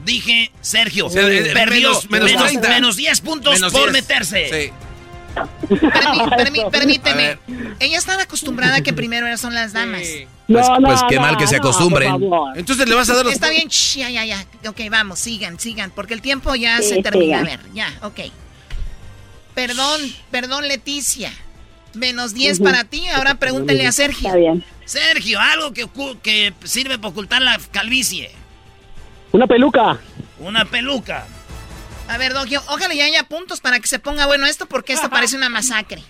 Dije, 0.04 0.50
Sergio, 0.60 1.08
Sí, 1.08 1.18
eh, 1.18 1.50
perdió 1.54 1.88
menos- 1.88 2.10
menos 2.10 2.30
menos, 2.30 2.44
30. 2.48 2.68
menos 2.68 2.96
10 2.96 3.20
puntos 3.22 3.54
Menos 3.54 3.72
por 3.72 3.90
10. 3.90 3.92
meterse. 3.92 4.48
Sí. 4.66 4.72
Permi- 5.68 6.28
permi- 6.36 6.66
A 6.66 6.70
permíteme. 6.70 7.38
Ella 7.80 7.96
estaba 7.98 8.22
acostumbrada 8.22 8.76
a 8.76 8.80
que 8.82 8.92
primero 8.92 9.34
son 9.38 9.54
las 9.54 9.72
damas. 9.72 10.02
Pues, 10.02 10.28
No, 10.68 10.78
no, 10.78 10.86
pues 10.88 11.00
qué 11.08 11.14
no, 11.16 11.22
mal 11.22 11.36
que 11.38 11.46
se 11.46 11.56
acostumbren. 11.56 12.20
Entonces 12.54 12.86
le 12.86 12.94
vas 12.94 13.08
a 13.08 13.14
dar 13.14 13.24
los 13.24 13.32
Está 13.34 13.48
bien, 13.48 13.68
shh, 13.68 13.96
ya, 13.96 14.10
ya, 14.10 14.24
ya. 14.26 14.44
Ok, 14.68 14.80
vamos, 14.90 15.18
sigan, 15.18 15.58
sigan, 15.58 15.90
porque 15.90 16.12
el 16.12 16.20
tiempo 16.20 16.54
ya 16.54 16.78
Sí, 16.82 16.90
se 16.90 17.02
termina. 17.02 17.38
A 17.38 17.42
ver, 17.42 17.60
ya, 17.72 17.90
ok. 18.02 18.20
Perdón, 19.54 20.00
perdón, 20.30 20.68
Leticia. 20.68 21.32
Menos 21.94 22.34
10 22.34 22.60
para 22.60 22.84
ti, 22.84 23.06
ahora 23.08 23.36
pregúntele 23.36 23.86
a 23.86 23.92
Sergio. 23.92 24.26
Está 24.26 24.36
bien. 24.36 24.64
Sergio, 24.84 25.38
algo 25.40 25.72
que, 25.72 26.52
sirve 26.64 26.98
para 26.98 27.08
ocultar 27.08 27.40
la 27.40 27.58
calvicie. 27.70 28.30
Una 29.32 29.46
peluca. 29.46 29.98
Una 30.40 30.64
peluca. 30.64 31.24
A 32.08 32.18
ver, 32.18 32.34
Dogio, 32.34 32.60
ojalá 32.68 32.92
ya 32.92 33.04
haya 33.04 33.22
puntos 33.24 33.60
para 33.60 33.80
que 33.80 33.86
se 33.86 33.98
ponga 33.98 34.26
bueno 34.26 34.46
esto, 34.46 34.66
porque 34.66 34.92
esto 34.92 35.08
parece 35.10 35.36
una 35.36 35.48
masacre. 35.48 36.02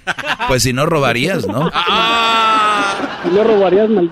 Pues 0.48 0.62
si 0.62 0.72
no 0.72 0.86
robarías, 0.86 1.46
¿no? 1.46 1.70
Ah, 1.74 3.20
Y 3.24 3.34
no 3.34 3.44
robarías 3.44 3.88
mal. 3.88 4.10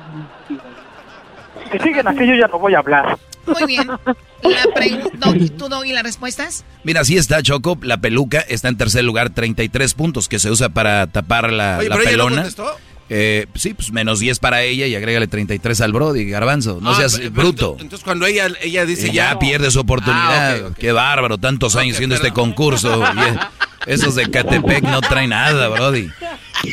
Que 1.71 1.79
siguen 1.79 2.07
aquí, 2.07 2.27
yo 2.27 2.35
ya 2.35 2.49
no 2.49 2.59
voy 2.59 2.75
a 2.75 2.79
hablar. 2.79 3.19
Muy 3.47 3.67
bien. 3.67 3.89
La 3.89 4.75
pregunta, 4.75 5.33
¿tú, 5.59 5.69
Doggy, 5.69 5.93
las 5.93 6.03
respuestas? 6.03 6.65
Mira, 6.85 7.01
así 7.03 7.17
está 7.17 7.43
Choco. 7.43 7.79
La 7.83 7.99
peluca 7.99 8.41
está 8.41 8.69
en 8.69 8.77
tercer 8.77 9.05
lugar, 9.05 9.31
33 9.31 9.95
puntos, 9.95 10.29
que 10.29 10.39
se 10.39 10.51
usa 10.51 10.69
para 10.69 11.07
tapar 11.07 11.53
la, 11.53 11.79
Oye, 11.79 11.89
la 11.89 11.97
pero 11.97 12.09
ella 12.09 12.17
no 12.19 12.25
pelona. 12.25 12.37
contestó. 12.43 12.67
Eh, 13.15 13.47
sí, 13.57 13.75
pues 13.75 13.93
menos 13.93 14.21
10 14.21 14.39
para 14.39 14.63
ella 14.63 14.87
y 14.87 14.95
agrégale 14.95 15.27
33 15.27 15.81
al 15.83 15.93
Brody, 15.93 16.25
garbanzo. 16.31 16.79
No 16.81 16.91
Ah, 16.93 16.95
seas 16.97 17.17
pero- 17.19 17.31
bruto. 17.31 17.77
ent- 17.77 17.83
Entonces 17.83 18.05
cuando 18.05 18.25
ella, 18.27 18.49
ella 18.63 18.87
dice 18.87 19.11
ya 19.13 19.39
pierde 19.39 19.71
su 19.71 19.81
oportunidad. 19.81 20.53
Ah, 20.53 20.57
ok, 20.61 20.71
ok. 20.71 20.77
Qué 20.79 20.93
bárbaro, 20.93 21.37
tantos 21.37 21.77
años 21.77 21.95
haciendo 21.97 22.15
este 22.17 22.33
concurso. 22.33 23.03
Esos 23.87 24.15
de 24.15 24.31
Catepec 24.31 24.85
no 24.85 25.01
traen 25.01 25.31
nada, 25.31 25.69
Brody. 25.69 26.09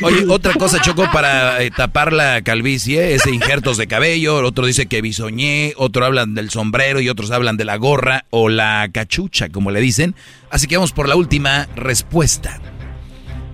Oye, 0.01 0.25
otra 0.29 0.53
cosa, 0.53 0.79
Choco, 0.81 1.09
para 1.11 1.61
eh, 1.61 1.71
tapar 1.71 2.13
la 2.13 2.41
calvicie 2.41 3.15
es 3.15 3.25
injertos 3.27 3.77
de 3.77 3.87
cabello. 3.87 4.37
Otro 4.37 4.65
dice 4.65 4.85
que 4.85 5.01
bisoñé, 5.01 5.73
otro 5.77 6.05
hablan 6.05 6.35
del 6.35 6.49
sombrero 6.49 6.99
y 7.01 7.09
otros 7.09 7.31
hablan 7.31 7.57
de 7.57 7.65
la 7.65 7.75
gorra 7.77 8.25
o 8.29 8.49
la 8.49 8.87
cachucha, 8.93 9.49
como 9.49 9.71
le 9.71 9.81
dicen. 9.81 10.15
Así 10.51 10.67
que 10.67 10.77
vamos 10.77 10.91
por 10.91 11.09
la 11.09 11.15
última 11.15 11.67
respuesta. 11.75 12.61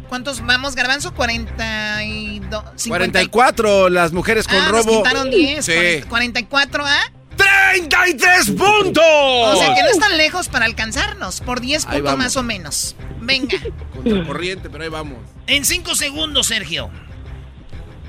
¿Cuántos 0.09 0.45
vamos, 0.45 0.75
Garbanzo? 0.75 1.13
42. 1.13 2.63
50. 2.75 2.87
44 2.87 3.89
las 3.89 4.13
mujeres 4.13 4.47
con 4.47 4.57
ah, 4.57 4.71
nos 4.71 4.85
robo. 4.85 5.03
quitaron 5.03 5.29
10. 5.29 5.65
Sí. 5.65 5.71
40, 6.07 6.07
44, 6.07 6.85
¿ah? 6.85 7.11
33 7.37 8.51
puntos. 8.51 9.03
O 9.03 9.55
sea 9.57 9.73
que 9.75 9.83
no 9.83 9.89
están 9.89 10.17
lejos 10.17 10.47
para 10.49 10.65
alcanzarnos. 10.65 11.41
Por 11.41 11.61
10 11.61 11.85
Ahí 11.87 11.99
puntos 12.01 12.17
más 12.17 12.37
o 12.37 12.43
menos. 12.43 12.95
Venga. 13.21 13.57
Contra 13.95 14.23
corriente, 14.25 14.69
pero 14.69 14.83
ahí 14.83 14.89
vamos. 14.89 15.17
En 15.47 15.65
cinco 15.65 15.95
segundos, 15.95 16.47
Sergio. 16.47 16.89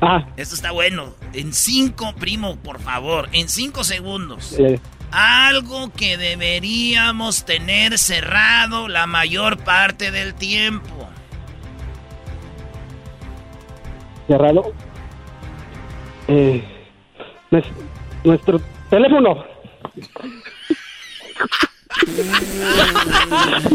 Ah, 0.01 0.27
Esto 0.37 0.55
está 0.55 0.71
bueno. 0.73 1.15
En 1.33 1.53
cinco, 1.53 2.15
primo, 2.15 2.57
por 2.57 2.81
favor. 2.81 3.29
En 3.33 3.49
cinco 3.49 3.83
segundos. 3.85 4.55
eh, 4.59 4.79
Algo 5.11 5.91
que 5.93 6.17
deberíamos 6.19 7.45
tener 7.45 7.97
cerrado 7.99 8.89
la 8.89 9.07
mayor 9.07 9.59
parte 9.59 10.11
del 10.11 10.35
tiempo. 10.35 11.09
cerrado. 14.29 14.73
Eh, 16.29 16.65
Nues- 17.53 17.65
Nuestro 18.25 18.61
teléfono. 18.91 19.45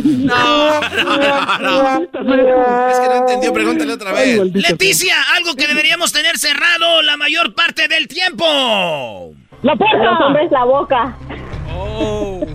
No, 0.03 0.81
Es 0.81 2.99
que 2.99 3.07
no 3.07 3.15
entendió, 3.17 3.53
pregúntale 3.53 3.93
otra 3.93 4.11
vez. 4.13 4.39
Leticia, 4.53 5.15
algo 5.35 5.55
que 5.55 5.67
deberíamos 5.67 6.11
tener 6.11 6.37
cerrado 6.37 7.01
la 7.01 7.17
mayor 7.17 7.53
parte 7.55 7.87
del 7.87 8.07
tiempo. 8.07 9.33
¡La 9.63 9.73
Los 9.75 10.21
hombres 10.25 10.51
la 10.51 10.63
boca. 10.63 11.15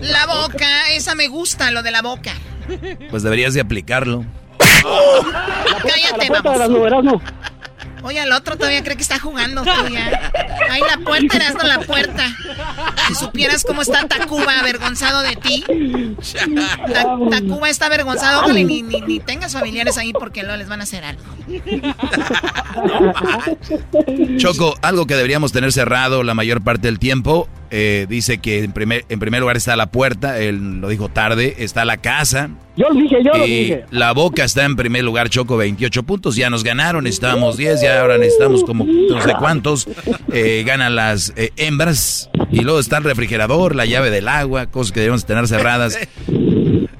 La 0.01 0.25
boca, 0.27 0.89
esa 0.93 1.15
me 1.15 1.27
gusta, 1.27 1.71
lo 1.71 1.81
de 1.83 1.91
la 1.91 2.01
boca. 2.01 2.31
Pues 3.09 3.23
deberías 3.23 3.53
de 3.53 3.61
aplicarlo. 3.61 4.25
Cállate, 5.81 6.23
La 6.23 6.27
puerta 6.27 6.51
de 6.51 6.57
las 6.59 6.69
vamos. 6.69 6.79
novelas, 6.79 7.03
no. 7.03 7.21
Oye, 8.03 8.21
el 8.21 8.31
otro 8.31 8.55
todavía 8.57 8.83
cree 8.83 8.95
que 8.95 9.01
está 9.01 9.19
jugando. 9.19 9.63
todavía. 9.63 10.31
Ahí 10.69 10.81
la 10.81 10.97
puerta, 11.03 11.35
Erasmo, 11.37 11.63
la 11.63 11.79
puerta. 11.79 12.27
Si 13.07 13.15
supieras 13.15 13.63
cómo 13.63 13.81
está 13.81 14.07
Tacuba 14.07 14.59
avergonzado 14.59 15.21
de 15.21 15.35
ti. 15.35 15.63
Ta- 16.93 17.17
Tacuba 17.29 17.69
está 17.69 17.87
avergonzado. 17.87 18.51
Ni, 18.53 18.63
ni, 18.63 18.81
ni 19.01 19.19
tengas 19.19 19.53
familiares 19.53 19.97
ahí 19.97 20.13
porque 20.13 20.43
luego 20.43 20.57
les 20.57 20.67
van 20.69 20.81
a 20.81 20.83
hacer 20.83 21.03
algo. 21.03 21.23
Choco, 24.37 24.75
algo 24.81 25.05
que 25.07 25.15
deberíamos 25.15 25.51
tener 25.51 25.71
cerrado 25.71 26.23
la 26.23 26.33
mayor 26.33 26.63
parte 26.63 26.87
del 26.87 26.99
tiempo. 26.99 27.47
Eh, 27.71 28.05
dice 28.09 28.37
que 28.39 28.63
en 28.63 28.71
primer, 28.71 29.05
en 29.09 29.19
primer 29.19 29.41
lugar 29.41 29.57
está 29.57 29.75
la 29.75 29.87
puerta, 29.87 30.39
él 30.39 30.79
lo 30.79 30.89
dijo 30.89 31.09
tarde, 31.09 31.55
está 31.59 31.85
la 31.85 31.97
casa. 31.97 32.49
Yo 32.75 32.89
lo 32.89 32.95
dije, 32.95 33.23
yo 33.23 33.33
lo 33.33 33.47
y 33.47 33.49
dije. 33.49 33.85
la 33.89 34.11
boca 34.13 34.43
está 34.43 34.63
en 34.65 34.75
primer 34.75 35.03
lugar, 35.03 35.29
Choco, 35.29 35.57
28 35.57 36.03
puntos. 36.03 36.35
Ya 36.35 36.49
nos 36.49 36.63
ganaron, 36.63 37.03
necesitábamos 37.03 37.57
10, 37.57 37.81
ya 37.81 38.01
ahora 38.01 38.17
necesitamos 38.17 38.63
como 38.63 38.85
no 38.85 39.21
sé 39.21 39.33
cuántos. 39.39 39.87
Eh, 40.31 40.63
ganan 40.65 40.95
las 40.95 41.33
eh, 41.35 41.51
hembras. 41.57 42.29
Y 42.51 42.61
luego 42.61 42.79
está 42.79 42.97
el 42.97 43.03
refrigerador, 43.03 43.75
la 43.75 43.85
llave 43.85 44.09
del 44.09 44.27
agua, 44.27 44.67
cosas 44.67 44.91
que 44.91 44.99
debemos 44.99 45.25
tener 45.25 45.47
cerradas. 45.47 45.97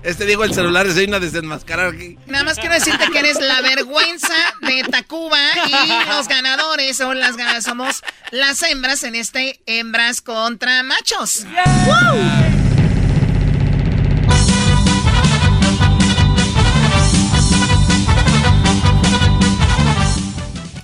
Este 0.08 0.26
dijo 0.26 0.46
el 0.46 0.54
celular, 0.54 0.88
es 0.88 0.96
una 1.06 1.20
desenmascarar 1.20 1.94
aquí. 1.94 2.18
Nada 2.28 2.46
más 2.46 2.58
quiero 2.58 2.74
decirte 2.76 3.10
que 3.12 3.20
eres 3.20 3.42
la 3.42 3.60
vergüenza 3.60 4.34
de 4.62 4.84
Tacuba 4.84 5.38
y 5.68 6.10
los 6.10 6.30
ganadores 6.30 6.96
son 6.96 7.20
las 7.20 7.36
ganadoras 7.36 7.66
somos 7.66 8.04
las 8.32 8.64
hembras 8.64 9.04
en 9.04 9.16
este 9.16 9.60
hembras 9.66 10.22
contra 10.22 10.82
machos. 10.84 11.46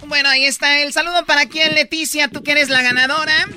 Bueno, 0.06 0.28
ahí 0.28 0.44
está 0.44 0.80
el 0.82 0.91
saludo 0.91 1.26
para 1.26 1.45
quién, 1.45 1.76
Leticia, 1.76 2.28
tú 2.28 2.44
que 2.44 2.52
eres 2.52 2.68
la 2.68 2.82
ganadora. 2.82 3.48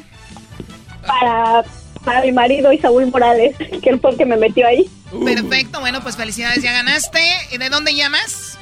Para, 1.05 1.65
para 2.07 2.23
mi 2.23 2.33
marido 2.33 2.73
Isaúl 2.73 3.07
Morales, 3.09 3.55
que 3.59 3.91
él 3.91 4.01
fue 4.01 4.13
el 4.13 4.17
que 4.17 4.25
me 4.25 4.37
metió 4.39 4.67
ahí. 4.67 4.89
Perfecto, 5.25 5.81
bueno, 5.81 6.01
pues 6.03 6.17
felicidades, 6.17 6.63
ya 6.63 6.73
ganaste. 6.73 7.21
¿De 7.59 7.69
dónde 7.69 7.95
llamas? 7.95 8.59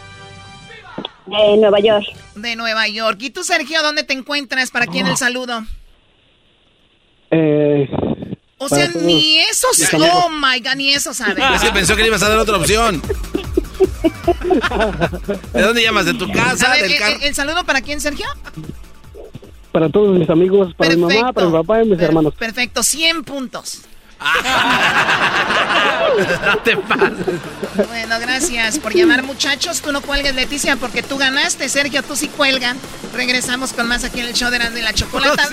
De 1.27 1.57
Nueva 1.59 1.79
York. 1.81 2.07
De 2.35 2.57
Nueva 2.57 2.89
York. 2.89 3.19
¿Y 3.21 3.31
tú, 3.31 3.45
Sergio, 3.45 3.83
dónde 3.83 4.03
te 4.03 4.15
encuentras? 4.15 4.71
¿Para 4.71 4.87
quién 4.87 5.07
el 5.07 5.17
saludo? 5.17 5.65
Eh, 7.31 7.89
O 8.59 8.69
sea, 8.69 8.89
ni 8.89 9.39
eso, 9.39 9.67
mis 9.73 9.83
s- 9.83 9.97
amigos. 9.97 10.15
oh 10.25 10.31
my 10.31 10.61
god, 10.61 10.75
ni 10.77 10.93
eso 10.93 11.13
sabe. 11.15 11.41
Es 11.55 11.63
que 11.63 11.71
pensó 11.71 11.95
que 11.97 12.03
le 12.03 12.09
ibas 12.09 12.23
a 12.23 12.29
dar 12.31 12.39
otra 12.39 12.57
opción. 12.57 13.01
¿De 15.53 15.63
dónde 15.63 15.83
llamas? 15.83 16.07
¿De 16.07 16.15
tu 16.15 16.25
A 16.27 16.33
casa? 16.33 16.71
ver, 16.73 16.83
¿Del 16.83 16.93
el, 16.93 17.03
el- 17.03 17.23
el 17.25 17.35
saludo 17.35 17.65
para 17.65 17.81
quién, 17.83 18.01
Sergio? 18.01 18.27
Para 19.75 19.89
todos 19.89 20.17
mis 20.17 20.31
amigos, 20.31 20.73
para 20.77 20.91
mi 20.91 21.03
mamá, 21.03 21.33
para 21.33 21.49
mi 21.49 21.53
papá 21.53 21.83
y 21.83 21.87
mis 21.87 21.99
hermanos. 21.99 22.33
Perfecto, 22.35 22.85
100 22.85 23.25
puntos. 23.25 23.81
No 26.47 26.59
te 26.59 26.77
pases. 26.77 27.27
Bueno, 27.89 28.21
gracias 28.21 28.79
por 28.79 28.95
llamar, 28.95 29.25
muchachos. 29.25 29.81
Tú 29.81 29.91
no 29.91 30.01
cuelgues, 30.01 30.33
Leticia, 30.33 30.77
porque 30.77 31.03
tú 31.03 31.19
ganaste. 31.19 31.69
Sergio, 31.69 32.05
tú 32.05 32.15
sí 32.15 32.29
cuelgan. 32.29 32.79
Regresamos 33.13 33.73
con 33.73 33.89
más 33.89 34.05
aquí 34.05 34.21
en 34.21 34.27
el 34.27 34.35
show 34.35 34.49
de 34.49 34.59
y 34.59 34.83
la 34.83 34.93
Chocolata. 34.93 35.49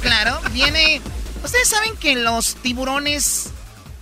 claro, 0.00 0.40
viene... 0.52 1.02
¿Ustedes 1.44 1.68
saben 1.68 1.94
que 1.96 2.16
los 2.16 2.54
tiburones 2.54 3.50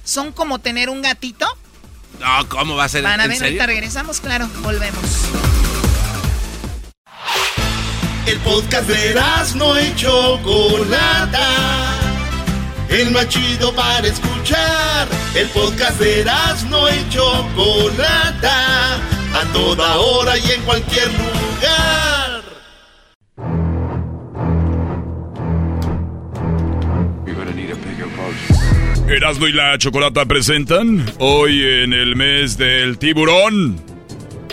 son 0.04 0.30
como 0.30 0.60
tener 0.60 0.88
un 0.88 1.02
gatito? 1.02 1.48
No, 2.20 2.48
¿cómo 2.48 2.76
va 2.76 2.84
a 2.84 2.88
ser? 2.88 3.02
Van 3.02 3.18
a 3.20 3.24
¿En 3.24 3.30
ver, 3.30 3.42
ahorita 3.42 3.66
regresamos, 3.66 4.20
claro, 4.20 4.48
volvemos. 4.62 5.02
El 8.26 8.38
podcast 8.38 8.88
de 8.88 9.14
no 9.56 9.78
y 9.78 9.94
Chocolata. 9.96 11.48
El 12.88 13.10
más 13.10 13.28
chido 13.28 13.70
para 13.74 14.06
escuchar. 14.06 15.06
El 15.34 15.46
podcast 15.48 16.00
de 16.00 16.24
no 16.70 16.88
y 16.88 17.08
Chocolata. 17.10 18.94
A 18.96 19.52
toda 19.52 19.96
hora 19.96 20.38
y 20.38 20.52
en 20.52 20.62
cualquier 20.62 21.08
lugar. 21.08 21.34
Erasmo 29.06 29.46
y 29.48 29.52
la 29.52 29.76
Chocolata 29.76 30.24
presentan 30.24 31.04
hoy 31.18 31.62
en 31.62 31.92
el 31.92 32.16
mes 32.16 32.56
del 32.56 32.96
tiburón. 32.96 33.76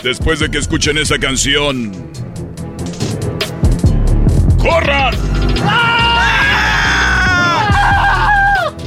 Después 0.02 0.40
de 0.40 0.50
que 0.50 0.58
escuchen 0.58 0.98
esa 0.98 1.18
canción. 1.18 2.11
¡Corran! 4.62 5.16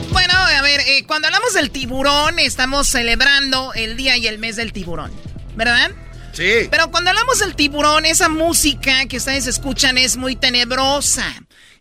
Bueno, 0.09 0.33
a 0.33 0.61
ver, 0.61 0.79
eh, 0.79 1.03
cuando 1.05 1.27
hablamos 1.27 1.53
del 1.53 1.69
tiburón, 1.69 2.39
estamos 2.39 2.87
celebrando 2.87 3.73
el 3.73 3.97
día 3.97 4.15
y 4.15 4.27
el 4.27 4.39
mes 4.39 4.55
del 4.55 4.71
tiburón, 4.71 5.11
¿verdad? 5.57 5.91
Sí. 6.31 6.69
Pero 6.71 6.91
cuando 6.91 7.09
hablamos 7.09 7.39
del 7.39 7.55
tiburón, 7.55 8.05
esa 8.05 8.29
música 8.29 9.05
que 9.07 9.17
ustedes 9.17 9.47
escuchan 9.47 9.97
es 9.97 10.15
muy 10.15 10.37
tenebrosa. 10.37 11.25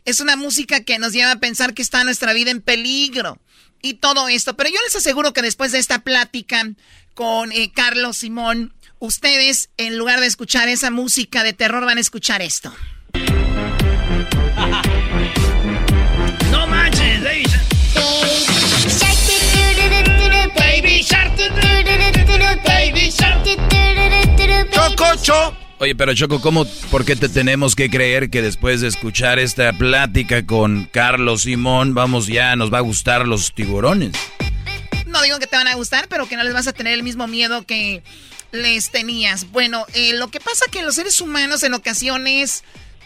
Es 0.05 0.19
una 0.19 0.35
música 0.35 0.81
que 0.83 0.99
nos 0.99 1.13
lleva 1.13 1.31
a 1.31 1.37
pensar 1.37 1.73
que 1.73 1.83
está 1.83 2.03
nuestra 2.03 2.33
vida 2.33 2.51
en 2.51 2.63
peligro 2.63 3.39
y 3.81 3.95
todo 3.95 4.27
esto. 4.29 4.57
Pero 4.57 4.71
yo 4.71 4.77
les 4.85 4.97
aseguro 4.97 5.33
que 5.33 5.43
después 5.43 5.71
de 5.71 5.79
esta 5.79 6.01
plática 6.01 6.69
con 7.15 7.53
eh, 7.53 7.71
Carlos 7.73 8.17
Simón, 8.17 8.75
ustedes, 8.99 9.71
en 9.77 9.99
lugar 9.99 10.19
de 10.19 10.27
escuchar 10.27 10.69
esa 10.69 10.91
música 10.91 11.45
de 11.45 11.53
terror, 11.53 11.85
van 11.85 11.99
a 11.99 12.01
escuchar 12.01 12.43
esto. 12.43 12.75
No 16.51 16.67
manches, 16.67 17.23
Baby 20.55 21.05
Baby 22.65 23.13
Chococho. 24.71 25.57
Oye, 25.79 25.95
pero 25.95 26.15
Choco, 26.15 26.41
¿cómo, 26.41 26.65
por 26.91 27.05
qué 27.05 27.17
te 27.17 27.29
tenemos 27.29 27.75
que 27.75 27.91
creer 27.91 28.31
que 28.31 28.41
después 28.43 28.81
de 28.81 28.89
escuchar 28.89 29.39
esta 29.39 29.73
plática 29.73 30.47
con 30.47 30.89
Carlos 30.91 31.43
Simón, 31.43 31.95
vamos 31.95 32.27
ya, 32.27 32.57
nos 32.57 32.73
va 32.73 32.79
a 32.79 32.83
gustar 32.83 33.27
los 33.27 33.53
tiburones? 33.53 34.13
No 35.07 35.21
digo 35.23 35.39
que 35.39 35.47
te 35.47 35.57
van 35.57 35.69
a 35.69 35.75
gustar, 35.75 36.09
pero 36.09 36.27
que 36.27 36.37
no 36.37 36.45
les 36.45 36.55
vas 36.55 36.69
a 36.69 36.73
tener 36.73 36.95
el 36.95 37.03
mismo 37.03 37.27
miedo 37.27 37.67
que 37.67 38.03
les 38.53 38.91
tenías. 38.91 39.51
Bueno, 39.51 39.85
eh, 39.95 40.15
lo 40.15 40.29
que 40.29 40.41
pasa 40.41 40.65
que 40.71 40.83
los 40.83 40.95
seres 40.95 41.21
humanos 41.21 41.63
en 41.65 41.75
ocasiones 41.75 42.65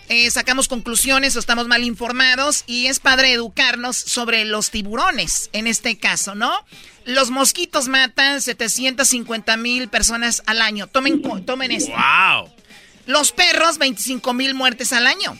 eh, 0.09 0.31
sacamos 0.31 0.69
conclusiones 0.69 1.37
o 1.37 1.39
estamos 1.39 1.69
mal 1.69 1.85
informados 1.85 2.65
y 2.67 2.87
es 2.87 2.99
padre 2.99 3.33
educarnos 3.33 3.97
sobre 3.97 4.45
los 4.45 4.71
tiburones, 4.71 5.51
en 5.53 5.67
este 5.67 5.99
caso, 5.99 6.35
¿no? 6.35 6.53
Los 7.05 7.31
mosquitos 7.31 7.89
matan 7.89 8.41
750 8.41 9.57
mil 9.57 9.89
personas 9.89 10.43
al 10.47 10.61
año. 10.61 10.87
Tomen, 10.87 11.23
tomen 11.45 11.73
esto. 11.73 11.93
¡Wow! 11.93 12.51
Los 13.07 13.33
perros, 13.33 13.79
25 13.79 14.35
mil 14.35 14.55
muertes 14.55 14.93
al 14.93 15.07
año. 15.07 15.39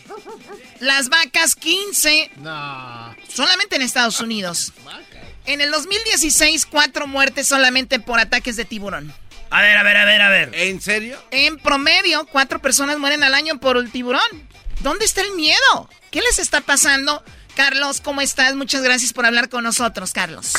Las 0.79 1.09
vacas, 1.09 1.55
15. 1.55 2.31
Solamente 3.31 3.75
en 3.75 3.83
Estados 3.83 4.19
Unidos. 4.21 4.73
En 5.45 5.61
el 5.61 5.69
2016, 5.69 6.65
cuatro 6.65 7.05
muertes 7.05 7.47
solamente 7.47 7.99
por 7.99 8.19
ataques 8.19 8.55
de 8.55 8.65
tiburón. 8.65 9.13
A 9.51 9.61
ver, 9.61 9.77
a 9.77 9.83
ver, 9.83 9.97
a 9.97 10.05
ver, 10.05 10.21
a 10.21 10.29
ver. 10.29 10.51
¿En 10.53 10.81
serio? 10.81 11.19
En 11.31 11.57
promedio, 11.57 12.25
cuatro 12.31 12.59
personas 12.59 12.97
mueren 12.99 13.23
al 13.23 13.33
año 13.33 13.59
por 13.59 13.77
el 13.77 13.91
tiburón. 13.91 14.21
¿Dónde 14.79 15.05
está 15.05 15.21
el 15.21 15.31
miedo? 15.33 15.89
¿Qué 16.11 16.21
les 16.21 16.39
está 16.39 16.61
pasando? 16.61 17.23
Carlos, 17.55 17.99
¿cómo 18.01 18.21
estás? 18.21 18.55
Muchas 18.55 18.81
gracias 18.81 19.11
por 19.13 19.25
hablar 19.25 19.49
con 19.49 19.63
nosotros, 19.63 20.13
Carlos. 20.13 20.53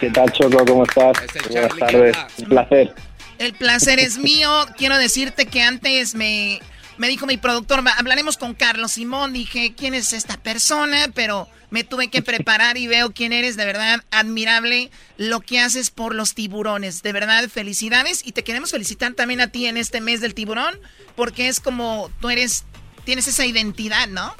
¿Qué 0.00 0.10
tal, 0.10 0.32
Choco? 0.32 0.64
¿Cómo 0.64 0.84
estás? 0.84 1.16
Buenas 1.48 1.76
tardes. 1.78 2.16
Un 2.38 2.44
placer. 2.46 2.94
El 3.38 3.54
placer 3.54 3.98
es 4.00 4.18
mío. 4.18 4.66
Quiero 4.76 4.96
decirte 4.98 5.46
que 5.46 5.62
antes 5.62 6.14
me, 6.16 6.60
me 6.98 7.08
dijo 7.08 7.26
mi 7.26 7.36
productor, 7.36 7.86
"Va- 7.86 7.92
hablaremos 7.92 8.36
con 8.36 8.54
Carlos 8.54 8.92
Simón. 8.92 9.32
Dije, 9.32 9.74
¿quién 9.76 9.94
es 9.94 10.12
esta 10.12 10.36
persona? 10.38 11.06
Pero 11.14 11.48
me 11.70 11.84
tuve 11.84 12.08
que 12.10 12.20
preparar 12.22 12.76
y 12.76 12.88
veo 12.88 13.12
quién 13.12 13.32
eres. 13.32 13.56
De 13.56 13.64
verdad, 13.64 14.00
admirable 14.10 14.90
lo 15.18 15.40
que 15.40 15.60
haces 15.60 15.90
por 15.90 16.16
los 16.16 16.34
tiburones. 16.34 17.02
De 17.02 17.12
verdad, 17.12 17.48
felicidades. 17.48 18.26
Y 18.26 18.32
te 18.32 18.42
queremos 18.42 18.72
felicitar 18.72 19.14
también 19.14 19.40
a 19.40 19.46
ti 19.48 19.66
en 19.66 19.76
este 19.76 20.00
mes 20.00 20.20
del 20.20 20.34
tiburón, 20.34 20.74
porque 21.14 21.46
es 21.46 21.60
como 21.60 22.10
tú 22.20 22.28
eres, 22.30 22.64
tienes 23.04 23.28
esa 23.28 23.46
identidad, 23.46 24.08
¿no? 24.08 24.32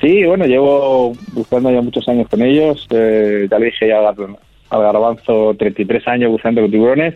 Sí, 0.00 0.24
bueno, 0.24 0.44
llevo 0.46 1.14
buscando 1.32 1.70
ya 1.70 1.80
muchos 1.80 2.06
años 2.08 2.28
con 2.28 2.42
ellos. 2.42 2.86
Eh, 2.90 3.46
ya 3.50 3.58
le 3.58 3.66
dije 3.66 3.88
ya 3.88 4.06
al, 4.06 4.82
garbanzo 4.82 5.54
33 5.58 6.06
años 6.08 6.30
buscando 6.30 6.60
con 6.60 6.70
tiburones. 6.70 7.14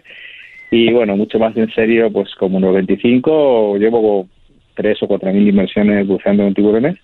Y 0.71 0.93
bueno, 0.93 1.17
mucho 1.17 1.39
más 1.39 1.57
en 1.57 1.71
serio, 1.75 2.11
pues 2.11 2.35
como 2.37 2.59
unos 2.59 2.75
25, 2.75 3.77
llevo 3.77 4.29
tres 4.75 5.03
o 5.03 5.09
cuatro 5.09 5.33
mil 5.33 5.47
inversiones 5.49 6.07
buceando 6.07 6.45
con 6.45 6.55
tiburones. 6.55 6.97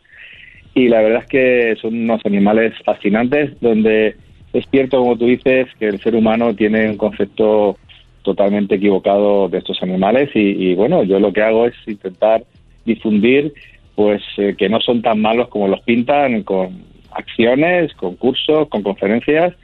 Y 0.75 0.89
la 0.89 1.03
verdad 1.03 1.23
es 1.23 1.29
que 1.29 1.77
son 1.81 1.95
unos 1.95 2.25
animales 2.25 2.75
fascinantes 2.85 3.59
donde 3.61 4.17
es 4.53 4.65
cierto, 4.71 4.99
como 4.99 5.19
tú 5.19 5.27
dices, 5.27 5.67
que 5.79 5.89
el 5.89 6.01
ser 6.01 6.15
humano 6.15 6.55
tiene 6.55 6.89
un 6.89 6.97
concepto 6.97 7.77
totalmente 8.23 8.77
equivocado 8.77 9.49
de 9.49 9.59
estos 9.59 9.83
animales 9.83 10.31
y 10.35 10.75
bueno, 10.75 11.05
yo 11.05 11.21
lo 11.21 11.33
que 11.33 11.43
hago 11.43 11.67
es 11.67 11.75
intentar 11.87 12.43
difundir 12.87 13.53
pues 13.95 14.23
eh, 14.37 14.55
que 14.57 14.69
no 14.69 14.81
son 14.81 15.03
tan 15.03 15.21
malos 15.21 15.49
como 15.49 15.69
los 15.69 15.81
pintan 15.81 16.43
con 16.43 16.85
acciones, 17.13 17.93
con 17.95 18.15
cursos, 18.17 18.69
con 18.69 18.83
conferencias 18.83 19.55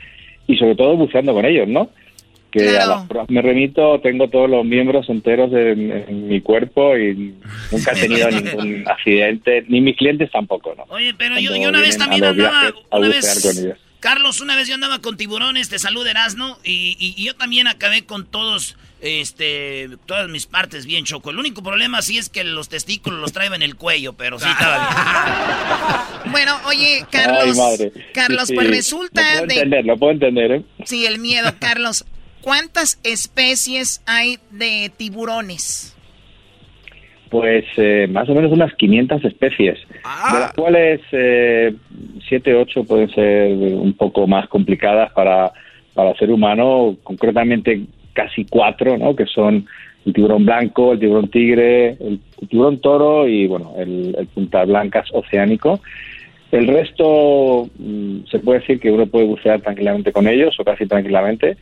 y 0.47 0.57
sobre 0.57 0.75
todo 0.75 0.97
buceando 0.97 1.35
con 1.35 1.45
ellos, 1.45 1.69
¿no? 1.69 1.91
Que 2.51 2.77
a 2.77 2.87
las 2.87 3.07
pruebas 3.07 3.31
me 3.31 3.41
remito, 3.41 4.01
tengo 4.01 4.29
todos 4.29 4.49
los 4.49 4.65
miembros 4.65 5.09
enteros 5.09 5.53
en, 5.53 5.91
en 5.91 6.29
mi 6.29 6.41
cuerpo 6.41 6.97
y 6.99 7.35
nunca 7.71 7.93
he 7.93 8.01
tenido 8.01 8.31
ningún 8.31 8.85
accidente, 8.87 9.65
ni 9.69 9.81
mis 9.81 9.97
clientes 9.97 10.31
tampoco, 10.31 10.75
¿no? 10.77 10.85
Oye, 10.89 11.15
pero 11.17 11.39
yo, 11.39 11.57
yo 11.57 11.69
una 11.69 11.81
vez 11.81 11.97
también 11.97 12.21
los 12.21 12.31
andaba, 12.33 12.75
una 12.91 13.07
bucear 13.07 13.35
vez, 13.35 13.43
con 13.43 13.65
ellos. 13.65 13.79
Carlos, 14.01 14.41
una 14.41 14.57
vez 14.57 14.69
yo 14.69 14.75
andaba 14.75 14.99
con 14.99 15.17
tiburones, 15.17 15.69
te 15.69 15.79
saluda 15.79 16.11
Erasno, 16.11 16.59
y, 16.65 16.97
y, 16.99 17.15
y 17.17 17.27
yo 17.27 17.37
también 17.37 17.69
acabé 17.69 18.05
con 18.05 18.27
todos, 18.27 18.77
este, 19.03 19.89
todas 20.07 20.29
mis 20.31 20.47
partes 20.47 20.87
bien 20.87 21.05
choco. 21.05 21.31
El 21.31 21.39
único 21.39 21.63
problema 21.63 22.01
sí 22.03 22.17
es 22.19 22.29
que 22.29 22.45
los 22.45 22.69
testículos 22.69 23.21
los 23.21 23.33
traigo 23.33 23.55
en 23.55 23.63
el 23.63 23.77
cuello, 23.77 24.13
pero 24.15 24.39
sí 24.39 24.49
estaba 24.49 24.79
bien. 24.79 26.33
Bueno, 26.33 26.53
oye, 26.69 27.05
Carlos. 27.11 27.59
Ay. 27.59 27.93
Carlos, 28.15 28.47
Sí, 28.49 28.55
pues 28.55 28.69
sí. 28.69 28.73
resulta 28.73 29.21
Lo 29.23 29.29
puedo 29.41 29.47
de- 29.49 29.55
entender, 29.55 29.85
lo 29.85 29.97
puedo 29.99 30.13
entender, 30.13 30.53
¿eh? 30.53 30.63
Sí, 30.85 31.05
el 31.05 31.19
miedo, 31.19 31.51
Carlos. 31.61 32.05
¿Cuántas 32.41 32.99
especies 33.05 34.03
hay 34.07 34.39
de 34.51 34.91
tiburones? 34.97 35.97
Pues 37.31 37.65
eh, 37.77 38.07
más 38.11 38.29
o 38.29 38.35
menos 38.35 38.53
unas 38.53 38.75
500 38.75 39.25
especies, 39.25 39.79
de 40.33 40.39
las 40.39 40.53
cuales 40.53 41.01
eh, 41.13 41.75
7, 42.29 42.55
8 42.55 42.85
pueden 42.85 43.09
ser 43.15 43.53
un 43.53 43.95
poco 43.95 44.27
más 44.27 44.49
complicadas 44.49 45.11
para, 45.13 45.51
para 45.95 46.11
el 46.11 46.19
ser 46.19 46.31
humano, 46.31 46.97
concretamente 47.03 47.85
casi 48.13 48.45
cuatro, 48.45 48.97
¿no? 48.99 49.15
que 49.17 49.27
son 49.27 49.67
el 50.05 50.13
tiburón 50.13 50.45
blanco, 50.45 50.93
el 50.93 50.99
tiburón 50.99 51.29
tigre, 51.29 51.91
el, 52.01 52.21
tiburón 52.49 52.81
toro 52.81 53.29
y 53.29 53.47
bueno, 53.47 53.75
el, 53.79 54.15
el 54.19 54.27
punta 54.27 54.65
blancas 54.65 55.09
oceánico. 55.13 55.81
El 56.51 56.67
resto 56.67 57.69
mm, 57.79 58.25
se 58.31 58.39
puede 58.41 58.61
decir 58.61 58.81
que 58.81 58.91
uno 58.91 59.07
puede 59.07 59.27
bucear 59.27 59.61
tranquilamente 59.61 60.13
con 60.13 60.29
ellos 60.29 60.55
o 60.59 60.65
casi 60.65 60.87
tranquilamente 60.87 61.57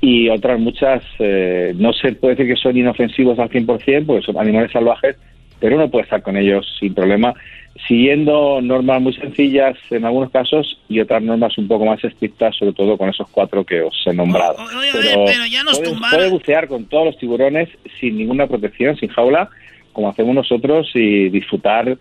y 0.00 0.28
otras 0.28 0.60
muchas 0.60 1.02
eh, 1.18 1.72
no 1.76 1.92
se 1.92 2.12
puede 2.12 2.36
decir 2.36 2.54
que 2.54 2.60
son 2.60 2.76
inofensivos 2.76 3.38
al 3.38 3.50
100% 3.50 4.06
porque 4.06 4.24
son 4.24 4.38
animales 4.38 4.70
salvajes, 4.70 5.16
pero 5.58 5.76
uno 5.76 5.90
puede 5.90 6.04
estar 6.04 6.22
con 6.22 6.36
ellos 6.36 6.66
sin 6.78 6.94
problema, 6.94 7.34
siguiendo 7.86 8.60
normas 8.60 9.00
muy 9.00 9.12
sencillas 9.14 9.76
en 9.90 10.04
algunos 10.04 10.30
casos 10.30 10.78
y 10.88 11.00
otras 11.00 11.22
normas 11.22 11.56
un 11.58 11.68
poco 11.68 11.84
más 11.86 12.02
estrictas, 12.02 12.56
sobre 12.56 12.72
todo 12.72 12.98
con 12.98 13.08
esos 13.08 13.28
cuatro 13.30 13.64
que 13.64 13.80
os 13.82 13.94
he 14.06 14.12
nombrado. 14.12 14.56
pero 14.92 15.24
pero 15.26 15.46
ya 15.46 15.62
nos 15.62 15.78
puede, 15.78 15.90
tumbaron. 15.92 16.18
puede 16.18 16.30
bucear 16.30 16.68
con 16.68 16.86
todos 16.86 17.06
los 17.06 17.18
tiburones 17.18 17.68
sin 18.00 18.18
ninguna 18.18 18.46
protección, 18.46 18.96
sin 18.96 19.08
jaula, 19.08 19.48
como 19.92 20.08
hacemos 20.08 20.34
nosotros 20.34 20.90
y 20.94 21.28
disfrutar 21.28 21.96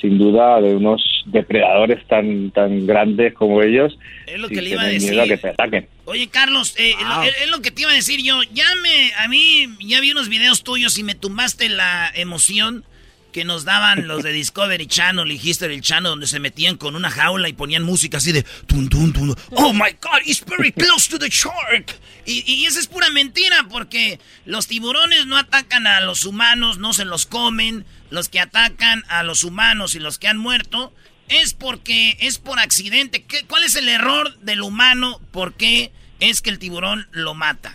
sin 0.00 0.18
duda 0.18 0.60
de 0.60 0.74
unos 0.74 1.22
depredadores 1.26 2.04
tan 2.08 2.50
tan 2.50 2.86
grandes 2.86 3.32
como 3.34 3.62
ellos 3.62 3.96
Es 4.26 4.38
lo 4.40 4.48
que 4.48 4.60
le 4.60 4.70
iba 4.70 4.82
a 4.82 4.86
decir. 4.86 5.10
miedo 5.10 5.22
a 5.22 5.26
que 5.26 5.36
te 5.38 5.48
ataquen. 5.50 5.86
Oye, 6.06 6.28
Carlos, 6.28 6.74
eh, 6.78 6.94
es 7.42 7.48
lo 7.50 7.62
que 7.62 7.70
te 7.70 7.82
iba 7.82 7.92
a 7.92 7.94
decir 7.94 8.20
yo. 8.22 8.42
Ya 8.52 8.66
me, 8.82 9.12
a 9.14 9.28
mí, 9.28 9.68
ya 9.80 10.00
vi 10.00 10.10
unos 10.10 10.28
videos 10.28 10.64
tuyos 10.64 10.98
y 10.98 11.04
me 11.04 11.14
tumbaste 11.14 11.68
la 11.68 12.10
emoción 12.16 12.84
que 13.32 13.44
nos 13.44 13.64
daban 13.64 14.06
los 14.06 14.22
de 14.22 14.30
Discovery 14.32 14.86
Channel 14.86 15.30
y 15.32 15.40
History 15.42 15.80
Channel, 15.80 16.10
donde 16.10 16.26
se 16.26 16.38
metían 16.38 16.76
con 16.76 16.94
una 16.94 17.10
jaula 17.10 17.48
y 17.48 17.52
ponían 17.54 17.82
música 17.82 18.18
así 18.18 18.30
de 18.32 18.44
tun, 18.66 18.88
tun, 18.88 19.12
tun. 19.12 19.34
Oh 19.52 19.72
my 19.72 19.90
God, 20.00 20.20
he's 20.24 20.44
very 20.44 20.70
close 20.70 21.08
to 21.10 21.18
the 21.18 21.28
shark. 21.30 21.98
Y, 22.26 22.44
y 22.46 22.66
esa 22.66 22.78
es 22.78 22.86
pura 22.86 23.10
mentira, 23.10 23.66
porque 23.70 24.20
los 24.44 24.66
tiburones 24.68 25.26
no 25.26 25.36
atacan 25.36 25.86
a 25.86 26.00
los 26.02 26.24
humanos, 26.24 26.78
no 26.78 26.92
se 26.92 27.04
los 27.04 27.26
comen. 27.26 27.84
Los 28.10 28.28
que 28.28 28.38
atacan 28.40 29.02
a 29.08 29.22
los 29.22 29.42
humanos 29.42 29.94
y 29.94 29.98
los 29.98 30.18
que 30.18 30.28
han 30.28 30.36
muerto 30.36 30.92
es 31.28 31.54
porque 31.54 32.16
es 32.20 32.38
por 32.38 32.58
accidente. 32.58 33.24
¿Qué- 33.24 33.44
¿Cuál 33.48 33.64
es 33.64 33.74
el 33.74 33.88
error 33.88 34.36
del 34.40 34.60
humano? 34.60 35.18
¿Por 35.30 35.54
qué 35.54 35.90
es 36.20 36.42
que 36.42 36.50
el 36.50 36.58
tiburón 36.58 37.06
lo 37.12 37.32
mata? 37.34 37.74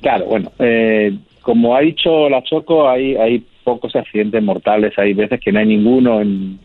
Claro, 0.00 0.26
bueno, 0.26 0.52
eh, 0.58 1.18
como 1.42 1.74
ha 1.76 1.80
dicho 1.80 2.28
la 2.28 2.42
Choco, 2.44 2.88
hay, 2.88 3.16
hay 3.16 3.46
pocos 3.64 3.96
accidentes 3.96 4.42
mortales. 4.42 4.92
Hay 4.98 5.14
veces 5.14 5.40
que 5.40 5.50
no 5.52 5.58
hay 5.58 5.66
ninguno 5.66 6.20
en, 6.20 6.58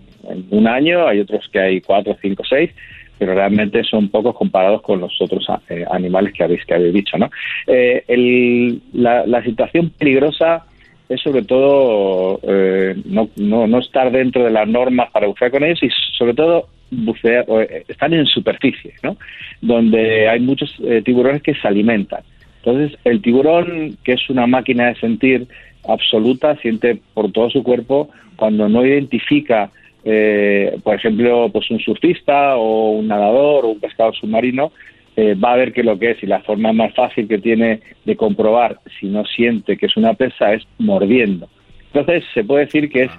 un 0.52 0.68
año, 0.68 1.08
hay 1.08 1.22
otros 1.22 1.48
que 1.52 1.60
hay 1.60 1.82
cuatro, 1.82 2.16
cinco, 2.22 2.44
seis, 2.48 2.70
pero 3.18 3.34
realmente 3.34 3.84
son 3.84 4.10
pocos 4.10 4.36
comparados 4.36 4.82
con 4.82 5.00
los 5.00 5.20
otros 5.22 5.48
eh, 5.70 5.86
animales 5.90 6.34
que 6.34 6.44
habéis, 6.44 6.66
que 6.66 6.74
habéis 6.74 6.94
dicho, 6.94 7.18
¿no? 7.18 7.30
Eh, 7.66 8.04
el- 8.08 8.82
la, 8.94 9.44
situación 9.44 9.92
peligrosa 9.98 10.66
es 11.08 11.22
sobre 11.22 11.42
todo 11.44 12.40
eh, 12.44 12.96
no, 13.06 13.30
no, 13.38 13.66
no 13.66 13.80
estar 13.80 14.12
dentro 14.12 14.44
de 14.44 14.52
las 14.52 14.68
normas 14.68 15.10
para 15.12 15.28
bucear 15.28 15.52
con 15.52 15.64
ellos 15.64 15.82
y 15.82 15.90
sobre 16.18 16.34
todo 16.34 16.68
bucear, 16.92 17.46
eh, 17.50 17.84
estar 17.88 18.14
en 18.14 18.26
superficie, 18.26 18.94
¿no? 19.04 19.18
Donde 19.62 20.28
hay 20.30 20.40
muchos 20.40 20.76
eh, 20.84 21.02
tiburones 21.04 21.42
que 21.42 21.56
se 21.56 21.68
alimentan. 21.68 22.22
Entonces, 22.64 22.98
el 23.06 23.22
tiburón, 23.22 23.98
que 24.04 24.14
es 24.14 24.30
una 24.30 24.46
máquina 24.46 24.88
de 24.88 24.96
sentir 24.96 25.48
absoluta, 25.88 26.56
siente 26.58 27.00
por 27.14 27.32
todo 27.32 27.50
su 27.50 27.64
cuerpo 27.64 28.10
cuando 28.36 28.70
no 28.70 28.86
identifica, 28.86 29.72
eh, 30.04 30.78
por 30.84 30.96
ejemplo, 30.96 31.50
pues 31.52 31.70
un 31.72 31.80
surfista 31.80 32.56
o 32.56 32.92
un 32.92 33.08
nadador 33.08 33.66
o 33.66 33.70
un 33.70 33.80
pescador 33.80 34.16
submarino, 34.16 34.72
eh, 35.16 35.36
va 35.36 35.54
a 35.54 35.58
ver 35.58 35.74
que 35.74 35.84
lo 35.84 36.00
que 36.00 36.12
es 36.12 36.24
y 36.24 36.28
la 36.28 36.40
forma 36.40 36.72
más 36.72 36.94
fácil 36.94 37.28
que 37.28 37.40
tiene 37.40 37.82
de 38.06 38.16
comprobar 38.16 38.80
si 39.00 39.08
no 39.08 39.26
siente 39.26 39.76
que 39.76 39.88
es 39.88 39.98
una 39.98 40.14
presa 40.14 40.54
es 40.54 40.66
mordiendo. 40.78 41.50
Entonces, 41.94 42.24
se 42.34 42.44
puede 42.44 42.66
decir 42.66 42.90
que 42.90 43.04
es 43.04 43.12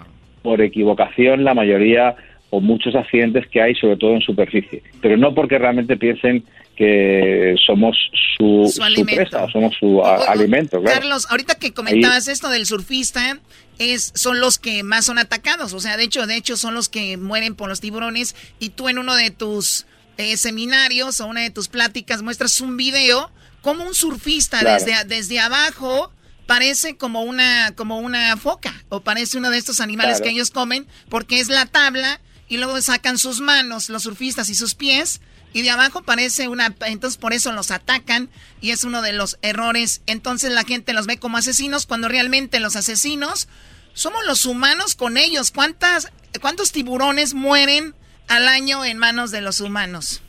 por 0.43 0.63
equivocación 0.63 1.45
la 1.45 1.53
mayoría 1.53 2.15
o 2.51 2.61
muchos 2.61 2.95
accidentes 2.95 3.47
que 3.49 3.61
hay, 3.61 3.75
sobre 3.75 3.97
todo 3.97 4.15
en 4.15 4.23
superficie, 4.23 4.83
pero 5.03 5.17
no 5.17 5.35
porque 5.35 5.59
realmente 5.59 5.97
piensen 5.97 6.45
que 6.81 7.55
somos 7.67 7.95
su, 8.39 8.73
Su 8.75 9.05
presa 9.05 9.47
somos 9.53 9.75
su 9.79 10.03
a- 10.03 10.31
alimento. 10.33 10.81
Claro. 10.81 10.99
Carlos, 11.01 11.27
ahorita 11.29 11.57
que 11.57 11.75
comentabas 11.75 12.27
esto 12.27 12.49
del 12.49 12.65
surfista, 12.65 13.39
es, 13.79 14.13
son 14.15 14.41
los 14.41 14.59
que 14.59 14.83
más 14.83 15.05
son 15.05 15.19
atacados. 15.19 15.75
O 15.75 15.81
sea, 15.81 15.99
de 15.99 16.05
hecho, 16.05 16.27
de 16.27 16.37
hecho, 16.37 16.57
son 16.57 16.75
los 16.75 16.89
que 16.89 17.19
mueren 17.19 17.55
por 17.55 17.69
los 17.69 17.81
tiburones. 17.83 18.35
Y 18.59 18.71
tú 18.71 18.89
en 18.89 18.99
uno 18.99 19.15
de 19.15 19.31
tus 19.31 19.85
eh, 20.17 20.39
seminarios 20.39 21.21
o 21.21 21.27
una 21.27 21.43
de 21.43 21.51
tus 21.51 21.69
pláticas 21.69 22.23
muestras 22.23 22.61
un 22.63 22.79
video 22.79 23.31
como 23.61 23.85
un 23.85 23.95
surfista 23.95 24.61
Claro. 24.61 24.83
desde, 24.83 25.05
desde 25.05 25.39
abajo 25.39 26.11
parece 26.47 26.97
como 26.97 27.23
una, 27.25 27.75
como 27.77 27.99
una 27.99 28.37
foca 28.39 28.73
o 28.89 29.03
parece 29.03 29.37
uno 29.37 29.51
de 29.51 29.59
estos 29.59 29.81
animales 29.81 30.17
Claro. 30.17 30.25
que 30.25 30.31
ellos 30.31 30.51
comen 30.51 30.87
porque 31.11 31.41
es 31.41 31.49
la 31.49 31.67
tabla 31.67 32.21
y 32.49 32.57
luego 32.57 32.81
sacan 32.81 33.19
sus 33.19 33.41
manos, 33.41 33.89
los 33.91 34.03
surfistas 34.05 34.49
y 34.49 34.55
sus 34.55 34.75
pies 34.75 35.21
y 35.53 35.63
de 35.63 35.71
abajo 35.71 36.03
parece 36.03 36.49
una, 36.49 36.75
entonces 36.87 37.19
por 37.19 37.33
eso 37.33 37.53
los 37.53 37.71
atacan 37.71 38.29
y 38.61 38.71
es 38.71 38.85
uno 38.85 39.03
de 39.03 39.13
los 39.13 39.39
errores. 39.43 40.03
Entonces 40.07 40.53
la 40.53 40.65
gente 40.65 40.93
los 40.93 41.07
ve 41.07 41.19
como 41.19 41.39
asesinos 41.39 41.87
cuando 41.87 42.09
realmente 42.09 42.61
los 42.61 42.77
asesinos 42.77 43.49
somos 43.93 44.25
los 44.27 44.47
humanos 44.47 44.95
con 44.95 45.17
ellos. 45.17 45.51
¿Cuántas, 45.51 46.13
¿Cuántos 46.41 46.73
tiburones 46.73 47.35
mueren 47.35 47.95
al 48.29 48.49
año 48.49 48.85
en 48.85 48.99
manos 48.99 49.31
de 49.31 49.41
los 49.41 49.61
humanos? 49.61 50.23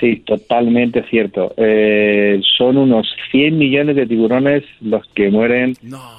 Sí, 0.00 0.16
totalmente 0.26 1.04
cierto. 1.08 1.54
Eh, 1.56 2.40
son 2.56 2.78
unos 2.78 3.06
100 3.30 3.56
millones 3.56 3.94
de 3.94 4.06
tiburones 4.06 4.64
los 4.80 5.06
que 5.14 5.30
mueren 5.30 5.76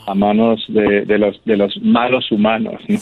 a 0.08 0.14
manos 0.16 0.64
de, 0.70 1.06
de 1.06 1.18
los, 1.18 1.44
de 1.44 1.58
los 1.58 1.82
malos 1.82 2.32
humanos. 2.32 2.82
¿no? 2.88 3.00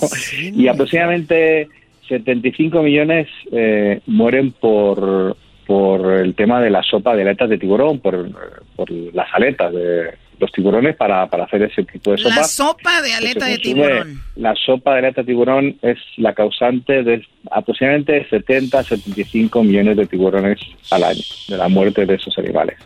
Y 0.56 0.68
aproximadamente 0.68 1.68
75 2.08 2.82
millones 2.82 3.28
eh, 3.52 4.02
mueren 4.08 4.52
por, 4.52 5.38
por 5.66 6.14
el 6.14 6.36
tema 6.36 6.62
de 6.62 6.70
la 6.70 6.84
sopa 6.84 7.16
de 7.16 7.24
aletas 7.24 7.50
de 7.50 7.58
tiburón, 7.58 8.00
por, 8.00 8.30
por 8.76 8.92
las 8.92 9.28
aletas 9.34 9.74
de 9.74 10.24
los 10.40 10.52
tiburones 10.52 10.96
para, 10.96 11.28
para 11.28 11.46
hacer 11.46 11.64
ese 11.64 11.84
tipo 11.84 12.12
de 12.12 12.18
sopa. 12.18 12.36
La 12.36 12.44
sopa 12.44 13.02
de 13.02 13.14
aleta 13.14 13.46
de 13.46 13.58
tiburón. 13.58 14.22
La 14.36 14.56
sopa 14.56 14.94
de 14.94 15.00
aleta 15.00 15.22
de 15.22 15.28
tiburón 15.28 15.78
es 15.82 15.98
la 16.18 16.34
causante 16.34 17.04
de 17.04 17.26
aproximadamente 17.52 18.28
70 18.30 18.84
75 18.84 19.64
millones 19.64 19.98
de 19.98 20.06
tiburones 20.06 20.60
al 20.92 21.04
año, 21.04 21.22
de 21.48 21.58
la 21.58 21.70
muerte 21.70 22.06
de 22.06 22.16
esos 22.16 22.38
animales. 22.38 22.78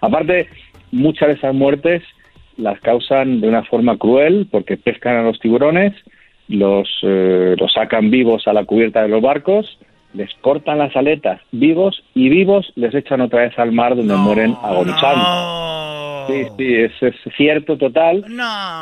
Aparte, 0.00 0.48
muchas 0.92 1.28
de 1.28 1.34
esas 1.34 1.54
muertes 1.54 2.02
las 2.56 2.80
causan 2.80 3.40
de 3.40 3.48
una 3.48 3.64
forma 3.64 3.96
cruel 3.96 4.46
porque 4.50 4.76
pescan 4.76 5.16
a 5.16 5.22
los 5.22 5.40
tiburones, 5.40 5.94
los, 6.50 6.88
eh, 7.02 7.54
los 7.58 7.72
sacan 7.72 8.10
vivos 8.10 8.46
a 8.46 8.52
la 8.52 8.64
cubierta 8.64 9.02
de 9.02 9.08
los 9.08 9.22
barcos, 9.22 9.78
les 10.12 10.32
cortan 10.40 10.78
las 10.78 10.94
aletas 10.96 11.40
vivos 11.52 12.02
y 12.14 12.28
vivos 12.28 12.72
les 12.74 12.94
echan 12.94 13.20
otra 13.20 13.42
vez 13.42 13.58
al 13.58 13.72
mar 13.72 13.94
donde 13.94 14.16
mueren 14.16 14.56
agonizando. 14.62 16.26
Sí, 16.26 16.46
sí, 16.56 16.74
eso 16.76 17.06
es 17.06 17.14
cierto 17.36 17.76
total. 17.76 18.24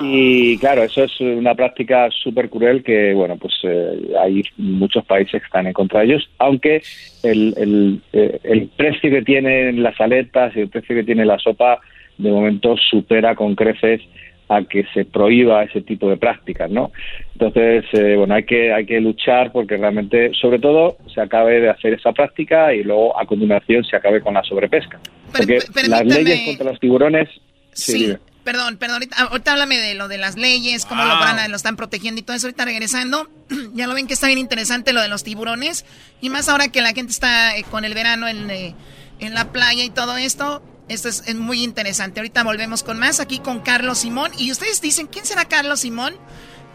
Y 0.02 0.58
claro, 0.58 0.82
eso 0.82 1.04
es 1.04 1.20
una 1.20 1.54
práctica 1.54 2.08
súper 2.10 2.50
cruel 2.50 2.82
que, 2.82 3.14
bueno, 3.14 3.36
pues 3.36 3.54
eh, 3.62 4.12
hay 4.20 4.42
muchos 4.56 5.04
países 5.04 5.40
que 5.40 5.46
están 5.46 5.66
en 5.66 5.72
contra 5.72 6.00
de 6.00 6.06
ellos, 6.06 6.28
aunque 6.38 6.82
el, 7.22 7.54
el, 7.56 8.00
eh, 8.12 8.40
el 8.44 8.68
precio 8.68 9.10
que 9.10 9.22
tienen 9.22 9.82
las 9.82 9.98
aletas 10.00 10.56
y 10.56 10.60
el 10.60 10.68
precio 10.68 10.96
que 10.96 11.04
tiene 11.04 11.24
la 11.24 11.38
sopa 11.38 11.80
de 12.16 12.30
momento 12.30 12.76
supera 12.76 13.34
con 13.34 13.54
creces 13.54 14.02
a 14.48 14.62
que 14.64 14.84
se 14.94 15.04
prohíba 15.04 15.62
ese 15.62 15.82
tipo 15.82 16.08
de 16.08 16.16
prácticas, 16.16 16.70
¿no? 16.70 16.90
Entonces, 17.34 17.84
eh, 17.92 18.16
bueno, 18.16 18.34
hay 18.34 18.44
que 18.44 18.72
hay 18.72 18.86
que 18.86 19.00
luchar 19.00 19.52
porque 19.52 19.76
realmente, 19.76 20.32
sobre 20.40 20.58
todo, 20.58 20.96
se 21.12 21.20
acabe 21.20 21.60
de 21.60 21.70
hacer 21.70 21.94
esa 21.94 22.12
práctica 22.12 22.74
y 22.74 22.82
luego 22.82 23.18
a 23.18 23.26
continuación 23.26 23.84
se 23.84 23.96
acabe 23.96 24.20
con 24.20 24.34
la 24.34 24.42
sobrepesca. 24.42 24.98
Porque 25.36 25.58
las 25.88 26.04
leyes 26.04 26.46
contra 26.46 26.70
los 26.70 26.80
tiburones. 26.80 27.28
Sí. 27.72 28.16
Perdón, 28.44 28.78
perdón, 28.78 29.02
ahorita, 29.20 29.52
háblame 29.52 29.76
de 29.76 29.94
lo 29.94 30.08
de 30.08 30.16
las 30.16 30.38
leyes, 30.38 30.86
cómo 30.86 31.04
lo, 31.04 31.18
van 31.18 31.38
a, 31.38 31.48
lo 31.48 31.56
están 31.56 31.76
protegiendo 31.76 32.18
y 32.18 32.22
todo 32.22 32.34
eso. 32.34 32.46
Ahorita 32.46 32.64
regresando, 32.64 33.28
ya 33.74 33.86
lo 33.86 33.92
ven 33.92 34.06
que 34.06 34.14
está 34.14 34.26
bien 34.26 34.38
interesante 34.38 34.94
lo 34.94 35.02
de 35.02 35.08
los 35.08 35.22
tiburones. 35.22 35.84
Y 36.22 36.30
más 36.30 36.48
ahora 36.48 36.68
que 36.68 36.80
la 36.80 36.94
gente 36.94 37.12
está 37.12 37.58
eh, 37.58 37.64
con 37.70 37.84
el 37.84 37.92
verano 37.92 38.26
en, 38.26 38.50
eh, 38.50 38.74
en 39.20 39.34
la 39.34 39.52
playa 39.52 39.84
y 39.84 39.90
todo 39.90 40.16
esto. 40.16 40.62
Esto 40.88 41.08
es, 41.08 41.34
muy 41.34 41.62
interesante. 41.62 42.20
Ahorita 42.20 42.42
volvemos 42.44 42.82
con 42.82 42.98
más 42.98 43.20
aquí 43.20 43.38
con 43.38 43.60
Carlos 43.60 43.98
Simón. 43.98 44.32
Y 44.38 44.50
ustedes 44.50 44.80
dicen, 44.80 45.06
¿quién 45.06 45.26
será 45.26 45.44
Carlos 45.44 45.80
Simón? 45.80 46.16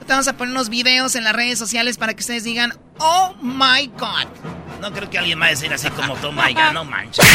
Vamos 0.07 0.27
a 0.27 0.33
poner 0.33 0.51
unos 0.53 0.69
videos 0.69 1.15
en 1.15 1.23
las 1.23 1.33
redes 1.33 1.57
sociales 1.57 1.97
para 1.97 2.13
que 2.13 2.19
ustedes 2.19 2.43
digan, 2.43 2.77
oh 2.99 3.33
my 3.41 3.87
god. 3.97 4.27
No 4.81 4.91
creo 4.91 5.09
que 5.09 5.17
alguien 5.17 5.41
va 5.41 5.47
a 5.47 5.49
decir 5.49 5.73
así 5.73 5.89
como, 5.91 6.13
oh 6.13 6.31
my 6.31 6.53
god, 6.53 6.73
no 6.73 6.83
manches. 6.83 7.25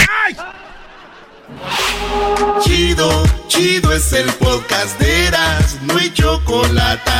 Chido, 2.62 3.24
chido 3.48 3.92
es 3.92 4.12
el 4.12 4.30
podcast 4.34 4.98
de 5.00 5.26
Eras, 5.26 5.78
no 5.82 5.96
hay 5.96 6.12
chocolate. 6.12 7.10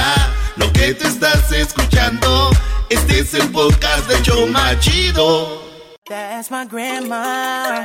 Lo 0.56 0.70
que 0.72 0.93
te 0.93 1.09
estás 1.09 1.51
escuchando, 1.52 2.51
este 2.90 3.20
es 3.20 3.32
el 3.35 3.48
podcast 3.51 4.06
de 4.09 4.22
Choma 4.22 4.78
Chido. 4.80 5.62
That's 6.09 6.51
my 6.51 6.66
grandma. 6.66 7.85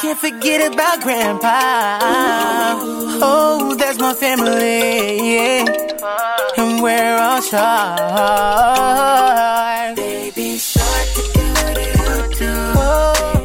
Can't 0.00 0.18
forget 0.18 0.72
about 0.72 1.02
grandpa. 1.02 1.98
Oh, 3.22 3.74
that's 3.78 3.98
my 3.98 4.12
family. 4.14 5.16
Yeah. 5.34 5.64
And 6.58 6.82
we're 6.82 7.16
all 7.18 7.40
shark. 7.40 7.96
Baby 9.96 10.58
shark. 10.58 10.84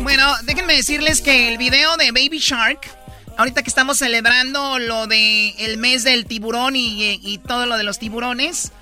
Bueno, 0.02 0.26
déjenme 0.44 0.76
decirles 0.76 1.22
que 1.22 1.48
el 1.53 1.57
video 1.57 1.95
de 1.95 2.11
Baby 2.11 2.40
Shark, 2.40 2.82
ahorita 3.38 3.64
que 3.64 3.69
estamos 3.69 3.98
celebrando 3.98 4.78
lo 4.78 5.07
de 5.07 5.52
el 5.60 5.78
mes 5.78 6.03
del 6.03 6.26
tiburón 6.26 6.76
y, 6.76 7.19
y 7.23 7.38
todo 7.38 7.65
lo 7.65 7.78
de 7.78 7.84
los 7.84 7.98
tiburones, 7.98 8.73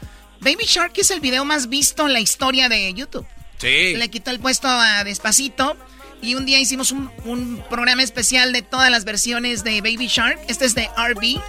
Baby 0.41 0.65
Shark 0.65 0.93
es 0.97 1.11
el 1.11 1.19
video 1.19 1.45
más 1.45 1.69
visto 1.69 2.07
en 2.07 2.13
la 2.13 2.19
historia 2.19 2.67
de 2.67 2.91
YouTube. 2.93 3.27
Sí. 3.59 3.95
Le 3.95 4.09
quitó 4.09 4.31
el 4.31 4.39
puesto 4.39 4.67
a 4.67 5.03
Despacito. 5.03 5.77
Y 6.21 6.35
un 6.35 6.45
día 6.45 6.59
hicimos 6.59 6.91
un, 6.91 7.63
programa 7.69 8.03
especial 8.03 8.51
de 8.51 8.61
todas 8.61 8.91
las 8.91 9.05
versiones 9.05 9.63
de 9.63 9.81
Baby 9.81 10.07
Shark. 10.07 10.39
Este 10.47 10.65
es 10.65 10.75
de 10.75 10.89
RB. 10.97 11.41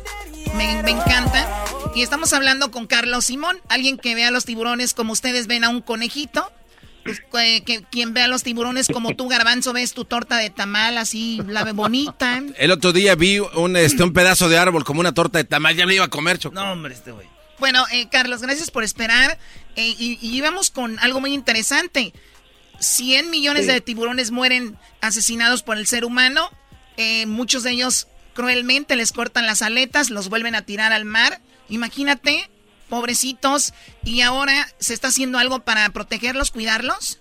Me, 0.57 0.81
encanta. 0.91 1.49
Y 1.95 2.03
estamos 2.03 2.33
hablando 2.33 2.71
con 2.71 2.87
Carlos 2.87 3.27
Simón, 3.27 3.61
alguien 3.69 3.99
que 3.99 4.15
vea 4.15 4.31
los 4.31 4.45
tiburones 4.45 4.95
como 4.95 5.13
ustedes 5.13 5.47
ven 5.47 5.65
a 5.65 5.69
un 5.69 5.81
conejito. 5.81 6.51
Pues, 7.05 7.21
que, 7.65 7.85
quien 7.91 8.13
vea 8.13 8.29
los 8.29 8.43
tiburones 8.43 8.89
como 8.89 9.17
tú, 9.17 9.27
Garbanzo, 9.29 9.73
ves 9.73 9.95
tu 9.95 10.05
torta 10.05 10.37
de 10.37 10.51
tamal 10.51 10.99
así, 10.99 11.41
la 11.47 11.65
ve 11.65 11.73
bonita. 11.73 12.43
El 12.57 12.71
otro 12.71 12.93
día 12.93 13.15
vi 13.15 13.39
un, 13.39 13.77
este, 13.77 14.03
un 14.03 14.13
pedazo 14.13 14.49
de 14.49 14.59
árbol 14.59 14.85
como 14.85 15.01
una 15.01 15.13
torta 15.13 15.39
de 15.39 15.45
tamal, 15.45 15.75
ya 15.75 15.87
me 15.87 15.95
iba 15.95 16.05
a 16.05 16.09
comer, 16.09 16.39
Choco. 16.39 16.55
No, 16.55 16.73
hombre, 16.73 16.95
este 16.95 17.11
güey. 17.11 17.27
Bueno, 17.61 17.85
eh, 17.93 18.09
Carlos, 18.11 18.41
gracias 18.41 18.71
por 18.71 18.83
esperar. 18.83 19.39
Eh, 19.77 19.95
y, 19.99 20.19
íbamos 20.23 20.71
con 20.71 20.99
algo 20.99 21.21
muy 21.21 21.35
interesante. 21.35 22.13
100 22.81 23.31
millones 23.31 23.67
de 23.67 23.81
tiburones 23.81 24.31
mueren 24.31 24.79
asesinados 25.01 25.63
por 25.63 25.79
el 25.79 25.87
ser 25.87 26.05
humano. 26.05 26.51
Eh, 26.97 27.27
muchos 27.27 27.63
de 27.63 27.71
ellos 27.73 28.09
cruelmente 28.35 28.97
les 28.97 29.13
cortan 29.13 29.47
las 29.47 29.63
aletas, 29.63 30.11
los 30.11 30.29
vuelven 30.29 30.55
a 30.55 30.63
tirar 30.63 30.93
al 30.93 31.05
mar. 31.05 31.41
Imagínate, 31.69 32.51
pobrecitos. 32.89 33.73
Y 34.03 34.23
ahora 34.23 34.69
se 34.79 34.95
está 34.95 35.09
haciendo 35.09 35.39
algo 35.39 35.61
para 35.61 35.89
protegerlos, 35.91 36.51
cuidarlos. 36.51 37.21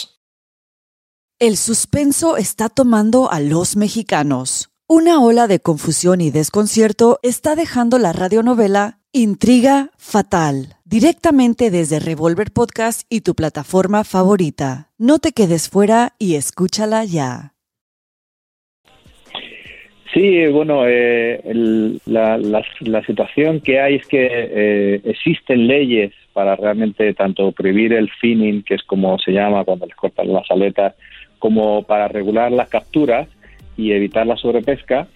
El 1.41 1.57
suspenso 1.57 2.37
está 2.37 2.69
tomando 2.69 3.31
a 3.31 3.39
los 3.39 3.75
mexicanos. 3.75 4.69
Una 4.87 5.19
ola 5.25 5.47
de 5.47 5.59
confusión 5.59 6.21
y 6.21 6.29
desconcierto 6.29 7.17
está 7.23 7.55
dejando 7.55 7.97
la 7.97 8.13
radionovela 8.13 8.99
Intriga 9.11 9.89
Fatal, 9.97 10.75
directamente 10.85 11.71
desde 11.71 11.99
Revolver 11.99 12.51
Podcast 12.53 13.07
y 13.09 13.21
tu 13.21 13.33
plataforma 13.33 14.03
favorita. 14.03 14.91
No 14.99 15.17
te 15.17 15.31
quedes 15.31 15.67
fuera 15.67 16.13
y 16.19 16.35
escúchala 16.35 17.05
ya. 17.05 17.55
Sí, 20.13 20.45
bueno, 20.45 20.83
eh, 20.85 21.41
la, 22.05 23.01
situación 23.07 23.61
que 23.61 23.79
hay 23.79 23.95
es 23.95 24.05
que 24.05 24.27
eh, 24.29 25.01
existen 25.05 25.65
leyes 25.65 26.13
para 26.33 26.55
realmente 26.55 27.15
tanto 27.15 27.51
prohibir 27.51 27.93
el 27.93 28.11
finning, 28.19 28.61
que 28.61 28.75
es 28.75 28.83
como 28.83 29.17
se 29.17 29.31
llama 29.31 29.63
cuando 29.63 29.87
les 29.87 29.95
cortan 29.95 30.31
las 30.31 30.49
aletas, 30.51 30.93
como 31.41 31.81
para 31.81 32.07
regular 32.07 32.51
las 32.51 32.69
capturas 32.69 33.27
y 33.75 33.91
evitar 33.91 34.27
la 34.27 34.37
sobrepesca, 34.37 35.07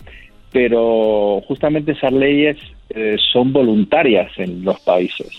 pero 0.52 1.42
justamente 1.48 1.92
esas 1.92 2.12
leyes 2.12 2.58
eh, 2.90 3.16
son 3.32 3.54
voluntarias 3.54 4.32
en 4.38 4.66
los 4.66 4.80
países. 4.80 5.30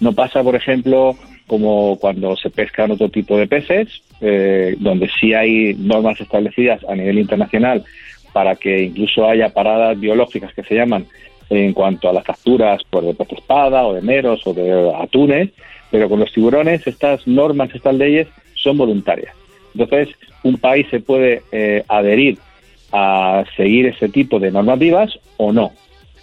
No 0.00 0.12
pasa, 0.12 0.42
por 0.42 0.54
ejemplo, 0.54 1.16
como 1.46 1.96
cuando 1.98 2.36
se 2.36 2.50
pescan 2.50 2.90
otro 2.90 3.08
tipo 3.08 3.38
de 3.38 3.46
peces, 3.46 4.02
eh, 4.20 4.76
donde 4.78 5.08
sí 5.18 5.32
hay 5.32 5.74
normas 5.78 6.20
establecidas 6.20 6.84
a 6.88 6.94
nivel 6.94 7.18
internacional 7.20 7.82
para 8.34 8.56
que 8.56 8.82
incluso 8.82 9.26
haya 9.26 9.48
paradas 9.48 9.98
biológicas 9.98 10.52
que 10.52 10.64
se 10.64 10.74
llaman 10.74 11.06
en 11.48 11.72
cuanto 11.72 12.10
a 12.10 12.12
las 12.12 12.24
capturas 12.24 12.82
por 12.90 13.04
de 13.04 13.14
pez 13.14 13.32
espada 13.32 13.86
o 13.86 13.94
de 13.94 14.02
meros 14.02 14.46
o 14.46 14.52
de 14.52 14.92
atunes, 14.94 15.50
pero 15.90 16.08
con 16.10 16.20
los 16.20 16.32
tiburones 16.32 16.86
estas 16.86 17.26
normas, 17.26 17.74
estas 17.74 17.94
leyes 17.94 18.28
son 18.54 18.76
voluntarias. 18.76 19.34
Entonces, 19.76 20.14
un 20.42 20.58
país 20.58 20.86
se 20.90 21.00
puede 21.00 21.42
eh, 21.52 21.84
adherir 21.88 22.38
a 22.92 23.44
seguir 23.56 23.86
ese 23.86 24.08
tipo 24.08 24.38
de 24.38 24.50
normativas 24.50 25.18
o 25.36 25.52
no. 25.52 25.72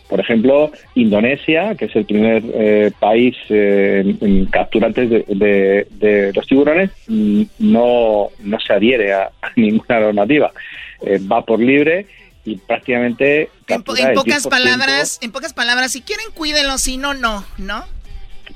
Por 0.08 0.20
ejemplo, 0.20 0.72
Indonesia, 0.96 1.76
que 1.76 1.86
es 1.86 1.96
el 1.96 2.06
primer 2.06 2.44
eh, 2.54 2.92
país 3.00 3.36
eh, 3.50 4.16
en 4.20 4.46
capturantes 4.48 5.10
de, 5.10 6.32
los 6.34 6.48
tiburones, 6.48 6.92
mm, 7.08 7.44
no, 7.60 8.30
no 8.40 8.60
se 8.60 8.74
adhiere 8.74 9.14
a, 9.14 9.32
ninguna 9.56 10.00
normativa. 10.00 10.52
va 11.32 11.44
por 11.44 11.60
libre 11.60 12.06
y 12.44 12.58
prácticamente 12.58 13.50
en, 13.68 13.84
pocas 13.84 14.48
palabras 14.48 15.20
en 15.22 15.32
pocas 15.32 15.54
palabras 15.54 15.92
si 15.92 16.02
quieren 16.02 16.26
cuídenlo 16.34 16.80
si 16.80 16.98
no 16.98 17.14
no 17.14 17.46
no 17.60 17.86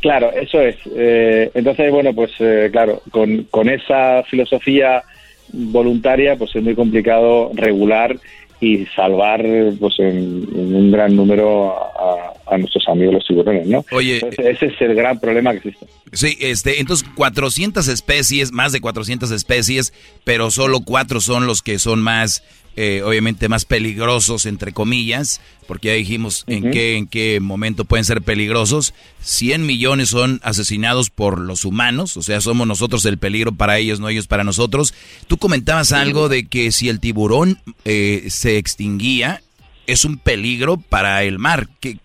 Claro, 0.01 0.31
eso 0.31 0.61
es. 0.61 0.75
Eh, 0.95 1.51
entonces, 1.53 1.91
bueno, 1.91 2.13
pues 2.13 2.31
eh, 2.39 2.69
claro, 2.71 3.01
con, 3.11 3.43
con 3.45 3.69
esa 3.69 4.23
filosofía 4.23 5.03
voluntaria, 5.51 6.35
pues 6.35 6.55
es 6.55 6.63
muy 6.63 6.75
complicado 6.75 7.51
regular 7.53 8.15
y 8.59 8.85
salvar 8.95 9.43
pues 9.79 9.99
en, 9.99 10.47
en 10.55 10.75
un 10.75 10.91
gran 10.91 11.15
número 11.15 11.73
a, 11.73 12.33
a 12.47 12.57
nuestros 12.57 12.87
amigos 12.87 13.15
los 13.15 13.25
tiburones, 13.25 13.67
¿no? 13.67 13.85
Oye, 13.91 14.15
Entonces, 14.15 14.45
ese 14.45 14.65
es 14.67 14.81
el 14.81 14.95
gran 14.95 15.19
problema 15.19 15.51
que 15.51 15.69
existe. 15.69 15.87
Sí, 16.13 16.37
este, 16.39 16.79
entonces 16.79 17.07
400 17.15 17.87
especies, 17.87 18.51
más 18.51 18.71
de 18.71 18.81
400 18.81 19.31
especies, 19.31 19.93
pero 20.23 20.51
solo 20.51 20.81
cuatro 20.81 21.19
son 21.19 21.47
los 21.47 21.61
que 21.61 21.79
son 21.79 22.01
más, 22.01 22.43
eh, 22.75 23.01
obviamente 23.03 23.49
más 23.49 23.65
peligrosos, 23.65 24.45
entre 24.45 24.73
comillas, 24.73 25.41
porque 25.67 25.89
ya 25.89 25.93
dijimos 25.93 26.43
en, 26.47 26.71
qué, 26.71 26.97
en 26.97 27.07
qué 27.07 27.39
momento 27.39 27.85
pueden 27.85 28.05
ser 28.05 28.21
peligrosos. 28.21 28.93
100 29.19 29.65
millones 29.65 30.09
son 30.09 30.39
asesinados 30.43 31.09
por 31.09 31.39
los 31.39 31.65
humanos, 31.65 32.17
o 32.17 32.21
sea, 32.21 32.41
somos 32.41 32.67
nosotros 32.67 33.05
el 33.05 33.17
peligro 33.17 33.53
para 33.53 33.77
ellos, 33.77 33.99
no 33.99 34.09
ellos 34.09 34.27
para 34.27 34.43
nosotros. 34.43 34.93
Tú 35.27 35.37
comentabas 35.37 35.91
algo 35.91 36.29
de 36.29 36.47
que 36.47 36.71
si 36.71 36.89
el 36.89 36.99
tiburón 36.99 37.57
eh, 37.85 38.23
se 38.27 38.57
extinguía, 38.57 39.41
es 39.87 40.05
un 40.05 40.17
peligro 40.17 40.77
para 40.77 41.23
el 41.23 41.39
mar. 41.39 41.67
¿Qué, 41.79 41.97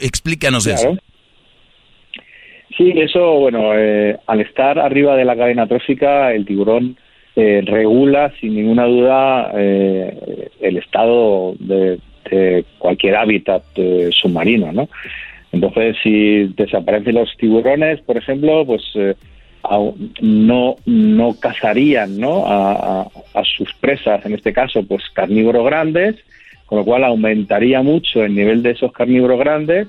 explícanos 0.00 0.66
eso. 0.66 0.82
Claro. 0.82 0.98
Sí, 2.76 2.92
eso, 2.94 3.32
bueno, 3.40 3.74
eh, 3.74 4.16
al 4.26 4.40
estar 4.40 4.78
arriba 4.78 5.16
de 5.16 5.24
la 5.24 5.36
cadena 5.36 5.66
trófica, 5.66 6.32
el 6.32 6.46
tiburón 6.46 6.96
eh, 7.40 7.62
regula 7.64 8.32
sin 8.40 8.54
ninguna 8.56 8.84
duda 8.86 9.52
eh, 9.54 10.48
el 10.60 10.76
estado 10.76 11.54
de, 11.60 11.98
cualquier 12.78 13.14
hábitat 13.16 13.62
eh, 13.76 14.10
submarino, 14.12 14.70
¿no? 14.72 14.88
Entonces, 15.52 15.96
si 16.02 16.44
desaparecen 16.56 17.14
los 17.14 17.34
tiburones, 17.38 18.00
por 18.02 18.16
ejemplo, 18.18 18.66
pues 18.66 18.82
no, 20.20 20.76
no 20.86 21.34
cazarían 21.40 22.18
¿no? 22.18 22.46
A, 22.46 22.72
a- 23.02 23.08
a 23.34 23.44
sus 23.44 23.72
presas, 23.80 24.24
en 24.26 24.34
este 24.34 24.52
caso, 24.52 24.82
pues 24.86 25.02
carnívoros 25.14 25.64
grandes, 25.64 26.16
con 26.66 26.78
lo 26.78 26.84
cual 26.84 27.04
aumentaría 27.04 27.82
mucho 27.82 28.22
el 28.24 28.34
nivel 28.34 28.62
de 28.62 28.70
esos 28.72 28.92
carnívoros 28.92 29.38
grandes, 29.38 29.88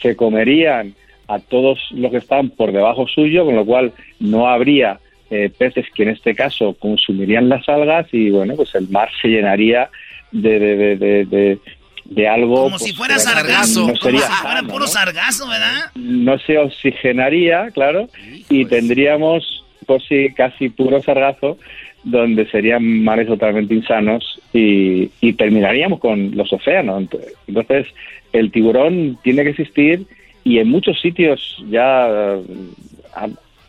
se 0.00 0.16
comerían 0.16 0.94
a 1.28 1.38
todos 1.38 1.78
los 1.92 2.10
que 2.10 2.16
están 2.18 2.50
por 2.50 2.72
debajo 2.72 3.06
suyo, 3.06 3.44
con 3.44 3.54
lo 3.56 3.64
cual 3.64 3.92
no 4.18 4.48
habría 4.48 4.98
eh, 5.30 5.50
peces 5.56 5.86
que 5.94 6.04
en 6.04 6.10
este 6.10 6.34
caso 6.34 6.74
consumirían 6.78 7.48
las 7.48 7.68
algas 7.68 8.06
y 8.12 8.30
bueno, 8.30 8.54
pues 8.56 8.74
el 8.74 8.88
mar 8.88 9.08
se 9.20 9.28
llenaría 9.28 9.90
de, 10.32 10.58
de, 10.58 10.76
de, 10.76 10.96
de, 11.24 11.58
de- 12.04 12.28
algo... 12.28 12.54
Como 12.64 12.70
pues, 12.78 12.82
si 12.84 12.92
fuera 12.94 13.18
sargazo, 13.18 13.80
no 13.80 13.86
como 13.88 13.96
sería 13.98 14.20
si 14.20 14.32
fuera 14.32 14.56
sano, 14.56 14.68
puro 14.68 14.80
¿no? 14.80 14.86
sargazo, 14.86 15.48
¿verdad? 15.48 15.90
no 15.94 16.38
se 16.38 16.56
oxigenaría, 16.58 17.70
claro, 17.72 18.08
y 18.48 18.64
tendríamos 18.64 19.64
pues 19.86 20.02
sí, 20.08 20.28
casi 20.36 20.68
puro 20.68 21.02
sargazo, 21.02 21.58
donde 22.04 22.46
serían 22.50 23.02
mares 23.04 23.26
totalmente 23.26 23.74
insanos 23.74 24.38
y, 24.52 25.10
y 25.20 25.32
terminaríamos 25.32 25.98
con 25.98 26.36
los 26.36 26.52
océanos. 26.52 27.04
Ent- 27.04 27.20
Entonces, 27.46 27.86
el 28.32 28.50
tiburón 28.52 29.18
tiene 29.22 29.42
que 29.44 29.50
existir 29.50 30.06
y 30.44 30.58
en 30.58 30.68
muchos 30.68 31.00
sitios 31.00 31.56
ya 31.70 32.06
eh, 32.08 32.42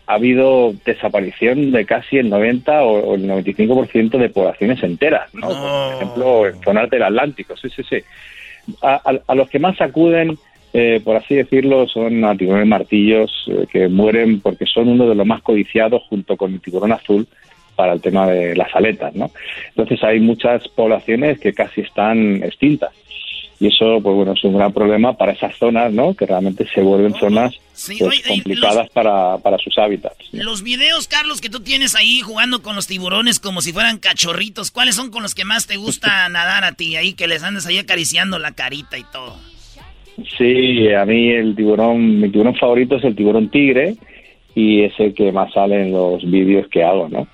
ha, 0.09 0.13
ha 0.13 0.15
habido 0.15 0.73
desaparición 0.85 1.71
de 1.71 1.85
casi 1.85 2.17
el 2.17 2.29
90 2.29 2.83
o, 2.83 3.15
el 3.15 3.27
95% 3.27 4.17
de 4.17 4.29
poblaciones 4.29 4.81
enteras, 4.83 5.33
¿no? 5.33 5.47
Por 5.49 5.93
ejemplo, 5.95 6.47
en 6.47 6.63
zonas 6.63 6.89
del 6.89 7.03
Atlántico, 7.03 7.55
sí, 7.57 7.69
sí, 7.75 7.83
sí 7.89 7.97
a, 8.81 8.95
a- 8.95 9.19
a 9.27 9.35
los 9.35 9.49
que 9.49 9.59
más 9.59 9.79
acuden, 9.81 10.37
eh, 10.73 11.01
por 11.03 11.15
así 11.15 11.35
decirlo, 11.35 11.87
son 11.87 12.23
a 12.25 12.35
tiburones 12.35 12.67
martillos 12.67 13.45
eh, 13.47 13.65
que 13.71 13.87
mueren 13.87 14.39
porque 14.41 14.65
son 14.67 14.89
uno 14.89 15.07
de 15.09 15.15
los 15.15 15.25
más 15.25 15.41
codiciados 15.41 16.03
junto 16.09 16.37
con 16.37 16.53
el 16.53 16.61
tiburón 16.61 16.91
azul 16.91 17.25
para 17.75 17.93
el 17.93 18.01
tema 18.01 18.27
de 18.27 18.55
las 18.55 18.75
aletas, 18.75 19.15
¿no? 19.15 19.31
Entonces 19.69 20.03
hay 20.03 20.19
muchas 20.19 20.67
poblaciones 20.67 21.39
que 21.39 21.53
casi 21.53 21.81
están 21.81 22.43
extintas. 22.43 22.91
Y 23.59 23.67
eso, 23.67 23.99
pues 24.01 24.15
bueno, 24.15 24.33
es 24.33 24.43
un 24.45 24.55
gran 24.55 24.71
problema 24.71 25.17
para 25.17 25.33
esas 25.33 25.55
zonas, 25.57 25.91
¿no? 25.91 26.13
Que 26.13 26.25
realmente 26.25 26.65
se 26.73 26.81
vuelven 26.81 27.13
zonas 27.15 27.53
pues, 27.71 28.01
oye, 28.01 28.21
complicadas 28.25 28.89
para, 28.91 29.37
para 29.39 29.57
sus 29.57 29.77
hábitats. 29.77 30.15
Los 30.31 30.63
videos, 30.63 31.07
Carlos, 31.09 31.41
que 31.41 31.49
tú 31.49 31.59
tienes 31.59 31.93
ahí 31.95 32.21
jugando 32.21 32.61
con 32.61 32.75
los 32.75 32.87
tiburones 32.87 33.39
como 33.39 33.61
si 33.61 33.73
fueran 33.73 33.97
cachorritos, 33.97 34.71
¿cuáles 34.71 34.95
son 34.95 35.11
con 35.11 35.23
los 35.23 35.35
que 35.35 35.43
más 35.43 35.67
te 35.67 35.75
gusta 35.75 36.29
nadar 36.29 36.63
a 36.63 36.71
ti 36.71 36.95
ahí? 36.95 37.13
Que 37.13 37.27
les 37.27 37.43
andes 37.43 37.65
ahí 37.65 37.77
acariciando 37.77 38.39
la 38.39 38.51
carita 38.51 38.97
y 38.97 39.03
todo. 39.11 39.35
Sí, 40.37 40.91
a 40.93 41.05
mí 41.05 41.29
el 41.29 41.55
tiburón, 41.55 42.21
mi 42.21 42.29
tiburón 42.29 42.55
favorito 42.55 42.95
es 42.95 43.03
el 43.03 43.15
tiburón 43.15 43.49
tigre 43.49 43.95
y 44.55 44.83
es 44.83 44.93
el 44.99 45.13
que 45.13 45.31
más 45.31 45.51
sale 45.53 45.81
en 45.81 45.91
los 45.91 46.29
vídeos 46.29 46.67
que 46.69 46.83
hago, 46.83 47.07
¿no? 47.09 47.27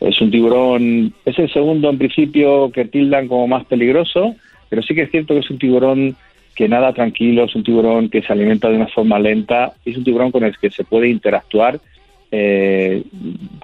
Es 0.00 0.18
un 0.20 0.30
tiburón, 0.30 1.12
es 1.26 1.38
el 1.38 1.52
segundo 1.52 1.90
en 1.90 1.98
principio 1.98 2.70
que 2.70 2.86
tildan 2.86 3.28
como 3.28 3.46
más 3.46 3.66
peligroso, 3.66 4.34
pero 4.70 4.82
sí 4.82 4.94
que 4.94 5.02
es 5.02 5.10
cierto 5.10 5.34
que 5.34 5.40
es 5.40 5.50
un 5.50 5.58
tiburón 5.58 6.16
que 6.54 6.68
nada 6.68 6.92
tranquilo, 6.94 7.44
es 7.44 7.54
un 7.54 7.64
tiburón 7.64 8.08
que 8.08 8.22
se 8.22 8.32
alimenta 8.32 8.70
de 8.70 8.76
una 8.76 8.88
forma 8.88 9.18
lenta, 9.18 9.74
es 9.84 9.96
un 9.96 10.04
tiburón 10.04 10.30
con 10.30 10.44
el 10.44 10.56
que 10.56 10.70
se 10.70 10.84
puede 10.84 11.08
interactuar 11.08 11.80
eh, 12.32 13.02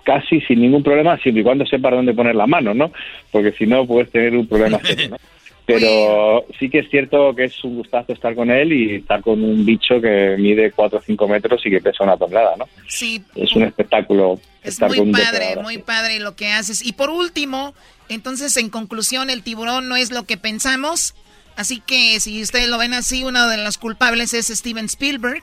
casi 0.04 0.40
sin 0.40 0.60
ningún 0.60 0.82
problema, 0.82 1.16
siempre 1.18 1.40
y 1.40 1.44
cuando 1.44 1.64
sepa 1.66 1.90
dónde 1.90 2.14
poner 2.14 2.34
la 2.34 2.46
mano, 2.46 2.74
¿no? 2.74 2.90
Porque 3.30 3.52
si 3.52 3.64
no 3.66 3.86
puedes 3.86 4.10
tener 4.10 4.36
un 4.36 4.46
problema 4.46 4.78
serio, 4.80 5.10
¿no? 5.10 5.16
Pero 5.66 6.44
sí 6.60 6.70
que 6.70 6.78
es 6.78 6.88
cierto 6.88 7.34
que 7.34 7.44
es 7.44 7.64
un 7.64 7.76
gustazo 7.76 8.12
estar 8.12 8.36
con 8.36 8.52
él 8.52 8.72
y 8.72 8.94
estar 8.96 9.20
con 9.20 9.42
un 9.42 9.66
bicho 9.66 10.00
que 10.00 10.36
mide 10.38 10.70
4 10.70 10.98
o 10.98 11.02
5 11.02 11.28
metros 11.28 11.66
y 11.66 11.70
que 11.70 11.80
pesa 11.80 12.04
una 12.04 12.16
tonelada, 12.16 12.54
¿no? 12.56 12.68
Sí, 12.86 13.20
Es 13.34 13.54
un 13.56 13.64
espectáculo 13.64 14.38
es 14.62 14.74
estar 14.74 14.88
muy 14.88 14.98
con 14.98 15.10
padre, 15.10 15.56
muy 15.60 15.78
padre 15.78 16.20
lo 16.20 16.36
que 16.36 16.52
haces. 16.52 16.86
Y 16.86 16.92
por 16.92 17.10
último, 17.10 17.74
entonces 18.08 18.56
en 18.56 18.70
conclusión, 18.70 19.30
el 19.30 19.42
tiburón 19.42 19.88
no 19.88 19.96
es 19.96 20.10
lo 20.10 20.24
que 20.24 20.36
pensamos. 20.36 21.14
Así 21.56 21.80
que 21.80 22.20
si 22.20 22.42
ustedes 22.42 22.68
lo 22.68 22.78
ven 22.78 22.92
así, 22.92 23.24
uno 23.24 23.48
de 23.48 23.56
los 23.56 23.78
culpables 23.78 24.34
es 24.34 24.48
Steven 24.48 24.84
Spielberg, 24.86 25.42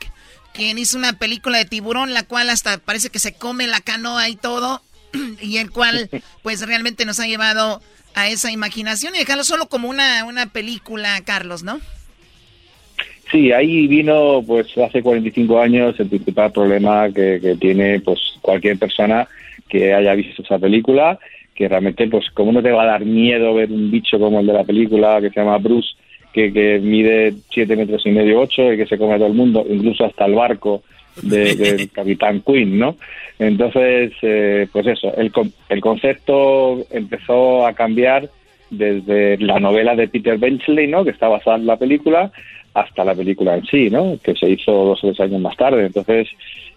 quien 0.54 0.78
hizo 0.78 0.98
una 0.98 1.14
película 1.14 1.58
de 1.58 1.66
tiburón, 1.66 2.14
la 2.14 2.24
cual 2.24 2.50
hasta 2.50 2.78
parece 2.78 3.10
que 3.10 3.20
se 3.20 3.34
come 3.34 3.66
la 3.66 3.82
canoa 3.82 4.30
y 4.30 4.36
todo, 4.36 4.82
y 5.42 5.58
el 5.58 5.72
cual 5.72 6.10
pues 6.44 6.66
realmente 6.66 7.06
nos 7.06 7.20
ha 7.20 7.28
llevado 7.28 7.82
a 8.14 8.30
esa 8.30 8.52
imaginación 8.52 9.16
y 9.16 9.20
dejarlo 9.20 9.44
solo 9.44 9.68
como 9.68 9.90
una, 9.90 10.24
una 10.26 10.46
película, 10.46 11.20
Carlos, 11.26 11.64
¿no? 11.64 11.80
Sí, 13.32 13.52
ahí 13.52 13.88
vino 13.88 14.44
pues 14.46 14.68
hace 14.78 15.02
45 15.02 15.60
años 15.60 16.00
el 16.00 16.08
principal 16.08 16.52
problema 16.52 17.08
que, 17.10 17.40
que 17.42 17.56
tiene 17.56 18.00
pues 18.00 18.20
cualquier 18.42 18.78
persona 18.78 19.28
que 19.68 19.92
haya 19.92 20.14
visto 20.14 20.44
esa 20.44 20.60
película, 20.60 21.18
que 21.56 21.68
realmente 21.68 22.08
pues 22.08 22.30
como 22.32 22.52
no 22.52 22.62
te 22.64 22.72
va 22.72 22.84
a 22.84 22.88
dar 22.88 23.06
miedo 23.06 23.54
ver 23.54 23.72
un 23.72 23.92
bicho 23.92 24.20
como 24.20 24.40
el 24.40 24.48
de 24.48 24.54
la 24.54 24.64
película 24.64 25.20
que 25.22 25.30
se 25.30 25.40
llama 25.40 25.58
Bruce, 25.60 25.90
que, 26.34 26.52
que 26.52 26.80
mide 26.80 27.34
7 27.52 27.76
metros 27.76 28.06
y 28.06 28.10
medio, 28.10 28.40
8 28.42 28.74
y 28.74 28.78
que 28.78 28.88
se 28.88 28.98
come 28.98 29.14
a 29.14 29.18
todo 29.18 29.28
el 29.28 29.34
mundo, 29.34 29.66
incluso 29.70 30.06
hasta 30.06 30.26
el 30.26 30.34
barco 30.34 30.82
de- 31.22 31.56
del 31.78 31.92
capitán 31.92 32.42
Quinn, 32.42 32.80
¿no? 32.80 32.96
Entonces, 33.40 34.12
eh, 34.22 34.68
pues 34.72 34.88
eso, 34.88 35.14
el, 35.16 35.32
el 35.70 35.82
concepto 35.82 36.86
empezó 36.92 37.66
a 37.68 37.74
cambiar 37.74 38.30
desde 38.70 39.38
la 39.38 39.60
novela 39.60 39.96
de 39.96 40.08
Peter 40.08 40.38
Benchley, 40.38 40.88
¿no? 40.88 41.04
Que 41.04 41.12
está 41.12 41.28
basada 41.28 41.58
en 41.58 41.66
la 41.68 41.78
película, 41.78 42.32
hasta 42.74 43.04
la 43.04 43.14
película 43.14 43.56
en 43.56 43.66
sí, 43.66 43.90
¿no? 43.90 44.18
Que 44.24 44.36
se 44.36 44.50
hizo 44.50 44.72
dos 44.72 45.04
o 45.04 45.08
tres 45.08 45.20
años 45.20 45.42
más 45.42 45.56
tarde. 45.56 45.86
Entonces, 45.86 46.28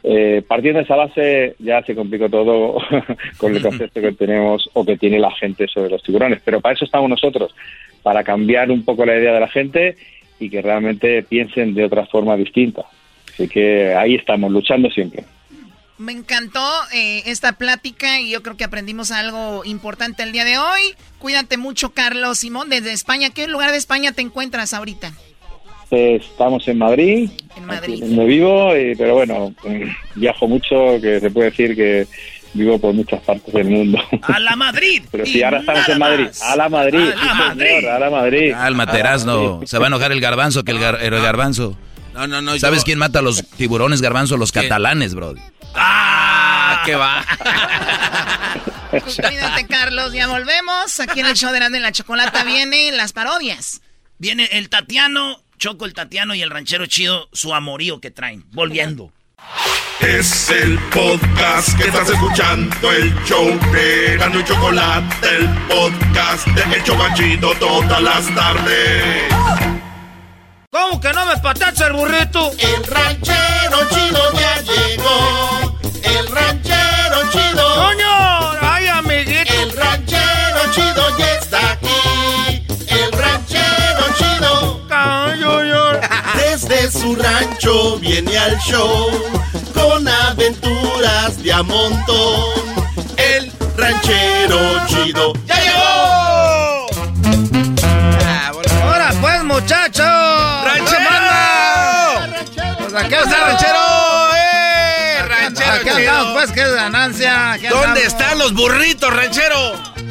eh, 0.02 0.42
partiendo 0.46 0.78
de 0.78 0.84
esa 0.84 0.96
base, 0.96 1.56
ya 1.58 1.82
se 1.82 1.94
complicó 1.94 2.28
todo 2.28 2.78
con 3.38 3.56
el 3.56 3.62
concepto 3.62 4.00
que 4.00 4.12
tenemos 4.12 4.68
o 4.74 4.84
que 4.84 4.96
tiene 4.96 5.18
la 5.18 5.32
gente 5.32 5.66
sobre 5.68 5.90
los 5.90 6.02
tiburones. 6.02 6.40
Pero 6.44 6.60
para 6.60 6.74
eso 6.74 6.84
estamos 6.84 7.08
nosotros, 7.08 7.54
para 8.02 8.22
cambiar 8.22 8.70
un 8.70 8.84
poco 8.84 9.06
la 9.06 9.16
idea 9.16 9.32
de 9.32 9.40
la 9.40 9.48
gente 9.48 9.96
y 10.38 10.50
que 10.50 10.60
realmente 10.60 11.22
piensen 11.22 11.74
de 11.74 11.84
otra 11.84 12.06
forma 12.06 12.36
distinta. 12.36 12.82
Así 13.32 13.48
que 13.48 13.94
ahí 13.94 14.14
estamos, 14.14 14.50
luchando 14.50 14.90
siempre. 14.90 15.24
Me 15.98 16.12
encantó 16.12 16.60
eh, 16.94 17.22
esta 17.24 17.52
plática 17.52 18.20
y 18.20 18.30
yo 18.30 18.42
creo 18.42 18.56
que 18.58 18.64
aprendimos 18.64 19.10
algo 19.12 19.64
importante 19.64 20.22
el 20.22 20.32
día 20.32 20.44
de 20.44 20.58
hoy. 20.58 20.94
Cuídate 21.18 21.56
mucho, 21.56 21.90
Carlos 21.94 22.38
Simón, 22.38 22.68
desde 22.68 22.92
España. 22.92 23.30
¿Qué 23.30 23.48
lugar 23.48 23.70
de 23.70 23.78
España 23.78 24.12
te 24.12 24.20
encuentras 24.20 24.74
ahorita? 24.74 25.12
Eh, 25.90 26.16
Estamos 26.20 26.66
en 26.68 26.78
Madrid, 26.78 27.30
En 27.56 27.64
Madrid. 27.66 28.00
donde 28.00 28.24
vivo, 28.24 28.76
y- 28.76 28.94
pero 28.96 29.14
bueno, 29.14 29.54
mm, 29.64 30.18
viajo 30.20 30.48
mucho, 30.48 30.74
que 31.00 31.20
se 31.20 31.30
puede 31.30 31.50
decir 31.50 31.76
que 31.76 32.06
vivo 32.54 32.78
por 32.78 32.92
muchas 32.94 33.20
partes 33.22 33.52
del 33.54 33.68
mundo. 33.68 33.98
A 34.22 34.38
la 34.40 34.56
Madrid. 34.56 35.02
Pero 35.12 35.24
sí, 35.26 35.42
ahora 35.42 35.60
estamos 35.60 35.88
en 35.88 35.98
Madrid. 35.98 36.26
A 36.42 36.56
la 36.56 36.68
Madrid. 36.68 36.98
A 36.98 37.04
la 37.04 37.12
sí, 37.12 37.18
señor, 37.20 37.46
Madrid. 37.56 37.84
a 37.88 37.98
la 38.00 38.10
Madrid. 38.10 38.52
Cálmate, 38.52 38.98
Erasno. 38.98 39.60
Se 39.66 39.78
va 39.78 39.84
a 39.84 39.88
enojar 39.88 40.10
el 40.12 40.20
garbanzo 40.20 40.64
que 40.64 40.72
el, 40.72 40.78
gar- 40.80 40.98
el 41.00 41.10
garbanzo. 41.20 41.76
No, 42.14 42.26
no, 42.26 42.40
no. 42.40 42.58
¿Sabes 42.58 42.80
yo- 42.80 42.84
quién 42.86 42.98
mata 42.98 43.18
a 43.18 43.22
los 43.22 43.46
tiburones 43.46 44.00
garbanzo? 44.00 44.36
Los 44.38 44.52
catalanes, 44.52 45.14
bro. 45.14 45.34
Ah, 45.74 46.82
¿qué 46.86 46.94
va? 46.96 47.22
Cuídate, 48.90 49.66
Carlos. 49.66 50.12
Ya 50.12 50.26
volvemos. 50.28 50.98
Aquí 51.00 51.20
en 51.20 51.26
el 51.26 51.34
show 51.34 51.50
de 51.52 51.58
Grande 51.58 51.80
la 51.80 51.92
Chocolata 51.92 52.42
vienen 52.44 52.96
las 52.96 53.12
parodias. 53.12 53.82
Viene 54.18 54.48
el 54.52 54.70
Tatiano, 54.70 55.42
Choco 55.58 55.84
el 55.84 55.94
Tatiano 55.94 56.34
y 56.34 56.42
el 56.42 56.50
ranchero 56.50 56.86
chido, 56.86 57.28
su 57.32 57.54
amorío 57.54 58.00
que 58.00 58.10
traen. 58.10 58.44
Volviendo. 58.52 59.12
Es 60.00 60.50
el 60.50 60.78
podcast 60.90 61.76
que 61.78 61.88
estás 61.88 62.10
escuchando, 62.10 62.92
el 62.92 63.14
show 63.24 63.46
de 63.72 64.16
Gano 64.18 64.40
y 64.40 64.44
Chocolate, 64.44 65.28
el 65.36 65.48
podcast 65.68 66.46
de 66.48 66.76
Hecho 66.76 66.96
Banchito 66.96 67.54
todas 67.54 68.02
las 68.02 68.34
tardes. 68.34 69.24
¿Cómo 70.70 71.00
que 71.00 71.12
no 71.12 71.24
me 71.24 71.36
patacha 71.38 71.86
el 71.86 71.94
burrito? 71.94 72.50
El 72.58 72.84
ranchero 72.84 73.78
chido 73.90 74.32
ya 74.34 74.60
llegó. 74.60 75.78
El 76.02 76.26
ranchero 76.28 77.30
chido. 77.32 77.74
¡Coño! 77.76 78.15
Desde 86.58 86.90
su 86.90 87.14
rancho 87.14 87.98
viene 87.98 88.38
al 88.38 88.56
show 88.60 89.10
con 89.74 90.08
aventuras 90.08 91.42
de 91.42 91.52
a 91.52 91.62
montón. 91.62 92.46
El 93.18 93.52
ranchero 93.76 94.58
chido 94.86 95.34
ya 95.44 95.54
llegó. 95.60 96.86
¡Ahora 98.82 99.12
pues, 99.20 99.44
muchachos! 99.44 100.35
Es 106.62 106.74
ganancia. 106.74 107.58
¿Dónde 107.70 107.76
andamos. 107.86 107.98
están 108.02 108.38
los 108.38 108.52
burritos, 108.54 109.12
ranchero? 109.12 109.56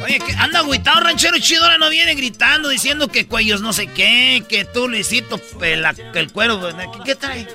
Oye, 0.04 0.18
que 0.18 0.32
anda 0.34 0.58
agüitado 0.60 1.00
ranchero 1.00 1.38
chido, 1.38 1.64
ahora 1.64 1.78
no 1.78 1.88
viene 1.88 2.14
gritando, 2.14 2.68
diciendo 2.68 3.08
que 3.08 3.26
cuellos 3.26 3.60
no 3.62 3.72
sé 3.72 3.86
qué, 3.86 4.44
que 4.48 4.64
tú, 4.64 4.88
Luisito, 4.88 5.38
pela- 5.58 5.94
que 6.12 6.18
el 6.18 6.30
cuero, 6.30 6.60
¿qué, 6.60 6.98
qué 7.04 7.14
trae? 7.14 7.48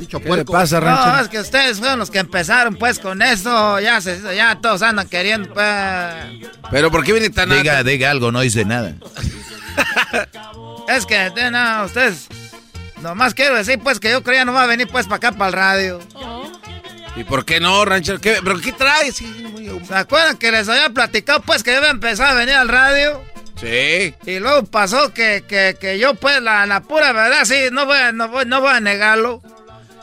Dicho 0.00 0.20
¿Qué 0.20 0.36
le 0.36 0.44
pasa, 0.44 0.80
ranchero? 0.80 1.12
No, 1.16 1.20
es 1.22 1.28
que 1.28 1.38
ustedes 1.40 1.78
fueron 1.78 1.98
los 2.00 2.10
que 2.10 2.18
empezaron, 2.18 2.74
pues, 2.76 2.98
con 2.98 3.22
eso, 3.22 3.78
ya 3.80 4.00
se, 4.00 4.20
ya 4.34 4.58
todos 4.60 4.82
andan 4.82 5.08
queriendo, 5.08 5.54
pues... 5.54 5.66
¿Pero 6.70 6.90
por 6.90 7.04
qué 7.04 7.12
viene 7.12 7.30
tan 7.30 7.50
Diga, 7.50 7.82
diga 7.84 8.10
algo, 8.10 8.32
no 8.32 8.40
dice 8.40 8.64
nada. 8.64 8.94
Es 10.88 11.06
que, 11.06 11.30
no, 11.50 11.84
ustedes... 11.84 12.28
Nomás 13.00 13.34
quiero 13.34 13.54
decir, 13.54 13.78
pues, 13.80 14.00
que 14.00 14.10
yo 14.10 14.22
creía 14.22 14.44
no 14.44 14.52
va 14.52 14.62
a 14.62 14.66
venir, 14.66 14.88
pues, 14.88 15.06
para 15.06 15.16
acá, 15.16 15.32
para 15.32 15.48
el 15.48 15.52
radio. 15.52 16.00
¿Y 17.16 17.24
por 17.24 17.44
qué 17.44 17.60
no, 17.60 17.84
ranchero? 17.84 18.20
¿Qué, 18.20 18.38
¿Pero 18.42 18.60
qué 18.60 18.72
traes? 18.72 19.16
¿Se 19.16 19.94
acuerdan 19.94 20.36
que 20.36 20.50
les 20.50 20.68
había 20.68 20.90
platicado, 20.90 21.40
pues, 21.42 21.62
que 21.62 21.72
yo 21.72 21.78
iba 21.78 21.86
a 21.88 21.92
empezar 21.92 22.28
a 22.28 22.34
venir 22.34 22.54
al 22.54 22.68
radio? 22.68 23.22
Sí. 23.60 24.14
Y 24.26 24.40
luego 24.40 24.64
pasó 24.64 25.14
que, 25.14 25.44
que, 25.46 25.76
que 25.80 25.98
yo, 25.98 26.14
pues, 26.14 26.42
la, 26.42 26.66
la 26.66 26.80
pura 26.82 27.12
verdad, 27.12 27.44
sí, 27.44 27.56
no 27.70 27.86
voy, 27.86 27.98
a- 27.98 28.12
no, 28.12 28.28
voy, 28.28 28.44
no 28.46 28.60
voy 28.60 28.72
a 28.72 28.80
negarlo. 28.80 29.40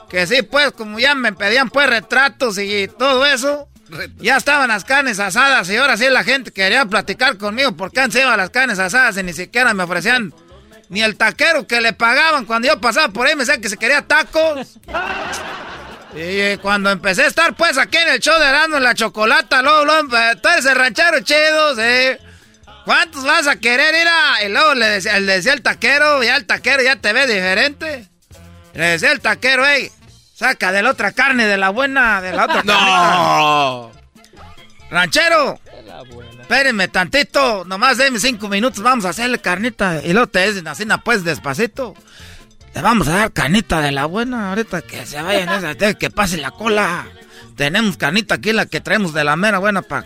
Que 0.09 0.25
sí, 0.25 0.41
pues, 0.41 0.71
como 0.71 0.99
ya 0.99 1.13
me 1.15 1.33
pedían, 1.33 1.69
pues, 1.69 1.89
retratos 1.89 2.57
y 2.57 2.87
todo 2.97 3.25
eso. 3.25 3.67
Ya 4.19 4.37
estaban 4.37 4.69
las 4.69 4.85
carnes 4.85 5.19
asadas 5.19 5.69
y 5.69 5.75
ahora 5.75 5.97
sí 5.97 6.05
la 6.09 6.23
gente 6.23 6.51
quería 6.51 6.85
platicar 6.85 7.37
conmigo 7.37 7.73
porque 7.73 7.99
antes 7.99 8.21
iba 8.21 8.33
a 8.33 8.37
las 8.37 8.49
carnes 8.49 8.79
asadas 8.79 9.17
y 9.17 9.23
ni 9.23 9.33
siquiera 9.33 9.73
me 9.73 9.83
ofrecían 9.83 10.33
ni 10.87 11.01
el 11.01 11.17
taquero 11.17 11.67
que 11.67 11.81
le 11.81 11.91
pagaban 11.91 12.45
cuando 12.45 12.69
yo 12.69 12.79
pasaba 12.79 13.09
por 13.09 13.27
ahí 13.27 13.35
me 13.35 13.41
decían 13.43 13.59
que 13.59 13.67
se 13.67 13.75
quería 13.75 14.01
tacos. 14.07 14.79
Y 16.13 16.57
cuando 16.57 16.89
empecé 16.89 17.23
a 17.23 17.27
estar 17.27 17.55
pues 17.55 17.77
aquí 17.77 17.97
en 17.97 18.09
el 18.09 18.19
show 18.19 18.37
de 18.37 18.45
Erasmo 18.45 18.77
en 18.77 18.83
la 18.83 18.93
chocolata, 18.93 19.61
luego, 19.61 19.85
luego, 19.85 20.17
eh, 20.17 20.35
tú 20.41 20.49
eres 20.49 20.65
el 20.65 20.75
ranchero 20.75 21.21
chido, 21.21 21.75
sí. 21.75 22.17
¿Cuántos 22.83 23.23
vas 23.23 23.47
a 23.47 23.55
querer 23.57 23.93
ir 23.95 24.07
a...? 24.07 24.43
Y 24.43 24.49
luego 24.49 24.73
le 24.73 24.87
decía, 24.87 25.19
le 25.19 25.33
decía 25.33 25.53
el 25.53 25.61
taquero, 25.61 26.23
ya 26.23 26.35
el 26.35 26.45
taquero 26.45 26.83
ya 26.83 26.95
te 26.95 27.13
ve 27.13 27.27
diferente. 27.27 28.09
Le 28.73 28.85
decía 28.85 29.11
el 29.11 29.21
taquero, 29.21 29.63
hey, 29.65 29.91
saca 30.33 30.71
de 30.71 30.81
la 30.81 30.91
otra 30.91 31.11
carne, 31.11 31.45
de 31.45 31.57
la 31.57 31.69
buena, 31.69 32.21
de 32.21 32.33
la 32.33 32.45
otra 32.45 32.63
No. 32.65 33.91
Ranchero, 34.89 35.57
espérenme 36.41 36.89
tantito, 36.89 37.63
nomás 37.63 37.97
denme 37.97 38.19
cinco 38.19 38.49
minutos, 38.49 38.83
vamos 38.83 39.05
a 39.05 39.09
hacerle 39.09 39.39
carnita. 39.39 40.01
Y 40.03 40.11
luego 40.11 40.27
te 40.27 40.45
dicen 40.45 40.67
así, 40.67 40.85
pues 41.05 41.23
despacito. 41.23 41.93
Le 42.73 42.81
vamos 42.81 43.07
a 43.09 43.17
dar 43.17 43.33
carnita 43.33 43.81
de 43.81 43.91
la 43.91 44.05
buena, 44.05 44.49
ahorita 44.49 44.81
que 44.81 45.05
se 45.05 45.21
vayan 45.21 45.49
esa, 45.49 45.73
de- 45.73 45.95
que 45.95 46.09
pase 46.09 46.37
la 46.37 46.51
cola. 46.51 47.05
Tenemos 47.57 47.97
carnita 47.97 48.35
aquí, 48.35 48.53
la 48.53 48.65
que 48.65 48.79
traemos 48.79 49.13
de 49.13 49.23
la 49.23 49.35
mera 49.35 49.57
buena 49.59 49.81
pa. 49.81 50.05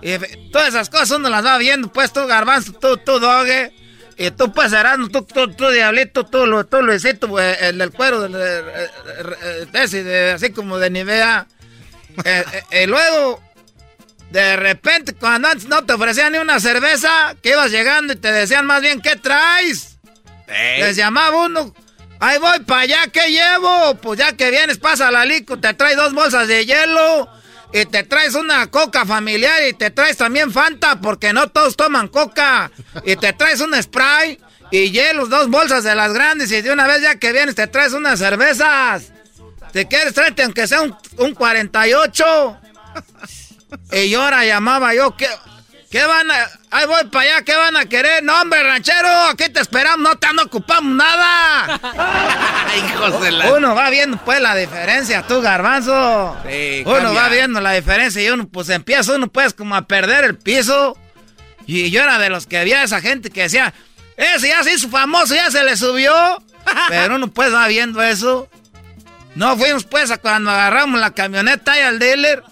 Y 0.00 0.16
todas 0.52 0.68
esas 0.68 0.90
cosas 0.90 1.10
uno 1.12 1.28
las 1.28 1.44
va 1.44 1.58
viendo, 1.58 1.92
pues 1.92 2.12
tú, 2.12 2.24
garbanzo, 2.26 2.72
tú, 2.72 2.96
tú, 2.98 3.18
dogue. 3.18 3.72
Y 4.16 4.30
tú, 4.30 4.52
pues, 4.52 4.72
Erasmo, 4.72 5.08
tú, 5.08 5.22
tú, 5.22 5.50
tú, 5.54 5.68
diablito, 5.70 6.24
tú, 6.24 6.46
Lu- 6.46 6.62
tú, 6.64 6.82
Luisito, 6.82 7.26
pues, 7.26 7.60
el 7.62 7.78
del 7.78 7.90
cuero, 7.90 8.20
del, 8.20 8.34
eh, 8.36 8.64
eh, 8.78 9.66
eh, 9.72 9.88
de 9.88 10.04
de- 10.04 10.30
así 10.32 10.50
como 10.52 10.78
de 10.78 10.90
Nivea. 10.90 11.48
Y 12.70 12.86
luego, 12.86 13.42
de 14.30 14.54
repente, 14.54 15.14
cuando 15.14 15.48
antes 15.48 15.66
no 15.68 15.84
te 15.84 15.94
ofrecían 15.94 16.30
ni 16.32 16.38
una 16.38 16.60
cerveza, 16.60 17.34
que 17.42 17.50
ibas 17.50 17.72
llegando 17.72 18.12
y 18.12 18.16
te 18.16 18.30
decían 18.30 18.66
más 18.66 18.82
bien, 18.82 19.00
¿qué 19.00 19.16
traes? 19.16 19.98
Les 20.46 20.94
llamaba 20.96 21.46
uno, 21.46 21.74
ahí 22.20 22.38
voy 22.38 22.60
para 22.60 22.82
allá, 22.82 23.06
¿qué 23.12 23.30
llevo? 23.30 23.96
Pues 23.96 24.18
ya 24.18 24.32
que 24.32 24.50
vienes, 24.50 24.78
pasa 24.78 25.10
la 25.10 25.24
lico, 25.24 25.58
te 25.58 25.74
traes 25.74 25.96
dos 25.96 26.12
bolsas 26.12 26.48
de 26.48 26.64
hielo 26.66 27.28
y 27.72 27.84
te 27.86 28.04
traes 28.04 28.34
una 28.34 28.70
coca 28.70 29.04
familiar 29.04 29.60
y 29.68 29.72
te 29.72 29.90
traes 29.90 30.16
también 30.16 30.52
Fanta, 30.52 31.00
porque 31.00 31.32
no 31.32 31.48
todos 31.48 31.76
toman 31.76 32.08
coca. 32.08 32.70
Y 33.04 33.16
te 33.16 33.32
traes 33.32 33.60
un 33.60 33.74
spray 33.82 34.40
y 34.70 34.90
hielos, 34.90 35.28
dos 35.28 35.48
bolsas 35.48 35.84
de 35.84 35.94
las 35.94 36.12
grandes 36.12 36.52
y 36.52 36.62
de 36.62 36.72
una 36.72 36.86
vez 36.86 37.02
ya 37.02 37.16
que 37.16 37.32
vienes 37.32 37.54
te 37.54 37.66
traes 37.66 37.92
unas 37.92 38.18
cervezas. 38.18 39.12
¿Te 39.72 39.88
quieres 39.88 40.14
traerte 40.14 40.44
aunque 40.44 40.68
sea 40.68 40.82
un, 40.82 40.96
un 41.18 41.34
48? 41.34 42.58
Y 43.92 44.14
ahora 44.14 44.44
llamaba 44.44 44.94
yo, 44.94 45.16
¿qué, 45.16 45.26
qué 45.94 46.04
van 46.04 46.28
a...? 46.28 46.50
Ahí 46.72 46.86
voy 46.88 47.04
para 47.04 47.24
allá, 47.24 47.44
¿qué 47.44 47.54
van 47.54 47.76
a 47.76 47.84
querer? 47.84 48.24
No, 48.24 48.40
hombre, 48.40 48.64
ranchero, 48.64 49.08
aquí 49.30 49.48
te 49.48 49.60
esperamos, 49.60 50.00
no 50.00 50.16
te 50.16 50.26
no 50.34 50.42
ocupamos 50.42 50.92
nada. 50.92 51.80
Hijos 52.76 53.20
de 53.22 53.30
la... 53.30 53.52
Uno 53.52 53.76
va 53.76 53.90
viendo 53.90 54.16
pues 54.16 54.40
la 54.40 54.56
diferencia, 54.56 55.22
tú 55.22 55.40
garbanzo. 55.40 56.36
Sí, 56.50 56.82
uno 56.84 56.96
cambia. 56.96 57.22
va 57.22 57.28
viendo 57.28 57.60
la 57.60 57.70
diferencia 57.70 58.20
y 58.20 58.28
uno 58.28 58.48
pues 58.48 58.70
empieza 58.70 59.14
uno 59.14 59.28
pues 59.28 59.54
como 59.54 59.76
a 59.76 59.82
perder 59.82 60.24
el 60.24 60.36
piso. 60.36 60.98
Y 61.64 61.92
yo 61.92 62.02
era 62.02 62.18
de 62.18 62.28
los 62.28 62.48
que 62.48 62.58
había 62.58 62.82
esa 62.82 63.00
gente 63.00 63.30
que 63.30 63.42
decía, 63.42 63.72
ese 64.16 64.48
ya 64.48 64.64
se 64.64 64.74
hizo 64.74 64.88
famoso, 64.88 65.36
ya 65.36 65.48
se 65.52 65.62
le 65.62 65.76
subió. 65.76 66.12
Pero 66.88 67.14
uno 67.14 67.28
pues 67.28 67.54
va 67.54 67.68
viendo 67.68 68.02
eso. 68.02 68.48
No 69.36 69.56
fuimos 69.56 69.84
pues 69.84 70.10
a 70.10 70.18
cuando 70.18 70.50
agarramos 70.50 70.98
la 70.98 71.12
camioneta 71.12 71.78
y 71.78 71.82
al 71.82 72.00
dealer. 72.00 72.42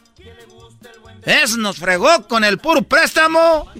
Eso 1.24 1.56
nos 1.58 1.76
fregó 1.76 2.26
con 2.28 2.44
el 2.44 2.58
puro 2.58 2.82
préstamo. 2.82 3.70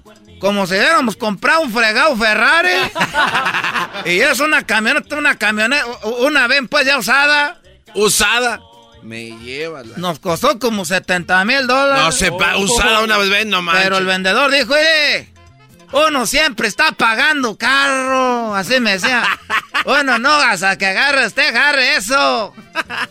Como 0.41 0.67
si 0.67 0.75
hubiéramos 0.75 1.17
comprado 1.17 1.61
un 1.63 1.73
fregado 1.73 2.17
Ferrari. 2.17 2.71
y 4.07 4.21
es 4.21 4.41
una 4.41 4.65
camioneta, 4.67 5.17
una 5.17 5.37
camioneta, 5.39 5.85
una 6.21 6.47
vez 6.47 6.63
pues 6.69 6.87
ya 6.87 6.99
usada. 6.99 7.61
¿Usada? 7.95 8.61
Me 9.03 9.31
lleva 9.39 9.83
la... 9.83 9.97
Nos 9.99 10.19
costó 10.21 10.59
como 10.59 10.85
70 10.85 11.45
mil 11.45 11.67
dólares. 11.67 12.05
No 12.05 12.13
se 12.13 12.31
pa- 12.33 12.57
usada 12.57 13.01
una 13.03 13.19
vez, 13.19 13.47
no 13.47 13.61
manches. 13.63 13.85
Pero 13.85 13.99
el 13.99 14.07
vendedor 14.07 14.51
dijo, 14.51 14.75
mire, 14.75 15.32
uno 15.93 16.27
siempre 16.27 16.69
está 16.69 16.93
pagando 16.93 17.57
carro. 17.57 18.55
Así 18.55 18.81
me 18.81 18.93
decía. 18.93 19.25
Uno 19.85 20.19
no, 20.21 20.33
hasta 20.33 20.79
que 20.79 20.87
agarre 20.87 21.27
usted, 21.27 21.49
agarre 21.49 21.97
eso. 21.97 22.55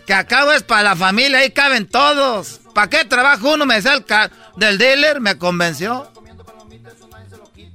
Que 0.06 0.14
acabo 0.14 0.54
es 0.54 0.64
para 0.64 0.84
la 0.84 0.96
familia, 0.96 1.40
ahí 1.40 1.52
caben 1.52 1.86
todos. 1.86 2.62
¿Para 2.74 2.90
qué 2.90 3.04
trabajo 3.04 3.54
uno? 3.54 3.66
Me 3.66 3.76
decía 3.76 3.96
el 3.96 4.06
del 4.56 4.78
dealer, 4.78 5.20
me 5.20 5.38
convenció. 5.38 6.10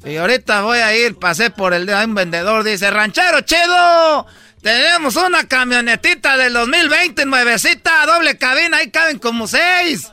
Y 0.06 0.16
ahorita 0.16 0.62
voy 0.62 0.78
a 0.78 0.96
ir, 0.96 1.18
pasé 1.18 1.50
por 1.50 1.74
el 1.74 1.84
de 1.84 1.94
un 2.04 2.14
vendedor, 2.14 2.62
dice, 2.62 2.90
ranchero 2.90 3.40
chido, 3.40 4.26
tenemos 4.62 5.16
una 5.16 5.48
camionetita 5.48 6.36
del 6.36 6.52
2020, 6.52 7.26
nuevecita, 7.26 8.06
doble 8.06 8.38
cabina, 8.38 8.78
ahí 8.78 8.90
caben 8.90 9.18
como 9.18 9.48
seis. 9.48 10.12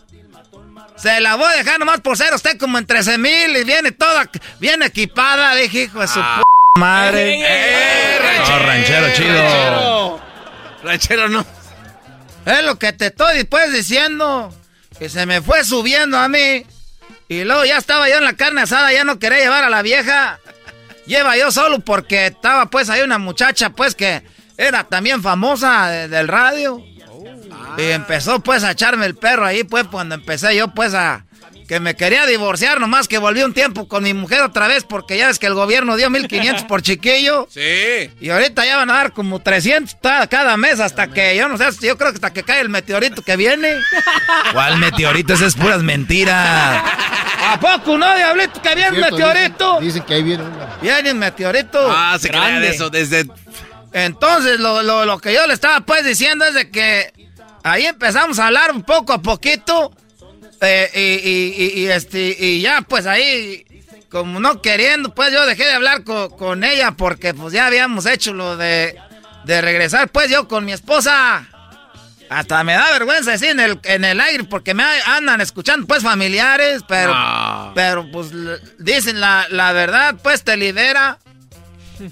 Se 0.98 1.20
la 1.20 1.36
voy 1.36 1.52
a 1.52 1.58
dejar 1.58 1.80
nomás 1.80 2.02
por 2.02 2.18
ser 2.18 2.34
usted 2.34 2.58
como 2.58 2.78
en 2.78 2.86
13 2.86 3.18
mil 3.18 3.58
y 3.58 3.64
viene 3.64 3.92
toda 3.92 4.30
bien 4.60 4.82
equipada. 4.84 5.56
Dije, 5.56 5.84
hijo 5.84 6.00
de 6.00 6.08
su 6.08 6.20
p 6.20 6.44
madre. 6.80 7.40
No, 8.48 8.60
ranchero 8.60 9.08
chido. 9.14 10.22
Ranchero 10.84 11.30
no. 11.30 11.46
Es 12.46 12.64
lo 12.64 12.78
que 12.78 12.94
te 12.94 13.08
estoy 13.08 13.38
después 13.38 13.72
diciendo. 13.74 14.54
Que 14.98 15.10
se 15.10 15.26
me 15.26 15.42
fue 15.42 15.64
subiendo 15.64 16.18
a 16.18 16.28
mí. 16.28 16.66
Y 17.28 17.44
luego 17.44 17.66
ya 17.66 17.78
estaba 17.78 18.08
yo 18.10 18.18
en 18.18 18.26
la 18.26 18.34
carne 18.34 18.62
asada, 18.62 18.92
ya 18.94 19.04
no 19.04 19.18
quería 19.18 19.40
llevar 19.40 19.64
a 19.64 19.70
la 19.70 19.82
vieja. 19.82 20.40
Lleva 21.06 21.36
yo 21.36 21.52
solo 21.52 21.80
porque 21.80 22.28
estaba 22.28 22.68
pues 22.68 22.90
ahí 22.90 23.02
una 23.02 23.18
muchacha 23.18 23.72
pues 23.72 23.96
que 23.96 24.24
era 24.58 24.84
también 24.84 25.22
famosa 25.24 25.88
de- 25.90 26.08
del 26.08 26.28
radio. 26.28 26.84
Y 27.78 27.92
empezó 27.92 28.40
pues 28.40 28.64
a 28.64 28.72
echarme 28.72 29.06
el 29.06 29.16
perro 29.16 29.46
ahí 29.46 29.64
pues 29.64 29.86
cuando 29.86 30.16
empecé 30.16 30.56
yo 30.56 30.70
pues 30.70 30.94
a, 30.94 31.26
que 31.68 31.80
me 31.80 31.96
quería 31.96 32.26
divorciar, 32.26 32.80
nomás 32.80 33.08
que 33.08 33.18
volví 33.18 33.42
un 33.42 33.54
tiempo 33.54 33.88
con 33.88 34.04
mi 34.04 34.14
mujer 34.14 34.42
otra 34.42 34.68
vez, 34.68 34.84
porque 34.84 35.18
ya 35.18 35.28
ves 35.28 35.40
que 35.40 35.48
el 35.48 35.54
gobierno 35.54 35.96
dio 35.96 36.10
1500 36.10 36.66
por 36.66 36.82
chiquillo. 36.82 37.48
Sí. 37.50 38.12
Y 38.20 38.30
ahorita 38.30 38.66
ya 38.66 38.78
van 38.78 38.90
a 38.92 38.96
dar 38.96 39.14
como 39.14 39.40
300 39.42 40.00
ta- 40.02 40.28
cada 40.28 40.58
mes 40.58 40.80
hasta 40.80 41.08
que, 41.08 41.36
yo 41.38 41.48
no 41.48 41.58
sé, 41.58 41.66
yo 41.82 41.98
creo 41.98 42.12
que 42.12 42.16
hasta 42.16 42.34
que 42.34 42.44
cae 42.44 42.60
el 42.62 42.70
meteorito 42.70 43.22
que 43.22 43.36
viene. 43.38 43.76
¿Cuál 44.52 44.78
meteorito? 44.78 45.34
Esas 45.34 45.50
es 45.50 45.56
puras 45.56 45.82
mentiras. 45.82 46.84
¿A 47.46 47.60
poco 47.60 47.98
no, 47.98 48.16
diablito, 48.16 48.62
que 48.62 48.76
viene 48.76 48.90
un 48.92 48.96
Cierto, 48.98 49.16
meteorito? 49.18 49.72
Dicen, 49.80 49.86
dicen 49.86 50.04
que 50.04 50.14
ahí 50.16 50.24
viene 50.24 50.44
una. 50.44 50.78
Viene 50.82 51.12
un 51.12 51.20
meteorito. 51.20 51.92
Ah, 51.92 52.18
se 52.20 52.28
grande. 52.28 52.70
eso 52.70 52.90
desde... 52.90 53.26
Entonces, 53.94 54.60
lo, 54.60 54.82
lo, 54.82 55.06
lo 55.06 55.20
que 55.20 55.34
yo 55.34 55.46
le 55.46 55.54
estaba 55.54 55.82
pues 55.82 56.04
diciendo 56.06 56.46
es 56.46 56.54
de 56.56 56.70
que 56.72 57.14
ahí 57.64 57.86
empezamos 57.86 58.40
a 58.40 58.48
hablar 58.48 58.72
un 58.72 58.84
poco 58.84 59.14
a 59.14 59.22
poquito. 59.22 59.92
eh, 60.62 60.90
y, 60.94 61.30
y- 61.30 61.66
y- 61.66 61.80
y, 61.84 61.88
este, 61.90 62.38
y 62.40 62.62
ya, 62.62 62.82
pues 62.82 63.06
ahí, 63.06 63.66
como 64.10 64.40
no 64.40 64.62
queriendo, 64.62 65.14
pues 65.14 65.34
yo 65.34 65.46
dejé 65.46 65.66
de 65.66 65.74
hablar 65.74 66.04
co- 66.06 66.30
con 66.38 66.64
ella 66.64 66.92
porque 66.92 67.34
pues 67.34 67.52
ya 67.54 67.66
habíamos 67.68 68.06
hecho 68.06 68.34
lo 68.34 68.56
de, 68.56 68.96
de 69.44 69.62
regresar, 69.62 70.08
pues 70.10 70.30
yo 70.30 70.48
con 70.48 70.64
mi 70.64 70.72
esposa. 70.72 71.46
Hasta 72.30 72.64
me 72.64 72.74
da 72.74 72.90
vergüenza 72.94 73.32
decir 73.32 73.50
en 73.50 73.60
el, 73.60 73.80
en 73.84 74.06
el 74.06 74.22
aire 74.22 74.46
porque 74.46 74.74
me 74.74 74.84
andan 75.06 75.42
escuchando 75.42 75.86
pues 75.86 76.02
familiares, 76.02 76.82
pero, 76.88 77.14
No. 77.14 77.72
pero 77.76 78.10
pues 78.10 78.30
dicen 78.80 79.20
la, 79.20 79.46
la 79.50 79.74
verdad, 79.74 80.16
pues 80.24 80.44
te 80.46 80.56
libera. 80.56 81.20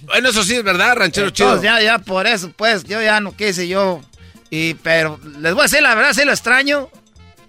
Bueno, 0.04 0.30
eso 0.30 0.44
sí 0.44 0.56
es 0.56 0.64
verdad, 0.64 0.96
ranchero 0.98 1.30
chido. 1.30 1.56
Entonces, 1.56 1.72
ya, 1.72 1.82
ya 1.82 2.00
por 2.00 2.28
eso, 2.28 2.52
pues, 2.56 2.84
yo 2.84 3.02
ya 3.02 3.20
no 3.22 3.36
quise 3.36 3.68
yo. 3.68 4.02
Y, 4.52 4.76
pero 4.76 5.20
les 5.40 5.54
voy 5.54 5.62
a 5.62 5.64
decir 5.64 5.82
la 5.82 5.96
verdad, 5.96 6.14
sí 6.14 6.26
lo 6.26 6.32
extraño. 6.32 6.90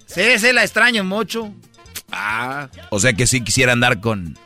Sí, 0.07 0.39
sí 0.39 0.53
la 0.53 0.63
extraño 0.63 1.05
mucho. 1.05 1.53
Ah. 2.13 2.69
O 2.91 3.01
sea 3.01 3.13
que 3.13 3.27
sí 3.27 3.43
quisiera 3.43 3.73
andar 3.73 4.01
con... 4.01 4.39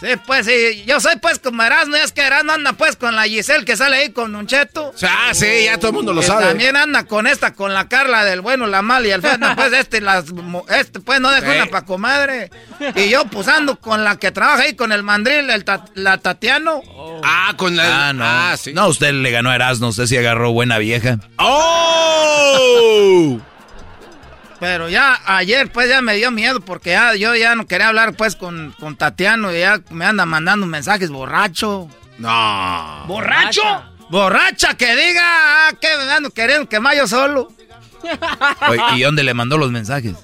Sí, 0.00 0.06
pues, 0.26 0.46
sí. 0.46 0.84
Yo 0.86 0.98
soy, 1.00 1.16
pues, 1.16 1.38
como 1.38 1.62
Erasmo. 1.62 1.96
Es 1.96 2.12
que 2.12 2.22
Erasmo 2.22 2.52
anda, 2.52 2.72
pues, 2.72 2.96
con 2.96 3.14
la 3.14 3.24
Giselle 3.24 3.64
que 3.66 3.76
sale 3.76 3.96
ahí 3.96 4.10
con 4.10 4.34
un 4.34 4.46
cheto. 4.46 4.92
Ah, 5.02 5.32
sí, 5.34 5.64
ya 5.64 5.76
todo 5.76 5.88
el 5.88 5.94
mundo 5.94 6.12
lo 6.14 6.22
sabe. 6.22 6.46
También 6.46 6.76
anda 6.76 7.04
con 7.04 7.26
esta, 7.26 7.52
con 7.52 7.74
la 7.74 7.88
Carla 7.88 8.24
del 8.24 8.40
bueno, 8.40 8.66
la 8.66 8.80
mal 8.82 9.04
y 9.06 9.10
el 9.10 9.20
feo. 9.20 9.30
Pues, 9.56 9.72
este, 9.74 10.00
las, 10.00 10.32
mo- 10.32 10.64
este, 10.68 11.00
pues, 11.00 11.20
no 11.20 11.30
dejó 11.30 11.50
Sí. 11.52 11.56
una 11.58 11.66
pa' 11.66 11.84
comadre. 11.84 12.50
Y 12.96 13.10
yo, 13.10 13.26
pues, 13.26 13.46
ando 13.48 13.76
con 13.78 14.02
la 14.04 14.16
que 14.16 14.30
trabaja 14.32 14.62
ahí 14.62 14.74
con 14.74 14.92
el 14.92 15.02
mandril, 15.02 15.50
el 15.50 15.64
ta- 15.64 15.84
la 15.94 16.16
Tatiano. 16.18 16.80
Ah, 17.22 17.52
con 17.56 17.76
la... 17.76 18.08
Ah, 18.08 18.12
no. 18.14 18.24
Ah, 18.24 18.56
sí. 18.58 18.72
No, 18.72 18.88
usted 18.88 19.12
le 19.12 19.30
ganó 19.30 19.50
a 19.50 19.54
Erasmo, 19.56 19.88
usted 19.88 20.06
sí 20.06 20.16
agarró 20.16 20.52
buena 20.52 20.78
vieja. 20.78 21.18
¡Oh! 21.38 23.38
Pero 24.60 24.90
ya 24.90 25.18
ayer 25.24 25.72
pues 25.72 25.88
ya 25.88 26.02
me 26.02 26.14
dio 26.14 26.30
miedo 26.30 26.60
porque 26.60 26.90
ya 26.90 27.14
yo 27.14 27.34
ya 27.34 27.54
no 27.54 27.66
quería 27.66 27.88
hablar 27.88 28.14
pues 28.14 28.36
con, 28.36 28.74
con 28.78 28.94
Tatiano 28.94 29.52
y 29.54 29.60
ya 29.60 29.80
me 29.90 30.04
anda 30.04 30.26
mandando 30.26 30.66
mensajes 30.66 31.10
borracho. 31.10 31.88
No. 32.18 33.04
¿Borracho? 33.06 33.62
Borracha 34.10 34.74
que 34.74 34.94
diga 34.94 35.22
ah, 35.24 35.72
que 35.80 35.88
me 35.96 36.12
ando 36.12 36.30
queriendo 36.30 36.68
quemar 36.68 36.94
yo 36.94 37.08
solo. 37.08 37.48
Oye, 38.68 38.82
¿Y 38.96 39.02
dónde 39.02 39.24
le 39.24 39.32
mandó 39.32 39.56
los 39.56 39.70
mensajes? 39.70 40.16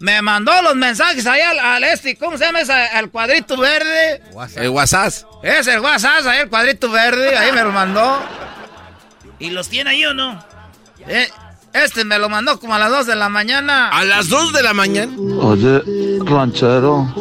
Me 0.00 0.20
mandó 0.20 0.60
los 0.62 0.74
mensajes 0.74 1.24
ahí 1.26 1.40
al, 1.40 1.58
al 1.60 1.84
este, 1.84 2.16
¿cómo 2.16 2.36
se 2.36 2.46
llama 2.46 2.60
ese? 2.60 2.72
Al 2.72 3.10
cuadrito 3.10 3.56
verde. 3.56 4.20
El 4.56 4.70
WhatsApp. 4.70 5.12
Es 5.42 5.66
el 5.68 5.80
WhatsApp, 5.80 6.26
ahí 6.26 6.40
el 6.40 6.48
cuadrito 6.48 6.90
verde, 6.90 7.38
ahí 7.38 7.52
me 7.52 7.62
lo 7.62 7.70
mandó. 7.70 8.20
¿Y 9.38 9.50
los 9.50 9.68
tiene 9.68 9.90
ahí 9.90 10.04
o 10.04 10.14
no? 10.14 10.44
Eh, 11.06 11.28
este 11.74 12.04
me 12.04 12.18
lo 12.18 12.28
mandó 12.28 12.58
como 12.60 12.74
a 12.74 12.78
las 12.78 12.90
2 12.90 13.06
de 13.06 13.16
la 13.16 13.28
mañana. 13.28 13.88
A 13.88 14.04
las 14.04 14.28
2 14.28 14.52
de 14.52 14.62
la 14.62 14.72
mañana. 14.74 15.12
Oye, 15.40 15.82
ranchero, 16.24 17.12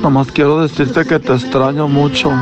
nomás 0.00 0.32
quiero 0.32 0.62
decirte 0.62 1.04
que 1.04 1.18
te 1.18 1.34
extraño 1.34 1.86
mucho. 1.86 2.32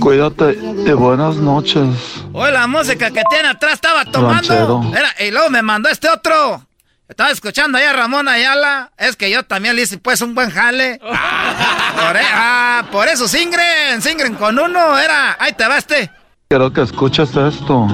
Cuídate 0.00 0.58
y 0.86 0.90
buenas 0.92 1.36
noches. 1.36 1.86
Oye, 2.32 2.52
la 2.52 2.66
música 2.66 3.10
que 3.10 3.22
tiene 3.30 3.48
atrás 3.48 3.74
estaba 3.74 4.04
tomando. 4.06 4.90
Era, 4.96 5.14
y 5.26 5.30
luego 5.30 5.50
me 5.50 5.60
mandó 5.60 5.90
este 5.90 6.08
otro. 6.08 6.62
Estaba 7.08 7.30
escuchando 7.30 7.78
ahí 7.78 7.84
a 7.84 7.92
Ramón 7.92 8.26
Ayala. 8.28 8.92
Es 8.96 9.16
que 9.16 9.30
yo 9.30 9.42
también 9.42 9.76
le 9.76 9.82
hice 9.82 9.98
pues 9.98 10.20
un 10.22 10.34
buen 10.34 10.50
jale. 10.50 10.98
por, 11.00 12.16
e- 12.16 12.32
ah, 12.32 12.84
por 12.90 13.08
eso 13.08 13.28
singren, 13.28 14.00
singren 14.00 14.34
con 14.34 14.58
uno. 14.58 14.98
Era, 14.98 15.36
ahí 15.38 15.52
te 15.52 15.66
va 15.68 15.78
este. 15.78 16.10
Quiero 16.48 16.72
que 16.72 16.82
escuches 16.82 17.34
esto. 17.36 17.86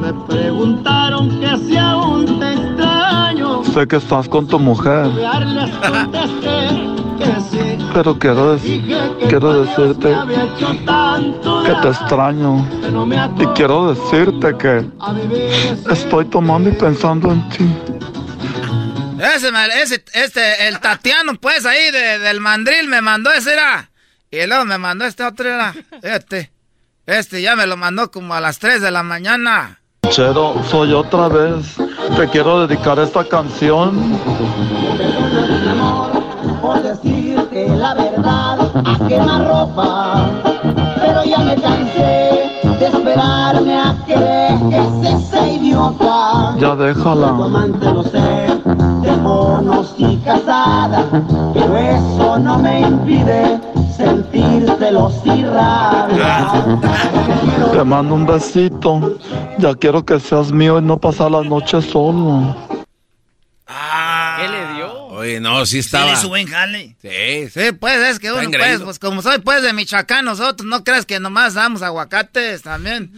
Me 0.00 0.12
preguntaron 0.26 1.40
que 1.40 1.56
si 1.58 1.76
aún 1.76 2.38
te 2.38 2.52
extraño. 2.52 3.64
Sé 3.64 3.86
que 3.86 3.96
estás 3.96 4.28
con 4.28 4.46
tu 4.46 4.58
mujer, 4.58 5.10
pero 7.94 8.18
quiero, 8.18 8.58
quiero 9.28 9.62
decirte 9.64 10.16
que 11.66 11.74
te 11.82 11.88
extraño. 11.88 12.66
Y 13.38 13.46
quiero 13.54 13.94
decirte 13.94 14.56
que 14.58 14.90
estoy 15.90 16.24
tomando 16.26 16.68
y 16.70 16.72
pensando 16.72 17.32
en 17.32 17.48
ti. 17.48 17.64
Ese, 19.18 20.04
este, 20.12 20.68
el 20.68 20.78
Tatiano, 20.80 21.34
pues 21.40 21.64
ahí 21.64 21.90
de- 21.90 22.18
del 22.18 22.40
mandril 22.40 22.86
me 22.88 23.00
mandó 23.00 23.32
ese 23.32 23.54
era. 23.54 23.90
Y 24.30 24.46
luego 24.46 24.64
me 24.66 24.76
mandó 24.78 25.04
este 25.06 25.24
otro 25.24 25.48
era. 25.48 25.74
Este. 26.02 26.52
Este 27.06 27.40
ya 27.40 27.54
me 27.56 27.66
lo 27.66 27.76
mandó 27.76 28.10
como 28.10 28.34
a 28.34 28.40
las 28.40 28.58
3 28.58 28.82
de 28.82 28.90
la 28.90 29.02
mañana. 29.02 29.80
Ranchero, 30.06 30.54
soy 30.70 30.92
otra 30.92 31.26
vez. 31.26 31.76
Te 32.16 32.28
quiero 32.28 32.64
dedicar 32.64 32.96
esta 33.00 33.24
canción. 33.24 34.16
Por 36.62 36.80
decirte 36.80 37.68
la 37.76 37.92
verdad, 37.92 38.70
a 38.84 39.08
quemar 39.08 39.48
ropa. 39.48 40.30
Pero 41.00 41.24
ya 41.24 41.38
me 41.38 41.56
cansé 41.56 42.62
de 42.78 42.86
esperarme 42.86 43.74
a 43.80 43.96
que 44.06 44.16
dejes 44.16 45.24
ese 45.24 45.54
idiota. 45.54 46.54
Ya 46.56 46.76
déjala. 46.76 47.34
De 48.66 49.16
monos 49.16 49.94
y 49.96 50.16
casada. 50.18 51.06
Pero 51.54 51.76
eso 51.76 52.38
no 52.38 52.58
me 52.58 52.80
impide 52.80 53.60
sentir 53.96 54.66
celos 54.78 55.14
y 55.24 55.44
rabia. 55.44 56.78
Te 57.72 57.84
mando 57.84 58.14
un 58.14 58.26
besito. 58.26 59.18
Ya 59.58 59.74
quiero 59.74 60.04
que 60.04 60.18
seas 60.18 60.50
mío 60.50 60.78
y 60.78 60.82
no 60.82 60.98
pasar 60.98 61.30
la 61.30 61.42
noche 61.42 61.80
solo. 61.80 62.56
¿Qué 63.66 64.48
le 64.48 64.74
dio? 64.74 65.06
Oye, 65.16 65.40
no, 65.40 65.64
sí 65.64 65.78
estaba. 65.78 66.10
le 66.10 66.16
su 66.16 66.28
buen 66.28 66.46
jale. 66.46 66.96
Sí, 67.00 67.48
Sí, 67.48 67.72
pues 67.72 67.96
es 67.98 68.18
que 68.18 68.32
uno, 68.32 68.50
pues, 68.50 68.82
pues 68.82 68.98
como 68.98 69.22
soy 69.22 69.38
pues 69.38 69.62
de 69.62 69.72
Michoacán, 69.72 70.24
nosotros 70.24 70.66
no 70.68 70.84
crees 70.84 71.06
que 71.06 71.18
nomás 71.20 71.54
damos 71.54 71.82
aguacates 71.82 72.62
también. 72.62 73.12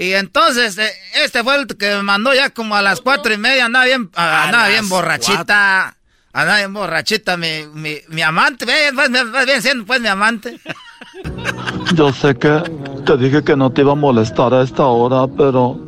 Y 0.00 0.14
entonces, 0.14 0.78
eh, 0.78 0.90
este 1.22 1.44
fue 1.44 1.56
el 1.56 1.66
que 1.66 1.96
me 1.96 2.02
mandó 2.02 2.32
ya 2.32 2.48
como 2.48 2.74
a 2.74 2.80
las 2.80 3.02
cuatro 3.02 3.34
y 3.34 3.36
media, 3.36 3.66
andaba 3.66 3.84
bien, 3.84 4.08
ah, 4.14 4.44
A 4.44 4.44
andaba 4.44 4.68
bien 4.68 4.88
borrachita. 4.88 5.94
Andaba 6.32 6.56
bien 6.56 6.72
borrachita 6.72 7.36
mi, 7.36 7.66
mi, 7.74 7.96
mi 8.08 8.22
amante, 8.22 8.64
ve, 8.64 8.92
pues, 8.94 9.10
viene 9.10 9.60
siendo 9.60 9.84
pues 9.84 10.00
mi 10.00 10.08
amante. 10.08 10.58
Yo 11.94 12.14
sé 12.14 12.34
que 12.34 12.62
te 13.04 13.16
dije 13.18 13.44
que 13.44 13.54
no 13.54 13.70
te 13.70 13.82
iba 13.82 13.92
a 13.92 13.94
molestar 13.94 14.54
a 14.54 14.62
esta 14.62 14.86
hora, 14.86 15.30
pero 15.36 15.78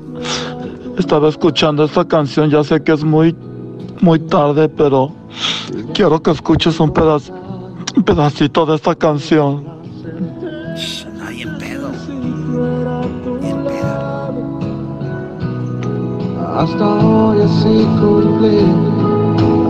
estaba 0.99 1.31
escuchando 1.31 1.85
esta 1.85 2.07
canción. 2.07 2.51
Ya 2.51 2.63
sé 2.63 2.85
que 2.85 2.93
es 2.93 3.05
muy, 3.05 3.35
muy 4.03 4.19
tarde, 4.19 4.69
pero 4.69 5.17
quiero 5.95 6.23
que 6.23 6.33
escuches 6.33 6.79
un 6.81 6.93
pedacito 8.05 8.67
de 8.67 8.77
esta 8.77 8.95
canción. 8.95 9.73
Hasta 16.55 16.85
hoy 16.85 17.43
así 17.43 17.87
cumplí. 17.99 18.59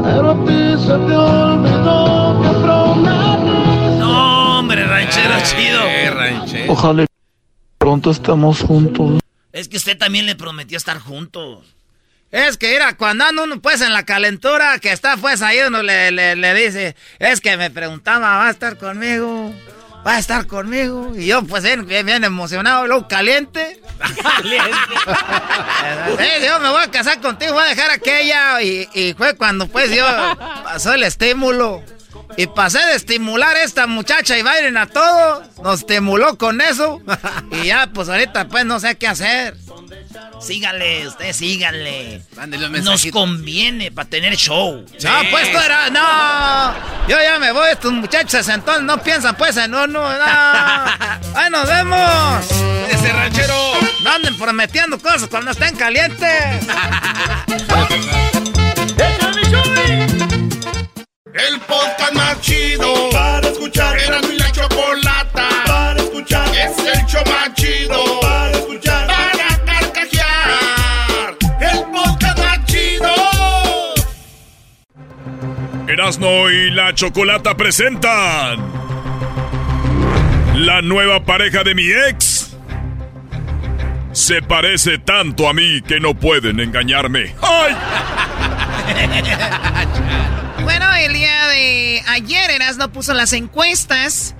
Pero 0.02 0.30
a 0.30 0.44
ti 0.44 0.82
se 0.82 0.88
te 0.88 1.16
olvidó 1.16 2.40
que 2.42 2.48
prometí. 2.60 3.98
No, 3.98 4.59
hombre, 4.59 4.84
ranchero 4.86 5.34
Eh, 5.36 6.40
chido. 6.44 6.72
Ojalá 6.72 7.06
pronto 7.78 8.10
estemos 8.10 8.60
juntos. 8.60 9.20
Es 9.52 9.68
que 9.68 9.76
usted 9.76 9.96
también 9.96 10.26
le 10.26 10.34
prometió 10.34 10.76
estar 10.76 10.98
juntos. 10.98 11.64
Es 12.30 12.56
que 12.56 12.72
mira, 12.72 12.96
cuando 12.96 13.24
anda 13.24 13.42
uno 13.44 13.60
pues 13.60 13.82
en 13.82 13.92
la 13.92 14.04
calentura, 14.04 14.78
que 14.78 14.90
está 14.90 15.16
pues 15.18 15.42
ahí 15.42 15.59
uno 15.66 15.82
le, 15.82 16.10
le, 16.10 16.34
le 16.34 16.54
dice, 16.54 16.96
es 17.18 17.40
que 17.42 17.56
me 17.59 17.70
preguntaba, 17.70 18.36
¿va 18.38 18.46
a 18.48 18.50
estar 18.50 18.78
conmigo? 18.78 19.52
¿Va 20.06 20.16
a 20.16 20.18
estar 20.18 20.46
conmigo? 20.46 21.12
Y 21.14 21.26
yo 21.26 21.42
pues 21.44 21.62
bien, 21.62 21.86
bien, 21.86 22.04
bien 22.04 22.24
emocionado, 22.24 22.86
luego 22.86 23.08
caliente. 23.08 23.80
Sí, 24.42 26.26
yo 26.46 26.58
me 26.60 26.68
voy 26.70 26.82
a 26.82 26.90
casar 26.90 27.20
contigo, 27.20 27.52
voy 27.54 27.62
a 27.62 27.68
dejar 27.68 27.90
aquella. 27.90 28.60
Y, 28.62 28.88
y 28.94 29.14
fue 29.14 29.36
cuando 29.36 29.68
pues 29.68 29.90
yo 29.94 30.04
pasó 30.64 30.92
el 30.94 31.04
estímulo. 31.04 31.82
Y 32.36 32.46
pasé 32.46 32.78
de 32.78 32.94
estimular 32.94 33.56
a 33.56 33.62
esta 33.62 33.86
muchacha 33.86 34.36
y 34.38 34.42
bailen 34.42 34.76
a 34.76 34.86
todos. 34.86 35.44
Nos 35.62 35.80
estimuló 35.80 36.36
con 36.38 36.60
eso. 36.60 37.00
Y 37.50 37.66
ya 37.66 37.88
pues 37.92 38.08
ahorita 38.08 38.48
pues 38.48 38.64
no 38.64 38.80
sé 38.80 38.96
qué 38.96 39.06
hacer. 39.06 39.56
Síganle, 40.40 41.06
ustedes 41.09 41.36
síganle. 41.36 42.22
Un 42.36 42.84
Nos 42.84 43.06
conviene 43.06 43.90
para 43.90 44.09
tener 44.09 44.34
show. 44.36 44.84
No, 45.02 45.10
pues 45.30 45.52
tú 45.52 45.59
eras, 45.59 45.90
no. 45.93 47.09
Yo 47.09 47.16
ya 47.20 47.39
me 47.39 47.52
voy, 47.52 47.70
estos 47.70 47.93
muchachos 47.93 48.48
entonces 48.48 48.84
no 48.84 48.98
piensan 49.02 49.36
pues 49.36 49.56
en 49.56 49.74
uno, 49.74 49.86
no. 49.86 50.09
¡Ay, 51.34 51.51
nos 51.51 51.66
vemos! 51.66 52.47
¡Ese 52.90 53.12
ranchero! 53.12 53.72
No 54.02 54.10
anden 54.10 54.36
prometiendo 54.39 54.98
cosas 54.98 55.28
cuando 55.28 55.51
estén 55.52 55.76
calientes. 55.76 56.66
El 61.34 61.59
podcast 61.60 62.12
más 62.12 62.40
chido 62.43 63.09
para 63.10 63.48
escuchar. 63.48 63.98
Era 63.98 64.20
mi 64.20 64.36
la 64.36 64.52
chocolata 64.52 65.48
para 65.66 65.98
escuchar. 65.98 66.47
Es 66.55 66.76
el 66.78 67.06
show 67.06 67.22
más 67.26 67.55
chido 67.55 68.20
para 68.20 68.51
escuchar. 68.51 68.91
Erasno 75.93 76.51
y 76.51 76.70
la 76.70 76.94
Chocolata 76.94 77.55
presentan 77.55 78.59
la 80.55 80.81
nueva 80.81 81.23
pareja 81.23 81.64
de 81.64 81.74
mi 81.74 81.85
ex. 82.09 82.56
Se 84.12 84.40
parece 84.40 84.97
tanto 84.97 85.51
a 85.51 85.52
mí 85.52 85.82
que 85.82 86.01
no 86.01 86.14
pueden 86.14 86.60
engañarme. 86.60 87.35
¡Ay! 87.43 87.77
Bueno, 90.62 90.86
el 90.94 91.12
día 91.12 91.48
de 91.48 92.02
ayer 92.06 92.51
Erasno 92.52 92.93
puso 92.93 93.14
las 93.14 93.32
encuestas 93.32 94.36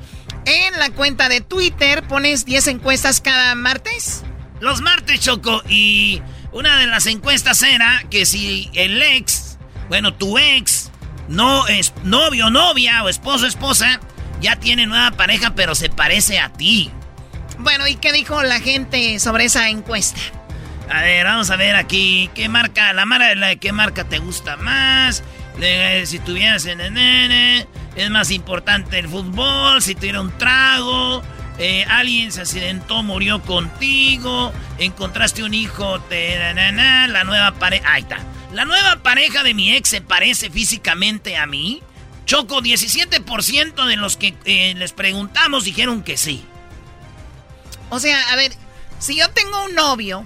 en 0.47 0.79
la 0.79 0.91
cuenta 0.91 1.29
de 1.29 1.41
Twitter. 1.41 2.05
¿Pones 2.05 2.45
10 2.45 2.69
encuestas 2.69 3.21
cada 3.21 3.55
martes? 3.57 4.23
Los 4.61 4.81
martes, 4.81 5.21
Choco. 5.21 5.63
Y 5.69 6.23
una 6.53 6.79
de 6.79 6.87
las 6.87 7.07
encuestas 7.07 7.63
era 7.63 8.05
que 8.09 8.25
si 8.25 8.71
el 8.75 9.03
ex, 9.03 9.59
bueno, 9.89 10.15
tu 10.15 10.39
ex, 10.39 10.82
no 11.33 11.67
es 11.67 11.95
novio, 12.05 12.51
novia 12.51 13.03
o 13.03 13.09
esposo, 13.09 13.47
esposa, 13.47 14.01
ya 14.41 14.57
tiene 14.57 14.87
nueva 14.87 15.13
pareja, 15.13 15.55
pero 15.55 15.75
se 15.75 15.89
parece 15.89 16.39
a 16.39 16.53
ti. 16.53 16.91
Bueno, 17.59 17.89
¿y 17.89 17.97
qué 17.97 18.13
dijo 18.13 18.43
la 18.43 18.61
gente 18.61 19.19
sobre 19.19 19.47
esa 19.47 19.69
encuesta? 19.69 20.21
A 20.91 21.01
ver, 21.01 21.25
vamos 21.25 21.51
a 21.51 21.57
ver 21.57 21.75
aquí. 21.77 22.29
¿Qué 22.35 22.49
marca? 22.49 22.93
La 22.93 23.07
mara 23.07 23.35
la 23.35 23.49
de 23.49 23.57
qué 23.57 23.73
marca 23.73 24.05
te 24.05 24.19
gusta 24.19 24.57
más. 24.57 25.23
Si 26.05 26.19
tuvieras 26.19 26.67
en 26.67 26.81
el 26.81 26.93
nene, 26.93 27.67
es 27.97 28.11
más 28.11 28.31
importante 28.31 28.99
el 28.99 29.09
fútbol. 29.09 29.81
Si 29.81 29.95
tuviera 29.95 30.21
un 30.21 30.37
trago, 30.37 31.23
eh, 31.59 31.87
alguien 31.89 32.31
se 32.31 32.43
accidentó, 32.43 33.03
murió 33.03 33.41
contigo. 33.41 34.53
Encontraste 34.79 35.45
un 35.45 35.55
hijo, 35.55 36.01
te, 36.01 36.39
na, 36.39 36.53
na, 36.53 36.73
na, 36.73 37.09
la 37.09 37.25
nueva 37.25 37.53
pareja. 37.53 37.91
Ahí 37.91 38.03
está. 38.03 38.19
La 38.53 38.67
nueva 38.67 39.03
pareja 39.03 39.43
de 39.43 39.55
mi 39.55 39.75
ex 39.75 39.89
se 39.89 40.01
parece 40.01 40.51
físicamente 40.51 41.37
a 41.37 41.47
mí. 41.47 41.83
Choco, 42.27 42.61
17% 42.61 43.87
de 43.87 43.97
los 43.97 44.17
que 44.17 44.35
eh, 44.45 44.75
les 44.77 44.93
preguntamos 44.93 45.65
dijeron 45.65 46.03
que 46.03 46.17
sí. 46.17 46.45
O 47.89 47.99
sea, 47.99 48.21
a 48.31 48.37
ver, 48.37 48.53
si 48.99 49.17
yo 49.17 49.29
tengo 49.31 49.65
un 49.65 49.75
novio 49.75 50.25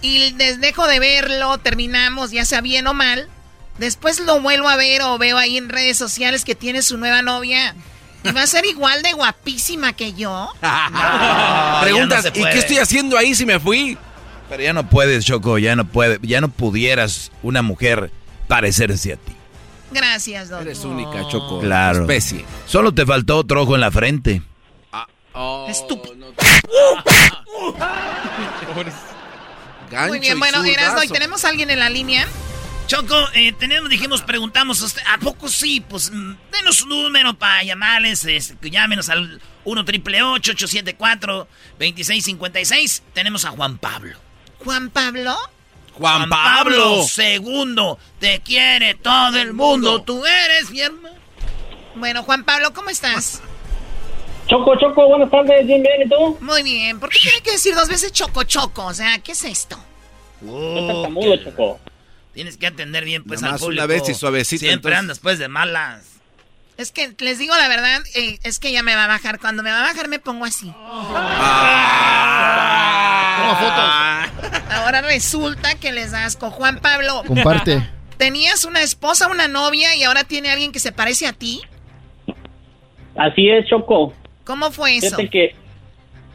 y 0.00 0.32
les 0.32 0.60
dejo 0.60 0.86
de 0.86 0.98
verlo, 0.98 1.58
terminamos, 1.58 2.30
ya 2.30 2.44
sea 2.44 2.60
bien 2.60 2.86
o 2.86 2.94
mal, 2.94 3.28
después 3.78 4.20
lo 4.20 4.40
vuelvo 4.40 4.68
a 4.68 4.76
ver 4.76 5.02
o 5.02 5.18
veo 5.18 5.36
ahí 5.36 5.56
en 5.56 5.68
redes 5.68 5.96
sociales 5.98 6.44
que 6.44 6.54
tiene 6.54 6.82
su 6.82 6.96
nueva 6.96 7.22
novia. 7.22 7.74
¿Y 8.24 8.32
va 8.32 8.42
a 8.42 8.46
ser 8.46 8.64
igual 8.64 9.02
de 9.02 9.12
guapísima 9.12 9.92
que 9.92 10.14
yo? 10.14 10.50
Preguntas, 11.82 12.24
ya 12.24 12.30
no 12.30 12.34
se 12.34 12.40
¿y 12.40 12.44
qué 12.44 12.58
estoy 12.58 12.78
haciendo 12.78 13.18
ahí 13.18 13.34
si 13.34 13.44
me 13.44 13.60
fui? 13.60 13.98
Pero 14.48 14.62
ya 14.62 14.72
no 14.72 14.88
puedes, 14.88 15.24
Choco, 15.24 15.58
ya 15.58 15.74
no 15.76 15.86
puede, 15.86 16.18
ya 16.22 16.40
no 16.40 16.48
pudieras 16.48 17.32
una 17.42 17.62
mujer 17.62 18.10
parecerse 18.46 19.14
a 19.14 19.16
ti. 19.16 19.32
Gracias, 19.90 20.50
Doc. 20.50 20.62
Eres 20.62 20.84
única, 20.84 21.26
Choco. 21.28 21.60
Claro. 21.60 22.02
Especie. 22.02 22.44
Solo 22.66 22.92
te 22.92 23.06
faltó 23.06 23.38
otro 23.38 23.62
ojo 23.62 23.74
en 23.74 23.80
la 23.80 23.90
frente. 23.90 24.42
Estúpido. 25.68 26.14
Gancho 29.90 30.08
Muy 30.08 30.20
bien, 30.20 30.38
bueno, 30.38 30.64
Erasno, 30.64 31.02
¿y 31.02 31.08
tenemos 31.08 31.44
a 31.44 31.48
alguien 31.48 31.70
en 31.70 31.78
la 31.78 31.90
línea? 31.90 32.26
Choco, 32.86 33.16
eh, 33.32 33.52
tenemos, 33.52 33.88
dijimos, 33.88 34.22
preguntamos, 34.22 34.82
a 34.82 34.84
usted, 34.84 35.02
¿a 35.08 35.18
poco 35.18 35.48
sí? 35.48 35.80
Pues 35.80 36.10
mm, 36.12 36.34
denos 36.52 36.76
su 36.76 36.86
número 36.86 37.34
para 37.34 37.62
llamarles, 37.62 38.24
este, 38.24 38.70
llámenos 38.70 39.08
al 39.08 39.40
1 39.64 39.84
triple 39.84 40.22
874 40.22 41.48
2656 41.78 43.02
Tenemos 43.14 43.44
a 43.44 43.50
Juan 43.50 43.78
Pablo. 43.78 44.23
¿Juan 44.64 44.90
Pablo? 44.90 45.36
Juan 45.94 46.28
Pablo. 46.28 47.02
segundo, 47.04 47.98
te 48.18 48.40
quiere 48.40 48.94
todo 48.94 49.36
el 49.38 49.52
mundo, 49.52 50.02
tú 50.02 50.24
eres 50.26 50.70
mi 50.70 50.80
hermano. 50.80 51.14
Bueno, 51.94 52.22
Juan 52.24 52.42
Pablo, 52.44 52.72
¿cómo 52.72 52.90
estás? 52.90 53.40
Choco, 54.48 54.76
Choco, 54.76 55.06
buenas 55.08 55.30
tardes, 55.30 55.66
bien, 55.66 55.82
bien, 55.82 56.02
¿y 56.04 56.08
tú? 56.08 56.36
Muy 56.40 56.62
bien. 56.62 56.98
¿Por 56.98 57.08
qué 57.10 57.18
tiene 57.20 57.40
que 57.42 57.52
decir 57.52 57.74
dos 57.74 57.88
veces 57.88 58.12
choco 58.12 58.42
choco? 58.42 58.84
O 58.86 58.92
sea, 58.94 59.18
¿qué 59.20 59.32
es 59.32 59.44
esto? 59.44 59.78
No 60.42 60.86
tartamudo, 60.86 61.36
Choco. 61.42 61.80
Tienes 62.34 62.56
que 62.58 62.66
atender 62.66 63.04
bien, 63.04 63.22
pues, 63.24 63.40
Nada 63.40 63.52
al 63.52 63.54
más 63.54 63.60
público. 63.62 63.84
una 63.84 63.86
vez 63.94 64.08
y 64.08 64.14
suavecito, 64.14 64.60
Siempre 64.60 64.90
entonces. 64.92 64.98
andas, 64.98 65.18
pues, 65.20 65.38
de 65.38 65.48
malas. 65.48 66.02
Es 66.76 66.90
que 66.90 67.14
les 67.18 67.38
digo 67.38 67.56
la 67.56 67.68
verdad, 67.68 68.02
eh, 68.16 68.38
es 68.42 68.58
que 68.58 68.72
ya 68.72 68.82
me 68.82 68.96
va 68.96 69.04
a 69.04 69.08
bajar. 69.08 69.38
Cuando 69.38 69.62
me 69.62 69.70
va 69.70 69.78
a 69.78 69.82
bajar 69.82 70.08
me 70.08 70.18
pongo 70.18 70.44
así. 70.44 70.74
Ahora 74.70 75.02
resulta 75.02 75.74
que 75.80 75.92
les 75.92 76.12
asco. 76.14 76.50
Juan 76.50 76.78
Pablo. 76.80 77.22
Comparte. 77.26 77.78
¿Tenías 78.16 78.64
una 78.64 78.80
esposa, 78.82 79.28
una 79.30 79.48
novia 79.48 79.94
y 79.96 80.04
ahora 80.04 80.24
tiene 80.24 80.50
alguien 80.50 80.72
que 80.72 80.78
se 80.78 80.92
parece 80.92 81.26
a 81.26 81.32
ti? 81.32 81.60
Así 83.16 83.48
es, 83.48 83.66
Choco. 83.66 84.12
¿Cómo 84.44 84.70
fue 84.70 84.96
eso? 84.96 85.06
Fíjate 85.16 85.28
que 85.30 85.54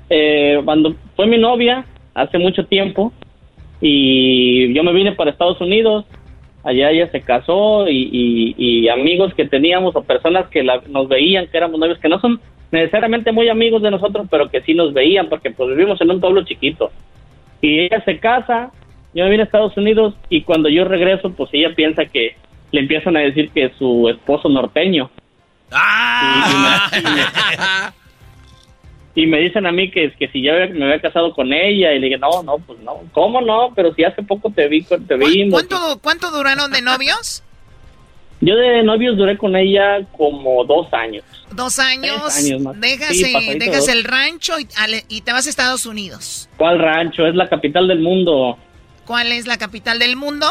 eh, 0.09 0.61
cuando 0.65 0.95
fue 1.15 1.27
mi 1.27 1.37
novia 1.37 1.85
hace 2.13 2.37
mucho 2.37 2.65
tiempo 2.65 3.13
y 3.81 4.73
yo 4.73 4.83
me 4.83 4.91
vine 4.93 5.13
para 5.13 5.31
Estados 5.31 5.59
Unidos, 5.61 6.05
allá 6.63 6.91
ella 6.91 7.09
se 7.11 7.21
casó 7.21 7.87
y, 7.87 8.09
y- 8.11 8.55
y 8.57 8.89
amigos 8.89 9.33
que 9.35 9.45
teníamos 9.47 9.95
o 9.95 10.03
personas 10.03 10.47
que 10.49 10.63
la- 10.63 10.81
nos 10.89 11.07
veían 11.07 11.47
que 11.47 11.57
éramos 11.57 11.79
novios, 11.79 11.99
que 11.99 12.09
no 12.09 12.19
son 12.19 12.41
necesariamente 12.71 13.31
muy 13.31 13.47
amigos 13.49 13.81
de 13.81 13.91
nosotros, 13.91 14.27
pero 14.29 14.49
que 14.49 14.61
sí 14.61 14.73
nos 14.73 14.93
veían 14.93 15.29
porque 15.29 15.51
pues 15.51 15.69
vivimos 15.69 15.99
en 16.01 16.11
un 16.11 16.19
pueblo 16.19 16.43
chiquito. 16.43 16.91
Y 17.61 17.79
ella 17.79 18.03
se 18.05 18.19
casa, 18.19 18.71
yo 19.13 19.23
me 19.23 19.31
vine 19.31 19.43
a 19.43 19.45
Estados 19.45 19.75
Unidos 19.77 20.15
y 20.29 20.43
cuando 20.43 20.69
yo 20.69 20.85
regreso 20.85 21.31
pues 21.31 21.49
ella 21.53 21.73
piensa 21.75 22.05
que 22.05 22.35
le 22.71 22.81
empiezan 22.81 23.17
a 23.17 23.21
decir 23.21 23.49
que 23.51 23.65
es 23.65 23.71
su 23.77 24.07
esposo 24.09 24.49
norteño. 24.49 25.09
Y 29.15 29.25
me 29.25 29.39
dicen 29.39 29.65
a 29.65 29.71
mí 29.71 29.91
que, 29.91 30.11
que 30.11 30.29
si 30.29 30.41
ya 30.41 30.53
me 30.53 30.85
había 30.85 31.01
casado 31.01 31.33
con 31.33 31.51
ella 31.51 31.91
y 31.91 31.99
le 31.99 32.07
dije, 32.07 32.17
no, 32.17 32.43
no, 32.43 32.59
pues 32.59 32.79
no, 32.79 33.01
¿cómo 33.11 33.41
no? 33.41 33.73
Pero 33.75 33.93
si 33.93 34.03
hace 34.03 34.23
poco 34.23 34.49
te 34.51 34.67
vi, 34.67 34.83
te 34.83 35.15
vimos. 35.17 35.61
¿Cuánto, 35.61 35.99
¿Cuánto 36.01 36.31
duraron 36.31 36.71
de 36.71 36.81
novios? 36.81 37.43
Yo 38.41 38.55
de 38.55 38.83
novios 38.83 39.17
duré 39.17 39.37
con 39.37 39.55
ella 39.55 39.99
como 40.17 40.63
dos 40.63 40.87
años. 40.93 41.23
Dos 41.51 41.77
años. 41.79 42.35
Años 42.37 42.61
más. 42.61 42.79
Dejas, 42.79 43.09
Sí, 43.09 43.33
el 43.89 44.03
rancho 44.05 44.59
y, 44.59 44.67
ale- 44.77 45.03
y 45.09 45.21
te 45.21 45.33
vas 45.33 45.45
a 45.45 45.49
Estados 45.49 45.85
Unidos. 45.85 46.47
¿Cuál 46.57 46.79
rancho? 46.79 47.27
Es 47.27 47.35
la 47.35 47.49
capital 47.49 47.87
del 47.87 47.99
mundo. 47.99 48.57
¿Cuál 49.05 49.31
es 49.31 49.45
la 49.47 49.57
capital 49.57 49.99
del 49.99 50.15
mundo? 50.15 50.47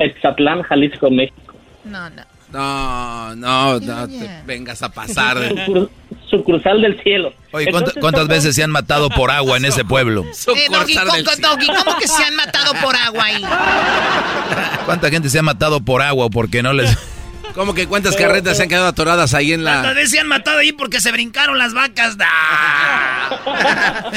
Exatlán, 0.00 0.62
Jalisco, 0.62 1.10
México. 1.10 1.54
No, 1.84 2.08
no. 2.10 2.22
No, 2.52 3.34
no, 3.36 3.80
no 3.80 4.08
te 4.08 4.28
vengas 4.46 4.82
a 4.82 4.90
pasar. 4.90 5.36
Sucur- 6.30 6.38
Sucursal 6.38 6.80
del 6.82 7.02
cielo. 7.02 7.32
Oye, 7.52 7.66
¿cuánto- 7.70 7.90
Entonces, 7.90 8.00
¿cuántas 8.00 8.28
veces 8.28 8.54
se 8.54 8.62
han 8.62 8.70
matado 8.70 9.08
por 9.10 9.30
agua 9.30 9.56
en 9.56 9.64
ese 9.64 9.84
pueblo? 9.84 10.24
Eh, 10.56 10.66
Doggy, 10.70 10.94
¿cómo, 10.96 11.12
Doggy, 11.48 11.66
¿cómo 11.66 11.98
que 11.98 12.08
se 12.08 12.22
han 12.24 12.34
matado 12.36 12.72
por 12.82 12.94
agua 12.96 13.24
ahí? 13.24 13.42
¿Cuánta 14.86 15.10
gente 15.10 15.28
se 15.28 15.38
ha 15.38 15.42
matado 15.42 15.80
por 15.80 16.02
agua 16.02 16.28
porque 16.30 16.62
no 16.62 16.72
les... 16.72 16.96
¿Cómo 17.54 17.74
que 17.74 17.86
cuántas 17.88 18.14
carretas 18.14 18.56
se 18.56 18.62
han 18.64 18.68
quedado 18.68 18.86
atoradas 18.86 19.34
ahí 19.34 19.52
en 19.52 19.62
¿Cuántas 19.62 19.86
la... 19.86 19.92
veces 19.94 20.10
se 20.10 20.20
han 20.20 20.28
matado 20.28 20.58
ahí 20.58 20.70
porque 20.72 21.00
se 21.00 21.10
brincaron 21.10 21.58
las 21.58 21.74
vacas? 21.74 22.16
¡Ah! 22.20 24.10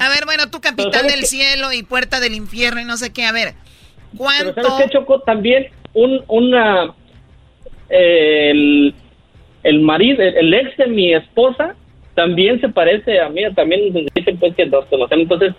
A 0.00 0.08
ver, 0.08 0.24
bueno, 0.24 0.48
tu 0.50 0.60
capital 0.60 1.06
del 1.08 1.24
cielo 1.24 1.72
y 1.72 1.82
puerta 1.82 2.20
del 2.20 2.34
infierno 2.34 2.80
y 2.80 2.84
no 2.84 2.96
sé 2.96 3.12
qué. 3.12 3.24
A 3.24 3.32
ver, 3.32 3.54
Pero 4.12 4.18
¿cuánto? 4.18 4.62
¿sabes 4.62 4.84
qué, 4.86 4.90
Choco? 4.92 5.20
También 5.22 5.68
un, 5.94 6.22
una... 6.28 6.92
eh, 7.90 8.50
el, 8.52 8.94
el 9.68 9.80
marido, 9.80 10.22
el, 10.22 10.36
el 10.36 10.54
ex 10.54 10.76
de 10.76 10.86
mi 10.86 11.12
esposa 11.14 11.74
también 12.14 12.60
se 12.60 12.68
parece 12.68 13.20
a 13.20 13.28
mí, 13.28 13.42
también 13.54 13.92
dicen 14.14 14.36
pues 14.38 14.54
que 14.56 14.66
nos 14.66 14.84
conocemos. 14.86 15.22
Entonces, 15.22 15.54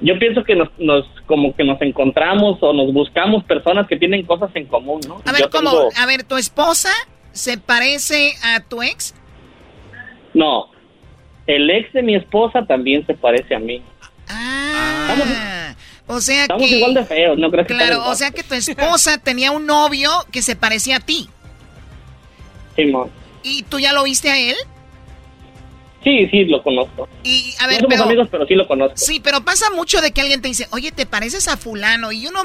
yo 0.00 0.18
pienso 0.18 0.42
que 0.44 0.54
nos, 0.56 0.68
nos 0.78 1.06
como 1.26 1.54
que 1.54 1.64
nos 1.64 1.80
encontramos 1.80 2.58
o 2.60 2.72
nos 2.72 2.92
buscamos 2.92 3.44
personas 3.44 3.86
que 3.86 3.96
tienen 3.96 4.24
cosas 4.26 4.50
en 4.54 4.66
común, 4.66 5.00
¿no? 5.08 5.22
A 5.24 5.32
ver, 5.32 5.42
Yo 5.42 5.50
¿cómo? 5.50 5.70
tengo- 5.70 5.88
A 5.96 6.06
ver, 6.06 6.24
¿tu 6.24 6.36
esposa 6.36 6.90
se 7.32 7.56
parece 7.58 8.32
a 8.42 8.60
tu 8.60 8.82
ex? 8.82 9.14
No, 10.34 10.68
el 11.46 11.70
ex 11.70 11.92
de 11.92 12.02
mi 12.02 12.14
esposa 12.14 12.66
también 12.66 13.06
se 13.06 13.14
parece 13.14 13.54
a 13.54 13.58
mí. 13.58 13.80
Ah, 14.28 15.74
o 16.08 16.20
sea 16.20 16.42
Estamos 16.42 16.68
que... 16.68 16.76
igual 16.76 16.94
de 16.94 17.04
feos, 17.04 17.38
¿no 17.38 17.50
crees 17.50 17.66
que 17.68 17.74
Claro, 17.74 17.92
estamos 17.94 18.08
o 18.12 18.14
sea 18.16 18.30
que 18.32 18.42
tu 18.42 18.54
esposa 18.54 19.18
tenía 19.18 19.50
un 19.52 19.66
novio 19.66 20.10
que 20.32 20.42
se 20.42 20.56
parecía 20.56 20.96
a 20.96 21.00
ti. 21.00 21.28
Simón. 22.74 23.10
¿Y 23.48 23.62
tú 23.62 23.78
ya 23.78 23.92
lo 23.92 24.02
viste 24.02 24.28
a 24.30 24.38
él? 24.38 24.56
Sí, 26.02 26.26
sí, 26.30 26.44
lo 26.44 26.62
conozco. 26.62 27.08
Y, 27.24 27.54
a 27.60 27.66
ver, 27.66 27.76
no 27.82 27.88
somos 27.88 27.94
pero- 27.94 28.04
amigos, 28.04 28.28
pero 28.30 28.46
sí 28.46 28.54
lo 28.54 28.66
conozco. 28.66 28.96
Sí, 28.96 29.20
pero 29.20 29.44
pasa 29.44 29.70
mucho 29.70 30.00
de 30.00 30.10
que 30.12 30.20
alguien 30.20 30.40
te 30.42 30.48
dice, 30.48 30.66
oye, 30.70 30.92
te 30.92 31.06
pareces 31.06 31.48
a 31.48 31.56
fulano. 31.56 32.12
Y 32.12 32.26
uno, 32.26 32.42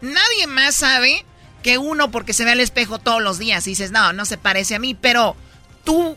nadie 0.00 0.46
más 0.48 0.74
sabe 0.76 1.24
que 1.62 1.78
uno 1.78 2.10
porque 2.10 2.32
se 2.32 2.44
ve 2.44 2.52
al 2.52 2.60
espejo 2.60 2.98
todos 2.98 3.22
los 3.22 3.38
días 3.38 3.66
y 3.66 3.70
dices, 3.70 3.90
no, 3.90 4.12
no 4.12 4.24
se 4.24 4.38
parece 4.38 4.74
a 4.74 4.78
mí. 4.78 4.94
Pero 4.94 5.36
tú 5.84 6.16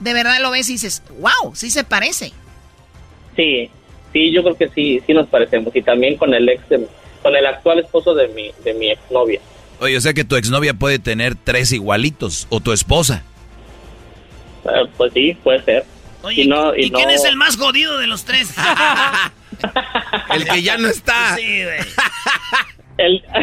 de 0.00 0.12
verdad 0.14 0.40
lo 0.40 0.50
ves 0.50 0.68
y 0.70 0.74
dices, 0.74 1.02
wow, 1.18 1.54
sí 1.54 1.70
se 1.70 1.84
parece. 1.84 2.32
Sí, 3.36 3.70
sí, 4.12 4.32
yo 4.32 4.42
creo 4.42 4.56
que 4.56 4.68
sí, 4.70 5.00
sí 5.06 5.12
nos 5.14 5.26
parecemos. 5.28 5.74
Y 5.76 5.82
también 5.82 6.16
con 6.16 6.32
el 6.34 6.48
ex, 6.48 6.68
de- 6.68 6.86
con 7.22 7.36
el 7.36 7.46
actual 7.46 7.80
esposo 7.80 8.14
de 8.14 8.28
mi, 8.28 8.50
de 8.64 8.72
mi 8.74 8.90
exnovia. 8.90 9.40
Oye, 9.78 9.96
o 9.96 10.00
sea 10.00 10.12
que 10.14 10.24
tu 10.24 10.36
exnovia 10.36 10.74
puede 10.74 10.98
tener 10.98 11.34
tres 11.34 11.72
igualitos, 11.72 12.46
o 12.50 12.60
tu 12.60 12.72
esposa. 12.72 13.24
Eh, 14.64 14.86
pues 14.96 15.12
sí, 15.12 15.36
puede 15.42 15.62
ser. 15.64 15.84
Oye, 16.22 16.42
y 16.42 16.46
no, 16.48 16.74
y 16.76 16.84
¿y 16.86 16.90
quién 16.90 17.08
es 17.10 17.24
el 17.24 17.36
más 17.36 17.56
jodido 17.56 17.96
de 17.98 18.06
los 18.06 18.24
tres? 18.24 18.54
El 20.34 20.44
que 20.46 20.62
ya 20.62 20.76
no 20.78 20.88
está. 20.88 21.34
Sí, 21.36 21.64
güey. 21.64 21.78
El... 22.98 23.24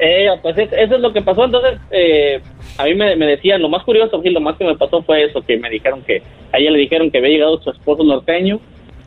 Eh, 0.00 0.28
pues 0.42 0.56
es- 0.58 0.72
eso 0.72 0.94
es 0.94 1.00
lo 1.00 1.12
que 1.12 1.22
pasó. 1.22 1.44
Entonces, 1.44 1.80
eh, 1.90 2.40
a 2.76 2.84
mí 2.84 2.94
me, 2.94 3.16
me 3.16 3.26
decían, 3.26 3.60
lo 3.60 3.68
más 3.68 3.82
curioso, 3.82 4.20
sí, 4.22 4.30
lo 4.30 4.40
más 4.40 4.56
que 4.56 4.64
me 4.64 4.76
pasó 4.76 5.02
fue 5.02 5.24
eso, 5.24 5.42
que 5.42 5.56
me 5.56 5.68
dijeron 5.68 6.02
que, 6.02 6.22
a 6.52 6.58
ella 6.58 6.70
le 6.70 6.78
dijeron 6.78 7.10
que 7.10 7.18
había 7.18 7.30
llegado 7.30 7.60
su 7.60 7.70
esposo 7.70 8.04
norteño 8.04 8.60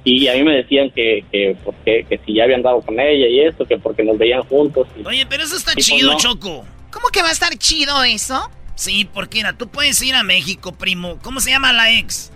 y 0.03 0.27
a 0.27 0.33
mí 0.33 0.43
me 0.43 0.53
decían 0.57 0.89
que, 0.91 1.23
que, 1.31 1.55
porque, 1.63 2.05
que 2.09 2.17
si 2.25 2.33
ya 2.33 2.43
habían 2.43 2.61
dado 2.61 2.81
con 2.81 2.99
ella 2.99 3.25
y 3.27 3.39
eso, 3.39 3.65
que 3.65 3.77
porque 3.77 4.03
nos 4.03 4.17
veían 4.17 4.43
juntos. 4.43 4.85
y- 4.97 5.07
Oye, 5.07 5.25
pero 5.29 5.43
eso 5.43 5.55
está 5.55 5.71
Y 5.71 5.75
pues 5.75 5.85
chido, 5.85 6.11
no. 6.11 6.17
Choco. 6.19 6.65
¿Cómo 6.91 7.07
que 7.07 7.21
va 7.21 7.29
a 7.29 7.31
estar 7.31 7.55
chido 7.57 8.03
eso? 8.03 8.51
Sí, 8.81 9.07
porque 9.13 9.37
mira, 9.37 9.53
tú 9.53 9.67
puedes 9.67 10.01
ir 10.01 10.15
a 10.15 10.23
México, 10.23 10.71
primo. 10.71 11.19
¿Cómo 11.21 11.39
se 11.39 11.51
llama 11.51 11.71
la 11.71 11.91
ex? 11.91 12.31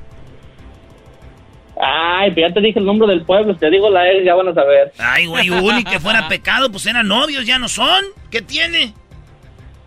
Ay, 1.82 2.30
pues 2.32 2.48
ya 2.48 2.54
te 2.54 2.62
dije 2.62 2.78
el 2.78 2.86
nombre 2.86 3.08
del 3.08 3.26
pueblo, 3.26 3.56
te 3.58 3.68
digo 3.72 3.90
la 3.90 4.08
ex, 4.12 4.24
ya 4.24 4.36
van 4.36 4.50
a 4.50 4.54
saber. 4.54 4.94
Ay, 5.00 5.26
güey, 5.26 5.50
Uni, 5.50 5.84
que 5.84 6.00
fuera 6.00 6.28
pecado, 6.30 6.72
pues 6.72 6.86
eran 6.86 7.08
novios, 7.08 7.48
ya 7.48 7.58
no 7.58 7.68
son. 7.68 8.06
¿Qué 8.30 8.44
tiene? 8.44 8.94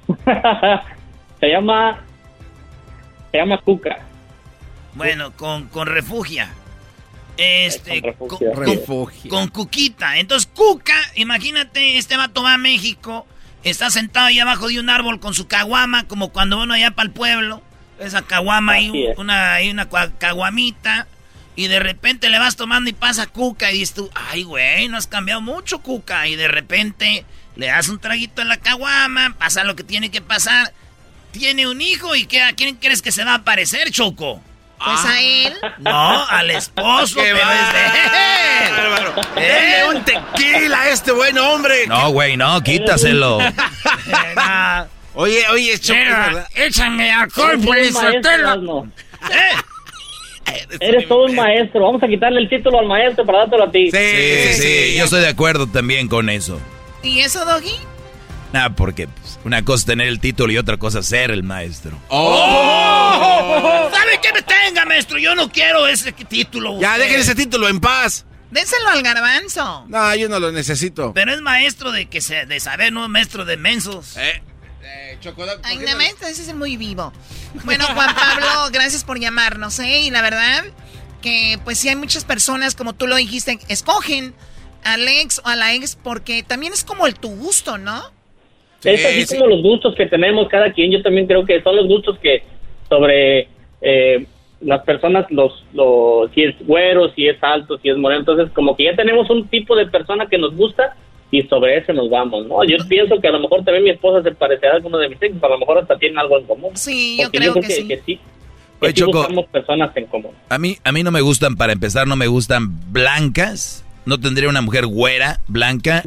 Se 1.41 1.47
llama, 1.49 2.01
se 3.31 3.39
llama 3.39 3.59
Cuca. 3.59 4.01
Bueno, 4.95 5.31
con, 5.37 5.69
con 5.69 5.87
refugia. 5.87 6.51
Este, 7.37 8.03
Con 8.19 8.27
con, 8.29 8.41
refugio. 8.57 9.31
con- 9.31 9.43
con 9.43 9.49
Cuquita. 9.49 10.19
Entonces, 10.19 10.51
Cuca, 10.53 10.97
imagínate, 11.15 11.97
este 11.99 12.17
vato 12.17 12.43
va 12.43 12.55
a 12.55 12.59
México, 12.59 13.25
está 13.65 13.91
sentado 13.91 14.27
ahí 14.27 14.39
abajo 14.39 14.69
de 14.69 14.81
un 14.81 14.91
árbol 14.91 15.21
con 15.21 15.35
su 15.35 15.47
caguama, 15.47 16.05
como 16.05 16.31
cuando 16.31 16.61
uno 16.61 16.75
allá 16.75 16.93
para 16.93 17.07
el 17.07 17.13
pueblo. 17.13 17.63
Esa 17.99 18.23
caguama 18.23 18.75
ahí, 18.75 19.07
es. 19.07 19.19
una, 19.19 19.59
caguamita. 20.19 21.07
Y 21.57 21.67
de 21.67 21.81
repente 21.81 22.29
le 22.29 22.39
vas 22.39 22.55
tomando 22.55 22.89
y 22.89 22.93
pasa 22.93 23.27
Cuca 23.27 23.73
y 23.73 23.81
dices 23.81 23.95
tú, 23.95 24.11
ay, 24.15 24.45
güey, 24.45 24.89
no 24.89 24.97
has 24.97 25.09
cambiado 25.09 25.41
mucho, 25.41 25.81
Cuca. 25.81 26.29
Y 26.29 26.37
de 26.37 26.47
repente 26.47 27.25
le 27.57 27.67
das 27.67 27.89
un 27.89 27.99
traguito 27.99 28.43
en 28.43 28.49
la 28.49 28.59
caguama, 28.59 29.35
pasa 29.37 29.65
lo 29.65 29.75
que 29.75 29.83
tiene 29.83 30.11
que 30.11 30.21
pasar. 30.21 30.73
Tiene 31.33 31.67
un 31.67 31.81
hijo 31.81 32.15
y 32.15 32.27
¿qué, 32.27 32.43
¿a 32.43 32.53
quién 32.53 32.77
crees 32.77 33.03
que 33.03 33.11
se 33.11 33.25
va 33.25 33.35
a 33.35 33.45
parecer, 33.45 33.91
Choco? 33.91 34.41
Pues 34.85 35.05
a 35.05 35.21
él. 35.21 35.55
No, 35.79 36.27
al 36.29 36.51
esposo, 36.51 37.21
¡Qué 37.21 37.35
pero 37.35 37.39
es 39.31 39.35
de 39.35 39.81
él. 39.81 39.97
un 39.97 40.05
tequila 40.05 40.83
a 40.83 40.89
este 40.91 41.13
buen 41.13 41.37
hombre! 41.39 41.87
No, 41.87 42.11
güey, 42.11 42.37
no, 42.37 42.61
quítaselo. 42.63 43.39
Oye, 45.15 45.43
oye, 45.51 45.79
Choco, 45.81 45.99
Mira, 45.99 46.47
échame 46.55 47.11
alcohol, 47.11 47.61
tela. 48.23 48.53
Erasmo. 48.53 48.89
Eres 50.79 51.09
todo 51.09 51.25
un 51.25 51.35
maestro. 51.35 51.81
Vamos 51.83 52.03
a 52.03 52.07
quitarle 52.07 52.41
el 52.41 52.49
título 52.49 52.79
al 52.79 52.87
maestro 52.87 53.27
para 53.27 53.41
dártelo 53.41 53.65
a 53.65 53.71
ti. 53.71 53.91
Sí, 53.91 53.99
sí, 53.99 54.63
sí, 54.63 54.97
yo 54.97 55.05
estoy 55.05 55.21
de 55.23 55.29
acuerdo 55.29 55.67
también 55.67 56.07
con 56.09 56.31
eso. 56.31 56.61
¿Y 57.03 57.21
eso, 57.21 57.45
Doggy? 57.45 57.75
Nah, 58.53 58.71
porque 58.71 59.09
pues, 59.09 59.39
una 59.45 59.65
cosa 59.65 59.83
es 59.83 59.87
tener 59.87 60.09
el 60.09 60.21
título 60.21 60.53
y 60.53 60.59
otra 60.59 60.79
cosa 60.79 61.01
es 61.01 61.07
ser 61.07 61.31
el 61.31 61.43
maestro. 61.43 61.99
¡Oh! 62.09 63.91
¿Sabe 63.93 64.19
qué 64.23 64.33
me 64.33 64.43
tenga, 64.43 64.85
maestro? 64.87 65.19
Yo 65.19 65.35
no 65.35 65.51
quiero 65.51 65.87
ese 65.87 66.13
título. 66.13 66.81
Ya, 66.81 66.97
dejen 66.97 67.21
ese 67.21 67.35
título 67.35 67.69
en 67.69 67.81
paz. 67.81 68.25
Déselo 68.51 68.89
al 68.89 69.03
garbanzo. 69.03 69.85
No, 69.89 70.15
yo 70.15 70.29
no 70.29 70.41
lo 70.41 70.51
necesito. 70.53 71.13
Pero 71.13 71.35
es 71.35 71.43
maestro 71.43 71.93
de 71.93 72.07
que 72.07 72.23
se, 72.23 72.47
de 72.47 72.61
saber, 72.61 72.93
no 72.93 73.05
es 73.05 73.11
maestro 73.11 73.45
de 73.45 73.59
mensos. 73.59 74.17
Eh, 74.17 74.43
Ay, 75.65 75.79
no, 75.79 75.97
maestro, 75.97 76.29
ese 76.29 76.43
es 76.43 76.55
muy 76.55 76.77
vivo. 76.77 77.13
Bueno, 77.65 77.85
Juan 77.87 78.15
Pablo, 78.15 78.47
gracias 78.73 79.05
por 79.05 79.19
llamarnos, 79.19 79.79
¿eh? 79.81 80.01
Y 80.01 80.11
la 80.11 80.23
verdad 80.23 80.65
que, 81.21 81.61
pues 81.65 81.79
sí 81.79 81.89
hay 81.89 81.97
muchas 81.97 82.25
personas, 82.25 82.75
como 82.75 82.95
tú 82.95 83.07
lo 83.07 83.17
dijiste, 83.17 83.59
escogen 83.69 84.35
al 84.85 85.07
ex 85.07 85.41
o 85.45 85.49
a 85.49 85.57
la 85.57 85.75
ex 85.75 85.97
porque 85.97 86.43
también 86.43 86.73
es 86.73 86.85
como 86.85 87.07
el 87.07 87.15
tu 87.17 87.29
gusto, 87.29 87.77
¿no? 87.79 88.03
Es 88.85 89.05
así 89.05 89.27
sí. 89.27 89.37
como 89.37 89.49
los 89.49 89.63
gustos 89.63 89.95
que 89.95 90.07
tenemos 90.07 90.49
cada 90.49 90.73
quien. 90.73 90.91
Yo 90.91 91.03
también 91.03 91.27
creo 91.27 91.45
que 91.45 91.63
son 91.63 91.77
los 91.77 91.87
gustos 91.87 92.19
que 92.19 92.43
sobre 92.89 93.49
eh, 93.81 94.27
las 94.61 94.83
personas, 94.83 95.27
los, 95.31 95.65
los, 95.73 96.31
si 96.33 96.43
es 96.43 96.55
güero, 96.67 97.13
si 97.15 97.27
es 97.29 97.43
alto, 97.43 97.79
si 97.79 97.89
es 97.89 97.97
moreno. 97.97 98.21
Entonces, 98.21 98.51
como 98.55 98.77
que 98.77 98.85
ya 98.85 98.97
tenemos 98.97 99.29
un 99.31 99.49
tipo 99.49 99.77
de 99.77 99.87
persona 99.87 100.27
que 100.27 100.39
nos 100.39 100.55
gusta 100.57 100.97
y 101.31 101.43
sobre 101.43 101.77
ese 101.77 101.93
nos 101.93 102.09
vamos, 102.09 102.47
¿no? 102.47 102.65
Yo 102.65 102.77
pienso 102.89 103.21
que 103.21 103.29
a 103.29 103.33
lo 103.33 103.41
mejor 103.41 103.65
también 103.65 103.85
mi 103.85 103.91
esposa 103.91 104.23
se 104.23 104.35
parecerá 104.35 104.73
a 104.73 104.77
alguno 104.77 104.99
de 104.99 105.09
mis 105.11 105.23
ex, 105.23 105.43
a 105.43 105.49
lo 105.49 105.59
mejor 105.59 105.79
hasta 105.79 105.99
tienen 105.99 106.19
algo 106.19 106.39
en 106.39 106.47
común. 106.47 106.71
Sí, 106.75 107.19
yo 107.19 107.25
Porque 107.25 107.39
creo 107.39 107.55
que, 107.55 107.63
sí. 107.63 107.87
que 107.87 107.99
sí. 107.99 108.21
Oye, 108.81 108.93
Que 108.93 108.99
sí 108.99 109.05
Choco. 109.05 109.19
buscamos 109.19 109.47
personas 109.47 109.97
en 109.97 110.07
común. 110.07 110.33
A 110.49 110.59
mí, 110.59 110.77
a 110.85 110.93
mí 110.93 111.03
no 111.03 111.11
me 111.11 111.21
gustan, 111.21 111.57
para 111.57 111.73
empezar, 111.73 112.07
no 112.07 112.17
me 112.17 112.29
gustan 112.29 112.69
blancas. 112.93 113.85
No 114.07 114.19
tendría 114.19 114.49
una 114.49 114.63
mujer 114.63 114.87
güera, 114.87 115.41
blanca, 115.49 116.03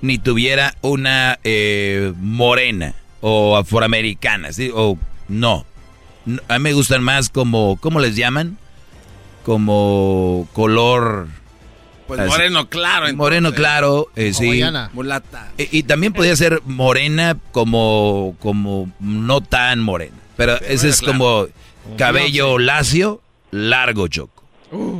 ni 0.00 0.18
tuviera 0.18 0.74
una 0.80 1.38
eh, 1.44 2.12
morena 2.20 2.94
o 3.20 3.56
afroamericana, 3.56 4.52
¿sí? 4.52 4.70
O 4.74 4.98
no. 5.28 5.64
A 6.48 6.58
mí 6.58 6.62
me 6.62 6.72
gustan 6.72 7.02
más 7.02 7.30
como, 7.30 7.76
¿cómo 7.80 8.00
les 8.00 8.16
llaman? 8.16 8.58
Como 9.44 10.48
color... 10.52 11.28
Pues 12.06 12.20
así. 12.20 12.30
moreno 12.30 12.70
claro. 12.70 12.96
entonces. 13.06 13.16
Moreno 13.16 13.52
claro, 13.52 14.06
eh, 14.16 14.32
sí. 14.32 14.62
Mulata. 14.94 15.52
Y, 15.58 15.78
y 15.78 15.82
también 15.82 16.14
podría 16.14 16.34
ser 16.36 16.62
morena 16.64 17.36
como, 17.52 18.34
como 18.40 18.90
no 18.98 19.42
tan 19.42 19.80
morena. 19.80 20.16
Pero 20.38 20.56
ese 20.60 20.88
es 20.88 21.00
claro. 21.00 21.18
como 21.18 21.46
cabello 21.98 22.58
lacio, 22.58 23.20
largo 23.50 24.08
choco. 24.08 24.44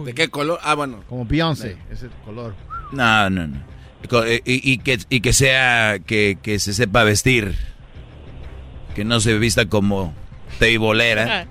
¿De 0.04 0.12
qué 0.14 0.28
color? 0.28 0.58
Ah, 0.62 0.74
bueno. 0.74 1.02
Como 1.08 1.24
Beyoncé, 1.24 1.78
ese 1.90 2.08
color. 2.24 2.54
No, 2.92 3.30
no, 3.30 3.46
no. 3.46 3.67
Eh, 4.26 4.42
Y, 4.44 4.72
y 4.72 4.78
que, 4.78 4.98
y 5.10 5.20
que 5.20 5.32
sea, 5.32 5.98
que, 6.04 6.38
que 6.42 6.58
se 6.58 6.72
sepa 6.72 7.04
vestir. 7.04 7.56
Que 8.94 9.04
no 9.04 9.20
se 9.20 9.38
vista 9.38 9.66
como 9.66 10.12
teibolera. 10.58 11.46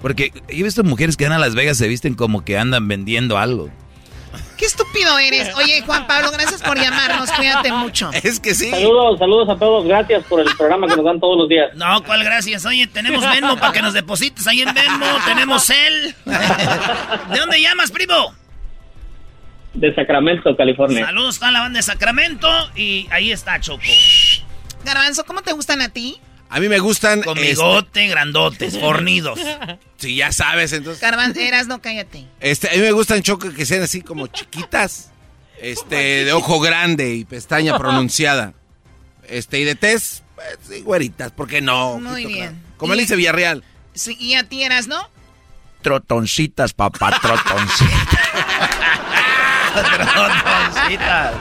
Porque 0.00 0.32
yo 0.34 0.40
he 0.48 0.62
visto 0.62 0.84
mujeres 0.84 1.16
que 1.16 1.24
van 1.24 1.32
a 1.32 1.38
Las 1.38 1.54
Vegas 1.54 1.78
se 1.78 1.88
visten 1.88 2.14
como 2.14 2.44
que 2.44 2.58
andan 2.58 2.86
vendiendo 2.88 3.38
algo. 3.38 3.70
Qué 4.56 4.66
estúpido 4.66 5.18
eres. 5.18 5.54
Oye, 5.56 5.82
Juan 5.82 6.06
Pablo, 6.06 6.30
gracias 6.30 6.62
por 6.62 6.78
llamarnos. 6.78 7.30
Cuídate 7.32 7.72
mucho. 7.72 8.10
Es 8.12 8.38
que 8.38 8.54
sí. 8.54 8.70
Saludos, 8.70 9.18
saludos 9.18 9.48
a 9.48 9.56
todos. 9.58 9.86
Gracias 9.86 10.24
por 10.24 10.40
el 10.40 10.46
programa 10.56 10.86
que 10.88 10.96
nos 10.96 11.04
dan 11.04 11.20
todos 11.20 11.38
los 11.38 11.48
días. 11.48 11.74
No, 11.74 12.02
¿cuál 12.04 12.22
gracias? 12.22 12.64
Oye, 12.66 12.86
tenemos 12.86 13.28
Venmo 13.28 13.56
para 13.56 13.72
que 13.72 13.82
nos 13.82 13.94
deposites 13.94 14.46
ahí 14.46 14.62
en 14.62 14.72
Venmo. 14.74 15.06
Tenemos 15.24 15.70
él. 15.70 16.14
¿De 16.24 17.38
dónde 17.38 17.60
llamas, 17.60 17.90
primo? 17.90 18.34
De 19.74 19.94
Sacramento, 19.94 20.56
California. 20.56 21.06
Saludos 21.06 21.42
a 21.42 21.50
la 21.50 21.60
banda 21.60 21.78
de 21.78 21.82
Sacramento 21.82 22.48
y 22.76 23.08
ahí 23.10 23.32
está 23.32 23.60
Choco. 23.60 23.82
Garbanzo, 24.84 25.24
¿cómo 25.24 25.42
te 25.42 25.52
gustan 25.52 25.80
a 25.82 25.88
ti? 25.88 26.18
A 26.48 26.60
mí 26.60 26.68
me 26.68 26.78
gustan. 26.78 27.22
Con 27.22 27.36
este, 27.38 27.50
bigote, 27.50 28.06
grandotes, 28.06 28.78
fornidos. 28.80 29.40
Sí, 29.96 30.14
ya 30.16 30.30
sabes, 30.30 30.72
entonces. 30.72 31.02
Garbanzo, 31.02 31.40
eras, 31.40 31.66
no 31.66 31.82
cállate. 31.82 32.24
Este, 32.38 32.68
a 32.70 32.72
mí 32.74 32.78
me 32.78 32.92
gustan 32.92 33.22
choco 33.22 33.52
que 33.52 33.66
sean 33.66 33.82
así 33.82 34.02
como 34.02 34.28
chiquitas. 34.28 35.10
Este, 35.60 36.24
de 36.24 36.32
ojo 36.32 36.60
grande 36.60 37.14
y 37.14 37.24
pestaña 37.24 37.76
pronunciada. 37.78 38.54
Este, 39.28 39.58
y 39.60 39.64
de 39.64 39.74
tez, 39.74 40.22
pues, 40.34 40.58
sí, 40.68 40.80
güeritas, 40.82 41.32
¿por 41.32 41.48
qué 41.48 41.60
no? 41.60 41.98
Muy 41.98 42.26
bien. 42.26 42.50
claro. 42.50 42.76
Como 42.76 42.94
le 42.94 43.02
dice 43.02 43.16
Villarreal. 43.16 43.64
Sí, 43.94 44.16
y 44.20 44.34
a 44.34 44.44
ti 44.44 44.62
eras, 44.62 44.86
¿no? 44.86 45.08
Trotoncitas, 45.82 46.72
papá, 46.74 47.18
trotoncitas. 47.20 48.20
Trotoncita. 49.82 51.32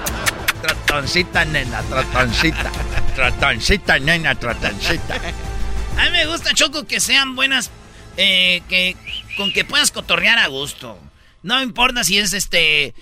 Trotoncita, 0.61 1.45
nena, 1.45 1.81
trotoncita. 1.83 2.71
Trotoncita, 3.15 3.99
nena, 3.99 4.35
trotoncita. 4.35 5.15
A 5.97 6.05
mí 6.05 6.11
me 6.11 6.25
gusta, 6.25 6.53
Choco, 6.53 6.85
que 6.85 6.99
sean 6.99 7.35
buenas, 7.35 7.69
eh, 8.17 8.61
que 8.69 8.95
con 9.37 9.53
que 9.53 9.65
puedas 9.65 9.91
cotorrear 9.91 10.39
a 10.39 10.47
gusto. 10.47 10.97
No 11.43 11.61
importa 11.61 12.03
si 12.03 12.17
es 12.17 12.33
este 12.33 12.95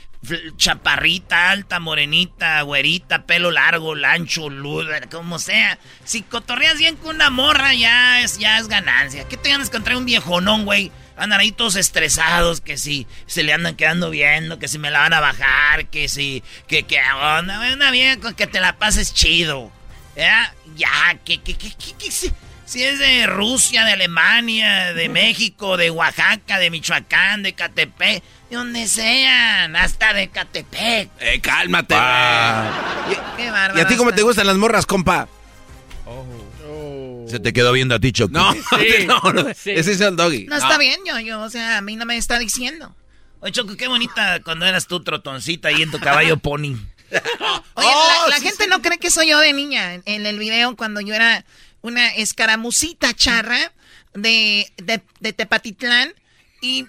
chaparrita, 0.58 1.50
alta, 1.50 1.80
morenita, 1.80 2.62
güerita, 2.62 3.26
pelo 3.26 3.52
largo, 3.52 3.96
lancho, 3.96 4.50
luda, 4.50 5.02
como 5.10 5.40
sea. 5.40 5.80
Si 6.04 6.22
cotorreas 6.22 6.78
bien 6.78 6.96
con 6.96 7.16
una 7.16 7.30
morra, 7.30 7.74
ya 7.74 8.22
es, 8.22 8.38
ya 8.38 8.60
es 8.60 8.68
ganancia. 8.68 9.28
¿Qué 9.28 9.38
te 9.38 9.50
ganas 9.50 9.70
contra 9.70 9.98
un 9.98 10.06
viejonón, 10.06 10.66
güey? 10.66 10.92
Andan 11.22 11.40
ahí 11.40 11.52
todos 11.52 11.76
estresados, 11.76 12.62
que 12.62 12.78
si 12.78 13.06
se 13.28 13.44
le 13.44 13.54
andan 13.54 13.76
quedando 13.76 14.10
viendo, 14.10 14.58
que 14.58 14.68
si 14.68 14.80
me 14.80 14.90
la 14.90 15.02
van 15.02 15.14
a 15.14 15.20
bajar, 15.20 15.86
que 15.86 16.10
si, 16.10 16.44
que, 16.68 16.82
que, 16.84 17.00
una, 17.00 17.74
una 17.74 18.20
con 18.20 18.34
que 18.34 18.48
te 18.48 18.60
la 18.60 18.78
pases 18.78 19.14
chido. 19.14 19.72
¿Ya? 20.16 20.54
Ya, 20.76 21.20
que, 21.24 21.38
que, 21.38 21.56
que, 21.56 21.70
que, 21.76 22.12
si, 22.12 22.32
si 22.66 22.84
es 22.84 22.98
de 22.98 23.28
Rusia, 23.28 23.86
de 23.86 23.94
Alemania, 23.94 24.94
de 24.94 25.10
México, 25.10 25.78
de 25.78 25.92
Oaxaca, 25.92 26.58
de 26.58 26.72
Michoacán, 26.72 27.44
de 27.44 27.54
Catepec 27.54 28.24
de 28.50 28.56
donde 28.58 28.88
sean, 28.88 29.76
hasta 29.76 30.14
de 30.14 30.28
Catepec. 30.30 31.10
Eh, 31.20 31.40
cálmate, 31.40 31.94
ah. 31.98 33.06
Qué 33.38 33.52
bárbaro. 33.52 33.78
¿Y 33.78 33.82
a 33.82 33.88
ti 33.88 33.96
cómo 33.96 34.12
te 34.12 34.24
gustan 34.24 34.48
las 34.48 34.58
morras, 34.58 34.88
compa? 34.88 35.28
Se 37.32 37.40
te 37.40 37.54
quedó 37.54 37.72
viendo 37.72 37.96
a 37.96 38.00
ti, 38.00 38.12
Choco. 38.12 38.34
No, 38.34 38.54
no, 39.08 39.34
no. 39.34 39.50
Ese 39.50 39.80
es 39.92 40.02
el 40.02 40.16
doggy. 40.16 40.46
No, 40.46 40.56
está 40.58 40.78
bien, 40.78 41.00
yo, 41.06 41.20
yo, 41.20 41.42
o 41.42 41.50
sea, 41.50 41.78
a 41.78 41.82
mí 41.82 41.96
no 41.96 42.06
me 42.06 42.18
está 42.18 42.38
diciendo. 42.38 42.96
Oye, 43.40 43.52
Choco, 43.54 43.76
qué 43.76 43.88
bonita 43.88 44.40
cuando 44.44 44.66
eras 44.66 44.86
tú 44.88 45.04
trotoncita 45.04 45.70
ahí 45.70 45.82
en 45.82 45.90
tu 45.92 46.00
caballo 46.00 46.38
pony. 46.38 46.76
Oye, 47.12 47.22
Oh, 47.74 48.26
la, 48.30 48.36
la 48.38 48.42
gente 48.42 48.68
no 48.68 48.82
cree 48.82 48.98
que 49.00 49.10
soy 49.10 49.30
yo 49.30 49.40
de 49.40 49.54
niña. 49.54 49.96
En, 49.96 50.04
en 50.06 50.26
el 50.26 50.38
video, 50.38 50.76
cuando 50.76 51.02
yo 51.02 51.14
era 51.16 51.44
una 51.82 52.08
escaramucita 52.10 53.14
charra 53.14 53.74
de, 54.14 54.72
de, 54.78 55.02
de 55.20 55.34
Tepatitlán. 55.34 56.14
Y 56.62 56.86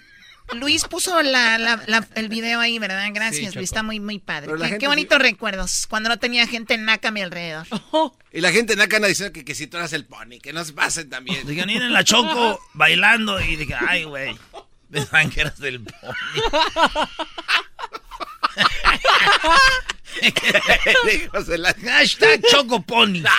Luis 0.53 0.85
puso 0.85 1.21
la, 1.21 1.57
la- 1.57 1.81
la- 1.87 2.07
el 2.15 2.29
video 2.29 2.59
ahí, 2.59 2.79
¿verdad? 2.79 3.07
Gracias. 3.13 3.55
Luis. 3.55 3.69
Está 3.69 3.83
muy, 3.83 3.99
muy 3.99 4.19
padre. 4.19 4.51
Qué, 4.79 4.87
bonitos 4.87 5.19
recuerdos. 5.19 5.87
Cuando 5.89 6.09
no 6.09 6.17
tenía 6.19 6.47
gente 6.47 6.77
naca 6.77 7.09
a 7.09 7.11
mi 7.11 7.21
alrededor. 7.21 7.65
Y 8.31 8.41
la 8.41 8.51
gente 8.51 8.73
en 8.73 8.81
acá 8.81 8.97
anda 8.97 9.07
diciendo 9.07 9.33
que, 9.33 9.43
que 9.45 9.55
si 9.55 9.67
tú 9.67 9.77
eras 9.77 9.93
el 9.93 10.05
pony, 10.05 10.39
que 10.41 10.53
no 10.53 10.63
se 10.65 10.73
pasen 10.73 11.09
también. 11.09 11.45
Dije, 11.47 11.65
miren 11.65 11.93
la 11.93 12.03
Choco 12.03 12.59
bailando 12.73 13.39
y 13.41 13.55
dije, 13.55 13.75
ay, 13.87 14.03
güey. 14.05 14.35
Pensaban 14.91 15.29
que 15.31 15.41
eras 15.41 15.57
del 15.59 15.81
pony. 15.83 15.93
Hashtag 21.83 22.41
Choco 22.49 22.81
Pony. 22.81 23.23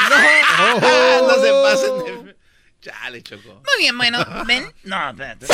No, 0.80 1.28
no 1.28 1.34
se 1.42 1.50
pasen 1.62 2.24
de... 2.26 2.36
Chale, 2.80 3.22
Choco. 3.22 3.48
Muy 3.54 3.78
bien, 3.78 3.96
bueno, 3.96 4.18
ven. 4.46 4.70
No, 4.84 5.10
espérate. 5.10 5.46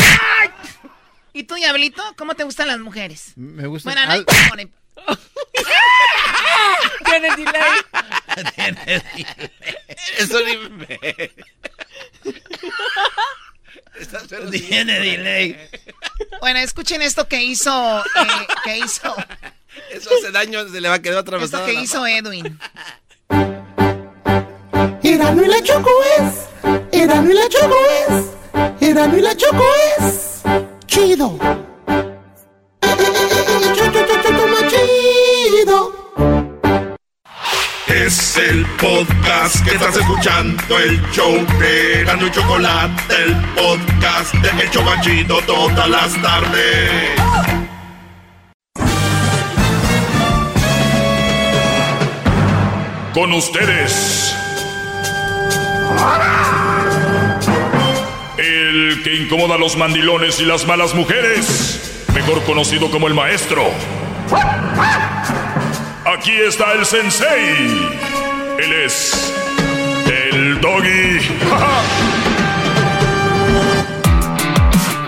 ¿Y 1.33 1.45
tú, 1.45 1.55
Diablito? 1.55 2.03
¿Cómo 2.17 2.35
te 2.35 2.45
gustan 2.45 2.69
las 2.69 2.79
mujeres? 2.79 3.33
Me 3.37 3.67
gusta. 3.67 3.91
Bueno, 3.91 4.05
no 4.07 4.13
hay 4.13 4.19
al- 4.21 4.27
Tiene 7.05 7.37
delay. 7.37 7.81
Eso 10.19 10.39
ni 10.45 10.57
me... 10.57 10.99
Tiene 14.51 15.01
delay. 15.01 15.69
Bueno, 16.41 16.59
escuchen 16.61 17.03
esto 17.03 17.29
que 17.29 17.43
hizo, 17.43 18.01
eh, 18.01 18.47
que 18.65 18.79
hizo, 18.79 19.15
Eso 19.91 20.11
hace 20.19 20.31
daño, 20.33 20.69
se 20.69 20.81
le 20.81 20.89
va 20.89 20.95
a 20.97 21.03
quedar 21.03 21.19
esto 21.19 21.31
atravesado. 21.37 21.67
que 21.67 21.73
la- 21.75 21.81
hizo 21.83 22.07
Edwin. 22.07 22.59
Erano 25.03 25.45
y 25.45 25.49
la 25.49 25.63
Choco 25.63 25.91
es, 26.19 26.35
Erano 26.93 27.31
y 27.31 27.35
la 27.35 27.49
Choco 27.49 27.77
es, 28.09 28.25
Erano 28.89 29.19
y 29.19 29.21
la 29.21 29.37
Choco 29.37 29.65
es, 29.99 30.41
chido. 30.91 31.39
Es 37.87 38.37
el 38.37 38.67
podcast 38.81 39.65
que 39.65 39.71
estás 39.71 39.97
escuchando, 39.97 40.79
el 40.79 41.01
show 41.13 41.33
de 41.61 42.01
Erasmo 42.01 42.27
y 42.27 42.31
Chocolate, 42.33 43.15
el 43.25 43.37
podcast 43.55 44.35
de 44.35 44.63
El 44.63 44.71
Chobachito 44.71 45.41
todas 45.47 45.89
las 45.89 46.23
tardes. 46.23 47.21
Con 53.15 53.33
ustedes. 53.33 54.35
Que 59.11 59.17
incomoda 59.17 59.57
a 59.57 59.59
los 59.59 59.77
mandilones 59.77 60.39
y 60.41 60.45
las 60.45 60.67
malas 60.67 60.95
mujeres. 60.95 62.05
Mejor 62.15 62.43
conocido 62.45 62.91
como 62.91 63.09
el 63.09 63.15
maestro. 63.15 63.65
Aquí 66.05 66.33
está 66.33 66.75
el 66.75 66.87
sensei. 66.87 67.57
Él 68.59 68.73
es 68.85 69.35
el 70.07 70.61
doggy. 70.61 71.19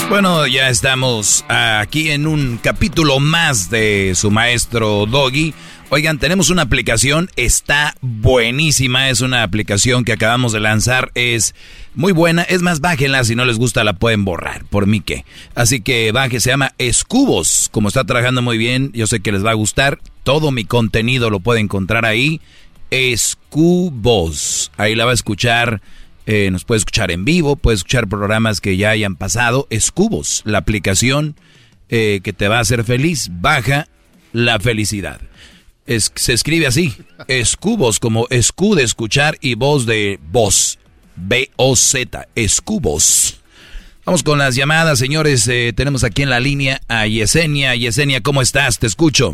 Bueno, 0.09 0.47
ya 0.47 0.69
estamos 0.69 1.43
aquí 1.49 2.11
en 2.11 2.27
un 2.27 2.59
capítulo 2.59 3.19
más 3.19 3.71
de 3.71 4.13
su 4.15 4.31
maestro 4.31 5.07
Doggy. 5.07 5.55
Oigan, 5.95 6.19
tenemos 6.19 6.49
una 6.49 6.63
aplicación, 6.63 7.29
está 7.37 7.97
buenísima, 8.01 9.11
es 9.11 9.21
una 9.21 9.43
aplicación 9.43 10.07
que 10.07 10.13
acabamos 10.13 10.55
de 10.55 10.61
lanzar, 10.61 11.13
es 11.15 11.55
muy 11.95 12.15
buena, 12.15 12.45
es 12.45 12.63
más, 12.63 12.81
bájenla, 12.81 13.23
si 13.25 13.35
no 13.35 13.45
les 13.45 13.59
gusta 13.59 13.85
la 13.85 13.93
pueden 13.93 14.25
borrar, 14.25 14.65
por 14.71 14.87
mí 14.87 15.03
que. 15.03 15.27
Así 15.55 15.83
que 15.83 16.11
baje, 16.11 16.41
se 16.41 16.49
llama 16.49 16.73
Escubos, 16.79 17.69
como 17.71 17.89
está 17.89 18.05
trabajando 18.05 18.41
muy 18.41 18.57
bien, 18.57 18.91
yo 18.95 19.07
sé 19.07 19.21
que 19.21 19.33
les 19.33 19.45
va 19.45 19.51
a 19.51 19.55
gustar, 19.55 19.99
todo 20.23 20.51
mi 20.51 20.65
contenido 20.65 21.29
lo 21.29 21.41
puede 21.41 21.61
encontrar 21.61 22.07
ahí, 22.07 22.41
Escubos, 22.89 24.73
ahí 24.79 24.95
la 24.95 25.05
va 25.05 25.11
a 25.11 25.15
escuchar. 25.15 25.83
Eh, 26.25 26.51
nos 26.51 26.65
puede 26.65 26.79
escuchar 26.79 27.11
en 27.11 27.27
vivo, 27.27 27.57
puede 27.57 27.75
escuchar 27.75 28.09
programas 28.09 28.63
que 28.63 28.79
ya 28.79 28.89
hayan 28.89 29.17
pasado. 29.17 29.67
Escubos, 29.69 30.41
la 30.47 30.57
aplicación 30.57 31.37
eh, 31.91 32.21
que 32.25 32.33
te 32.33 32.49
va 32.49 32.59
a 32.59 32.61
hacer 32.61 32.83
feliz. 32.85 33.29
Baja 33.31 33.89
la 34.33 34.59
felicidad. 34.59 35.21
Se 36.01 36.33
escribe 36.33 36.67
así. 36.67 36.95
Escubos, 37.29 38.01
como 38.01 38.27
escu 38.31 38.75
de 38.75 38.83
escuchar 38.83 39.37
y 39.41 39.55
voz 39.55 39.87
de 39.87 40.19
voz. 40.31 40.79
B-O-Z. 41.17 42.27
Escubos. 42.35 43.43
Vamos 44.05 44.23
con 44.23 44.39
las 44.39 44.57
llamadas, 44.57 44.99
señores. 44.99 45.47
Eh, 45.49 45.73
tenemos 45.77 46.03
aquí 46.03 46.23
en 46.23 46.31
la 46.31 46.41
línea 46.41 46.81
a 46.89 47.07
Yesenia. 47.07 47.77
Yesenia, 47.77 48.21
¿cómo 48.21 48.43
estás? 48.43 48.79
Te 48.79 48.87
escucho. 48.87 49.33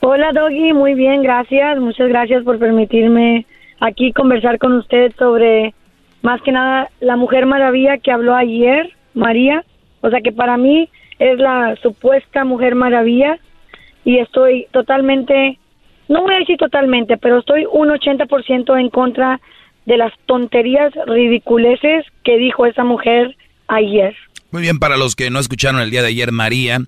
Hola 0.00 0.32
Doggy, 0.32 0.72
muy 0.72 0.94
bien, 0.94 1.22
gracias. 1.22 1.78
Muchas 1.78 2.08
gracias 2.08 2.42
por 2.42 2.58
permitirme 2.58 3.46
aquí 3.78 4.12
conversar 4.12 4.58
con 4.58 4.72
usted 4.74 5.12
sobre, 5.18 5.74
más 6.22 6.40
que 6.42 6.52
nada, 6.52 6.90
la 7.00 7.16
Mujer 7.16 7.46
Maravilla 7.46 7.98
que 7.98 8.10
habló 8.10 8.34
ayer, 8.34 8.90
María. 9.14 9.64
O 10.00 10.10
sea 10.10 10.20
que 10.20 10.32
para 10.32 10.56
mí 10.56 10.88
es 11.18 11.38
la 11.38 11.76
supuesta 11.82 12.44
Mujer 12.44 12.74
Maravilla 12.74 13.38
y 14.04 14.18
estoy 14.18 14.66
totalmente, 14.72 15.58
no 16.08 16.22
voy 16.22 16.34
a 16.34 16.38
decir 16.38 16.56
totalmente, 16.56 17.16
pero 17.16 17.38
estoy 17.38 17.66
un 17.70 17.88
80% 17.88 18.80
en 18.80 18.90
contra 18.90 19.40
de 19.86 19.96
las 19.96 20.12
tonterías 20.26 20.92
ridiculeces 21.06 22.04
que 22.24 22.38
dijo 22.38 22.66
esa 22.66 22.84
mujer 22.84 23.36
ayer. 23.68 24.14
Muy 24.50 24.62
bien, 24.62 24.80
para 24.80 24.96
los 24.96 25.14
que 25.14 25.30
no 25.30 25.38
escucharon 25.38 25.80
el 25.80 25.90
día 25.90 26.02
de 26.02 26.08
ayer, 26.08 26.32
María, 26.32 26.80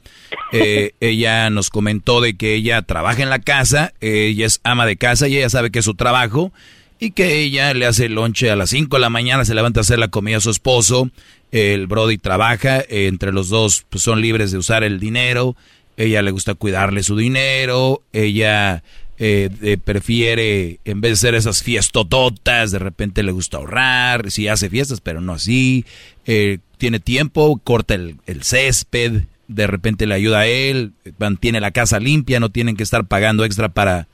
eh, 0.53 0.93
ella 1.01 1.49
nos 1.51 1.71
comentó 1.71 2.21
de 2.21 2.37
que 2.37 2.55
ella 2.55 2.83
trabaja 2.83 3.23
en 3.23 3.31
la 3.31 3.39
casa, 3.39 3.93
ella 4.01 4.47
es 4.47 4.61
ama 4.65 4.85
de 4.85 4.97
casa 4.97 5.29
y 5.29 5.37
ella 5.37 5.49
sabe 5.49 5.71
que 5.71 5.79
es 5.79 5.85
su 5.85 5.95
trabajo 5.95 6.53
y 6.99 7.13
que 7.13 7.41
ella 7.41 7.73
le 7.75 7.87
hace 7.87 8.07
el 8.07 8.15
lonche 8.15 8.51
a 8.51 8.57
las 8.57 8.71
5 8.71 8.97
de 8.97 9.01
la 9.01 9.11
mañana, 9.11 9.45
se 9.45 9.55
levanta 9.55 9.81
a 9.81 9.83
hacer 9.83 9.99
la 9.99 10.09
comida 10.09 10.37
a 10.37 10.41
su 10.41 10.51
esposo, 10.51 11.11
el 11.53 11.87
Brody 11.87 12.19
trabaja, 12.19 12.81
eh, 12.81 13.07
entre 13.07 13.33
los 13.33 13.49
dos 13.49 13.85
pues, 13.91 14.03
son 14.03 14.21
libres 14.21 14.53
de 14.53 14.59
usar 14.59 14.85
el 14.85 14.99
dinero, 14.99 15.57
ella 15.97 16.23
le 16.23 16.31
gusta 16.31 16.55
cuidarle 16.55 17.03
su 17.03 17.17
dinero, 17.17 18.03
ella 18.13 18.83
eh, 19.19 19.79
prefiere, 19.85 20.81
en 20.85 21.01
vez 21.01 21.11
de 21.11 21.15
hacer 21.15 21.35
esas 21.35 21.63
fiestototas, 21.63 22.71
de 22.71 22.79
repente 22.79 23.23
le 23.23 23.33
gusta 23.33 23.59
ahorrar, 23.59 24.31
sí 24.31 24.49
hace 24.49 24.69
fiestas, 24.69 25.01
pero 25.01 25.21
no 25.21 25.35
así, 25.35 25.85
eh, 26.27 26.59
tiene 26.79 26.99
tiempo, 26.99 27.61
corta 27.63 27.95
el, 27.95 28.17
el 28.27 28.43
césped, 28.43 29.23
de 29.49 29.67
repente 29.67 30.07
le 30.07 30.15
ayuda 30.15 30.41
a 30.41 30.47
él, 30.47 30.93
mantiene 31.19 31.61
la 31.61 31.71
casa 31.71 32.01
limpia, 32.01 32.41
no 32.41 32.51
tienen 32.51 32.77
que 32.77 32.83
estar 32.83 33.07
pagando 33.07 33.45
extra 33.45 33.69
para 33.69 34.09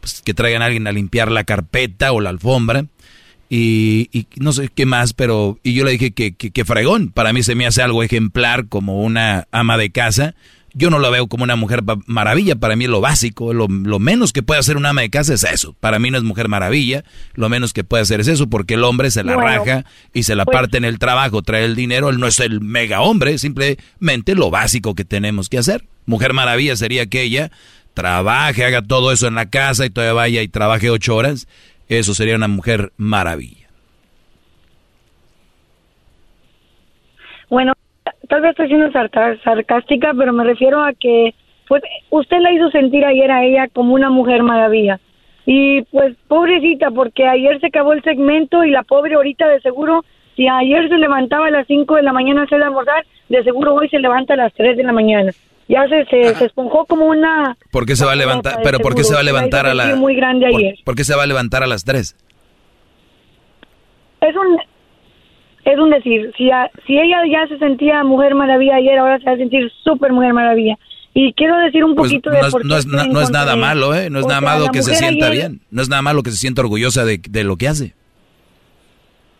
pues, 0.00 0.22
que 0.22 0.34
traigan 0.34 0.62
a 0.62 0.66
alguien 0.66 0.86
a 0.86 0.92
limpiar 0.92 1.30
la 1.30 1.44
carpeta 1.44 2.12
o 2.12 2.20
la 2.20 2.30
alfombra. 2.30 2.86
Y, 3.48 4.08
y 4.12 4.26
no 4.36 4.52
sé 4.52 4.70
qué 4.74 4.86
más, 4.86 5.12
pero 5.12 5.58
y 5.62 5.74
yo 5.74 5.84
le 5.84 5.92
dije 5.92 6.12
que, 6.12 6.32
que, 6.34 6.50
que 6.50 6.64
fregón, 6.64 7.10
para 7.10 7.34
mí 7.34 7.42
se 7.42 7.54
me 7.54 7.66
hace 7.66 7.82
algo 7.82 8.02
ejemplar 8.02 8.66
como 8.68 9.02
una 9.02 9.46
ama 9.50 9.76
de 9.76 9.90
casa. 9.90 10.34
Yo 10.74 10.90
no 10.90 10.98
la 10.98 11.10
veo 11.10 11.26
como 11.26 11.44
una 11.44 11.56
mujer 11.56 11.82
maravilla, 12.06 12.56
para 12.56 12.76
mí 12.76 12.84
es 12.84 12.90
lo 12.90 13.00
básico, 13.00 13.52
lo, 13.52 13.68
menos 13.68 14.32
que 14.32 14.42
puede 14.42 14.60
hacer 14.60 14.76
una 14.76 14.90
ama 14.90 15.02
de 15.02 15.10
casa 15.10 15.34
es 15.34 15.44
eso. 15.44 15.74
Para 15.80 15.98
mí 15.98 16.10
no 16.10 16.18
es 16.18 16.24
mujer 16.24 16.48
maravilla, 16.48 17.04
lo 17.34 17.48
menos 17.48 17.72
que 17.72 17.84
puede 17.84 18.02
hacer 18.02 18.20
es 18.20 18.28
eso, 18.28 18.48
porque 18.48 18.74
el 18.74 18.84
hombre 18.84 19.10
se 19.10 19.24
la 19.24 19.36
raja 19.36 19.84
y 20.12 20.22
se 20.22 20.34
la 20.34 20.44
pues 20.44 20.56
parte 20.56 20.78
en 20.78 20.84
el 20.84 20.98
trabajo, 20.98 21.42
trae 21.42 21.64
el 21.64 21.76
dinero, 21.76 22.08
él 22.08 22.18
no 22.18 22.26
es 22.26 22.40
el 22.40 22.60
mega 22.60 23.02
hombre, 23.02 23.38
simplemente 23.38 24.34
lo 24.34 24.50
básico 24.50 24.94
que 24.94 25.04
tenemos 25.04 25.48
que 25.48 25.58
hacer. 25.58 25.84
Mujer 26.06 26.32
maravilla 26.32 26.76
sería 26.76 27.06
que 27.06 27.22
ella 27.22 27.50
trabaje, 27.94 28.64
haga 28.64 28.82
todo 28.82 29.12
eso 29.12 29.26
en 29.26 29.34
la 29.34 29.50
casa 29.50 29.84
y 29.84 29.90
todavía 29.90 30.14
vaya 30.14 30.42
y 30.42 30.48
trabaje 30.48 30.90
ocho 30.90 31.14
horas. 31.14 31.46
Eso 31.88 32.14
sería 32.14 32.36
una 32.36 32.48
mujer 32.48 32.92
maravilla. 32.96 33.68
Bueno, 37.50 37.74
tal 38.32 38.40
vez 38.40 38.52
estoy 38.52 38.68
siendo 38.68 38.90
sarcástica, 39.44 40.14
pero 40.16 40.32
me 40.32 40.44
refiero 40.44 40.82
a 40.82 40.94
que 40.94 41.34
pues 41.68 41.82
usted 42.08 42.38
la 42.40 42.50
hizo 42.50 42.70
sentir 42.70 43.04
ayer 43.04 43.30
a 43.30 43.44
ella 43.44 43.68
como 43.68 43.92
una 43.92 44.08
mujer 44.08 44.42
maravilla. 44.42 45.00
Y 45.44 45.82
pues 45.82 46.16
pobrecita, 46.28 46.90
porque 46.90 47.28
ayer 47.28 47.60
se 47.60 47.66
acabó 47.66 47.92
el 47.92 48.02
segmento 48.02 48.64
y 48.64 48.70
la 48.70 48.84
pobre 48.84 49.16
ahorita 49.16 49.46
de 49.48 49.60
seguro, 49.60 50.02
si 50.34 50.48
ayer 50.48 50.88
se 50.88 50.96
levantaba 50.96 51.48
a 51.48 51.50
las 51.50 51.66
5 51.66 51.96
de 51.96 52.02
la 52.04 52.14
mañana 52.14 52.40
a 52.40 52.44
hacer 52.44 52.62
almorzar, 52.62 53.04
de 53.28 53.44
seguro 53.44 53.74
hoy 53.74 53.90
se 53.90 53.98
levanta 53.98 54.32
a 54.32 54.38
las 54.38 54.54
3 54.54 54.78
de 54.78 54.82
la 54.82 54.92
mañana. 54.92 55.30
Ya 55.68 55.86
se, 55.88 56.06
se, 56.06 56.44
esponjó 56.46 56.86
como 56.86 57.04
una... 57.04 57.54
¿Por 57.70 57.84
qué 57.84 57.96
se 57.96 58.06
va 58.06 58.12
a 58.12 58.16
levantar? 58.16 58.60
¿Pero 58.64 58.78
por 58.78 58.94
qué 58.94 59.04
se 59.04 59.12
va 59.12 59.20
a 59.20 59.24
levantar 59.24 59.66
a 59.66 59.74
la... 59.74 59.94
Muy 59.94 60.16
grande 60.16 60.46
ayer. 60.46 60.76
¿Por, 60.86 60.94
qué 60.94 61.04
se 61.04 61.14
va 61.14 61.24
a 61.24 61.26
levantar 61.26 61.62
a 61.62 61.66
las 61.66 61.84
3? 61.84 62.16
Es 64.22 64.36
un, 64.36 64.58
es 65.64 65.78
un 65.78 65.90
decir, 65.90 66.32
si, 66.36 66.50
si 66.86 66.98
ella 66.98 67.18
ya 67.30 67.46
se 67.48 67.58
sentía 67.58 68.02
mujer 68.04 68.34
maravilla 68.34 68.76
ayer, 68.76 68.98
ahora 68.98 69.18
se 69.18 69.24
va 69.24 69.32
a 69.32 69.36
sentir 69.36 69.70
súper 69.84 70.12
mujer 70.12 70.32
maravilla. 70.32 70.76
Y 71.14 71.32
quiero 71.34 71.56
decir 71.58 71.84
un 71.84 71.94
pues 71.94 72.10
poquito 72.10 72.30
de... 72.30 72.38
por 72.50 72.64
no 72.64 72.76
es, 72.76 72.86
no 72.86 73.20
es 73.20 73.30
nada 73.30 73.54
malo, 73.54 73.94
¿eh? 73.94 74.08
No 74.08 74.20
es 74.20 74.26
nada 74.26 74.40
malo 74.40 74.68
que 74.72 74.82
se 74.82 74.94
sienta 74.94 75.28
bien. 75.28 75.60
No 75.70 75.82
es 75.82 75.88
nada 75.88 76.02
malo 76.02 76.22
que 76.22 76.30
se 76.30 76.38
sienta 76.38 76.62
orgullosa 76.62 77.04
de, 77.04 77.20
de 77.28 77.44
lo 77.44 77.56
que 77.56 77.68
hace. 77.68 77.94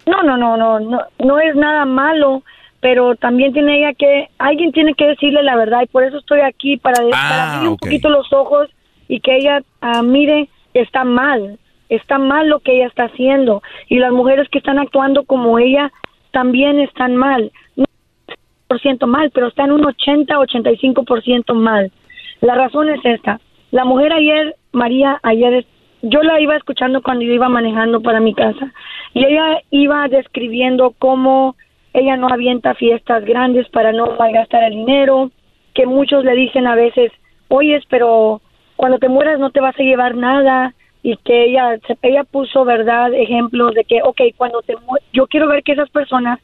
No, 0.06 0.22
no, 0.22 0.36
no, 0.36 0.56
no, 0.56 0.80
no, 0.80 1.00
no 1.18 1.40
es 1.40 1.54
nada 1.54 1.84
malo, 1.84 2.42
pero 2.80 3.14
también 3.14 3.52
tiene 3.52 3.78
ella 3.78 3.94
que, 3.94 4.28
alguien 4.38 4.72
tiene 4.72 4.94
que 4.94 5.06
decirle 5.06 5.42
la 5.42 5.56
verdad 5.56 5.82
y 5.82 5.86
por 5.86 6.04
eso 6.04 6.18
estoy 6.18 6.40
aquí 6.40 6.76
para, 6.76 7.00
ah, 7.12 7.54
abrir 7.54 7.70
un 7.70 7.76
poquito 7.76 8.08
los 8.08 8.32
ojos 8.32 8.68
y 9.08 9.20
que 9.20 9.36
ella 9.36 9.62
uh, 9.82 10.02
mire 10.02 10.48
está 10.74 11.04
mal, 11.04 11.58
está 11.88 12.18
mal 12.18 12.48
lo 12.48 12.60
que 12.60 12.76
ella 12.76 12.88
está 12.88 13.04
haciendo 13.04 13.62
y 13.88 13.98
las 13.98 14.10
mujeres 14.10 14.48
que 14.48 14.58
están 14.58 14.78
actuando 14.78 15.24
como 15.24 15.58
ella 15.58 15.92
también 16.32 16.80
están 16.80 17.16
mal. 17.16 17.52
No 17.76 18.78
ciento 18.78 19.06
mal, 19.06 19.30
pero 19.32 19.48
están 19.48 19.70
un 19.70 19.82
80-85% 19.82 21.54
mal. 21.54 21.92
La 22.40 22.54
razón 22.54 22.88
es 22.88 23.04
esta. 23.04 23.40
La 23.70 23.84
mujer 23.84 24.12
ayer, 24.12 24.56
María, 24.72 25.20
ayer, 25.22 25.64
yo 26.02 26.22
la 26.22 26.40
iba 26.40 26.56
escuchando 26.56 27.00
cuando 27.02 27.24
yo 27.24 27.32
iba 27.32 27.48
manejando 27.48 28.02
para 28.02 28.20
mi 28.20 28.34
casa 28.34 28.72
y 29.14 29.24
ella 29.24 29.60
iba 29.70 30.08
describiendo 30.08 30.94
cómo 30.98 31.54
ella 31.94 32.16
no 32.16 32.28
avienta 32.28 32.74
fiestas 32.74 33.24
grandes 33.24 33.68
para 33.68 33.92
no 33.92 34.16
gastar 34.16 34.64
el 34.64 34.72
dinero, 34.72 35.30
que 35.74 35.86
muchos 35.86 36.24
le 36.24 36.34
dicen 36.34 36.66
a 36.66 36.74
veces, 36.74 37.12
oyes, 37.48 37.84
pero 37.88 38.40
cuando 38.76 38.98
te 38.98 39.08
mueras 39.08 39.38
no 39.38 39.50
te 39.50 39.60
vas 39.60 39.78
a 39.78 39.82
llevar 39.82 40.16
nada, 40.16 40.74
y 41.02 41.16
que 41.18 41.44
ella 41.44 41.78
ella 42.02 42.24
puso 42.24 42.64
verdad 42.64 43.12
ejemplos 43.12 43.74
de 43.74 43.84
que 43.84 44.00
ok 44.02 44.20
cuando 44.36 44.62
te 44.62 44.76
yo 45.12 45.26
quiero 45.26 45.48
ver 45.48 45.62
que 45.62 45.72
esas 45.72 45.90
personas 45.90 46.38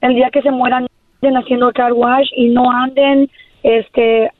el 0.00 0.14
día 0.14 0.30
que 0.30 0.42
se 0.42 0.50
mueran 0.50 0.86
anden 1.22 1.36
haciendo 1.36 1.72
car 1.72 1.92
wash 1.92 2.28
y 2.36 2.48
no 2.48 2.70
anden 2.70 3.28
este 3.62 4.30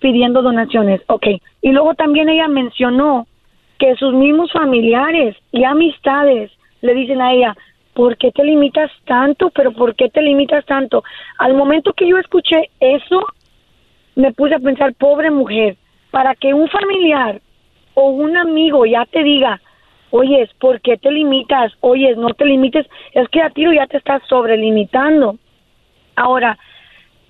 pidiendo 0.00 0.42
donaciones 0.42 1.00
ok 1.06 1.26
y 1.60 1.70
luego 1.70 1.94
también 1.94 2.28
ella 2.28 2.48
mencionó 2.48 3.26
que 3.78 3.94
sus 3.96 4.12
mismos 4.12 4.50
familiares 4.52 5.36
y 5.52 5.64
amistades 5.64 6.50
le 6.80 6.94
dicen 6.94 7.20
a 7.20 7.32
ella 7.32 7.56
¿por 7.94 8.16
qué 8.16 8.32
te 8.32 8.42
limitas 8.42 8.90
tanto? 9.04 9.50
pero 9.50 9.72
¿por 9.72 9.94
qué 9.94 10.08
te 10.08 10.20
limitas 10.20 10.64
tanto? 10.66 11.04
al 11.38 11.54
momento 11.54 11.92
que 11.92 12.08
yo 12.08 12.18
escuché 12.18 12.70
eso 12.80 13.24
me 14.16 14.32
puse 14.32 14.56
a 14.56 14.58
pensar 14.58 14.94
pobre 14.94 15.30
mujer 15.30 15.76
para 16.10 16.34
que 16.34 16.52
un 16.52 16.68
familiar 16.68 17.40
o 17.94 18.10
un 18.10 18.36
amigo 18.36 18.86
ya 18.86 19.06
te 19.06 19.22
diga, 19.22 19.60
oyes, 20.10 20.50
¿por 20.60 20.80
qué 20.80 20.96
te 20.96 21.10
limitas? 21.10 21.72
Oyes, 21.80 22.16
no 22.16 22.34
te 22.34 22.44
limites, 22.44 22.86
es 23.12 23.28
que 23.28 23.40
a 23.40 23.50
tiro 23.50 23.72
ya 23.72 23.86
te 23.86 23.96
estás 23.96 24.22
sobrelimitando. 24.28 25.38
Ahora, 26.16 26.58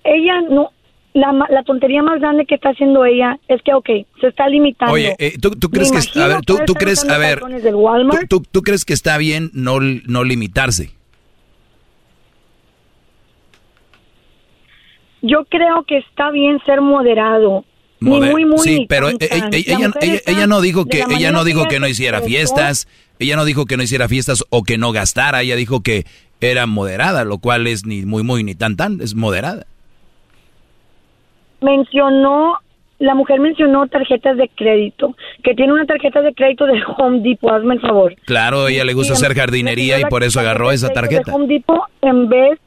ella 0.05 0.41
no, 0.43 0.71
la, 1.15 1.33
la, 1.49 1.63
tontería 1.63 2.03
más 2.03 2.21
grande 2.21 2.47
que 2.47 2.55
está 2.55 2.71
haciendo 2.71 3.05
ella 3.05 3.39
es 3.49 3.63
que, 3.63 3.75
ok, 3.75 3.89
se 4.21 4.29
está 4.29 4.49
limitando. 4.49 4.95
Oye, 4.95 5.15
eh, 5.19 5.35
¿tú, 5.41 5.51
¿tú, 5.51 5.69
crees 5.69 5.93
que, 5.93 6.21
a 6.21 6.27
ver, 6.27 6.41
tú, 6.43 6.59
tú 6.67 6.75
crees, 6.75 7.09
a 7.09 7.19
ver, 7.19 7.41
¿tú, 8.29 8.43
tú, 8.51 8.63
crees 8.63 8.85
que 8.85 8.95
está 8.95 9.19
bien 9.19 9.51
no, 9.53 9.79
no 9.81 10.25
limitarse? 10.25 10.91
Yo 15.21 15.45
creo 15.45 15.85
que 15.85 15.99
está 15.99 16.31
bien 16.31 16.61
ser 16.67 16.81
moderado 16.81 17.65
muy, 18.03 18.45
muy, 18.45 18.59
sí, 18.59 18.87
pero 18.89 19.09
e, 19.09 19.17
e, 19.21 19.65
ella, 19.67 19.91
ella, 20.27 20.47
no 20.47 20.61
dijo 20.61 20.87
que 20.87 21.05
ella 21.11 21.33
no 21.33 21.45
dijo 21.45 21.65
que 21.67 21.81
no 21.81 21.89
hiciera 21.89 22.21
fiestas, 22.21 22.89
ella 23.19 23.37
no 23.37 23.45
dijo 23.45 23.67
que 23.67 23.77
no 23.77 23.83
hiciera 23.83 24.09
fiestas 24.09 24.45
o 24.51 24.63
que 24.63 24.79
no 24.79 24.93
gastara, 24.93 25.43
ella 25.43 25.57
dijo 25.57 25.83
que 25.83 26.05
era 26.41 26.67
moderada, 26.67 27.25
lo 27.25 27.39
cual 27.39 27.67
es 27.67 27.87
ni 27.87 28.05
muy 28.05 28.23
muy 28.23 28.45
ni 28.45 28.55
tan 28.55 28.77
tan, 28.77 29.01
es 29.01 29.15
moderada. 29.15 29.67
Mencionó 31.61 32.59
la 33.03 33.17
mujer 33.17 33.41
mencionó 33.41 33.89
tarjetas 33.89 34.37
de 34.37 34.49
crédito, 34.49 35.17
que 35.43 35.55
tiene 35.55 35.73
una 35.73 35.87
tarjeta 35.87 36.23
de 36.23 36.33
crédito 36.35 36.67
de 36.67 36.81
Home 36.99 37.21
Depot, 37.21 37.51
hazme 37.51 37.75
el 37.75 37.81
favor. 37.81 38.15
Claro, 38.27 38.67
a 38.67 38.71
ella 38.71 38.85
le 38.85 38.95
gusta 38.95 39.15
hacer 39.15 39.35
jardinería 39.35 39.99
y 39.99 40.05
por 40.05 40.23
eso 40.23 40.39
agarró 40.39 40.71
esa 40.71 40.89
tarjeta. 40.91 41.35
Home 41.35 41.49
Depot 41.49 41.83
en 42.01 42.29
vez 42.29 42.61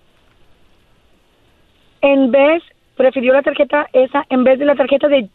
en 2.02 2.32
vez 2.32 2.62
prefirió 2.96 3.34
la 3.34 3.42
tarjeta 3.42 3.88
esa 3.94 4.26
en 4.30 4.44
vez 4.44 4.60
de 4.60 4.66
la 4.66 4.76
tarjeta 4.76 5.08
de 5.08 5.30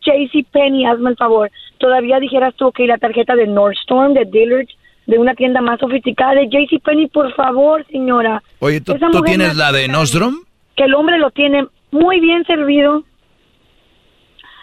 Penny, 0.52 0.86
hazme 0.86 1.10
el 1.10 1.16
favor. 1.16 1.50
Todavía 1.78 2.18
dijeras 2.18 2.54
tú 2.54 2.72
que 2.72 2.86
la 2.86 2.98
tarjeta 2.98 3.34
de 3.36 3.46
Nordstrom, 3.46 4.14
de 4.14 4.24
Dillard's, 4.24 4.74
de 5.06 5.18
una 5.18 5.34
tienda 5.34 5.60
más 5.60 5.80
sofisticada 5.80 6.34
de 6.34 6.80
Penny, 6.82 7.08
por 7.08 7.32
favor, 7.34 7.84
señora. 7.90 8.42
Oye, 8.60 8.80
¿tú, 8.80 8.94
tienes 9.24 9.56
la 9.56 9.72
de 9.72 9.88
Nordstrom? 9.88 10.36
Que 10.76 10.84
el 10.84 10.94
hombre 10.94 11.18
lo 11.18 11.30
tiene 11.30 11.66
muy 11.90 12.20
bien 12.20 12.44
servido. 12.44 13.04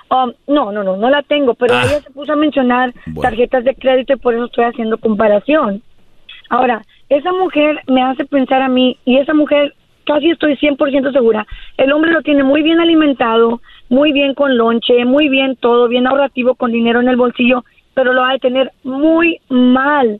Um, 0.10 0.32
no, 0.48 0.72
no, 0.72 0.84
no, 0.84 0.96
no 0.96 1.10
la 1.10 1.22
tengo, 1.24 1.54
pero 1.54 1.76
ah. 1.76 1.84
ella 1.84 2.02
se 2.02 2.12
puso 2.12 2.32
a 2.32 2.38
mencionar 2.38 2.94
tarjetas 3.22 3.66
de 3.66 3.76
crédito 3.76 4.14
y 4.14 4.18
por 4.18 4.34
eso 4.34 4.46
estoy 4.46 4.64
haciendo 4.64 4.98
comparación. 4.98 5.84
Ahora, 6.50 6.82
esa 7.10 7.32
mujer 7.34 7.82
me 7.88 8.04
hace 8.04 8.26
pensar 8.26 8.62
a 8.62 8.70
mí, 8.70 8.98
y 9.06 9.18
esa 9.18 9.34
mujer 9.34 9.74
casi 10.08 10.32
estoy 10.32 10.56
100% 10.56 11.12
segura, 11.12 11.46
el 11.78 11.92
hombre 11.92 12.12
lo 12.12 12.22
tiene 12.22 12.44
muy 12.44 12.64
bien 12.64 12.80
alimentado, 12.80 13.62
muy 13.90 14.14
bien 14.14 14.34
con 14.34 14.58
lonche, 14.58 15.06
muy 15.06 15.30
bien 15.30 15.56
todo, 15.58 15.88
bien 15.88 16.08
ahorrativo 16.08 16.56
con 16.56 16.72
dinero 16.72 17.02
en 17.02 17.10
el 17.10 17.18
bolsillo, 17.18 17.64
pero 17.94 18.14
lo 18.14 18.22
va 18.22 18.32
a 18.32 18.40
tener 18.40 18.72
muy 18.84 19.40
mal 19.50 20.20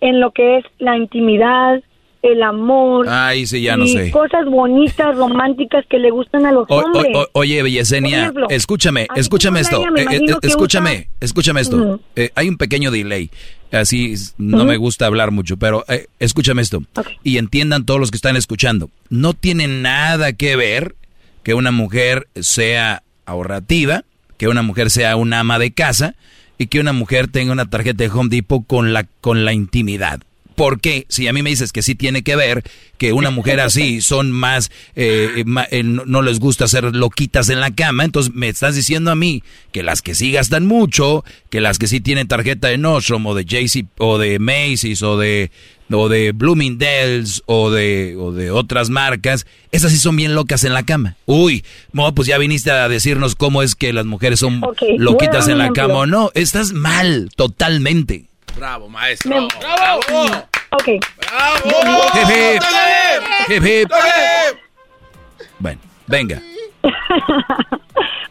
en 0.00 0.20
lo 0.20 0.32
que 0.32 0.58
es 0.58 0.64
la 0.78 0.96
intimidad, 0.96 1.80
el 2.22 2.42
amor. 2.42 3.06
Ay, 3.08 3.46
sí, 3.46 3.62
ya 3.62 3.76
no 3.76 3.84
y 3.84 4.10
Cosas 4.10 4.44
bonitas, 4.46 5.16
románticas 5.16 5.84
que 5.88 5.98
le 5.98 6.10
gustan 6.10 6.46
a 6.46 6.52
los 6.52 6.66
hombres. 6.70 7.06
oye, 7.32 7.62
Bellesenia, 7.62 8.32
escúchame, 8.48 9.06
escúchame 9.14 9.60
esto. 9.60 9.82
Eh, 9.96 10.06
eh, 10.10 10.36
escúchame, 10.42 11.08
escúchame 11.20 11.60
esto. 11.60 12.00
Eh, 12.16 12.30
hay 12.34 12.48
un 12.48 12.56
pequeño 12.56 12.90
delay. 12.90 13.30
Así 13.72 14.14
no 14.36 14.64
me 14.64 14.76
gusta 14.76 15.06
hablar 15.06 15.30
mucho, 15.30 15.56
pero 15.56 15.84
escúchame 16.18 16.62
esto. 16.62 16.82
Y 17.22 17.38
entiendan 17.38 17.84
todos 17.84 18.00
los 18.00 18.10
que 18.10 18.16
están 18.16 18.36
escuchando. 18.36 18.90
No 19.08 19.34
tiene 19.34 19.68
nada 19.68 20.32
que 20.32 20.56
ver 20.56 20.96
que 21.42 21.54
una 21.54 21.70
mujer 21.70 22.28
sea 22.40 23.02
ahorrativa, 23.26 24.04
que 24.36 24.48
una 24.48 24.62
mujer 24.62 24.90
sea 24.90 25.16
una 25.16 25.40
ama 25.40 25.58
de 25.58 25.70
casa 25.70 26.16
y 26.58 26.66
que 26.66 26.80
una 26.80 26.92
mujer 26.92 27.28
tenga 27.28 27.52
una 27.52 27.70
tarjeta 27.70 28.04
de 28.04 28.10
Home 28.10 28.28
Depot 28.28 28.66
con 28.66 28.92
la, 28.92 29.04
con 29.04 29.44
la 29.44 29.52
intimidad. 29.52 30.20
¿Por 30.60 30.78
qué? 30.78 31.06
Si 31.08 31.26
a 31.26 31.32
mí 31.32 31.42
me 31.42 31.48
dices 31.48 31.72
que 31.72 31.80
sí 31.80 31.94
tiene 31.94 32.22
que 32.22 32.36
ver, 32.36 32.64
que 32.98 33.14
una 33.14 33.30
mujer 33.30 33.60
así 33.60 34.02
son 34.02 34.30
más, 34.30 34.70
eh, 34.94 35.42
eh, 35.70 35.82
no 35.82 36.20
les 36.20 36.38
gusta 36.38 36.66
hacer 36.66 36.94
loquitas 36.94 37.48
en 37.48 37.60
la 37.60 37.74
cama, 37.74 38.04
entonces 38.04 38.34
me 38.34 38.50
estás 38.50 38.74
diciendo 38.74 39.10
a 39.10 39.14
mí 39.14 39.42
que 39.72 39.82
las 39.82 40.02
que 40.02 40.14
sí 40.14 40.32
gastan 40.32 40.66
mucho, 40.66 41.24
que 41.48 41.62
las 41.62 41.78
que 41.78 41.86
sí 41.86 42.02
tienen 42.02 42.28
tarjeta 42.28 42.68
de 42.68 42.76
Nordstrom 42.76 43.24
o 43.24 43.34
de 43.34 43.46
JC 43.46 43.86
o 43.96 44.18
de 44.18 44.38
Macy's 44.38 45.00
o 45.00 45.16
de 45.16 45.50
o 45.90 46.10
de 46.10 46.32
Bloomingdale's 46.32 47.42
o 47.46 47.70
de, 47.70 48.16
o 48.18 48.30
de 48.30 48.50
otras 48.50 48.90
marcas, 48.90 49.46
esas 49.72 49.92
sí 49.92 49.96
son 49.96 50.14
bien 50.16 50.34
locas 50.34 50.64
en 50.64 50.74
la 50.74 50.82
cama. 50.82 51.16
Uy, 51.24 51.64
no, 51.94 52.14
pues 52.14 52.28
ya 52.28 52.36
viniste 52.36 52.70
a 52.70 52.86
decirnos 52.90 53.34
cómo 53.34 53.62
es 53.62 53.74
que 53.74 53.94
las 53.94 54.04
mujeres 54.04 54.40
son 54.40 54.60
loquitas 54.98 55.48
en 55.48 55.56
la 55.56 55.72
cama 55.72 56.00
o 56.00 56.06
no. 56.06 56.30
Estás 56.34 56.74
mal, 56.74 57.30
totalmente. 57.34 58.29
Bravo, 58.56 58.88
maestro. 58.88 59.48
Bravo. 59.60 60.00
Ok. 60.70 60.88
Bravo. 61.16 61.70
Bueno, 65.58 65.80
venga. 66.06 66.40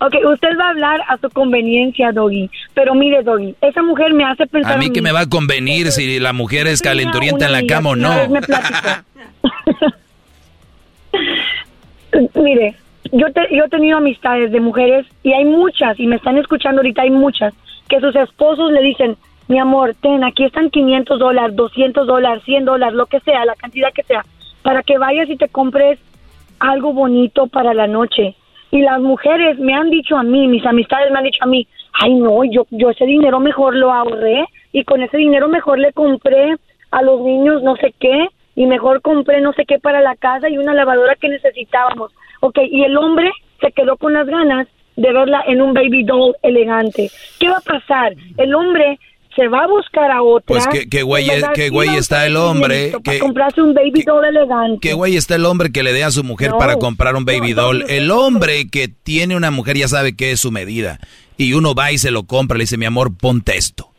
Ok, 0.02 0.14
usted 0.32 0.58
va 0.58 0.68
a 0.68 0.70
hablar 0.70 1.02
a 1.10 1.18
su 1.18 1.30
conveniencia, 1.30 2.14
Doggy. 2.14 2.50
Pero 2.74 2.96
mire, 2.96 3.22
Doggy, 3.22 3.54
esa 3.60 3.84
mujer 3.84 4.14
me 4.14 4.24
hace 4.24 4.48
pensar. 4.48 4.76
A 4.76 4.78
mí 4.78 4.94
que 4.94 5.02
me 5.02 5.12
va 5.12 5.20
a 5.20 5.26
convenir 5.28 5.92
si 5.92 6.22
la 6.22 6.32
mujer 6.32 6.68
es 6.68 6.82
calenturienta 6.82 7.48
en 7.48 7.52
la 7.52 7.66
cama 7.68 7.90
o 7.90 7.96
no. 7.98 8.30
me. 8.30 8.40
Mire, 12.36 12.76
yo, 13.12 13.30
te- 13.34 13.54
yo 13.56 13.66
he 13.66 13.70
tenido 13.70 13.98
amistades 13.98 14.54
de 14.54 14.62
mujeres 14.62 15.06
y 15.22 15.34
hay 15.34 15.44
muchas, 15.44 16.00
y 16.00 16.08
me 16.08 16.16
están 16.16 16.38
escuchando 16.38 16.80
ahorita, 16.80 17.02
hay 17.02 17.12
muchas, 17.12 17.54
que 17.90 18.00
sus 18.00 18.16
esposos 18.16 18.72
le 18.72 18.82
dicen, 18.82 19.18
mi 19.50 19.58
amor, 19.58 19.96
ten, 20.00 20.24
aquí 20.24 20.46
están 20.46 20.70
500 20.70 21.18
dólares, 21.18 21.56
200 21.56 22.06
dólares, 22.06 22.44
100 22.46 22.66
dólares, 22.66 22.94
lo 22.94 23.08
que 23.08 23.20
sea, 23.22 23.46
la 23.46 23.56
cantidad 23.56 23.92
que 23.92 24.04
sea, 24.04 24.24
para 24.62 24.84
que 24.84 25.00
vayas 25.00 25.28
y 25.28 25.38
te 25.38 25.50
compres 25.50 25.98
algo 26.60 26.94
bonito 26.94 27.48
para 27.48 27.74
la 27.74 27.88
noche. 27.88 28.36
Y 28.70 28.82
las 28.82 29.02
mujeres 29.02 29.58
me 29.58 29.74
han 29.74 29.90
dicho 29.90 30.16
a 30.16 30.22
mí, 30.22 30.48
mis 30.48 30.64
amistades 30.68 31.12
me 31.12 31.18
han 31.18 31.24
dicho 31.24 31.44
a 31.44 31.48
mí, 31.48 31.68
ay 31.94 32.14
no, 32.14 32.44
yo, 32.44 32.68
yo 32.70 32.92
ese 32.92 33.06
dinero 33.06 33.40
mejor 33.40 33.76
lo 33.76 33.92
ahorré 33.92 34.46
y 34.72 34.84
con 34.84 35.02
ese 35.02 35.18
dinero 35.18 35.50
mejor 35.50 35.80
le 35.80 35.94
compré 35.94 36.56
a 36.92 37.02
los 37.02 37.22
niños 37.22 37.64
no 37.64 37.76
sé 37.78 37.96
qué 38.00 38.28
y 38.56 38.68
mejor 38.68 39.02
compré 39.02 39.42
no 39.42 39.54
sé 39.54 39.66
qué 39.66 39.80
para 39.80 40.00
la 40.00 40.16
casa 40.16 40.48
y 40.48 40.60
una 40.60 40.76
lavadora 40.76 41.16
que 41.16 41.28
necesitábamos. 41.28 42.12
Ok, 42.42 42.60
y 42.70 42.84
el 42.84 42.96
hombre 42.98 43.32
se 43.62 43.72
quedó 43.72 43.98
con 43.98 44.14
las 44.14 44.28
ganas 44.28 44.68
de 44.96 45.12
verla 45.12 45.44
en 45.48 45.62
un 45.62 45.74
baby 45.74 46.04
doll 46.04 46.36
elegante. 46.44 47.10
¿Qué 47.40 47.50
va 47.50 47.58
a 47.58 47.62
pasar? 47.62 48.14
El 48.38 48.54
hombre 48.54 49.00
se 49.36 49.48
va 49.48 49.64
a 49.64 49.68
buscar 49.68 50.12
a 50.12 50.22
otra. 50.22 50.46
Pues 50.46 50.68
qué, 50.68 50.90
qué 50.90 51.04
güey, 51.04 51.28
qué 51.54 51.70
güey 51.70 51.96
está 51.96 52.26
el 52.26 52.36
hombre. 52.36 52.94
Que, 53.04 53.20
comprarse 53.20 53.62
un 53.62 53.74
baby 53.74 54.04
doll 54.06 54.26
elegante. 54.26 54.80
qué 54.82 54.94
güey 54.94 55.16
está 55.16 55.36
el 55.36 55.46
hombre 55.46 55.72
que 55.72 55.84
le 55.84 55.94
dé 55.94 56.04
a 56.04 56.12
su 56.12 56.24
mujer 56.24 56.52
No. 56.52 56.58
para 56.58 56.76
comprar 56.78 57.16
un 57.16 57.26
baby 57.26 57.54
doll. 57.54 57.86
El 57.90 58.12
hombre 58.12 58.68
que 58.70 58.88
tiene 58.88 59.36
una 59.36 59.52
mujer 59.52 59.78
ya 59.78 59.88
sabe 59.88 60.16
qué 60.16 60.32
es 60.32 60.40
su 60.42 60.52
medida. 60.52 61.00
Y 61.38 61.54
uno 61.54 61.74
va 61.74 61.92
y 61.92 61.98
se 61.98 62.12
lo 62.12 62.24
compra, 62.24 62.58
le 62.58 62.64
dice, 62.64 62.78
mi 62.78 62.86
amor, 62.86 63.16
ponte 63.16 63.56
esto. 63.56 63.90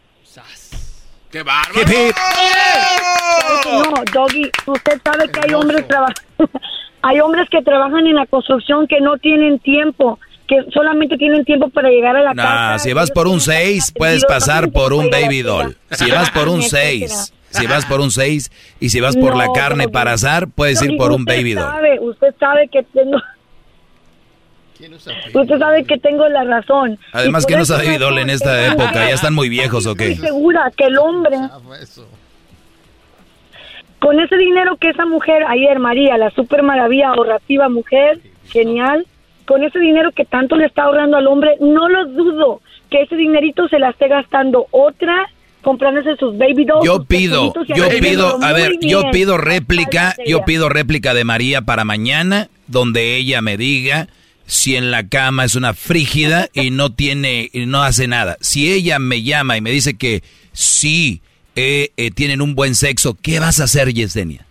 ¡Qué 1.30 1.42
bárbaro! 1.44 1.80
Hip, 1.80 1.88
hip. 1.88 2.16
No, 3.72 3.94
Doggy, 4.12 4.50
usted 4.66 5.00
sabe 5.04 5.28
que 5.30 5.40
hay 5.46 5.54
hombres 5.54 5.86
traba- 5.86 6.12
hay 7.02 7.20
hombres 7.20 7.48
que 7.50 7.62
trabajan 7.62 8.06
en 8.06 8.16
la 8.16 8.26
construcción 8.26 8.86
que 8.88 9.00
no 9.00 9.16
tienen 9.18 9.58
tiempo, 9.60 10.18
que 10.50 10.56
solamente 10.72 11.16
tienen 11.16 11.44
tiempo 11.44 11.68
para 11.68 11.88
llegar 11.90 12.16
a 12.16 12.22
la 12.22 12.34
Nah, 12.34 12.72
casa. 12.72 12.78
si 12.80 12.92
vas 12.92 13.10
por 13.12 13.28
un 13.28 13.40
6, 13.40 13.92
puedes 13.96 14.24
pasar 14.24 14.72
por 14.72 14.92
un 14.92 15.08
baby 15.08 15.42
doll. 15.42 15.76
Si 15.92 16.10
vas 16.10 16.28
por 16.30 16.48
un 16.48 16.60
Etcétera. 16.60 17.08
6, 17.08 17.34
si 17.50 17.66
vas 17.68 17.86
por 17.86 18.00
un 18.00 18.10
6 18.10 18.50
y 18.80 18.88
si 18.88 19.00
vas 19.00 19.16
por 19.16 19.36
la 19.36 19.52
carne 19.52 19.88
para 19.88 20.12
asar, 20.14 20.48
puedes 20.48 20.82
ir 20.82 20.96
por 20.96 21.12
un 21.12 21.24
baby 21.24 21.54
doll. 21.54 21.70
Sabe, 21.70 22.00
usted 22.00 22.34
sabe 22.40 22.68
que 22.68 22.82
tengo 22.82 23.16
Usted 25.34 25.58
sabe 25.58 25.84
que 25.84 25.98
tengo 25.98 26.26
la 26.28 26.42
razón. 26.42 26.98
Además 27.12 27.46
que 27.46 27.54
no 27.54 27.64
baby 27.66 27.98
doll 27.98 28.18
en 28.18 28.30
esta 28.30 28.66
época, 28.66 28.94
ya 28.94 29.14
están 29.14 29.34
muy 29.34 29.48
viejos 29.48 29.86
o 29.86 29.94
qué. 29.94 30.12
Estoy 30.12 30.28
segura 30.28 30.72
que 30.76 30.84
el 30.84 30.98
hombre 30.98 31.36
con 34.00 34.18
ese 34.18 34.36
dinero 34.36 34.76
que 34.78 34.88
esa 34.88 35.04
mujer 35.04 35.44
ayer 35.46 35.78
María, 35.78 36.16
la 36.16 36.30
super 36.30 36.62
maravilla 36.62 37.10
ahorrativa 37.10 37.68
mujer, 37.68 38.18
genial, 38.48 39.06
con 39.50 39.64
ese 39.64 39.80
dinero 39.80 40.12
que 40.12 40.24
tanto 40.24 40.54
le 40.54 40.66
está 40.66 40.84
ahorrando 40.84 41.16
al 41.16 41.26
hombre, 41.26 41.56
no 41.58 41.88
lo 41.88 42.06
dudo 42.06 42.60
que 42.88 43.02
ese 43.02 43.16
dinerito 43.16 43.66
se 43.66 43.80
la 43.80 43.90
esté 43.90 44.06
gastando 44.06 44.68
otra 44.70 45.28
comprándose 45.60 46.14
sus 46.20 46.38
baby 46.38 46.64
dolls. 46.64 46.86
Yo 46.86 47.02
pido, 47.02 47.52
yo 47.66 47.88
pido, 48.00 48.40
a 48.44 48.52
ver, 48.52 48.78
yo 48.80 49.10
pido 49.10 49.38
réplica, 49.38 50.14
yo 50.24 50.44
pido 50.44 50.68
réplica 50.68 51.14
de 51.14 51.24
María 51.24 51.62
para 51.62 51.84
mañana, 51.84 52.48
donde 52.68 53.16
ella 53.16 53.42
me 53.42 53.56
diga 53.56 54.06
si 54.46 54.76
en 54.76 54.92
la 54.92 55.08
cama 55.08 55.46
es 55.46 55.56
una 55.56 55.74
frígida 55.74 56.48
y 56.52 56.70
no 56.70 56.92
tiene, 56.92 57.50
y 57.52 57.66
no 57.66 57.82
hace 57.82 58.06
nada. 58.06 58.36
Si 58.40 58.72
ella 58.72 59.00
me 59.00 59.24
llama 59.24 59.56
y 59.56 59.62
me 59.62 59.72
dice 59.72 59.94
que 59.94 60.22
sí 60.52 61.22
eh, 61.56 61.90
eh, 61.96 62.12
tienen 62.12 62.40
un 62.40 62.54
buen 62.54 62.76
sexo, 62.76 63.18
¿qué 63.20 63.40
vas 63.40 63.58
a 63.58 63.64
hacer, 63.64 63.92
Yesenia? 63.92 64.46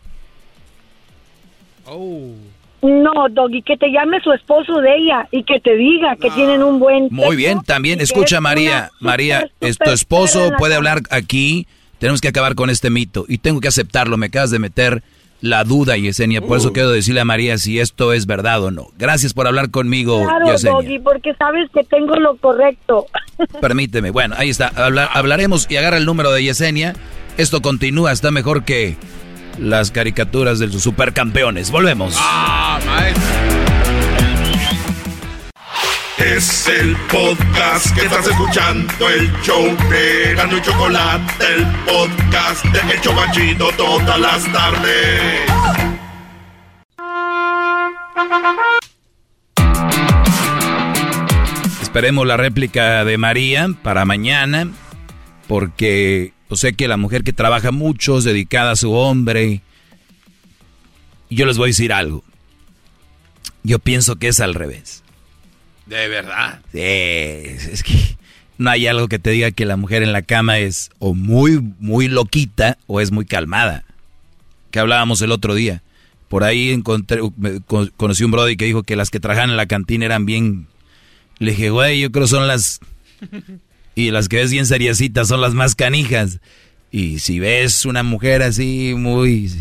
No, 2.82 3.12
Doggy, 3.30 3.62
que 3.62 3.76
te 3.78 3.88
llame 3.92 4.22
su 4.22 4.32
esposo 4.32 4.80
de 4.80 4.96
ella 4.96 5.28
y 5.32 5.44
que 5.44 5.60
te 5.60 5.76
diga 5.76 6.16
que 6.16 6.30
tienen 6.32 6.64
un 6.64 6.80
buen 6.80 7.08
Muy 7.12 7.36
bien, 7.36 7.62
también 7.62 8.00
escucha 8.00 8.38
es 8.38 8.42
María, 8.42 8.90
super, 8.94 9.06
María, 9.06 9.40
super 9.42 9.70
es 9.70 9.78
tu 9.78 9.92
esposo 9.92 10.52
puede 10.58 10.76
hablar 10.76 11.02
aquí, 11.10 11.68
tenemos 11.98 12.22
que 12.22 12.30
acabar 12.30 12.56
con 12.56 12.70
este 12.70 12.90
mito 12.90 13.26
y 13.28 13.40
tengo 13.40 13.60
que 13.60 13.68
aceptarlo, 13.68 14.16
me 14.18 14.28
acabas 14.28 14.52
de 14.52 14.60
meter 14.60 15.04
la 15.42 15.64
duda, 15.64 15.96
Yesenia, 15.96 16.42
por 16.42 16.58
eso 16.58 16.74
quiero 16.74 16.90
decirle 16.92 17.22
a 17.22 17.26
María 17.26 17.58
si 17.58 17.80
esto 17.80 18.12
es 18.12 18.26
verdad 18.26 18.62
o 18.62 18.72
no. 18.72 18.88
Gracias 18.98 19.34
por 19.34 19.48
hablar 19.48 19.72
conmigo, 19.72 20.22
Claro, 20.26 20.48
Yesenia. 20.52 20.74
Doggy, 20.76 21.00
porque 21.00 21.34
sabes 21.36 21.70
que 21.74 21.84
tengo 21.86 22.16
lo 22.16 22.36
correcto. 22.38 23.06
Permíteme, 23.62 24.12
bueno, 24.12 24.36
ahí 24.38 24.50
está, 24.50 24.68
Habla- 24.68 25.06
hablaremos 25.06 25.66
y 25.70 25.78
agarra 25.78 25.96
el 25.98 26.06
número 26.06 26.32
de 26.32 26.44
Yesenia. 26.44 26.94
Esto 27.38 27.62
continúa, 27.62 28.12
está 28.12 28.32
mejor 28.32 28.66
que 28.66 28.98
las 29.58 29.92
caricaturas 29.92 30.60
de 30.60 30.68
los 30.68 30.84
supercampeones. 30.84 31.72
Volvemos. 31.72 32.16
Ah, 32.18 32.80
Es 36.18 36.68
el 36.68 36.96
podcast 37.12 37.96
que 37.96 38.02
estás 38.06 38.28
escuchando, 38.28 39.10
el 39.10 39.32
show 39.42 39.66
de 39.90 40.36
Gano 40.36 40.58
y 40.58 40.62
Chocolate, 40.62 41.46
el 41.56 41.66
podcast 41.86 42.66
de 42.66 42.94
El 42.94 43.02
Chobachito 43.02 43.70
todas 43.78 44.20
las 44.20 44.44
tardes. 44.52 45.42
Esperemos 51.82 52.28
la 52.28 52.38
réplica 52.38 53.04
de 53.06 53.18
María 53.18 53.68
para 53.82 54.06
mañana, 54.06 54.68
porque 55.48 56.34
yo 56.50 56.56
sé 56.56 56.74
que 56.74 56.88
la 56.88 56.98
mujer 56.98 57.24
que 57.24 57.34
trabaja 57.34 57.72
mucho 57.72 58.18
es 58.18 58.24
dedicada 58.24 58.72
a 58.72 58.76
su 58.76 58.92
hombre. 58.92 59.62
Y 61.30 61.36
yo 61.36 61.46
les 61.46 61.58
voy 61.58 61.68
a 61.68 61.72
decir 61.72 61.94
algo. 61.94 62.24
Yo 63.64 63.78
pienso 63.78 64.16
que 64.16 64.30
es 64.30 64.40
al 64.40 64.56
revés. 64.56 65.04
De 65.86 66.08
verdad. 66.08 66.62
Sí, 66.72 66.80
es 66.80 67.84
que 67.84 68.18
no 68.58 68.70
hay 68.70 68.88
algo 68.88 69.08
que 69.08 69.20
te 69.20 69.30
diga 69.30 69.52
que 69.52 69.66
la 69.66 69.78
mujer 69.78 70.04
en 70.04 70.12
la 70.12 70.22
cama 70.22 70.60
es 70.60 70.90
o 71.00 71.14
muy, 71.14 71.60
muy 71.80 72.08
loquita 72.08 72.78
o 72.88 73.00
es 73.00 73.12
muy 73.12 73.26
calmada. 73.26 73.84
Que 74.72 74.80
hablábamos 74.80 75.22
el 75.22 75.32
otro 75.32 75.54
día. 75.56 75.84
Por 76.30 76.44
ahí 76.44 76.72
encontré, 76.72 77.22
conocí 77.98 78.24
un 78.24 78.32
brody 78.32 78.58
que 78.58 78.66
dijo 78.66 78.84
que 78.84 78.96
las 78.96 79.10
que 79.10 79.20
trabajaban 79.20 79.50
en 79.52 79.58
la 79.58 79.66
cantina 79.66 80.06
eran 80.06 80.26
bien... 80.26 80.68
Le 81.40 81.52
dije, 81.52 81.70
güey, 81.70 82.02
yo 82.02 82.12
creo 82.12 82.28
son 82.28 82.48
las... 82.48 82.80
Y 83.96 84.12
las 84.12 84.30
que 84.30 84.38
ves 84.38 84.52
bien 84.52 84.66
seriecitas 84.66 85.28
son 85.28 85.42
las 85.42 85.54
más 85.54 85.76
canijas. 85.76 86.40
Y 86.92 87.20
si 87.20 87.40
ves 87.40 87.86
una 87.86 88.04
mujer 88.04 88.42
así 88.42 88.94
muy 88.98 89.52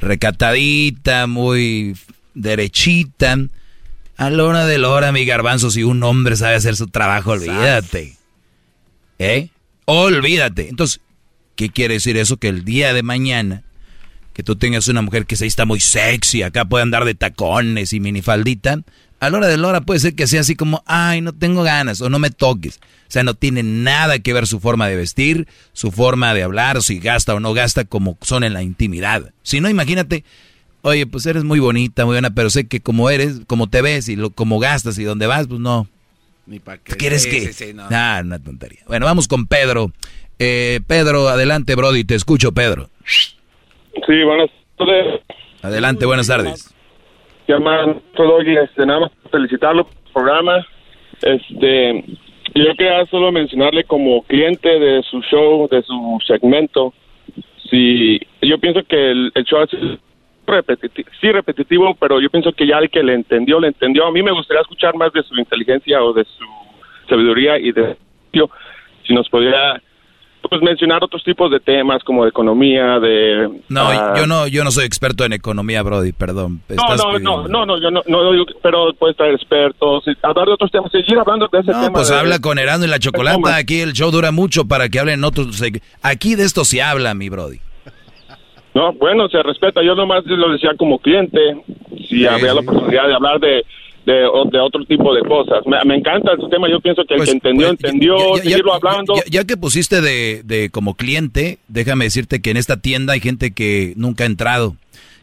recatadita, 0.00 1.26
muy 1.26 1.96
derechita, 2.34 3.36
a 4.20 4.28
la 4.28 4.44
hora 4.44 4.66
de 4.66 4.76
la 4.76 4.90
hora, 4.90 5.12
mi 5.12 5.24
garbanzo, 5.24 5.70
si 5.70 5.82
un 5.82 6.02
hombre 6.02 6.36
sabe 6.36 6.54
hacer 6.54 6.76
su 6.76 6.88
trabajo, 6.88 7.30
olvídate. 7.30 8.18
¿Eh? 9.18 9.48
Olvídate. 9.86 10.68
Entonces, 10.68 11.00
¿qué 11.56 11.70
quiere 11.70 11.94
decir 11.94 12.18
eso? 12.18 12.36
Que 12.36 12.48
el 12.48 12.62
día 12.64 12.92
de 12.92 13.02
mañana, 13.02 13.62
que 14.34 14.42
tú 14.42 14.56
tengas 14.56 14.88
una 14.88 15.00
mujer 15.00 15.24
que 15.24 15.36
se 15.36 15.46
está 15.46 15.64
muy 15.64 15.80
sexy, 15.80 16.42
acá 16.42 16.66
puede 16.66 16.82
andar 16.82 17.06
de 17.06 17.14
tacones 17.14 17.94
y 17.94 18.00
minifaldita, 18.00 18.82
a 19.20 19.30
la 19.30 19.38
hora 19.38 19.46
de 19.48 19.56
la 19.56 19.68
hora 19.68 19.80
puede 19.82 20.00
ser 20.00 20.14
que 20.14 20.26
sea 20.26 20.40
así 20.40 20.56
como, 20.56 20.82
ay, 20.86 21.20
no 21.20 21.32
tengo 21.32 21.62
ganas 21.62 22.00
o 22.00 22.08
no 22.10 22.18
me 22.18 22.30
toques. 22.30 22.80
O 22.82 23.12
sea, 23.12 23.22
no 23.22 23.34
tiene 23.34 23.62
nada 23.62 24.18
que 24.20 24.32
ver 24.32 24.46
su 24.46 24.60
forma 24.60 24.88
de 24.88 24.96
vestir, 24.96 25.46
su 25.72 25.90
forma 25.92 26.32
de 26.34 26.42
hablar, 26.42 26.80
si 26.82 26.98
gasta 27.00 27.34
o 27.34 27.40
no 27.40 27.52
gasta, 27.52 27.84
como 27.84 28.16
son 28.22 28.44
en 28.44 28.52
la 28.54 28.62
intimidad. 28.62 29.32
Si 29.42 29.60
no, 29.60 29.68
imagínate, 29.68 30.24
oye, 30.82 31.06
pues 31.06 31.26
eres 31.26 31.44
muy 31.44 31.58
bonita, 31.60 32.04
muy 32.04 32.14
buena, 32.14 32.30
pero 32.30 32.50
sé 32.50 32.66
que 32.66 32.80
como 32.80 33.10
eres, 33.10 33.40
como 33.46 33.68
te 33.68 33.82
ves 33.82 34.08
y 34.08 34.16
lo, 34.16 34.30
como 34.30 34.58
gastas 34.58 34.98
y 34.98 35.04
dónde 35.04 35.26
vas, 35.26 35.46
pues 35.48 35.60
no. 35.60 35.88
Ni 36.46 36.58
para 36.60 36.78
qué. 36.78 36.96
¿Quieres 36.96 37.24
Sí, 37.24 37.30
que? 37.30 37.40
sí, 37.52 37.52
sí, 37.52 37.74
no. 37.74 37.86
Ah, 37.90 38.20
una 38.24 38.38
tontería. 38.38 38.80
Bueno, 38.86 39.06
vamos 39.06 39.28
con 39.28 39.46
Pedro. 39.46 39.92
Eh, 40.38 40.80
Pedro, 40.86 41.28
adelante, 41.28 41.74
Brody, 41.74 42.04
te 42.04 42.14
escucho, 42.14 42.52
Pedro. 42.52 42.88
Sí, 44.06 44.22
buenas 44.24 44.50
tardes. 44.78 45.20
Adelante, 45.62 46.06
buenas 46.06 46.26
tardes. 46.28 46.69
Llaman 47.50 48.00
Doggy, 48.16 48.56
este, 48.56 48.86
nada 48.86 49.00
más 49.00 49.10
felicitarlo 49.30 49.84
por 49.84 49.94
el 49.94 50.12
programa. 50.12 50.66
Este, 51.22 52.04
yo 52.54 52.74
quería 52.76 53.04
solo 53.06 53.32
mencionarle 53.32 53.84
como 53.84 54.22
cliente 54.22 54.68
de 54.68 55.02
su 55.02 55.20
show, 55.22 55.68
de 55.68 55.82
su 55.82 56.18
segmento, 56.26 56.94
si 57.68 58.20
yo 58.42 58.58
pienso 58.58 58.82
que 58.84 59.10
el, 59.10 59.32
el 59.34 59.44
show 59.44 59.62
es 59.62 59.70
repetitivo, 60.46 61.08
sí 61.20 61.30
repetitivo, 61.30 61.94
pero 61.94 62.20
yo 62.20 62.30
pienso 62.30 62.52
que 62.52 62.66
ya 62.66 62.78
el 62.78 62.90
que 62.90 63.02
le 63.02 63.14
entendió, 63.14 63.60
le 63.60 63.68
entendió. 63.68 64.06
A 64.06 64.12
mí 64.12 64.22
me 64.22 64.32
gustaría 64.32 64.62
escuchar 64.62 64.94
más 64.96 65.12
de 65.12 65.22
su 65.22 65.36
inteligencia 65.36 66.02
o 66.02 66.12
de 66.12 66.24
su 66.24 66.44
sabiduría 67.08 67.58
y 67.58 67.72
de 67.72 67.96
si 69.06 69.14
nos 69.14 69.28
podría 69.28 69.80
pues 70.48 70.62
mencionar 70.62 71.04
otros 71.04 71.22
tipos 71.22 71.50
de 71.50 71.60
temas 71.60 72.02
como 72.02 72.24
de 72.24 72.30
economía, 72.30 72.98
de... 72.98 73.48
No, 73.68 73.82
ah, 73.88 74.14
yo 74.16 74.26
no, 74.26 74.46
yo 74.46 74.64
no 74.64 74.70
soy 74.70 74.84
experto 74.84 75.24
en 75.24 75.32
economía, 75.32 75.82
Brody, 75.82 76.12
perdón. 76.12 76.62
No, 76.68 76.76
no, 76.76 77.04
pidiendo- 77.12 77.20
no, 77.20 77.48
no, 77.48 77.66
no, 77.66 77.80
yo 77.80 77.90
no, 77.90 78.02
no 78.06 78.32
digo 78.32 78.46
pero 78.62 78.92
puedes 78.94 79.16
traer 79.16 79.34
expertos, 79.34 80.04
hablar 80.22 80.46
de 80.46 80.52
otros 80.54 80.70
temas, 80.70 80.90
seguir 80.90 81.18
hablando 81.18 81.46
de 81.52 81.58
ese 81.60 81.70
No, 81.72 81.80
tema. 81.82 81.92
pues 81.92 82.08
de- 82.08 82.16
habla 82.16 82.38
con 82.40 82.58
Erasmo 82.58 82.86
y 82.86 82.88
la 82.88 82.98
Chocolata. 82.98 83.56
Aquí 83.56 83.80
el 83.80 83.92
show 83.92 84.10
dura 84.10 84.32
mucho 84.32 84.64
para 84.66 84.88
que 84.88 84.98
hablen 84.98 85.22
otros. 85.24 85.62
Aquí 86.02 86.34
de 86.34 86.44
esto 86.44 86.64
se 86.64 86.82
habla, 86.82 87.14
mi 87.14 87.28
Brody. 87.28 87.60
No, 88.74 88.92
bueno, 88.92 89.28
se 89.28 89.42
respeta. 89.42 89.82
Yo 89.82 89.94
nomás 89.94 90.24
lo 90.26 90.52
decía 90.52 90.70
como 90.78 90.98
cliente, 91.00 91.38
si 92.08 92.24
había 92.26 92.54
la 92.54 92.60
oportunidad 92.60 93.08
de 93.08 93.14
hablar 93.14 93.40
de, 93.40 93.64
de, 94.06 94.12
de 94.14 94.58
otro 94.60 94.84
tipo 94.86 95.14
de 95.14 95.22
cosas. 95.22 95.64
Me, 95.66 95.76
me 95.84 95.96
encanta 95.96 96.32
el 96.32 96.48
tema. 96.50 96.68
Yo 96.70 96.80
pienso 96.80 97.02
que 97.04 97.14
el 97.14 97.24
que 97.24 97.30
entendió, 97.30 97.68
entendió, 97.70 98.16
Pues, 98.16 98.42
Ya- 98.42 98.50
ya- 98.50 98.50
seguirlo 98.50 98.74
hablando. 98.74 99.14
Ya, 99.16 99.22
ya 99.30 99.44
que 99.44 99.56
pusiste 99.56 100.00
de, 100.00 100.42
de 100.44 100.70
como 100.70 100.94
cliente, 100.94 101.58
déjame 101.68 102.04
decirte 102.06 102.40
que 102.40 102.50
en 102.50 102.56
esta 102.56 102.76
tienda 102.78 103.12
hay 103.12 103.20
gente 103.20 103.50
que 103.52 103.92
nunca 103.96 104.24
ha 104.24 104.26
entrado. 104.26 104.76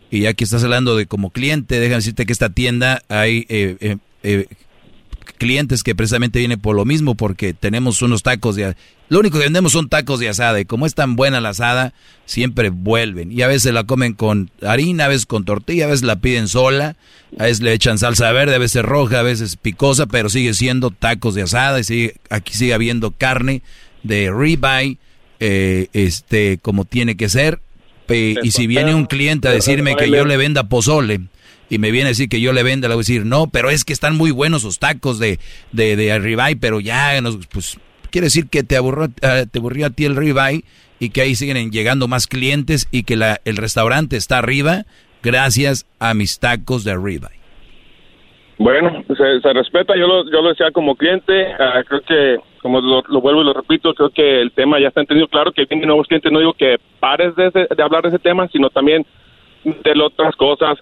Y 0.09 0.21
ya 0.21 0.33
que 0.33 0.43
estás 0.45 0.63
hablando 0.63 0.95
de 0.95 1.05
como 1.05 1.31
cliente, 1.31 1.79
déjame 1.79 1.97
decirte 1.97 2.25
que 2.25 2.31
esta 2.33 2.49
tienda 2.49 3.01
hay 3.09 3.45
eh, 3.49 3.75
eh, 3.81 3.97
eh, 4.23 4.45
clientes 5.33 5.83
que 5.83 5.95
precisamente 5.95 6.39
vienen 6.39 6.59
por 6.59 6.75
lo 6.75 6.85
mismo, 6.85 7.15
porque 7.15 7.53
tenemos 7.53 8.01
unos 8.01 8.23
tacos 8.23 8.55
de... 8.55 8.75
Lo 9.09 9.19
único 9.19 9.37
que 9.37 9.45
vendemos 9.45 9.71
son 9.71 9.89
tacos 9.89 10.19
de 10.19 10.29
asada 10.29 10.59
y 10.59 10.65
como 10.65 10.85
es 10.85 10.93
tan 10.93 11.15
buena 11.15 11.39
la 11.39 11.49
asada, 11.49 11.93
siempre 12.25 12.69
vuelven. 12.69 13.31
Y 13.31 13.41
a 13.41 13.47
veces 13.47 13.73
la 13.73 13.85
comen 13.85 14.13
con 14.13 14.51
harina, 14.61 15.05
a 15.05 15.07
veces 15.07 15.25
con 15.25 15.45
tortilla, 15.45 15.85
a 15.85 15.87
veces 15.87 16.03
la 16.03 16.17
piden 16.17 16.47
sola, 16.47 16.97
a 17.39 17.43
veces 17.43 17.61
le 17.61 17.73
echan 17.73 17.97
salsa 17.97 18.31
verde, 18.31 18.55
a 18.55 18.59
veces 18.59 18.83
roja, 18.83 19.19
a 19.19 19.23
veces 19.23 19.55
picosa, 19.55 20.07
pero 20.07 20.29
sigue 20.29 20.53
siendo 20.53 20.91
tacos 20.91 21.35
de 21.35 21.43
asada 21.43 21.79
y 21.79 21.83
sigue, 21.83 22.15
aquí 22.29 22.53
sigue 22.53 22.73
habiendo 22.73 23.11
carne 23.11 23.61
de 24.03 24.31
ribeye, 24.31 24.97
eh, 25.39 25.87
este, 25.93 26.59
como 26.61 26.83
tiene 26.85 27.15
que 27.15 27.29
ser. 27.29 27.59
Y 28.09 28.51
si 28.51 28.67
viene 28.67 28.95
un 28.95 29.05
cliente 29.05 29.47
a 29.47 29.51
decirme 29.51 29.95
que 29.95 30.09
yo 30.09 30.25
le 30.25 30.37
venda 30.37 30.69
pozole 30.69 31.21
y 31.69 31.77
me 31.79 31.91
viene 31.91 32.07
a 32.07 32.09
decir 32.09 32.29
que 32.29 32.39
yo 32.41 32.53
le 32.53 32.63
venda, 32.63 32.87
le 32.87 32.93
voy 32.95 33.01
a 33.01 33.03
decir, 33.07 33.25
no, 33.25 33.47
pero 33.47 33.69
es 33.69 33.83
que 33.83 33.93
están 33.93 34.15
muy 34.15 34.31
buenos 34.31 34.61
sus 34.61 34.79
tacos 34.79 35.19
de, 35.19 35.39
de, 35.71 35.95
de 35.95 36.17
ribeye, 36.19 36.55
pero 36.55 36.79
ya, 36.79 37.19
nos- 37.21 37.45
pues, 37.47 37.79
quiere 38.11 38.25
decir 38.27 38.47
que 38.49 38.63
te 38.63 38.77
aburrió, 38.77 39.09
eh, 39.21 39.45
te 39.51 39.59
aburrió 39.59 39.87
a 39.87 39.89
ti 39.89 40.05
el 40.05 40.15
ribeye 40.15 40.63
y 40.99 41.09
que 41.09 41.21
ahí 41.21 41.35
siguen 41.35 41.71
llegando 41.71 42.07
más 42.07 42.27
clientes 42.27 42.87
y 42.91 43.03
que 43.03 43.15
la, 43.17 43.39
el 43.45 43.57
restaurante 43.57 44.15
está 44.17 44.37
arriba 44.39 44.85
gracias 45.23 45.85
a 45.99 46.13
mis 46.13 46.39
tacos 46.39 46.83
de 46.83 46.95
ribeye. 46.95 47.37
Bueno, 48.59 49.03
se, 49.07 49.39
se 49.41 49.53
respeta, 49.53 49.95
yo 49.95 50.07
lo, 50.07 50.23
yo 50.31 50.41
lo 50.41 50.49
decía 50.49 50.71
como 50.71 50.95
cliente, 50.95 51.45
ah, 51.59 51.83
creo 51.87 52.01
que, 52.01 52.37
como 52.63 52.81
lo, 52.81 53.03
vuelvo 53.21 53.41
y 53.41 53.45
lo 53.45 53.53
repito, 53.53 53.93
creo 53.93 54.09
que 54.09 54.41
el 54.41 54.51
tema 54.51 54.79
ya 54.79 54.87
está 54.87 55.01
entendido, 55.01 55.27
claro 55.27 55.51
que 55.51 55.65
vienen 55.65 55.87
nuevos 55.87 56.07
clientes, 56.07 56.31
no 56.31 56.39
digo 56.39 56.53
que 56.53 56.77
pares 56.99 57.35
de, 57.35 57.47
ese- 57.47 57.67
de 57.75 57.83
hablar 57.83 58.01
de 58.01 58.09
ese 58.09 58.19
tema, 58.19 58.47
sino 58.47 58.71
también 58.71 59.05
de 59.63 60.01
otras 60.01 60.35
cosas, 60.37 60.79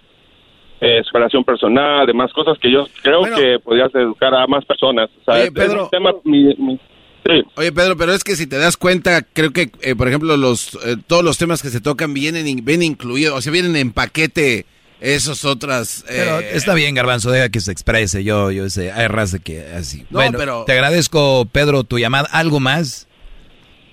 eh, 0.81 1.01
superación 1.05 1.43
personal, 1.43 2.05
demás 2.05 2.31
cosas 2.33 2.57
que 2.59 2.71
yo 2.71 2.87
creo 3.01 3.23
que 3.23 3.59
podrías 3.63 3.93
educar 3.95 4.33
a 4.35 4.45
más 4.47 4.65
personas. 4.65 5.09
O 5.21 5.23
sea, 5.25 5.35
Oye, 5.35 5.43
es 5.45 5.51
Pedro. 5.51 5.83
un 5.85 5.89
tema, 5.89 6.11
mi- 6.23 6.53
mi- 6.57 6.79
sí. 7.25 7.43
Oye, 7.55 7.71
Pedro, 7.71 7.95
pero 7.97 8.13
es 8.13 8.23
que 8.23 8.35
si 8.35 8.45
te 8.47 8.57
das 8.57 8.77
cuenta, 8.77 9.21
creo 9.21 9.51
que, 9.51 9.71
eh, 9.81 9.95
por 9.95 10.07
ejemplo, 10.07 10.35
los 10.37 10.75
eh, 10.85 10.97
todos 11.07 11.23
los 11.23 11.37
temas 11.37 11.61
que 11.61 11.69
se 11.69 11.81
tocan 11.81 12.13
vienen, 12.13 12.45
vienen 12.63 12.83
incluidos, 12.91 13.37
o 13.37 13.41
sea, 13.41 13.51
vienen 13.51 13.75
en 13.75 13.91
paquete 13.91 14.65
esos 15.01 15.43
otras... 15.45 16.03
eh, 16.09 16.23
Pero 16.23 16.39
está 16.39 16.73
bien, 16.73 16.95
Garbanzo, 16.95 17.29
deja 17.29 17.49
que 17.49 17.59
se 17.59 17.71
exprese. 17.71 18.23
Yo, 18.23 18.49
yo 18.51 18.69
sé, 18.69 18.91
hay 18.91 19.07
raza 19.07 19.39
que 19.39 19.61
así. 19.61 19.99
No, 20.09 20.19
bueno, 20.19 20.37
pero- 20.37 20.63
te 20.65 20.71
agradezco, 20.73 21.45
Pedro, 21.51 21.83
tu 21.83 21.99
llamada. 21.99 22.27
¿Algo 22.31 22.59
más? 22.59 23.07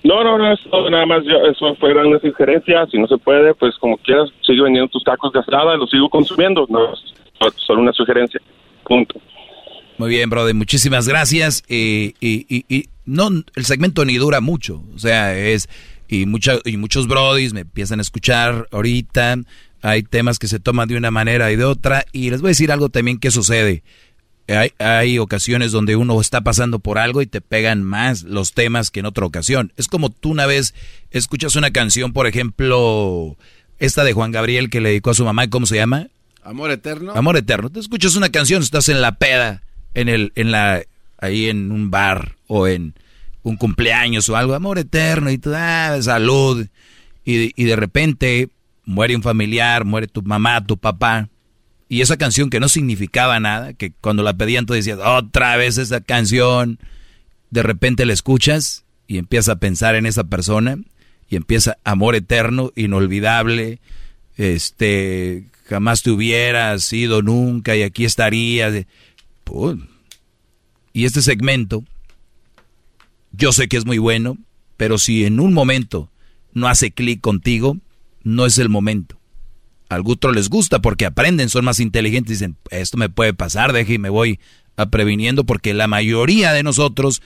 No, 0.03 0.23
no, 0.23 0.37
no, 0.37 0.51
eso 0.51 0.89
nada 0.89 1.05
más, 1.05 1.23
yo, 1.23 1.37
eso 1.49 1.75
fue 1.75 1.93
una 1.93 2.19
sugerencia, 2.19 2.85
si 2.91 2.97
no 2.97 3.07
se 3.07 3.17
puede, 3.17 3.53
pues 3.53 3.75
como 3.79 3.97
quieras, 3.97 4.29
sigue 4.45 4.61
vendiendo 4.61 4.89
tus 4.89 5.03
tacos 5.03 5.31
de 5.31 5.39
asada, 5.39 5.77
los 5.77 5.89
sigo 5.89 6.09
consumiendo, 6.09 6.65
no, 6.69 6.93
solo 7.65 7.81
una 7.81 7.93
sugerencia, 7.93 8.41
punto. 8.85 9.19
Muy 9.97 10.09
bien, 10.09 10.29
brother, 10.29 10.55
muchísimas 10.55 11.07
gracias. 11.07 11.63
Y, 11.69 12.15
y, 12.19 12.45
y, 12.49 12.65
y 12.67 12.89
no, 13.05 13.29
el 13.55 13.65
segmento 13.65 14.05
ni 14.05 14.17
dura 14.17 14.41
mucho. 14.41 14.83
O 14.95 14.99
sea, 14.99 15.37
es. 15.37 15.69
Y, 16.07 16.25
mucha, 16.25 16.57
y 16.65 16.77
muchos 16.77 17.07
brodis 17.07 17.53
me 17.53 17.61
empiezan 17.61 17.99
a 17.99 18.01
escuchar 18.01 18.67
ahorita. 18.71 19.37
Hay 19.81 20.03
temas 20.03 20.39
que 20.39 20.47
se 20.47 20.59
toman 20.59 20.87
de 20.87 20.97
una 20.97 21.11
manera 21.11 21.51
y 21.51 21.55
de 21.55 21.65
otra. 21.65 22.05
Y 22.11 22.29
les 22.29 22.41
voy 22.41 22.49
a 22.49 22.51
decir 22.51 22.71
algo 22.71 22.89
también 22.89 23.19
que 23.19 23.31
sucede. 23.31 23.83
Hay, 24.47 24.71
hay 24.77 25.19
ocasiones 25.19 25.71
donde 25.71 25.95
uno 25.95 26.19
está 26.19 26.41
pasando 26.41 26.79
por 26.79 26.97
algo 26.97 27.21
y 27.21 27.27
te 27.27 27.39
pegan 27.41 27.83
más 27.83 28.23
los 28.23 28.53
temas 28.53 28.91
que 28.91 28.99
en 28.99 29.05
otra 29.05 29.25
ocasión. 29.25 29.71
Es 29.77 29.87
como 29.87 30.09
tú 30.09 30.31
una 30.31 30.45
vez 30.45 30.73
escuchas 31.11 31.55
una 31.55 31.71
canción, 31.71 32.11
por 32.11 32.27
ejemplo, 32.27 33.37
esta 33.79 34.03
de 34.03 34.13
Juan 34.13 34.31
Gabriel 34.31 34.69
que 34.69 34.81
le 34.81 34.89
dedicó 34.89 35.11
a 35.11 35.15
su 35.15 35.25
mamá, 35.25 35.49
¿cómo 35.49 35.65
se 35.65 35.77
llama? 35.77 36.07
Amor 36.43 36.71
eterno. 36.71 37.13
Amor 37.15 37.37
eterno. 37.37 37.69
Te 37.69 37.79
escuchas 37.79 38.15
una 38.15 38.29
canción, 38.29 38.61
estás 38.61 38.89
en 38.89 39.01
la 39.01 39.15
peda, 39.15 39.63
en 39.93 40.09
el, 40.09 40.33
en 40.35 40.51
la, 40.51 40.83
ahí 41.17 41.47
en 41.49 41.71
un 41.71 41.89
bar 41.89 42.35
o 42.47 42.67
en 42.67 42.95
un 43.43 43.57
cumpleaños 43.57 44.27
o 44.29 44.35
algo, 44.35 44.53
amor 44.53 44.77
eterno 44.77 45.29
y 45.29 45.37
tú, 45.37 45.51
ah, 45.55 45.97
salud. 46.01 46.67
Y, 47.25 47.61
y 47.61 47.65
de 47.65 47.75
repente 47.75 48.49
muere 48.85 49.15
un 49.15 49.23
familiar, 49.23 49.85
muere 49.85 50.07
tu 50.07 50.21
mamá, 50.21 50.65
tu 50.65 50.77
papá. 50.77 51.29
Y 51.89 52.01
esa 52.01 52.17
canción 52.17 52.49
que 52.49 52.59
no 52.59 52.69
significaba 52.69 53.39
nada, 53.39 53.73
que 53.73 53.91
cuando 53.91 54.23
la 54.23 54.33
pedían 54.33 54.65
tú 54.65 54.73
decías, 54.73 54.99
otra 55.03 55.55
vez 55.57 55.77
esa 55.77 56.01
canción, 56.01 56.79
de 57.51 57.63
repente 57.63 58.05
la 58.05 58.13
escuchas 58.13 58.85
y 59.07 59.17
empiezas 59.17 59.49
a 59.49 59.59
pensar 59.59 59.95
en 59.95 60.05
esa 60.05 60.23
persona 60.23 60.77
y 61.29 61.35
empieza 61.35 61.77
amor 61.83 62.15
eterno, 62.15 62.71
inolvidable, 62.75 63.79
este, 64.37 65.45
jamás 65.65 66.01
te 66.03 66.11
hubieras 66.11 66.91
ido 66.93 67.21
nunca 67.21 67.75
y 67.75 67.83
aquí 67.83 68.05
estarías. 68.05 68.85
Y 70.93 71.05
este 71.05 71.21
segmento, 71.21 71.83
yo 73.31 73.51
sé 73.51 73.67
que 73.67 73.77
es 73.77 73.85
muy 73.85 73.97
bueno, 73.97 74.37
pero 74.77 74.97
si 74.97 75.25
en 75.25 75.39
un 75.39 75.53
momento 75.53 76.09
no 76.53 76.67
hace 76.67 76.91
clic 76.91 77.21
contigo, 77.21 77.77
no 78.23 78.45
es 78.45 78.57
el 78.57 78.69
momento. 78.69 79.19
A 79.89 79.99
otros 80.03 80.35
les 80.35 80.49
gusta 80.49 80.79
porque 80.79 81.05
aprenden, 81.05 81.49
son 81.49 81.65
más 81.65 81.79
inteligentes, 81.79 82.39
dicen, 82.39 82.57
esto 82.71 82.97
me 82.97 83.09
puede 83.09 83.33
pasar, 83.33 83.73
deje 83.73 83.95
y 83.95 83.99
me 83.99 84.09
voy 84.09 84.39
a 84.75 84.87
previniendo 84.87 85.43
porque 85.43 85.73
la 85.73 85.87
mayoría 85.87 86.51
de 86.53 86.63
nosotros 86.63 87.21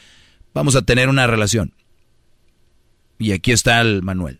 vamos 0.53 0.75
a 0.75 0.81
tener 0.81 1.09
una 1.09 1.27
relación. 1.27 1.73
Y 3.19 3.31
aquí 3.31 3.51
está 3.51 3.81
el 3.81 4.03
manual. 4.03 4.39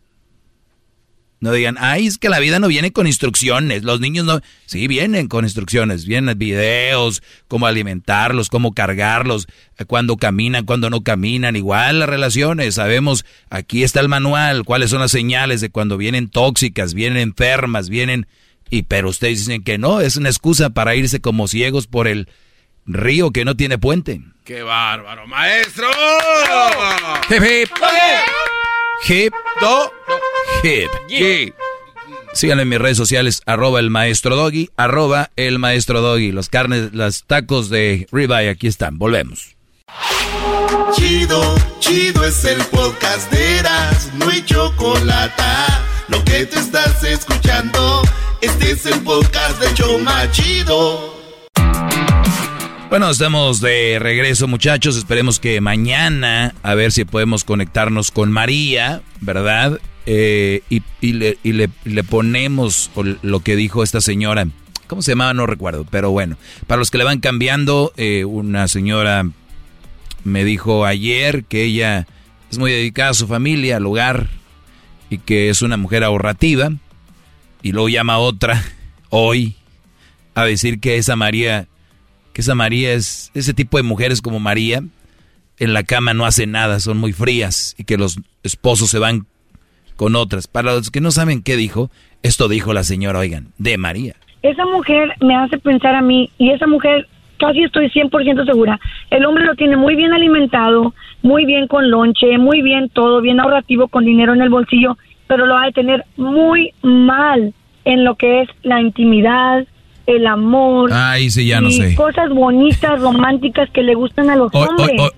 No 1.40 1.52
digan, 1.52 1.78
ay, 1.80 2.08
es 2.08 2.18
que 2.18 2.30
la 2.30 2.40
vida 2.40 2.60
no 2.60 2.68
viene 2.68 2.92
con 2.92 3.06
instrucciones. 3.06 3.84
Los 3.84 4.00
niños 4.00 4.26
no. 4.26 4.42
Sí, 4.66 4.88
vienen 4.88 5.28
con 5.28 5.46
instrucciones. 5.46 6.06
Vienen 6.06 6.38
videos, 6.38 7.22
cómo 7.48 7.68
alimentarlos, 7.68 8.50
cómo 8.50 8.74
cargarlos, 8.74 9.48
eh, 9.78 9.86
cuándo 9.86 10.18
caminan, 10.18 10.66
cuándo 10.66 10.90
no 10.90 11.02
caminan. 11.02 11.56
Igual 11.56 12.00
las 12.00 12.10
relaciones. 12.10 12.76
Sabemos, 12.76 13.24
aquí 13.52 13.84
está 13.84 14.00
el 14.00 14.10
manual, 14.10 14.64
cuáles 14.64 14.90
son 14.90 15.00
las 15.00 15.12
señales 15.12 15.62
de 15.62 15.70
cuando 15.70 15.98
vienen 15.98 16.30
tóxicas, 16.30 16.96
vienen 16.96 17.20
enfermas, 17.20 17.90
vienen. 17.90 18.26
Y 18.72 18.84
pero 18.84 19.10
ustedes 19.10 19.46
dicen 19.46 19.64
que 19.64 19.78
no, 19.78 20.02
es 20.02 20.18
una 20.18 20.30
excusa 20.30 20.72
para 20.72 20.96
irse 20.96 21.22
como 21.22 21.48
ciegos 21.48 21.86
por 21.86 22.08
el 22.08 22.30
río 22.88 23.32
que 23.32 23.46
no 23.46 23.56
tiene 23.56 23.78
puente. 23.78 24.22
¡Qué 24.44 24.64
bárbaro, 24.64 25.28
maestro! 25.28 25.88
Hip, 27.30 27.44
hip. 27.44 27.70
Hip, 29.08 29.34
do, 29.62 29.92
hip. 30.64 30.90
Yeah. 31.08 31.54
Síganme 32.34 32.64
en 32.64 32.70
mis 32.70 32.80
redes 32.80 32.98
sociales, 32.98 33.42
arroba 33.46 33.80
el 33.80 33.90
maestro 33.90 34.36
doggy, 34.36 34.70
arroba 34.78 35.32
el 35.36 35.60
maestro 35.60 36.02
doggy. 36.02 36.32
Los 36.32 36.50
carnes, 36.50 36.94
los 36.94 37.24
tacos 37.24 37.70
de 37.70 38.08
ribeye, 38.12 38.50
aquí 38.50 38.68
están. 38.68 38.98
Volvemos. 38.98 39.56
Chido, 40.96 41.56
chido 41.80 42.24
es 42.24 42.46
el 42.46 42.62
podcast 42.66 43.32
de 43.32 43.58
Eras, 43.60 44.12
no 44.16 44.30
hay 44.30 44.44
chocolate. 44.46 45.44
Lo 46.10 46.24
que 46.24 46.46
te 46.46 46.60
estás 46.60 47.04
escuchando, 47.04 48.02
este 48.42 48.72
es 48.72 48.86
el 48.86 49.02
podcast 49.02 49.60
de 49.60 49.74
Choma 49.74 50.30
Chido. 50.32 51.18
Bueno, 52.90 53.10
estamos 53.10 53.60
de 53.60 53.98
regreso, 54.00 54.48
muchachos. 54.48 54.96
Esperemos 54.96 55.40
que 55.40 55.60
mañana, 55.60 56.56
a 56.64 56.74
ver 56.74 56.94
si 56.94 57.04
podemos 57.04 57.44
conectarnos 57.44 58.12
con 58.12 58.32
María, 58.32 59.02
¿verdad? 59.20 59.80
Eh, 60.10 60.62
y, 60.70 60.82
y 61.02 61.14
le, 61.14 61.38
y 61.44 61.52
le- 61.52 61.70
le 61.84 62.04
ponemos 62.06 62.90
lo 63.22 63.40
que 63.42 63.56
dijo 63.58 63.84
esta 63.84 64.00
señora. 64.02 64.48
¿Cómo 64.88 65.02
se 65.02 65.12
llamaba? 65.12 65.34
No 65.34 65.46
recuerdo, 65.46 65.86
pero 65.90 66.12
bueno. 66.12 66.38
Para 66.66 66.80
los 66.80 66.90
que 66.92 66.98
le 66.98 67.04
van 67.04 67.20
cambiando, 67.20 67.92
eh, 67.98 68.24
una 68.24 68.70
señora 68.70 69.30
me 70.24 70.46
dijo 70.46 70.86
ayer 70.86 71.44
que 71.44 71.64
ella 71.66 72.08
es 72.50 72.58
muy 72.58 72.72
dedicada 72.72 73.10
a 73.10 73.14
su 73.16 73.28
familia, 73.28 73.78
al 73.78 73.86
hogar, 73.86 74.30
y 75.10 75.18
que 75.18 75.50
es 75.50 75.62
una 75.62 75.76
mujer 75.76 76.06
ahorrativa. 76.06 76.72
Y 77.62 77.74
luego 77.74 77.90
llama 77.90 78.18
otra 78.18 78.64
hoy 79.10 79.56
a 80.36 80.46
decir 80.46 80.80
que 80.80 80.96
esa 80.98 81.16
María 81.18 81.68
que 82.32 82.42
esa 82.42 82.54
María 82.56 82.94
es 82.94 83.32
ese 83.34 83.54
tipo 83.54 83.78
de 83.78 83.84
mujeres 83.84 84.22
como 84.22 84.40
María 84.40 84.84
en 85.58 85.74
la 85.74 85.84
cama 85.84 86.14
no 86.14 86.26
hacen 86.26 86.52
nada, 86.52 86.80
son 86.80 86.98
muy 87.00 87.12
frías 87.12 87.74
y 87.80 87.84
que 87.84 87.98
los 87.98 88.20
esposos 88.44 88.92
se 88.92 89.00
van 89.00 89.26
con 89.98 90.16
otras. 90.16 90.48
Para 90.48 90.74
los 90.74 90.90
que 90.92 91.02
no 91.02 91.12
saben 91.12 91.44
qué 91.44 91.58
dijo, 91.58 91.90
esto 92.24 92.48
dijo 92.48 92.72
la 92.74 92.84
señora, 92.84 93.20
oigan, 93.20 93.48
de 93.58 93.78
María. 93.78 94.16
Esa 94.44 94.66
mujer 94.66 95.14
me 95.20 95.36
hace 95.36 95.58
pensar 95.58 95.96
a 95.96 96.02
mí 96.02 96.30
y 96.38 96.52
esa 96.52 96.68
mujer 96.68 97.08
casi 97.40 97.64
estoy 97.64 97.90
100% 97.90 98.46
segura. 98.46 98.80
El 99.10 99.26
hombre 99.26 99.46
lo 99.46 99.56
tiene 99.56 99.76
muy 99.76 99.96
bien 99.96 100.14
alimentado, 100.14 100.94
muy 101.22 101.46
bien 101.46 101.68
con 101.68 101.90
lonche, 101.92 102.38
muy 102.38 102.62
bien 102.62 102.90
todo, 102.90 103.22
bien 103.22 103.40
ahorrativo 103.40 103.90
con 103.90 104.06
dinero 104.06 104.34
en 104.34 104.42
el 104.42 104.50
bolsillo, 104.50 104.98
pero 105.28 105.46
lo 105.46 105.56
va 105.56 105.66
a 105.66 105.72
tener 105.72 106.06
muy 106.16 106.72
mal 106.84 107.54
en 107.86 108.04
lo 108.06 108.16
que 108.16 108.42
es 108.44 108.50
la 108.64 108.80
intimidad, 108.82 109.66
el 110.06 110.26
amor. 110.28 110.92
Ay, 110.94 111.30
sí, 111.30 111.48
ya 111.48 111.60
no 111.60 111.68
y 111.68 111.74
sé. 111.74 111.96
Cosas 111.96 112.30
bonitas, 112.30 113.02
románticas 113.02 113.70
que 113.72 113.84
le 113.84 113.96
gustan 113.96 114.30
a 114.30 114.36
los 114.36 114.52
Oh, 114.54 114.60
oh, 114.60 114.68
hombres. 114.70 115.02
oh. 115.02 115.10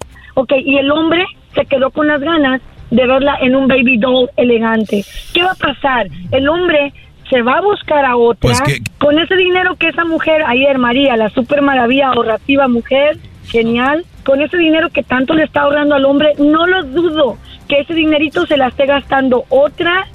Ok, 0.42 0.54
y 0.66 0.78
el 0.78 0.90
hombre 0.92 1.26
se 1.54 1.66
quedó 1.66 1.92
con 1.92 2.08
las 2.08 2.22
ganas 2.22 2.62
de 2.92 3.06
verla 3.08 3.38
en 3.42 3.56
un 3.56 3.68
baby 3.68 3.98
doll 3.98 4.30
elegante. 4.38 5.06
¿Qué 5.34 5.44
va 5.44 5.52
a 5.52 5.56
pasar? 5.56 6.08
El 6.32 6.48
hombre 6.50 6.94
se 7.30 7.42
va 7.44 7.58
a 7.58 7.62
buscar 7.62 8.06
a 8.06 8.16
otra 8.18 8.40
Pues 8.42 8.62
que- 8.62 8.82
con 8.98 9.20
ese 9.20 9.36
dinero 9.36 9.76
que 9.76 9.90
esa 9.90 10.04
mujer 10.06 10.42
ayer, 10.48 10.78
María, 10.80 11.16
la 11.18 11.30
super 11.30 11.62
maravilla 11.62 12.08
ahorrativa 12.10 12.68
mujer, 12.68 13.18
genial, 13.48 14.06
con 14.24 14.42
ese 14.42 14.58
dinero 14.58 14.90
que 14.90 15.04
tanto 15.04 15.34
le 15.36 15.44
está 15.44 15.62
ahorrando 15.62 15.96
al 15.96 16.06
hombre, 16.06 16.34
no 16.40 16.66
lo 16.68 16.84
dudo 16.84 17.38
que 17.68 17.80
ese 17.82 17.94
dinerito 17.94 18.46
se 18.48 18.58
la 18.58 18.68
esté 18.70 18.86
gastando 18.88 19.46
otra 19.50 20.08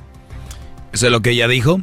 Eso 0.92 1.06
es 1.06 1.12
lo 1.12 1.20
que 1.22 1.30
ella 1.30 1.46
dijo. 1.48 1.80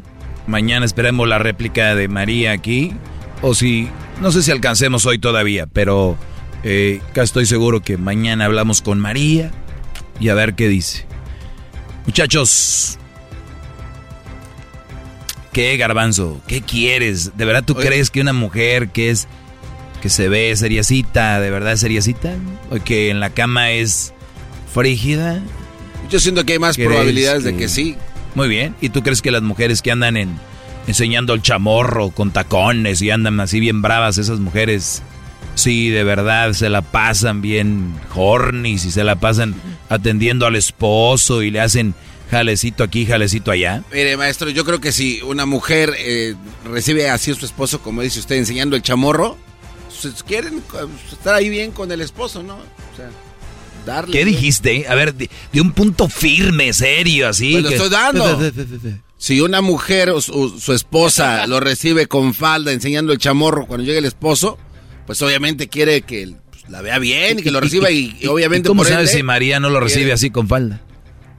Mañana 0.48 0.86
esperemos 0.86 1.28
la 1.28 1.38
réplica 1.38 1.96
de 1.96 2.08
María 2.08 2.52
aquí. 2.52 2.94
O 3.42 3.54
si, 3.54 3.88
no 4.22 4.32
sé 4.32 4.42
si 4.44 4.52
alcancemos 4.52 5.06
hoy 5.06 5.18
todavía, 5.20 5.66
pero 5.72 6.16
eh, 6.64 7.00
acá 7.10 7.22
estoy 7.24 7.46
seguro 7.46 7.82
que 7.82 7.98
mañana 7.98 8.46
hablamos 8.46 8.82
con 8.82 9.00
María 9.00 9.52
y 10.22 10.30
a 10.30 10.34
ver 10.34 10.54
qué 10.54 10.70
dice. 10.70 11.06
Muchachos, 12.06 12.98
¿qué 15.52 15.76
garbanzo? 15.78 16.42
¿Qué 16.48 16.62
quieres? 16.62 17.36
¿De 17.36 17.46
verdad 17.46 17.64
tú 17.66 17.76
crees 17.76 18.10
que 18.10 18.22
una 18.22 18.34
mujer 18.34 18.90
que 18.90 19.10
es 19.10 19.28
que 20.02 20.10
se 20.10 20.30
ve 20.30 20.56
seriecita, 20.56 21.40
de 21.40 21.50
verdad 21.50 21.76
seriecita? 21.76 22.36
¿O 22.70 22.76
que 22.84 23.10
en 23.10 23.20
la 23.20 23.32
cama 23.32 23.72
es 23.72 24.14
frígida? 24.74 25.42
Yo 26.10 26.20
siento 26.20 26.46
que 26.46 26.54
hay 26.54 26.60
más 26.60 26.76
¿Crees 26.76 26.90
probabilidades 26.90 27.44
de 27.44 27.56
que 27.56 27.68
sí. 27.68 27.98
Muy 28.36 28.48
bien. 28.48 28.76
¿Y 28.80 28.90
tú 28.90 29.04
crees 29.04 29.22
que 29.22 29.32
las 29.32 29.42
mujeres 29.42 29.82
que 29.82 29.92
andan 29.92 30.18
en 30.18 30.40
enseñando 30.88 31.34
el 31.34 31.42
chamorro 31.42 32.10
con 32.10 32.32
tacones 32.32 33.02
y 33.02 33.12
andan 33.12 33.40
así 33.40 33.60
bien 33.60 33.82
bravas, 33.82 34.18
esas 34.18 34.40
mujeres, 34.40 35.04
sí, 35.62 35.90
de 35.90 36.04
verdad 36.04 36.54
se 36.54 36.70
la 36.70 36.82
pasan 36.82 37.42
bien 37.42 37.94
horny, 38.14 38.78
si 38.78 38.92
se 38.92 39.04
la 39.04 39.16
pasan 39.16 39.56
atendiendo 39.90 40.46
al 40.46 40.56
esposo 40.56 41.42
y 41.42 41.52
le 41.52 41.62
hacen 41.62 41.94
jalecito 42.30 42.84
aquí, 42.84 43.06
jalecito 43.06 43.52
allá? 43.52 43.84
Mire, 43.92 44.18
maestro, 44.18 44.50
yo 44.50 44.64
creo 44.66 44.80
que 44.80 44.92
si 44.92 45.22
una 45.22 45.46
mujer 45.46 45.94
eh, 46.00 46.36
recibe 46.66 47.10
así 47.10 47.32
a 47.32 47.36
su 47.36 47.46
esposo, 47.46 47.82
como 47.82 48.02
dice 48.02 48.20
usted, 48.20 48.38
enseñando 48.38 48.76
el 48.76 48.82
chamorro, 48.82 49.38
pues, 50.02 50.24
quieren 50.24 50.58
eh, 50.60 50.88
estar 51.12 51.36
ahí 51.36 51.50
bien 51.50 51.72
con 51.72 51.92
el 51.92 52.02
esposo, 52.02 52.42
¿no? 52.42 52.56
O 52.56 52.96
sea, 52.96 53.10
darle. 53.86 54.18
¿Qué 54.18 54.26
dijiste? 54.26 54.88
A 54.88 54.96
ver, 54.96 55.14
de, 55.14 55.30
de 55.52 55.62
un 55.62 55.74
punto 55.74 56.08
firme, 56.08 56.74
serio, 56.74 57.28
así. 57.28 57.52
Pues 57.54 57.64
lo 57.64 57.70
estoy 57.70 57.90
dando. 57.90 58.52
Si 59.18 59.40
una 59.40 59.62
mujer 59.62 60.10
o 60.10 60.22
su, 60.22 60.60
su 60.60 60.74
esposa 60.74 61.46
lo 61.48 61.60
recibe 61.60 62.08
con 62.08 62.34
falda 62.34 62.72
enseñando 62.72 63.14
el 63.14 63.20
chamorro 63.20 63.68
cuando 63.68 63.86
llega 63.86 64.00
el 64.00 64.06
esposo, 64.06 64.58
pues 65.12 65.22
obviamente 65.24 65.68
quiere 65.68 66.04
que 66.04 66.32
pues, 66.50 66.70
la 66.70 66.82
vea 66.82 66.98
bien 67.00 67.40
y 67.40 67.42
que 67.42 67.52
lo 67.52 67.60
reciba 67.60 67.92
y, 67.92 68.16
y 68.22 68.28
obviamente 68.28 68.68
¿Cómo 68.70 68.84
por 68.84 68.88
sabes 68.92 69.10
ende, 69.10 69.18
si 69.20 69.24
María 69.24 69.60
no 69.60 69.70
lo 69.70 69.80
recibe 69.82 70.04
quiere- 70.04 70.14
así 70.14 70.30
con 70.30 70.48
falda? 70.48 70.80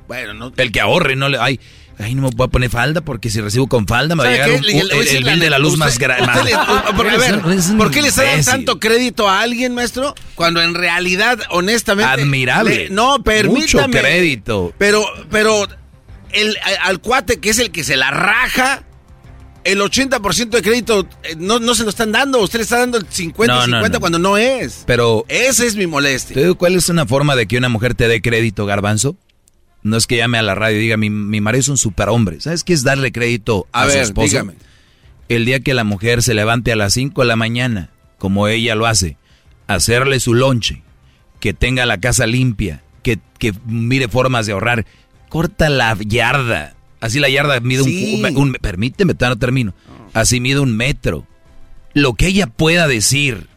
Bueno, 0.08 0.34
no. 0.34 0.52
El 0.56 0.72
que 0.72 0.80
ahorre, 0.80 1.16
no 1.16 1.30
le. 1.30 1.38
Ay, 1.38 1.58
ay, 1.98 2.14
no 2.14 2.22
me 2.22 2.30
voy 2.34 2.44
a 2.46 2.50
poner 2.50 2.68
falda 2.68 3.00
porque 3.00 3.30
si 3.30 3.40
recibo 3.40 3.66
con 3.66 3.86
falda 3.86 4.14
me 4.14 4.24
va 4.24 4.28
a 4.28 4.32
¿Sabe 4.36 4.58
llegar 4.58 4.60
un- 4.60 4.90
el, 4.90 5.08
el 5.08 5.24
bill 5.24 5.40
de 5.40 5.48
la 5.48 5.58
luz 5.58 5.72
usted- 5.74 5.78
más 5.86 5.98
grande. 5.98 6.44
le- 6.44 6.50
por- 6.96 7.08
a 7.08 7.16
ver, 7.16 7.40
¿Por 7.78 7.90
qué 7.90 8.02
le 8.02 8.08
está 8.08 8.24
dando 8.24 8.44
tanto 8.44 8.78
crédito 8.80 9.26
a 9.28 9.40
alguien, 9.40 9.74
maestro? 9.74 10.14
Cuando 10.34 10.60
en 10.60 10.74
realidad, 10.74 11.38
honestamente. 11.50 12.12
Admirable. 12.12 12.74
le- 12.76 12.90
no, 12.90 13.22
permítame. 13.24 13.60
Mucho 13.62 13.86
crédito. 13.90 14.74
Pero, 14.76 15.02
pero, 15.30 15.66
el, 16.32 16.58
al 16.82 17.00
cuate 17.00 17.40
que 17.40 17.48
es 17.50 17.58
el 17.58 17.70
que 17.70 17.84
se 17.84 17.96
la 17.96 18.10
raja, 18.10 18.82
el 19.64 19.80
80% 19.80 20.50
de 20.50 20.62
crédito 20.62 21.06
eh, 21.22 21.34
no, 21.38 21.58
no 21.60 21.74
se 21.74 21.84
lo 21.84 21.90
están 21.90 22.12
dando. 22.12 22.40
Usted 22.40 22.58
le 22.58 22.62
está 22.64 22.78
dando 22.78 22.98
el 22.98 23.06
50-50 23.08 23.90
No, 23.90 24.00
cuando 24.00 24.18
no 24.18 24.36
es. 24.36 24.84
Pero. 24.86 25.24
Esa 25.28 25.64
es 25.64 25.76
mi 25.76 25.86
molestia. 25.86 26.34
¿Te 26.34 26.40
digo 26.42 26.56
cuál 26.56 26.74
es 26.76 26.88
una 26.88 27.06
forma 27.06 27.36
de 27.36 27.46
que 27.46 27.58
una 27.58 27.68
mujer 27.68 27.94
te 27.94 28.08
dé 28.08 28.20
crédito, 28.22 28.66
garbanzo? 28.66 29.16
No 29.82 29.96
es 29.96 30.06
que 30.06 30.16
llame 30.16 30.38
a 30.38 30.42
la 30.42 30.54
radio 30.54 30.78
y 30.78 30.82
diga, 30.82 30.96
mi, 30.96 31.10
mi 31.10 31.40
marido 31.40 31.60
es 31.60 31.68
un 31.68 31.78
superhombre. 31.78 32.40
¿Sabes 32.40 32.62
qué 32.64 32.72
es 32.72 32.84
darle 32.84 33.10
crédito 33.12 33.66
a, 33.72 33.82
A 33.82 33.86
su 33.86 33.92
ver, 33.94 34.02
esposo? 34.02 34.26
dígame. 34.28 34.54
El 35.28 35.44
día 35.44 35.60
que 35.60 35.74
la 35.74 35.84
mujer 35.84 36.22
se 36.22 36.34
levante 36.34 36.72
a 36.72 36.76
las 36.76 36.92
5 36.92 37.20
de 37.22 37.26
la 37.26 37.36
mañana, 37.36 37.90
como 38.18 38.46
ella 38.48 38.74
lo 38.74 38.86
hace, 38.86 39.16
hacerle 39.66 40.20
su 40.20 40.34
lonche, 40.34 40.82
que 41.40 41.52
tenga 41.54 41.86
la 41.86 41.98
casa 41.98 42.26
limpia, 42.26 42.82
que, 43.02 43.18
que 43.38 43.52
mire 43.66 44.08
formas 44.08 44.46
de 44.46 44.52
ahorrar, 44.52 44.86
corta 45.28 45.68
la 45.68 45.96
yarda. 45.98 46.74
Así 47.02 47.18
la 47.20 47.28
yarda 47.28 47.60
mide 47.60 47.82
Sí. 47.84 48.22
un, 48.24 48.36
un- 48.38 48.52
Permíteme, 48.54 49.14
no 49.20 49.36
termino. 49.38 49.74
Así 50.14 50.40
mide 50.40 50.60
un 50.60 50.74
metro. 50.74 51.26
Lo 51.92 52.14
que 52.14 52.28
ella 52.28 52.46
pueda 52.46 52.88
decir 52.88 53.48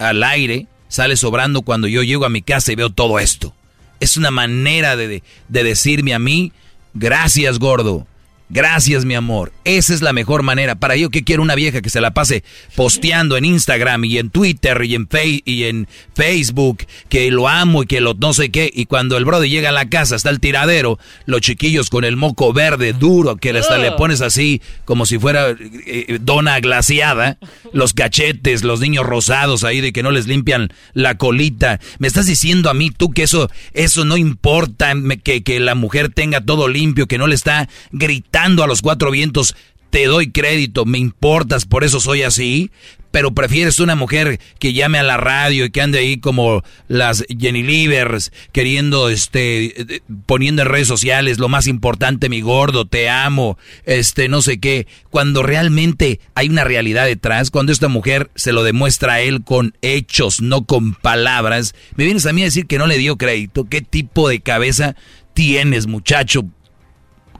al 0.00 0.24
aire 0.24 0.66
sale 0.88 1.16
sobrando 1.16 1.62
cuando 1.62 1.86
yo 1.86 2.02
llego 2.02 2.24
a 2.24 2.28
mi 2.30 2.42
casa 2.42 2.72
y 2.72 2.76
veo 2.76 2.90
todo 2.90 3.18
esto. 3.20 3.54
Es 4.00 4.16
una 4.16 4.30
manera 4.32 4.96
de- 4.96 5.22
de 5.48 5.62
decirme 5.64 6.14
a 6.14 6.18
mí, 6.18 6.52
gracias 6.94 7.58
gordo, 7.58 8.06
gracias 8.54 9.04
mi 9.04 9.14
amor. 9.14 9.52
Esa 9.64 9.92
es 9.92 10.00
la 10.00 10.12
mejor 10.12 10.42
manera. 10.42 10.76
Para 10.76 10.94
yo 10.96 11.10
que 11.10 11.24
quiero 11.24 11.42
una 11.42 11.56
vieja 11.56 11.82
que 11.82 11.90
se 11.90 12.00
la 12.00 12.14
pase 12.14 12.44
posteando 12.76 13.36
en 13.36 13.44
Instagram 13.44 14.04
y 14.04 14.18
en 14.18 14.30
Twitter 14.30 14.80
y 14.84 14.94
en, 14.94 15.08
Fe- 15.08 15.42
y 15.44 15.64
en 15.64 15.88
Facebook, 16.14 16.84
que 17.08 17.30
lo 17.32 17.48
amo 17.48 17.82
y 17.82 17.86
que 17.86 18.00
lo 18.00 18.14
no 18.14 18.32
sé 18.32 18.50
qué. 18.50 18.70
Y 18.72 18.86
cuando 18.86 19.16
el 19.16 19.24
brother 19.24 19.50
llega 19.50 19.70
a 19.70 19.72
la 19.72 19.88
casa, 19.90 20.14
está 20.14 20.30
el 20.30 20.38
tiradero, 20.38 20.98
los 21.26 21.40
chiquillos 21.40 21.90
con 21.90 22.04
el 22.04 22.16
moco 22.16 22.52
verde 22.52 22.92
duro, 22.92 23.36
que 23.36 23.50
hasta 23.50 23.76
le 23.78 23.90
pones 23.92 24.20
así 24.20 24.62
como 24.84 25.04
si 25.04 25.18
fuera 25.18 25.48
eh, 25.86 26.18
dona 26.20 26.60
glaciada, 26.60 27.38
los 27.72 27.92
cachetes, 27.92 28.62
los 28.62 28.78
niños 28.80 29.04
rosados 29.04 29.64
ahí 29.64 29.80
de 29.80 29.92
que 29.92 30.04
no 30.04 30.12
les 30.12 30.28
limpian 30.28 30.72
la 30.92 31.16
colita. 31.16 31.80
Me 31.98 32.06
estás 32.06 32.26
diciendo 32.26 32.70
a 32.70 32.74
mí 32.74 32.90
tú 32.90 33.10
que 33.10 33.24
eso, 33.24 33.50
eso 33.72 34.04
no 34.04 34.16
importa, 34.16 34.92
que, 35.24 35.42
que 35.42 35.58
la 35.58 35.74
mujer 35.74 36.10
tenga 36.10 36.40
todo 36.40 36.68
limpio, 36.68 37.08
que 37.08 37.18
no 37.18 37.26
le 37.26 37.34
está 37.34 37.68
gritando 37.90 38.43
a 38.44 38.66
los 38.66 38.82
cuatro 38.82 39.10
vientos. 39.10 39.56
Te 39.90 40.06
doy 40.06 40.30
crédito, 40.30 40.84
me 40.84 40.98
importas, 40.98 41.66
por 41.66 41.84
eso 41.84 42.00
soy 42.00 42.22
así. 42.22 42.70
Pero 43.10 43.32
prefieres 43.32 43.78
una 43.78 43.94
mujer 43.94 44.40
que 44.58 44.72
llame 44.72 44.98
a 44.98 45.04
la 45.04 45.16
radio 45.16 45.64
y 45.64 45.70
que 45.70 45.80
ande 45.80 46.00
ahí 46.00 46.16
como 46.16 46.64
las 46.88 47.24
Jenny 47.28 47.62
Livers, 47.62 48.32
queriendo, 48.50 49.08
este, 49.08 49.80
eh, 49.80 50.00
poniendo 50.26 50.62
en 50.62 50.68
redes 50.68 50.88
sociales 50.88 51.38
lo 51.38 51.48
más 51.48 51.68
importante, 51.68 52.28
mi 52.28 52.40
gordo, 52.40 52.86
te 52.86 53.08
amo, 53.08 53.56
este, 53.84 54.28
no 54.28 54.42
sé 54.42 54.58
qué. 54.58 54.88
Cuando 55.10 55.44
realmente 55.44 56.18
hay 56.34 56.48
una 56.48 56.64
realidad 56.64 57.06
detrás, 57.06 57.52
cuando 57.52 57.70
esta 57.70 57.86
mujer 57.86 58.32
se 58.34 58.52
lo 58.52 58.64
demuestra 58.64 59.14
a 59.14 59.20
él 59.20 59.44
con 59.44 59.76
hechos, 59.80 60.42
no 60.42 60.64
con 60.64 60.94
palabras, 60.94 61.72
me 61.94 62.04
vienes 62.04 62.26
a 62.26 62.32
mí 62.32 62.42
a 62.42 62.46
decir 62.46 62.66
que 62.66 62.78
no 62.78 62.88
le 62.88 62.98
dio 62.98 63.16
crédito. 63.16 63.68
¿Qué 63.68 63.80
tipo 63.80 64.28
de 64.28 64.40
cabeza 64.40 64.96
tienes, 65.34 65.86
muchacho 65.86 66.46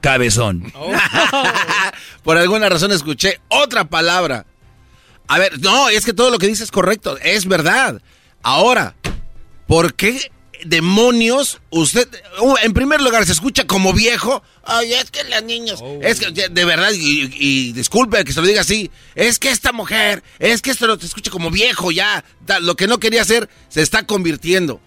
cabezón? 0.05 0.71
Por 2.23 2.37
alguna 2.37 2.69
razón 2.69 2.91
escuché 2.91 3.39
otra 3.47 3.85
palabra. 3.85 4.45
A 5.27 5.39
ver, 5.39 5.59
no, 5.59 5.89
es 5.89 6.05
que 6.05 6.13
todo 6.13 6.29
lo 6.29 6.37
que 6.37 6.45
dices 6.45 6.65
es 6.65 6.71
correcto, 6.71 7.17
es 7.23 7.47
verdad. 7.47 7.99
Ahora, 8.43 8.95
¿por 9.65 9.95
qué 9.95 10.31
demonios 10.63 11.59
usted, 11.71 12.07
uh, 12.39 12.55
en 12.61 12.73
primer 12.73 13.01
lugar, 13.01 13.25
se 13.25 13.31
escucha 13.31 13.65
como 13.65 13.93
viejo? 13.93 14.43
Ay, 14.63 14.93
es 14.93 15.09
que 15.09 15.23
las 15.23 15.43
niños, 15.43 15.83
es 16.03 16.19
que 16.19 16.29
de 16.29 16.65
verdad, 16.65 16.91
y, 16.93 17.31
y 17.33 17.73
disculpe 17.73 18.23
que 18.23 18.33
se 18.33 18.41
lo 18.41 18.45
diga 18.45 18.61
así, 18.61 18.91
es 19.15 19.39
que 19.39 19.49
esta 19.49 19.71
mujer, 19.71 20.21
es 20.37 20.61
que 20.61 20.69
esto 20.69 20.85
lo 20.85 20.99
se 20.99 21.07
escucha 21.07 21.31
como 21.31 21.49
viejo 21.49 21.89
ya, 21.89 22.23
lo 22.61 22.75
que 22.75 22.85
no 22.85 22.99
quería 22.99 23.23
hacer 23.23 23.49
se 23.69 23.81
está 23.81 24.05
convirtiendo. 24.05 24.79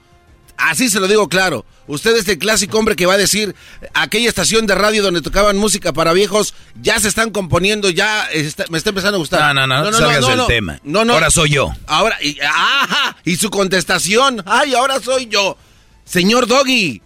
Así 0.56 0.88
se 0.88 1.00
lo 1.00 1.08
digo 1.08 1.28
claro. 1.28 1.64
Usted 1.88 2.16
es 2.16 2.28
el 2.28 2.38
clásico 2.38 2.78
hombre 2.78 2.94
que 2.94 3.06
va 3.06 3.14
a 3.14 3.18
decir, 3.18 3.54
aquella 3.94 4.28
estación 4.28 4.66
de 4.66 4.74
radio 4.76 5.02
donde 5.02 5.22
tocaban 5.22 5.56
música 5.56 5.92
para 5.92 6.12
viejos, 6.12 6.54
ya 6.80 7.00
se 7.00 7.08
están 7.08 7.30
componiendo, 7.30 7.90
ya 7.90 8.26
está- 8.30 8.66
me 8.68 8.78
está 8.78 8.90
empezando 8.90 9.16
a 9.16 9.18
gustar. 9.18 9.40
No, 9.54 9.66
no, 9.66 9.66
no, 9.66 9.90
no 9.90 9.98
salgas 9.98 10.26
del 10.36 10.46
tema. 10.46 10.80
No, 10.84 11.04
no. 11.04 11.14
Ahora 11.14 11.30
soy 11.30 11.50
yo. 11.50 11.72
Ahora, 11.86 12.16
y, 12.22 12.38
ajá, 12.40 13.16
y 13.24 13.36
su 13.36 13.50
contestación, 13.50 14.42
ay, 14.46 14.74
ahora 14.74 15.00
soy 15.00 15.26
yo. 15.26 15.56
Señor 16.04 16.46
Doggy, 16.46 17.02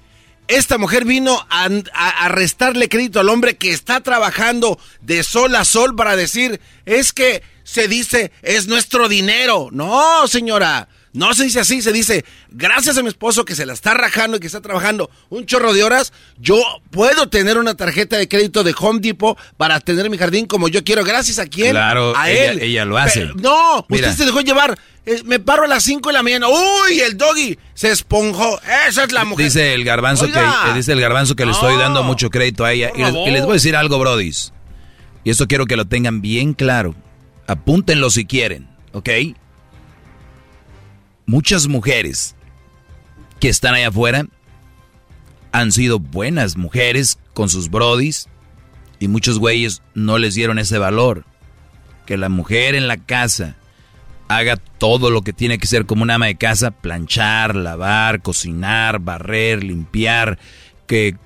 esta 0.48 0.76
mujer 0.78 1.04
vino 1.04 1.46
a, 1.48 1.68
a- 1.94 2.24
a 2.24 2.28
restarle 2.28 2.88
crédito 2.88 3.20
al 3.20 3.28
hombre 3.28 3.56
que 3.56 3.70
está 3.72 4.00
trabajando 4.00 4.78
de 5.00 5.22
sol 5.22 5.54
a 5.56 5.64
sol 5.64 5.94
para 5.96 6.16
decir, 6.16 6.60
es 6.84 7.12
que 7.12 7.42
se 7.64 7.86
dice, 7.88 8.32
es 8.42 8.66
nuestro 8.66 9.08
dinero. 9.08 9.68
No, 9.70 10.26
señora, 10.26 10.88
No 11.14 11.34
se 11.34 11.44
dice 11.44 11.60
así, 11.60 11.82
se 11.82 11.92
dice, 11.92 12.24
gracias 12.50 12.96
a 12.96 13.02
mi 13.02 13.08
esposo 13.08 13.44
que 13.44 13.54
se 13.54 13.66
la 13.66 13.74
está 13.74 13.92
rajando 13.92 14.38
y 14.38 14.40
que 14.40 14.46
está 14.46 14.62
trabajando 14.62 15.10
un 15.28 15.44
chorro 15.44 15.74
de 15.74 15.84
horas, 15.84 16.10
yo 16.38 16.58
puedo 16.90 17.28
tener 17.28 17.58
una 17.58 17.74
tarjeta 17.74 18.16
de 18.16 18.28
crédito 18.28 18.64
de 18.64 18.74
Home 18.78 19.00
Depot 19.00 19.36
para 19.58 19.78
tener 19.80 20.08
mi 20.08 20.16
jardín 20.16 20.46
como 20.46 20.68
yo 20.68 20.82
quiero. 20.84 21.04
Gracias 21.04 21.38
a 21.38 21.44
quién? 21.46 21.72
Claro, 21.72 22.16
a 22.16 22.30
ella- 22.30 22.52
él. 22.52 22.62
ella 22.62 22.84
lo 22.86 22.96
hace. 22.96 23.20
Pero- 23.20 23.34
no, 23.34 23.84
Mira. 23.90 24.08
usted 24.08 24.20
se 24.20 24.24
dejó 24.24 24.40
llevar. 24.40 24.78
Eh, 25.04 25.20
me 25.24 25.38
paro 25.38 25.64
a 25.64 25.66
las 25.66 25.82
5 25.84 26.08
de 26.08 26.12
la 26.14 26.22
mañana. 26.22 26.46
Uy, 26.48 27.00
el 27.00 27.18
doggy 27.18 27.58
se 27.74 27.90
esponjó. 27.90 28.58
Esa 28.88 29.04
es 29.04 29.12
la 29.12 29.24
mujer. 29.26 29.44
Dice 29.46 29.74
el 29.74 29.84
garbanzo 29.84 30.24
Oiga. 30.24 30.60
que 30.64 30.70
eh, 30.70 30.74
dice 30.74 30.92
el 30.92 31.00
garbanzo 31.00 31.34
que 31.36 31.44
le 31.44 31.52
estoy 31.52 31.76
dando 31.76 32.02
mucho 32.04 32.30
crédito 32.30 32.64
a 32.64 32.72
ella. 32.72 32.90
Y 32.94 33.00
les, 33.02 33.12
y 33.14 33.30
les 33.32 33.42
voy 33.42 33.50
a 33.50 33.54
decir 33.54 33.76
algo, 33.76 33.98
brodis. 33.98 34.52
Y 35.24 35.30
esto 35.30 35.46
quiero 35.46 35.66
que 35.66 35.76
lo 35.76 35.84
tengan 35.86 36.22
bien 36.22 36.54
claro. 36.54 36.94
Apúntenlo 37.48 38.08
si 38.10 38.24
quieren, 38.24 38.68
¿ok? 38.92 39.08
Muchas 41.26 41.68
mujeres 41.68 42.34
que 43.40 43.48
están 43.48 43.74
allá 43.74 43.88
afuera 43.88 44.26
han 45.52 45.72
sido 45.72 45.98
buenas 45.98 46.56
mujeres 46.56 47.18
con 47.34 47.48
sus 47.48 47.70
brodis 47.70 48.28
y 48.98 49.08
muchos 49.08 49.38
güeyes 49.38 49.82
no 49.94 50.18
les 50.18 50.34
dieron 50.34 50.58
ese 50.58 50.78
valor. 50.78 51.24
Que 52.06 52.16
la 52.16 52.28
mujer 52.28 52.74
en 52.74 52.88
la 52.88 52.96
casa 52.96 53.56
haga 54.28 54.56
todo 54.56 55.10
lo 55.10 55.22
que 55.22 55.32
tiene 55.32 55.58
que 55.58 55.66
ser 55.66 55.86
como 55.86 56.02
una 56.02 56.14
ama 56.14 56.26
de 56.26 56.36
casa, 56.36 56.70
planchar, 56.70 57.54
lavar, 57.54 58.22
cocinar, 58.22 58.98
barrer, 58.98 59.62
limpiar, 59.62 60.38
que 60.86 61.16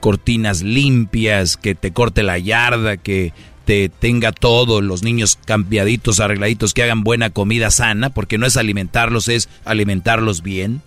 cortinas 0.00 0.62
limpias, 0.62 1.56
que 1.56 1.74
te 1.74 1.92
corte 1.92 2.22
la 2.22 2.38
yarda, 2.38 2.96
que 2.96 3.32
te 3.70 3.88
tenga 3.88 4.32
todo, 4.32 4.80
los 4.80 5.04
niños 5.04 5.38
cambiaditos, 5.44 6.18
arregladitos, 6.18 6.74
que 6.74 6.82
hagan 6.82 7.04
buena 7.04 7.30
comida 7.30 7.70
sana, 7.70 8.10
porque 8.10 8.36
no 8.36 8.44
es 8.44 8.56
alimentarlos, 8.56 9.28
es 9.28 9.48
alimentarlos 9.64 10.42
bien. 10.42 10.82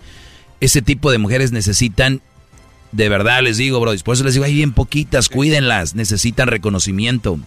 Ese 0.59 0.81
tipo 0.81 1.09
de 1.09 1.17
mujeres 1.17 1.53
necesitan, 1.53 2.19
de 2.91 3.07
verdad 3.07 3.41
les 3.41 3.55
digo, 3.55 3.79
bro, 3.79 3.93
por 4.03 4.15
eso 4.15 4.25
les 4.25 4.33
digo, 4.33 4.43
hay 4.43 4.55
bien 4.55 4.73
poquitas, 4.73 5.29
cuídenlas, 5.29 5.95
necesitan 5.95 6.49
reconocimiento. 6.49 7.39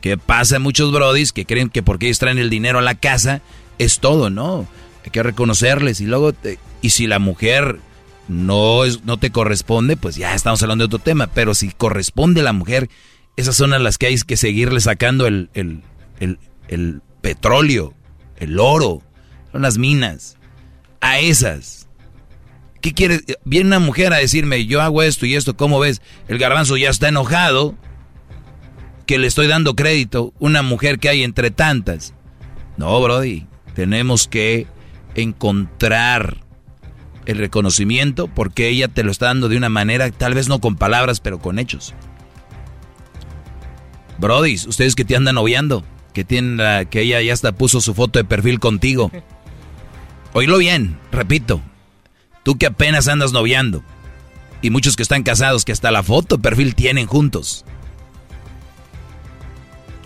Que 0.00 0.16
pasa 0.16 0.58
muchos 0.58 0.90
brodis 0.92 1.32
que 1.34 1.44
creen 1.44 1.68
que 1.68 1.82
porque 1.82 2.06
ellos 2.06 2.18
traen 2.18 2.38
el 2.38 2.48
dinero 2.48 2.78
a 2.78 2.82
la 2.82 2.94
casa 2.94 3.42
es 3.78 3.98
todo, 3.98 4.30
¿no? 4.30 4.66
Hay 5.04 5.10
que 5.10 5.22
reconocerles 5.22 6.00
y 6.00 6.06
luego, 6.06 6.32
te- 6.32 6.58
y 6.80 6.88
si 6.88 7.06
la 7.06 7.18
mujer 7.18 7.80
no, 8.28 8.86
es, 8.86 9.04
no 9.04 9.18
te 9.18 9.28
corresponde, 9.28 9.98
pues 9.98 10.16
ya 10.16 10.34
estamos 10.34 10.62
hablando 10.62 10.84
de 10.84 10.94
otro 10.94 11.00
tema, 11.04 11.26
pero 11.26 11.54
si 11.54 11.68
corresponde 11.68 12.40
a 12.40 12.44
la 12.44 12.54
mujer, 12.54 12.88
esas 13.40 13.56
son 13.56 13.72
a 13.72 13.78
las 13.78 13.98
que 13.98 14.06
hay 14.06 14.18
que 14.18 14.36
seguirle 14.36 14.80
sacando 14.80 15.26
el, 15.26 15.50
el, 15.54 15.82
el, 16.68 17.02
petróleo, 17.20 17.94
el 18.38 18.58
oro, 18.58 19.02
son 19.52 19.62
las 19.62 19.76
minas, 19.76 20.36
a 21.00 21.18
esas. 21.18 21.88
¿Qué 22.80 22.94
quiere? 22.94 23.20
Viene 23.44 23.66
una 23.66 23.78
mujer 23.78 24.12
a 24.12 24.18
decirme, 24.18 24.64
yo 24.66 24.80
hago 24.80 25.02
esto 25.02 25.26
y 25.26 25.34
esto, 25.34 25.56
¿cómo 25.56 25.80
ves? 25.80 26.00
El 26.28 26.38
garbanzo 26.38 26.76
ya 26.76 26.88
está 26.88 27.08
enojado 27.08 27.76
que 29.06 29.18
le 29.18 29.26
estoy 29.26 29.48
dando 29.48 29.74
crédito, 29.74 30.32
una 30.38 30.62
mujer 30.62 30.98
que 30.98 31.08
hay 31.08 31.24
entre 31.24 31.50
tantas. 31.50 32.14
No, 32.76 33.00
Brody, 33.02 33.46
tenemos 33.74 34.28
que 34.28 34.66
encontrar 35.14 36.38
el 37.26 37.38
reconocimiento 37.38 38.28
porque 38.28 38.68
ella 38.68 38.88
te 38.88 39.02
lo 39.02 39.10
está 39.10 39.26
dando 39.26 39.48
de 39.48 39.56
una 39.56 39.68
manera, 39.68 40.10
tal 40.10 40.34
vez 40.34 40.48
no 40.48 40.60
con 40.60 40.76
palabras, 40.76 41.20
pero 41.20 41.38
con 41.38 41.58
hechos. 41.58 41.94
Brody, 44.20 44.54
ustedes 44.66 44.94
que 44.94 45.04
te 45.04 45.16
andan 45.16 45.34
noviando, 45.36 45.84
que 46.12 46.24
tienen 46.24 46.56
la- 46.58 46.84
que 46.84 47.00
ella 47.02 47.20
ya 47.22 47.32
hasta 47.32 47.52
puso 47.52 47.80
su 47.80 47.94
foto 47.94 48.18
de 48.18 48.24
perfil 48.24 48.60
contigo. 48.60 49.10
Oílo 50.32 50.58
bien, 50.58 50.98
repito. 51.10 51.60
Tú 52.42 52.56
que 52.58 52.66
apenas 52.66 53.08
andas 53.08 53.32
noviando. 53.32 53.82
Y 54.62 54.70
muchos 54.70 54.94
que 54.96 55.02
están 55.02 55.22
casados 55.22 55.64
que 55.64 55.72
hasta 55.72 55.90
la 55.90 56.02
foto 56.02 56.36
de 56.36 56.42
perfil 56.42 56.74
tienen 56.74 57.06
juntos. 57.06 57.64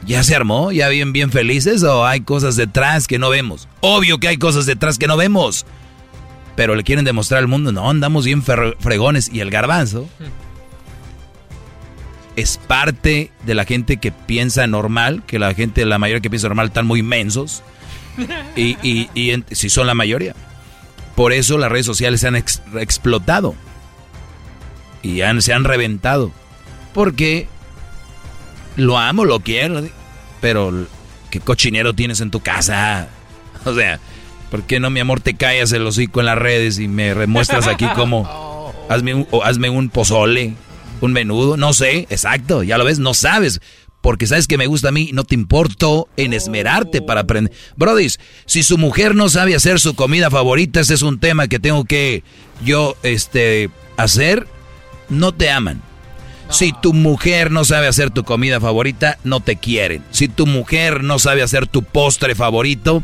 ¿Ya 0.06 0.22
se 0.22 0.36
armó? 0.36 0.70
¿Ya 0.70 0.88
bien, 0.88 1.12
bien 1.12 1.30
felices? 1.30 1.82
¿O 1.82 2.04
hay 2.06 2.20
cosas 2.20 2.56
detrás 2.56 3.06
que 3.06 3.18
no 3.18 3.30
vemos? 3.30 3.68
Obvio 3.80 4.18
que 4.18 4.28
hay 4.28 4.36
cosas 4.36 4.66
detrás 4.66 4.98
que 4.98 5.06
no 5.06 5.16
vemos. 5.16 5.64
Pero 6.56 6.74
le 6.74 6.84
quieren 6.84 7.04
demostrar 7.04 7.40
al 7.40 7.48
mundo, 7.48 7.72
no, 7.72 7.88
andamos 7.90 8.24
bien 8.26 8.42
fregones. 8.42 9.28
Y 9.32 9.40
el 9.40 9.50
garbanzo 9.50 10.06
es 12.36 12.58
parte 12.58 13.30
de 13.44 13.54
la 13.54 13.64
gente 13.64 13.96
que 13.98 14.10
piensa 14.12 14.66
normal, 14.66 15.22
que 15.26 15.38
la 15.38 15.54
gente, 15.54 15.84
la 15.84 15.98
mayoría 15.98 16.20
que 16.20 16.30
piensa 16.30 16.48
normal, 16.48 16.66
están 16.68 16.86
muy 16.86 17.02
mensos. 17.02 17.62
Y, 18.56 18.76
y, 18.82 19.10
y 19.14 19.30
en- 19.32 19.44
si 19.50 19.68
son 19.70 19.86
la 19.88 19.94
mayoría. 19.94 20.34
Por 21.16 21.32
eso 21.32 21.58
las 21.58 21.70
redes 21.70 21.86
sociales 21.86 22.20
se 22.20 22.28
han 22.28 22.36
ex- 22.36 22.62
explotado. 22.78 23.54
Y 25.02 25.20
han- 25.22 25.42
se 25.42 25.52
han 25.52 25.64
reventado. 25.64 26.30
Porque 26.92 27.48
lo 28.76 28.98
amo, 28.98 29.24
lo 29.24 29.40
quiero. 29.40 29.82
Pero, 30.40 30.86
¿qué 31.30 31.40
cochinero 31.40 31.92
tienes 31.94 32.20
en 32.20 32.30
tu 32.30 32.40
casa? 32.40 33.08
O 33.66 33.74
sea, 33.74 33.98
¿por 34.50 34.62
qué 34.64 34.78
no, 34.78 34.90
mi 34.90 35.00
amor, 35.00 35.20
te 35.20 35.34
callas 35.34 35.72
el 35.72 35.86
hocico 35.86 36.20
en 36.20 36.26
las 36.26 36.36
redes 36.38 36.78
y 36.78 36.86
me 36.86 37.14
remuestras 37.14 37.66
aquí 37.66 37.86
como... 37.94 38.72
Hazme 38.90 39.14
un, 39.14 39.26
o 39.30 39.42
hazme 39.42 39.70
un 39.70 39.88
pozole, 39.88 40.52
un 41.00 41.12
menudo, 41.12 41.56
no 41.56 41.72
sé, 41.72 42.06
exacto, 42.10 42.62
ya 42.62 42.78
lo 42.78 42.84
ves, 42.84 42.98
no 42.98 43.14
sabes. 43.14 43.60
Porque 44.00 44.26
sabes 44.26 44.46
que 44.46 44.58
me 44.58 44.66
gusta 44.66 44.88
a 44.88 44.92
mí, 44.92 45.10
no 45.14 45.24
te 45.24 45.34
importo 45.34 46.08
en 46.18 46.34
esmerarte 46.34 47.00
para 47.00 47.22
aprender. 47.22 47.54
Brody, 47.76 48.08
si 48.44 48.62
su 48.62 48.76
mujer 48.76 49.14
no 49.14 49.30
sabe 49.30 49.54
hacer 49.54 49.80
su 49.80 49.94
comida 49.94 50.30
favorita, 50.30 50.80
ese 50.80 50.92
es 50.92 51.00
un 51.00 51.18
tema 51.18 51.48
que 51.48 51.58
tengo 51.58 51.86
que 51.86 52.22
yo 52.62 52.96
este, 53.02 53.70
hacer, 53.96 54.46
no 55.08 55.32
te 55.32 55.50
aman. 55.50 55.80
Si 56.50 56.72
tu 56.72 56.92
mujer 56.92 57.50
no 57.50 57.64
sabe 57.64 57.86
hacer 57.86 58.10
tu 58.10 58.24
comida 58.24 58.60
favorita, 58.60 59.18
no 59.24 59.40
te 59.40 59.56
quieren. 59.56 60.04
Si 60.10 60.28
tu 60.28 60.46
mujer 60.46 61.02
no 61.02 61.18
sabe 61.18 61.42
hacer 61.42 61.66
tu 61.66 61.82
postre 61.82 62.34
favorito, 62.34 63.02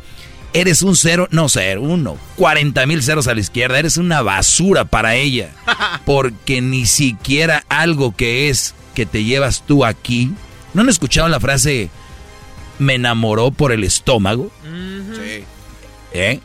eres 0.53 0.83
un 0.83 0.97
cero, 0.97 1.29
no 1.31 1.49
cero, 1.49 1.83
uno, 1.83 2.17
40 2.37 2.87
mil 2.87 3.03
ceros 3.03 3.29
a 3.29 3.35
la 3.35 3.41
izquierda, 3.41 3.79
eres 3.79 3.97
una 3.97 4.23
basura 4.23 4.85
para 4.85 5.15
ella. 5.15 5.51
Porque 6.05 6.61
ni 6.61 6.87
siquiera 6.87 7.65
algo 7.69 8.15
que 8.15 8.49
es 8.49 8.75
que 8.95 9.07
te 9.07 9.25
llevas 9.25 9.65
tú 9.67 9.85
aquí. 9.85 10.33
¿No 10.75 10.83
han 10.83 10.89
escuchado 10.89 11.29
la 11.29 11.41
frase 11.41 11.91
me 12.79 12.95
enamoró 12.95 13.51
por 13.51 13.73
el 13.73 13.85
estómago? 13.85 14.51
Sí. 14.63 15.45
¿Eh? 16.13 16.41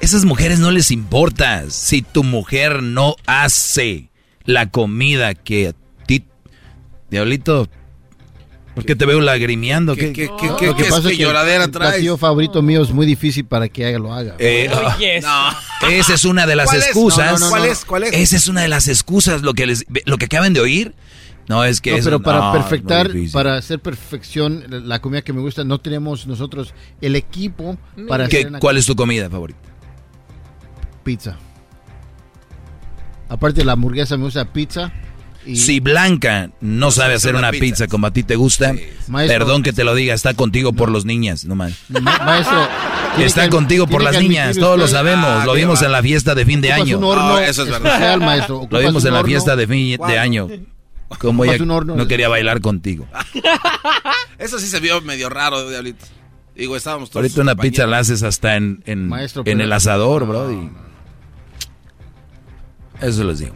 Esas 0.00 0.24
mujeres 0.24 0.58
no 0.58 0.70
les 0.70 0.90
importa 0.90 1.70
si 1.70 2.02
tu 2.02 2.24
mujer 2.24 2.82
no 2.82 3.16
hace 3.26 4.08
la 4.44 4.70
comida 4.70 5.34
que 5.34 5.68
a 5.68 5.72
ti... 6.06 6.24
Diablito, 7.10 7.68
¿por 8.74 8.84
qué 8.84 8.96
te 8.96 9.06
veo 9.06 9.20
lagrimeando? 9.20 9.94
¿Qué, 9.96 10.12
qué- 10.12 10.26
Lo 10.26 10.36
qué- 10.36 10.48
que 10.56 10.74
qué 10.74 10.82
es 10.82 10.88
pasa 10.88 11.02
que 11.02 11.08
es 11.14 11.18
que 11.18 11.22
lloradera 11.24 11.64
el 11.64 11.70
platillo 11.70 12.16
favorito 12.16 12.60
mío 12.62 12.82
es 12.82 12.90
muy 12.90 13.06
difícil 13.06 13.44
para 13.44 13.68
que 13.68 13.88
ella 13.88 13.98
lo 13.98 14.12
haga. 14.12 14.34
Eh, 14.38 14.68
ah, 15.24 15.58
Esa 15.90 16.14
es 16.14 16.24
una 16.24 16.46
de 16.46 16.56
las 16.56 16.66
¿Cuál 16.66 16.78
es? 16.78 16.84
excusas. 16.86 17.32
No, 17.32 17.38
no, 17.38 17.44
no, 17.46 17.50
¿Cuál 17.50 17.62
no. 17.66 17.72
es? 17.72 17.84
¿Cuál 17.84 18.02
es? 18.04 18.12
Esa 18.12 18.36
es 18.36 18.48
una 18.48 18.62
de 18.62 18.68
las 18.68 18.88
excusas, 18.88 19.42
lo 19.42 19.54
que 19.54 19.66
les, 19.66 19.84
lo 20.06 20.18
que 20.18 20.24
acaban 20.26 20.52
de 20.52 20.60
oír. 20.60 20.94
No, 21.46 21.62
es 21.62 21.82
que 21.82 21.90
No, 21.90 21.96
eso- 21.98 22.04
pero 22.06 22.22
para 22.22 22.38
no, 22.38 22.52
perfectar, 22.52 23.10
para 23.32 23.56
hacer 23.58 23.78
perfección 23.78 24.64
la 24.70 24.78
la 24.80 24.98
comida 25.02 25.20
que 25.22 25.34
me 25.34 25.40
gusta, 25.42 25.62
no 25.62 25.78
tenemos 25.78 26.26
nosotros 26.26 26.72
el 27.02 27.16
equipo 27.16 27.76
para 28.08 28.28
¿Qué- 28.28 28.38
hacer 28.38 28.48
una 28.48 28.60
¿Cuál 28.60 28.78
es 28.78 28.86
tu 28.86 28.96
comida 28.96 29.28
favorita? 29.28 29.58
pizza. 31.02 31.36
Aparte 33.28 33.60
de 33.60 33.64
la 33.66 33.72
hamburguesa, 33.72 34.16
me 34.16 34.24
gusta 34.24 34.44
pizza. 34.52 34.90
Y 35.46 35.56
Si 35.56 35.80
Blanca 35.80 36.50
no 36.60 36.90
sabe 36.90 37.14
hacer 37.14 37.34
una 37.36 37.50
pizza, 37.50 37.86
como 37.86 38.06
a 38.06 38.10
ti 38.12 38.22
te 38.22 38.36
gusta, 38.36 38.72
Maestro. 39.08 39.38
perdón 39.38 39.62
que 39.62 39.72
te 39.74 39.84
lo 39.84 39.94
diga, 39.94 40.14
está 40.14 40.32
contigo 40.34 40.72
por 40.72 40.90
los 40.90 41.04
niñas, 41.04 41.44
no 41.44 41.54
más. 41.54 41.74
Ma- 41.88 42.18
maestro, 42.24 42.66
Está 43.18 43.44
que- 43.44 43.50
contigo 43.50 43.86
por 43.86 44.02
las 44.02 44.18
niñas, 44.18 44.56
todos 44.56 44.78
lo 44.78 44.88
sabemos, 44.88 45.26
Ah, 45.28 45.44
lo 45.44 45.52
vimos 45.54 45.82
va. 45.82 45.86
en 45.86 45.92
la 45.92 46.02
fiesta 46.02 46.34
de 46.34 46.44
fin 46.46 46.60
de 46.62 46.72
año. 46.72 46.96
un 46.98 47.04
horno 47.04 47.28
No, 47.28 47.38
eso 47.38 47.62
es 47.64 47.70
verdad. 47.70 48.18
maestro. 48.18 48.66
Lo 48.70 48.78
vimos 48.78 49.04
en 49.04 49.12
la 49.14 49.22
fiesta 49.24 49.54
de 49.56 49.66
fin 49.66 49.98
de 50.06 50.18
año. 50.18 50.48
Como 51.18 51.44
ella 51.44 51.62
horno. 51.72 51.94
no 51.94 52.08
quería 52.08 52.28
bailar 52.28 52.60
contigo. 52.60 53.06
Eso 54.38 54.58
sí 54.58 54.66
se 54.66 54.80
vio 54.80 55.00
medio 55.02 55.28
raro, 55.28 55.68
Diablito. 55.70 56.04
Digo, 56.56 56.76
estábamos 56.76 57.10
todos. 57.10 57.22
Ahorita 57.22 57.40
una 57.42 57.54
pizza 57.54 57.86
la 57.86 57.98
haces 57.98 58.22
hasta 58.24 58.56
en, 58.56 58.82
en, 58.86 59.08
Maestro, 59.08 59.42
en 59.42 59.44
pero- 59.44 59.62
el 59.64 59.72
asador, 59.72 60.26
bro. 60.26 60.50
y- 60.52 60.70
Eso 63.00 63.24
les 63.24 63.38
digo. 63.40 63.54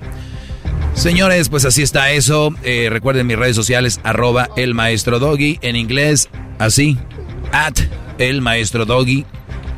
Señores, 0.95 1.49
pues 1.49 1.65
así 1.65 1.83
está 1.83 2.13
eso. 2.13 2.55
Eh, 2.65 2.89
recuerden 2.91 3.27
mis 3.27 3.39
redes 3.39 3.57
sociales, 3.57 4.01
arroba 4.03 4.49
el 4.57 4.75
maestro 4.75 5.19
doggy. 5.19 5.59
En 5.63 5.77
inglés, 5.77 6.29
así, 6.59 6.99
at 7.53 7.79
el 8.19 8.41
maestro 8.41 8.85
doggy. 8.85 9.25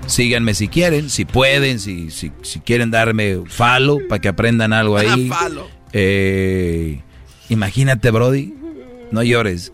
Síganme 0.07 0.55
si 0.55 0.69
quieren, 0.69 1.09
si 1.09 1.25
pueden, 1.25 1.79
si, 1.79 2.11
si, 2.11 2.33
si 2.43 2.61
quieren 2.61 2.91
darme 2.91 3.43
falo 3.47 3.99
para 4.09 4.21
que 4.21 4.29
aprendan 4.29 4.73
algo 4.73 4.97
ahí. 4.97 5.29
Falo. 5.29 5.69
Eh, 5.93 7.01
imagínate, 7.49 8.11
Brody, 8.11 8.55
no 9.11 9.23
llores. 9.23 9.73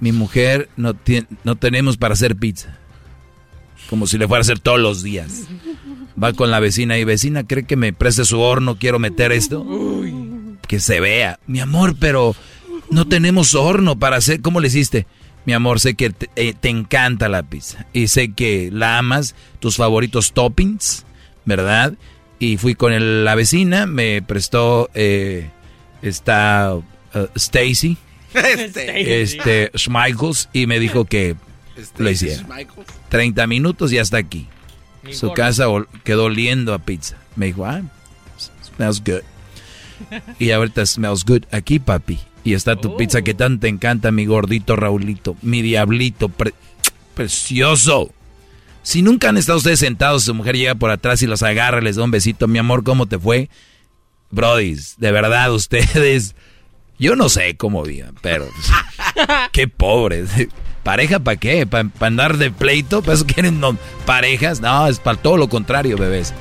Mi 0.00 0.12
mujer 0.12 0.68
no, 0.76 0.94
tiene, 0.94 1.26
no 1.44 1.56
tenemos 1.56 1.96
para 1.96 2.14
hacer 2.14 2.36
pizza. 2.36 2.78
Como 3.88 4.06
si 4.06 4.18
le 4.18 4.26
fuera 4.26 4.40
a 4.40 4.42
hacer 4.42 4.58
todos 4.58 4.80
los 4.80 5.02
días. 5.02 5.44
Va 6.22 6.32
con 6.32 6.50
la 6.50 6.60
vecina 6.60 6.98
y 6.98 7.04
vecina, 7.04 7.44
¿cree 7.46 7.64
que 7.64 7.76
me 7.76 7.92
preste 7.92 8.24
su 8.24 8.40
horno? 8.40 8.76
Quiero 8.76 8.98
meter 8.98 9.32
esto. 9.32 9.64
Que 10.70 10.78
se 10.78 11.00
vea. 11.00 11.40
Mi 11.48 11.58
amor, 11.58 11.96
pero 11.98 12.36
no 12.92 13.08
tenemos 13.08 13.56
horno 13.56 13.98
para 13.98 14.18
hacer. 14.18 14.40
¿Cómo 14.40 14.60
le 14.60 14.68
hiciste? 14.68 15.04
Mi 15.44 15.52
amor, 15.52 15.80
sé 15.80 15.94
que 15.94 16.10
te, 16.10 16.30
eh, 16.36 16.54
te 16.54 16.68
encanta 16.68 17.28
la 17.28 17.42
pizza. 17.42 17.86
Y 17.92 18.06
sé 18.06 18.34
que 18.34 18.70
la 18.72 18.96
amas, 18.98 19.34
tus 19.58 19.74
favoritos 19.76 20.32
toppings, 20.32 21.04
¿verdad? 21.44 21.94
Y 22.38 22.56
fui 22.56 22.76
con 22.76 22.92
el- 22.92 23.24
la 23.24 23.34
vecina, 23.34 23.86
me 23.86 24.22
prestó 24.22 24.88
eh, 24.94 25.50
esta 26.02 26.72
uh, 26.76 26.84
Stacy, 27.34 27.96
este 28.32 29.72
Schmeichels, 29.76 30.48
y 30.52 30.68
me 30.68 30.78
dijo 30.78 31.04
que 31.04 31.34
lo 31.98 32.10
hiciera. 32.10 32.44
30 33.08 33.44
minutos 33.48 33.92
y 33.92 33.98
hasta 33.98 34.18
aquí. 34.18 34.46
Ni 35.02 35.14
Su 35.14 35.26
gordo. 35.30 35.34
casa 35.34 35.64
quedó 36.04 36.26
oliendo 36.26 36.74
a 36.74 36.78
pizza. 36.78 37.16
Me 37.34 37.46
dijo, 37.46 37.64
ah, 37.66 37.82
smells 38.76 39.02
good. 39.04 39.22
Y 40.38 40.50
ahorita 40.50 40.84
smells 40.86 41.24
good 41.24 41.44
aquí, 41.50 41.78
papi. 41.78 42.18
Y 42.44 42.54
está 42.54 42.76
tu 42.76 42.96
pizza 42.96 43.22
que 43.22 43.34
tanto 43.34 43.60
te 43.60 43.68
encanta, 43.68 44.10
mi 44.12 44.24
gordito 44.24 44.74
Raulito, 44.76 45.36
mi 45.42 45.60
diablito, 45.62 46.28
pre- 46.30 46.54
precioso. 47.14 48.10
Si 48.82 49.02
nunca 49.02 49.28
han 49.28 49.36
estado 49.36 49.58
ustedes 49.58 49.78
sentados, 49.80 50.24
su 50.24 50.34
mujer 50.34 50.56
llega 50.56 50.74
por 50.74 50.90
atrás 50.90 51.20
y 51.22 51.26
los 51.26 51.42
agarra, 51.42 51.80
les 51.82 51.96
da 51.96 52.04
un 52.04 52.10
besito, 52.10 52.48
mi 52.48 52.58
amor, 52.58 52.82
¿cómo 52.82 53.06
te 53.06 53.18
fue? 53.18 53.50
Brodis, 54.30 54.94
de 54.98 55.12
verdad, 55.12 55.52
ustedes, 55.52 56.34
yo 56.98 57.14
no 57.14 57.28
sé 57.28 57.56
cómo 57.56 57.82
vivan, 57.82 58.14
pero 58.22 58.48
qué 59.52 59.68
pobres. 59.68 60.30
¿Pareja 60.82 61.18
para 61.18 61.36
qué? 61.36 61.66
¿Para 61.66 61.90
andar 62.00 62.38
de 62.38 62.50
pleito? 62.50 63.02
¿Para 63.02 63.14
eso 63.14 63.26
quieren 63.26 63.60
no, 63.60 63.76
parejas? 64.06 64.60
No, 64.62 64.86
es 64.86 64.98
para 64.98 65.18
todo 65.20 65.36
lo 65.36 65.48
contrario, 65.50 65.98
bebés. 65.98 66.32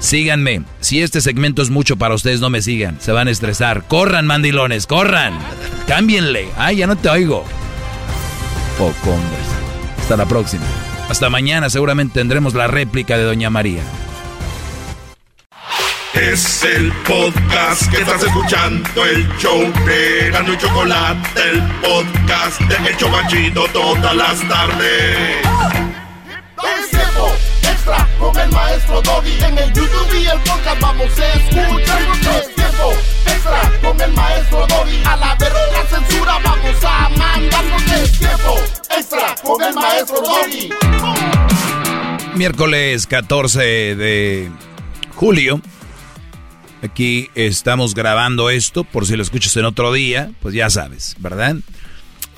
Síganme. 0.00 0.62
Si 0.80 1.02
este 1.02 1.20
segmento 1.20 1.62
es 1.62 1.70
mucho 1.70 1.96
para 1.96 2.14
ustedes, 2.14 2.40
no 2.40 2.50
me 2.50 2.62
sigan. 2.62 3.00
Se 3.00 3.12
van 3.12 3.28
a 3.28 3.30
estresar. 3.30 3.84
Corran, 3.88 4.26
mandilones, 4.26 4.86
corran. 4.86 5.38
Cámbienle. 5.86 6.48
Ay, 6.56 6.76
ya 6.76 6.86
no 6.86 6.96
te 6.96 7.08
oigo. 7.08 7.44
Poco, 8.78 9.10
hombres. 9.10 9.46
Hasta 9.98 10.16
la 10.16 10.26
próxima. 10.26 10.64
Hasta 11.08 11.30
mañana 11.30 11.70
seguramente 11.70 12.14
tendremos 12.20 12.54
la 12.54 12.66
réplica 12.66 13.16
de 13.16 13.24
Doña 13.24 13.50
María. 13.50 13.82
Es 16.14 16.64
el 16.64 16.90
podcast 17.06 17.90
que 17.90 17.98
estás 17.98 18.22
escuchando, 18.22 19.04
el 19.04 19.28
show 19.38 19.60
de 19.86 20.30
Gano 20.30 20.52
y 20.52 20.58
Chocolate, 20.58 21.40
el 21.50 21.62
podcast 21.80 22.60
de 22.62 22.90
Hecho 22.90 23.08
Machito 23.08 23.66
todas 23.72 24.16
las 24.16 24.48
tardes. 24.48 25.16
Es 26.80 26.97
con 28.18 28.38
el 28.38 28.50
maestro 28.50 29.02
Doggy. 29.02 29.32
En 29.44 29.58
el 29.58 29.72
YouTube 29.72 30.14
y 30.14 30.26
el 30.26 30.38
podcast 30.40 30.80
vamos 30.80 31.18
a 31.18 31.32
escuchar. 31.32 32.02
Es 32.38 32.54
tiempo 32.54 32.92
extra 33.26 33.72
con 33.82 34.00
el 34.00 34.12
maestro 34.12 34.66
Doggy. 34.66 35.02
A 35.04 35.16
la 35.16 35.34
verga 35.36 35.58
la 35.72 35.86
censura 35.86 36.38
vamos 36.44 36.84
a 36.84 37.08
mandar. 37.10 37.64
Porque 37.70 38.02
es 38.02 38.18
tiempo 38.18 38.54
extra 38.96 39.34
con 39.42 39.62
el 39.62 39.74
maestro 39.74 40.20
Doggy. 40.20 40.70
Miércoles 42.34 43.06
14 43.06 43.60
de 43.96 44.50
julio. 45.14 45.60
Aquí 46.82 47.28
estamos 47.34 47.94
grabando 47.94 48.50
esto, 48.50 48.84
por 48.84 49.04
si 49.04 49.16
lo 49.16 49.22
escuchas 49.22 49.56
en 49.56 49.64
otro 49.64 49.92
día, 49.92 50.30
pues 50.40 50.54
ya 50.54 50.70
sabes, 50.70 51.16
¿verdad? 51.18 51.56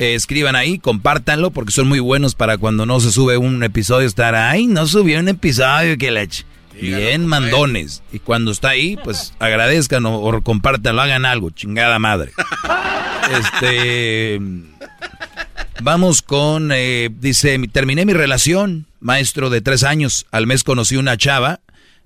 Eh, 0.00 0.14
escriban 0.14 0.56
ahí, 0.56 0.78
compártanlo, 0.78 1.50
porque 1.50 1.72
son 1.72 1.86
muy 1.86 2.00
buenos 2.00 2.34
para 2.34 2.56
cuando 2.56 2.86
no 2.86 3.00
se 3.00 3.12
sube 3.12 3.36
un 3.36 3.62
episodio 3.62 4.06
estar, 4.06 4.34
ay, 4.34 4.66
no 4.66 4.86
subió 4.86 5.20
un 5.20 5.28
episodio, 5.28 5.98
que 5.98 6.10
ch-". 6.10 6.46
Bien 6.80 7.26
mandones. 7.26 8.02
Y 8.10 8.18
cuando 8.18 8.50
está 8.50 8.70
ahí, 8.70 8.96
pues 9.04 9.34
agradezcan 9.38 10.06
o, 10.06 10.16
o 10.16 10.40
compártanlo, 10.40 11.02
hagan 11.02 11.26
algo, 11.26 11.50
chingada 11.50 11.98
madre. 11.98 12.32
Este... 13.30 14.40
Vamos 15.82 16.22
con, 16.22 16.72
eh, 16.72 17.10
dice, 17.20 17.60
terminé 17.70 18.04
mi 18.04 18.14
relación, 18.14 18.86
maestro 19.00 19.50
de 19.50 19.60
tres 19.60 19.84
años. 19.84 20.26
Al 20.30 20.46
mes 20.46 20.64
conocí 20.64 20.96
una 20.96 21.18
chava 21.18 21.60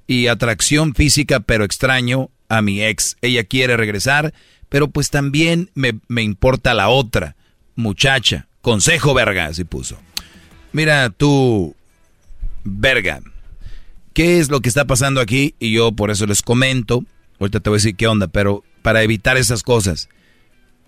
y 0.08 0.26
atracción 0.26 0.94
física, 0.94 1.40
pero 1.40 1.64
extraño 1.64 2.28
a 2.48 2.60
mi 2.60 2.82
ex. 2.82 3.16
Ella 3.22 3.44
quiere 3.44 3.76
regresar, 3.76 4.34
pero 4.68 4.88
pues 4.88 5.10
también 5.10 5.70
me, 5.74 5.94
me 6.08 6.22
importa 6.22 6.74
la 6.74 6.88
otra 6.88 7.36
muchacha. 7.76 8.46
Consejo, 8.60 9.14
verga, 9.14 9.46
así 9.46 9.64
puso. 9.64 9.98
Mira, 10.72 11.10
tú, 11.10 11.74
verga, 12.64 13.20
¿qué 14.12 14.38
es 14.38 14.48
lo 14.48 14.60
que 14.60 14.68
está 14.68 14.86
pasando 14.86 15.20
aquí? 15.20 15.54
Y 15.58 15.72
yo 15.72 15.92
por 15.92 16.10
eso 16.10 16.26
les 16.26 16.42
comento. 16.42 17.04
Ahorita 17.38 17.60
te 17.60 17.70
voy 17.70 17.76
a 17.76 17.78
decir 17.78 17.96
qué 17.96 18.06
onda, 18.06 18.28
pero 18.28 18.64
para 18.82 19.02
evitar 19.02 19.36
esas 19.36 19.62
cosas. 19.62 20.08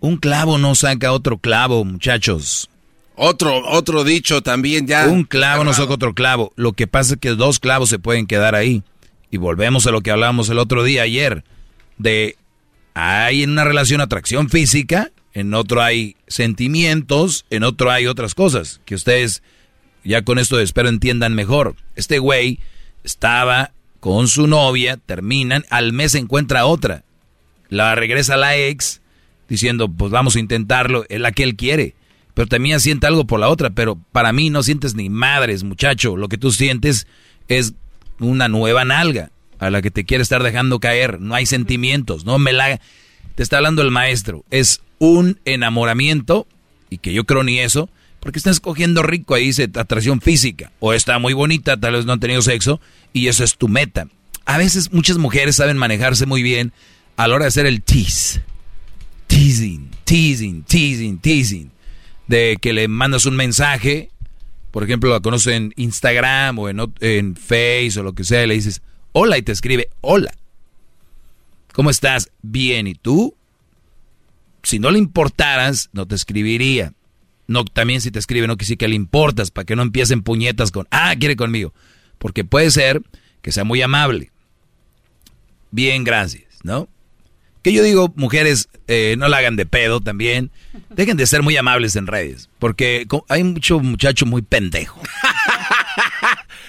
Un 0.00 0.16
clavo 0.16 0.58
no 0.58 0.74
saca 0.74 1.12
otro 1.12 1.38
clavo, 1.38 1.84
muchachos. 1.84 2.68
Otro, 3.14 3.66
otro 3.66 4.04
dicho 4.04 4.42
también 4.42 4.86
ya. 4.86 5.06
Un 5.08 5.24
clavo 5.24 5.64
no 5.64 5.72
saca 5.72 5.94
otro 5.94 6.14
clavo. 6.14 6.52
Lo 6.56 6.74
que 6.74 6.86
pasa 6.86 7.14
es 7.14 7.20
que 7.20 7.30
dos 7.30 7.58
clavos 7.58 7.88
se 7.88 7.98
pueden 7.98 8.26
quedar 8.26 8.54
ahí. 8.54 8.82
Y 9.30 9.38
volvemos 9.38 9.86
a 9.86 9.90
lo 9.90 10.02
que 10.02 10.10
hablábamos 10.10 10.48
el 10.50 10.58
otro 10.58 10.84
día, 10.84 11.02
ayer. 11.02 11.44
De 11.98 12.36
hay 12.94 13.42
en 13.42 13.50
una 13.50 13.64
relación 13.64 14.00
atracción 14.00 14.48
física, 14.48 15.10
en 15.36 15.52
otro 15.52 15.82
hay 15.82 16.16
sentimientos, 16.28 17.44
en 17.50 17.62
otro 17.62 17.90
hay 17.90 18.06
otras 18.06 18.34
cosas. 18.34 18.80
Que 18.86 18.94
ustedes 18.94 19.42
ya 20.02 20.22
con 20.22 20.38
esto 20.38 20.58
espero 20.58 20.88
entiendan 20.88 21.34
mejor. 21.34 21.76
Este 21.94 22.18
güey 22.18 22.58
estaba 23.04 23.72
con 24.00 24.28
su 24.28 24.46
novia, 24.46 24.96
terminan, 24.96 25.66
al 25.68 25.92
mes 25.92 26.14
encuentra 26.14 26.64
otra. 26.64 27.04
La 27.68 27.94
regresa 27.94 28.38
la 28.38 28.56
ex 28.56 29.02
diciendo, 29.46 29.90
pues 29.90 30.10
vamos 30.10 30.36
a 30.36 30.40
intentarlo, 30.40 31.04
es 31.10 31.20
la 31.20 31.32
que 31.32 31.42
él 31.42 31.54
quiere. 31.54 31.94
Pero 32.32 32.48
también 32.48 32.80
siente 32.80 33.06
algo 33.06 33.26
por 33.26 33.38
la 33.38 33.50
otra, 33.50 33.68
pero 33.68 33.98
para 34.12 34.32
mí 34.32 34.48
no 34.48 34.62
sientes 34.62 34.94
ni 34.94 35.10
madres, 35.10 35.64
muchacho. 35.64 36.16
Lo 36.16 36.28
que 36.28 36.38
tú 36.38 36.50
sientes 36.50 37.06
es 37.48 37.74
una 38.20 38.48
nueva 38.48 38.86
nalga 38.86 39.32
a 39.58 39.68
la 39.68 39.82
que 39.82 39.90
te 39.90 40.06
quiere 40.06 40.22
estar 40.22 40.42
dejando 40.42 40.80
caer. 40.80 41.20
No 41.20 41.34
hay 41.34 41.44
sentimientos, 41.44 42.24
no 42.24 42.38
me 42.38 42.54
la... 42.54 42.80
Te 43.34 43.42
está 43.42 43.58
hablando 43.58 43.82
el 43.82 43.90
maestro. 43.90 44.46
Es 44.50 44.80
un 44.98 45.40
enamoramiento, 45.44 46.46
y 46.90 46.98
que 46.98 47.12
yo 47.12 47.24
creo 47.24 47.42
ni 47.42 47.58
eso, 47.58 47.88
porque 48.20 48.38
estás 48.38 48.60
cogiendo 48.60 49.02
rico, 49.02 49.34
ahí 49.34 49.46
dice 49.46 49.70
atracción 49.74 50.20
física. 50.20 50.72
O 50.80 50.92
está 50.92 51.18
muy 51.18 51.32
bonita, 51.32 51.76
tal 51.76 51.94
vez 51.94 52.06
no 52.06 52.12
han 52.12 52.20
tenido 52.20 52.42
sexo, 52.42 52.80
y 53.12 53.28
eso 53.28 53.44
es 53.44 53.56
tu 53.56 53.68
meta. 53.68 54.08
A 54.44 54.58
veces 54.58 54.92
muchas 54.92 55.18
mujeres 55.18 55.56
saben 55.56 55.76
manejarse 55.76 56.26
muy 56.26 56.42
bien 56.42 56.72
a 57.16 57.28
la 57.28 57.34
hora 57.34 57.44
de 57.44 57.48
hacer 57.48 57.66
el 57.66 57.82
tease. 57.82 58.42
Teasing, 59.26 59.90
teasing, 60.04 60.62
teasing, 60.62 61.18
teasing. 61.18 61.70
De 62.26 62.56
que 62.60 62.72
le 62.72 62.88
mandas 62.88 63.26
un 63.26 63.36
mensaje, 63.36 64.10
por 64.70 64.82
ejemplo, 64.84 65.10
la 65.10 65.20
conoce 65.20 65.54
en 65.54 65.72
Instagram 65.76 66.58
o 66.58 66.68
en, 66.68 66.80
en 67.00 67.36
Face 67.36 67.92
o 67.98 68.02
lo 68.02 68.12
que 68.14 68.24
sea, 68.24 68.44
y 68.44 68.46
le 68.48 68.54
dices, 68.54 68.82
hola, 69.12 69.38
y 69.38 69.42
te 69.42 69.52
escribe, 69.52 69.88
hola. 70.00 70.32
¿Cómo 71.72 71.90
estás? 71.90 72.30
Bien, 72.42 72.86
¿y 72.86 72.94
tú? 72.94 73.36
Si 74.66 74.80
no 74.80 74.90
le 74.90 74.98
importaras, 74.98 75.90
no 75.92 76.06
te 76.06 76.16
escribiría. 76.16 76.92
No, 77.46 77.64
también 77.64 78.00
si 78.00 78.10
te 78.10 78.18
escribe, 78.18 78.48
no 78.48 78.56
que 78.56 78.64
sí 78.64 78.76
que 78.76 78.88
le 78.88 78.96
importas, 78.96 79.52
para 79.52 79.64
que 79.64 79.76
no 79.76 79.82
empiecen 79.82 80.22
puñetas 80.22 80.72
con, 80.72 80.88
ah, 80.90 81.14
quiere 81.16 81.36
conmigo. 81.36 81.72
Porque 82.18 82.42
puede 82.42 82.72
ser 82.72 83.00
que 83.42 83.52
sea 83.52 83.62
muy 83.62 83.80
amable. 83.80 84.32
Bien, 85.70 86.02
gracias, 86.02 86.46
¿no? 86.64 86.88
Que 87.62 87.72
yo 87.72 87.84
digo, 87.84 88.12
mujeres, 88.16 88.68
eh, 88.88 89.14
no 89.18 89.28
la 89.28 89.36
hagan 89.36 89.54
de 89.54 89.66
pedo 89.66 90.00
también. 90.00 90.50
Dejen 90.90 91.16
de 91.16 91.28
ser 91.28 91.44
muy 91.44 91.56
amables 91.56 91.94
en 91.94 92.08
redes. 92.08 92.48
Porque 92.58 93.06
hay 93.28 93.44
mucho 93.44 93.78
muchacho 93.78 94.26
muy 94.26 94.42
pendejo. 94.42 95.00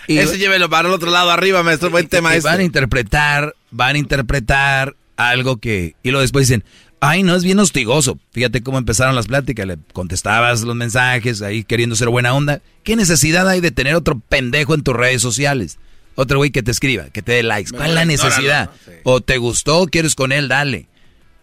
Y- 0.08 0.17
Ese 0.19 0.38
llévelo 0.38 0.69
para 0.69 0.88
el 0.88 0.93
otro 0.93 1.09
lado 1.09 1.32
arriba, 1.32 1.64
maestro. 1.64 1.90
Buen 1.90 2.08
tema 2.09 2.30
que 2.30 2.38
este. 2.38 2.48
van 2.50 2.59
a 2.59 2.64
interpretar, 2.64 3.56
van 3.72 3.95
a 3.95 3.98
interpretar 4.00 4.95
algo 5.16 5.58
que... 5.58 5.95
Y 6.03 6.11
luego 6.11 6.22
después 6.22 6.48
dicen, 6.48 6.64
ay, 7.00 7.24
no, 7.24 7.35
es 7.35 7.43
bien 7.43 7.59
hostigoso. 7.59 8.19
Fíjate 8.32 8.64
cómo 8.64 8.77
empezaron 8.77 9.16
las 9.16 9.27
pláticas, 9.27 9.66
le 9.67 9.77
contestabas 9.93 10.61
los 10.61 10.76
mensajes, 10.76 11.42
ahí 11.42 11.64
queriendo 11.64 11.95
ser 11.95 12.09
buena 12.09 12.34
onda. 12.34 12.61
¿Qué 12.84 12.95
necesidad 12.95 13.48
hay 13.48 13.61
de 13.61 13.72
tener 13.72 13.95
otro 13.95 14.19
pendejo 14.19 14.74
en 14.74 14.84
tus 14.84 14.95
redes 14.95 15.22
sociales? 15.22 15.80
Otro 16.16 16.38
güey 16.38 16.50
que 16.50 16.64
te 16.64 16.72
escriba, 16.72 17.09
que 17.09 17.22
te 17.22 17.34
dé 17.34 17.43
likes. 17.43 17.72
¿Cuál 17.72 17.90
es 17.90 17.95
la 17.95 18.06
necesidad? 18.06 18.72
¿no? 18.72 18.72
Sí. 18.85 19.00
O 19.03 19.22
te 19.22 19.38
gustó, 19.38 19.85
quieres 19.85 20.16
con 20.16 20.32
él, 20.32 20.48
dale. 20.48 20.88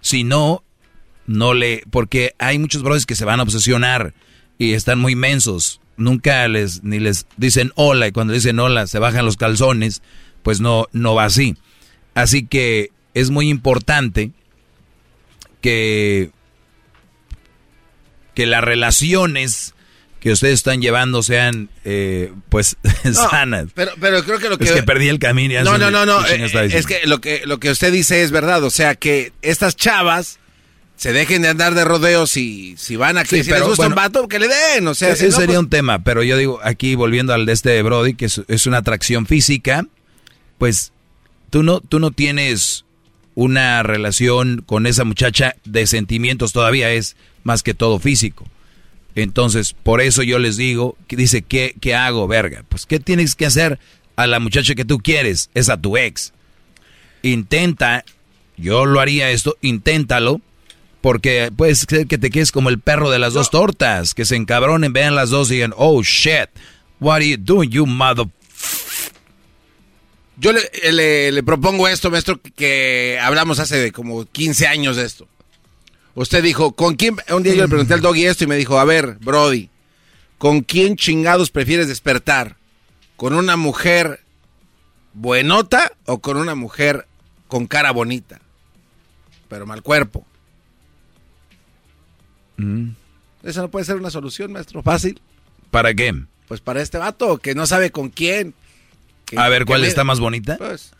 Si 0.00 0.24
no, 0.24 0.64
no 1.26 1.54
le... 1.54 1.84
Porque 1.90 2.34
hay 2.38 2.58
muchos 2.58 2.82
brothers 2.82 3.06
que 3.06 3.14
se 3.14 3.24
van 3.24 3.40
a 3.40 3.44
obsesionar 3.44 4.14
y 4.58 4.72
están 4.72 4.98
muy 4.98 5.14
mensos. 5.14 5.80
Nunca 5.96 6.48
les, 6.48 6.82
ni 6.82 6.98
les 6.98 7.26
dicen 7.36 7.70
hola 7.76 8.08
y 8.08 8.12
cuando 8.12 8.32
dicen 8.32 8.58
hola 8.58 8.88
se 8.88 8.98
bajan 8.98 9.24
los 9.24 9.36
calzones, 9.36 10.02
pues 10.42 10.60
no, 10.60 10.88
no 10.92 11.14
va 11.14 11.26
así. 11.26 11.56
Así 12.14 12.44
que 12.44 12.90
es 13.14 13.30
muy 13.30 13.48
importante 13.48 14.32
que, 15.64 16.30
que 18.34 18.44
las 18.46 18.62
relaciones 18.62 19.74
que 20.20 20.30
ustedes 20.32 20.54
están 20.54 20.80
llevando 20.82 21.22
sean, 21.22 21.70
eh, 21.84 22.32
pues, 22.50 22.76
sanas. 23.30 23.68
Pero, 23.74 23.92
pero 23.98 24.22
creo 24.24 24.38
que 24.38 24.48
lo 24.50 24.58
que... 24.58 24.64
Es 24.64 24.72
que 24.72 24.82
perdí 24.82 25.08
el 25.08 25.18
camino. 25.18 25.62
No, 25.64 25.78
no, 25.78 25.90
no, 25.90 26.04
no. 26.04 26.20
eh, 26.26 26.44
Es 26.44 26.52
diciendo. 26.52 26.88
que 26.88 27.06
lo 27.06 27.20
que 27.20 27.42
lo 27.46 27.58
que 27.58 27.70
usted 27.70 27.90
dice 27.92 28.22
es 28.22 28.30
verdad. 28.30 28.62
O 28.64 28.70
sea, 28.70 28.94
que 28.94 29.32
estas 29.42 29.74
chavas 29.76 30.38
se 30.96 31.12
dejen 31.12 31.40
de 31.42 31.48
andar 31.48 31.74
de 31.74 31.84
rodeos 31.84 32.36
y 32.36 32.74
si 32.76 32.96
van 32.96 33.16
a 33.18 33.22
que 33.24 33.36
Sí, 33.38 33.44
si 33.44 33.50
pero, 33.50 33.60
les 33.60 33.68
gusta 33.70 33.86
un 33.86 33.94
vato, 33.94 34.28
que 34.28 34.38
le 34.38 34.48
den. 34.48 34.86
O 34.88 34.94
sea, 34.94 35.10
Ese 35.10 35.24
si 35.26 35.30
no, 35.30 35.36
sería 35.36 35.46
pues- 35.56 35.58
un 35.64 35.70
tema, 35.70 36.02
pero 36.04 36.22
yo 36.22 36.36
digo, 36.36 36.60
aquí 36.62 36.94
volviendo 36.94 37.32
al 37.34 37.46
de 37.46 37.52
este 37.52 37.70
de 37.70 37.82
Brody, 37.82 38.14
que 38.14 38.26
es, 38.26 38.42
es 38.48 38.66
una 38.66 38.78
atracción 38.78 39.26
física, 39.26 39.86
pues 40.58 40.92
tú 41.50 41.62
no, 41.62 41.80
tú 41.80 41.98
no 42.00 42.10
tienes 42.10 42.83
una 43.34 43.82
relación 43.82 44.62
con 44.64 44.86
esa 44.86 45.04
muchacha 45.04 45.56
de 45.64 45.86
sentimientos 45.86 46.52
todavía, 46.52 46.92
es 46.92 47.16
más 47.42 47.62
que 47.62 47.74
todo 47.74 47.98
físico. 47.98 48.46
Entonces, 49.14 49.74
por 49.80 50.00
eso 50.00 50.22
yo 50.22 50.38
les 50.38 50.56
digo, 50.56 50.96
que 51.06 51.16
dice, 51.16 51.42
¿qué, 51.42 51.74
¿qué 51.80 51.94
hago, 51.94 52.26
verga? 52.26 52.64
Pues, 52.68 52.86
¿qué 52.86 52.98
tienes 52.98 53.34
que 53.34 53.46
hacer 53.46 53.78
a 54.16 54.26
la 54.26 54.40
muchacha 54.40 54.74
que 54.74 54.84
tú 54.84 54.98
quieres? 54.98 55.50
Es 55.54 55.68
a 55.68 55.80
tu 55.80 55.96
ex. 55.96 56.32
Intenta, 57.22 58.04
yo 58.56 58.86
lo 58.86 59.00
haría 59.00 59.30
esto, 59.30 59.56
inténtalo, 59.62 60.40
porque 61.00 61.52
puede 61.54 61.74
ser 61.74 62.06
que 62.06 62.18
te 62.18 62.30
quedes 62.30 62.50
como 62.50 62.70
el 62.70 62.80
perro 62.80 63.10
de 63.10 63.18
las 63.18 63.34
dos 63.34 63.50
tortas, 63.50 64.14
que 64.14 64.24
se 64.24 64.36
encabronen, 64.36 64.92
vean 64.92 65.14
las 65.14 65.30
dos 65.30 65.50
y 65.50 65.54
digan, 65.54 65.74
oh 65.76 66.02
shit, 66.02 66.48
what 66.98 67.16
are 67.16 67.28
you 67.28 67.36
doing, 67.36 67.70
you 67.70 67.86
mother... 67.86 68.26
Yo 70.36 70.52
le, 70.52 70.60
le- 70.92 71.32
le 71.32 71.42
propongo 71.42 71.86
esto, 71.88 72.10
maestro, 72.10 72.40
que 72.56 73.18
hablamos 73.22 73.58
hace 73.60 73.92
como 73.92 74.24
15 74.24 74.66
años 74.66 74.96
de 74.96 75.04
esto. 75.04 75.28
Usted 76.16 76.42
dijo, 76.42 76.72
¿con 76.72 76.94
quién? 76.96 77.16
Un 77.30 77.42
día 77.42 77.54
yo 77.54 77.62
le 77.62 77.68
pregunté 77.68 77.94
al 77.94 78.00
doggy 78.00 78.24
esto 78.26 78.44
y 78.44 78.46
me 78.46 78.56
dijo, 78.56 78.78
a 78.78 78.84
ver, 78.84 79.16
Brody, 79.20 79.68
¿con 80.38 80.60
quién 80.62 80.96
chingados 80.96 81.50
prefieres 81.50 81.88
despertar? 81.88 82.56
¿Con 83.16 83.34
una 83.34 83.56
mujer 83.56 84.20
buenota 85.12 85.92
o 86.06 86.18
con 86.20 86.36
una 86.36 86.54
mujer 86.54 87.06
con 87.48 87.66
cara 87.66 87.90
bonita? 87.92 88.40
Pero 89.48 89.66
mal 89.66 89.82
cuerpo. 89.82 90.24
Esa 93.42 93.62
no 93.62 93.70
puede 93.70 93.84
ser 93.84 93.96
una 93.96 94.10
solución, 94.10 94.52
maestro. 94.52 94.82
Fácil. 94.82 95.20
¿Para 95.70 95.92
qué? 95.94 96.14
Pues 96.48 96.60
para 96.60 96.80
este 96.82 96.98
vato 96.98 97.38
que 97.38 97.54
no 97.54 97.66
sabe 97.66 97.90
con 97.90 98.08
quién. 98.08 98.54
A 99.36 99.48
ver, 99.48 99.64
¿cuál 99.64 99.84
está 99.84 100.04
más 100.04 100.20
bonita? 100.20 100.56
Pues, 100.58 100.92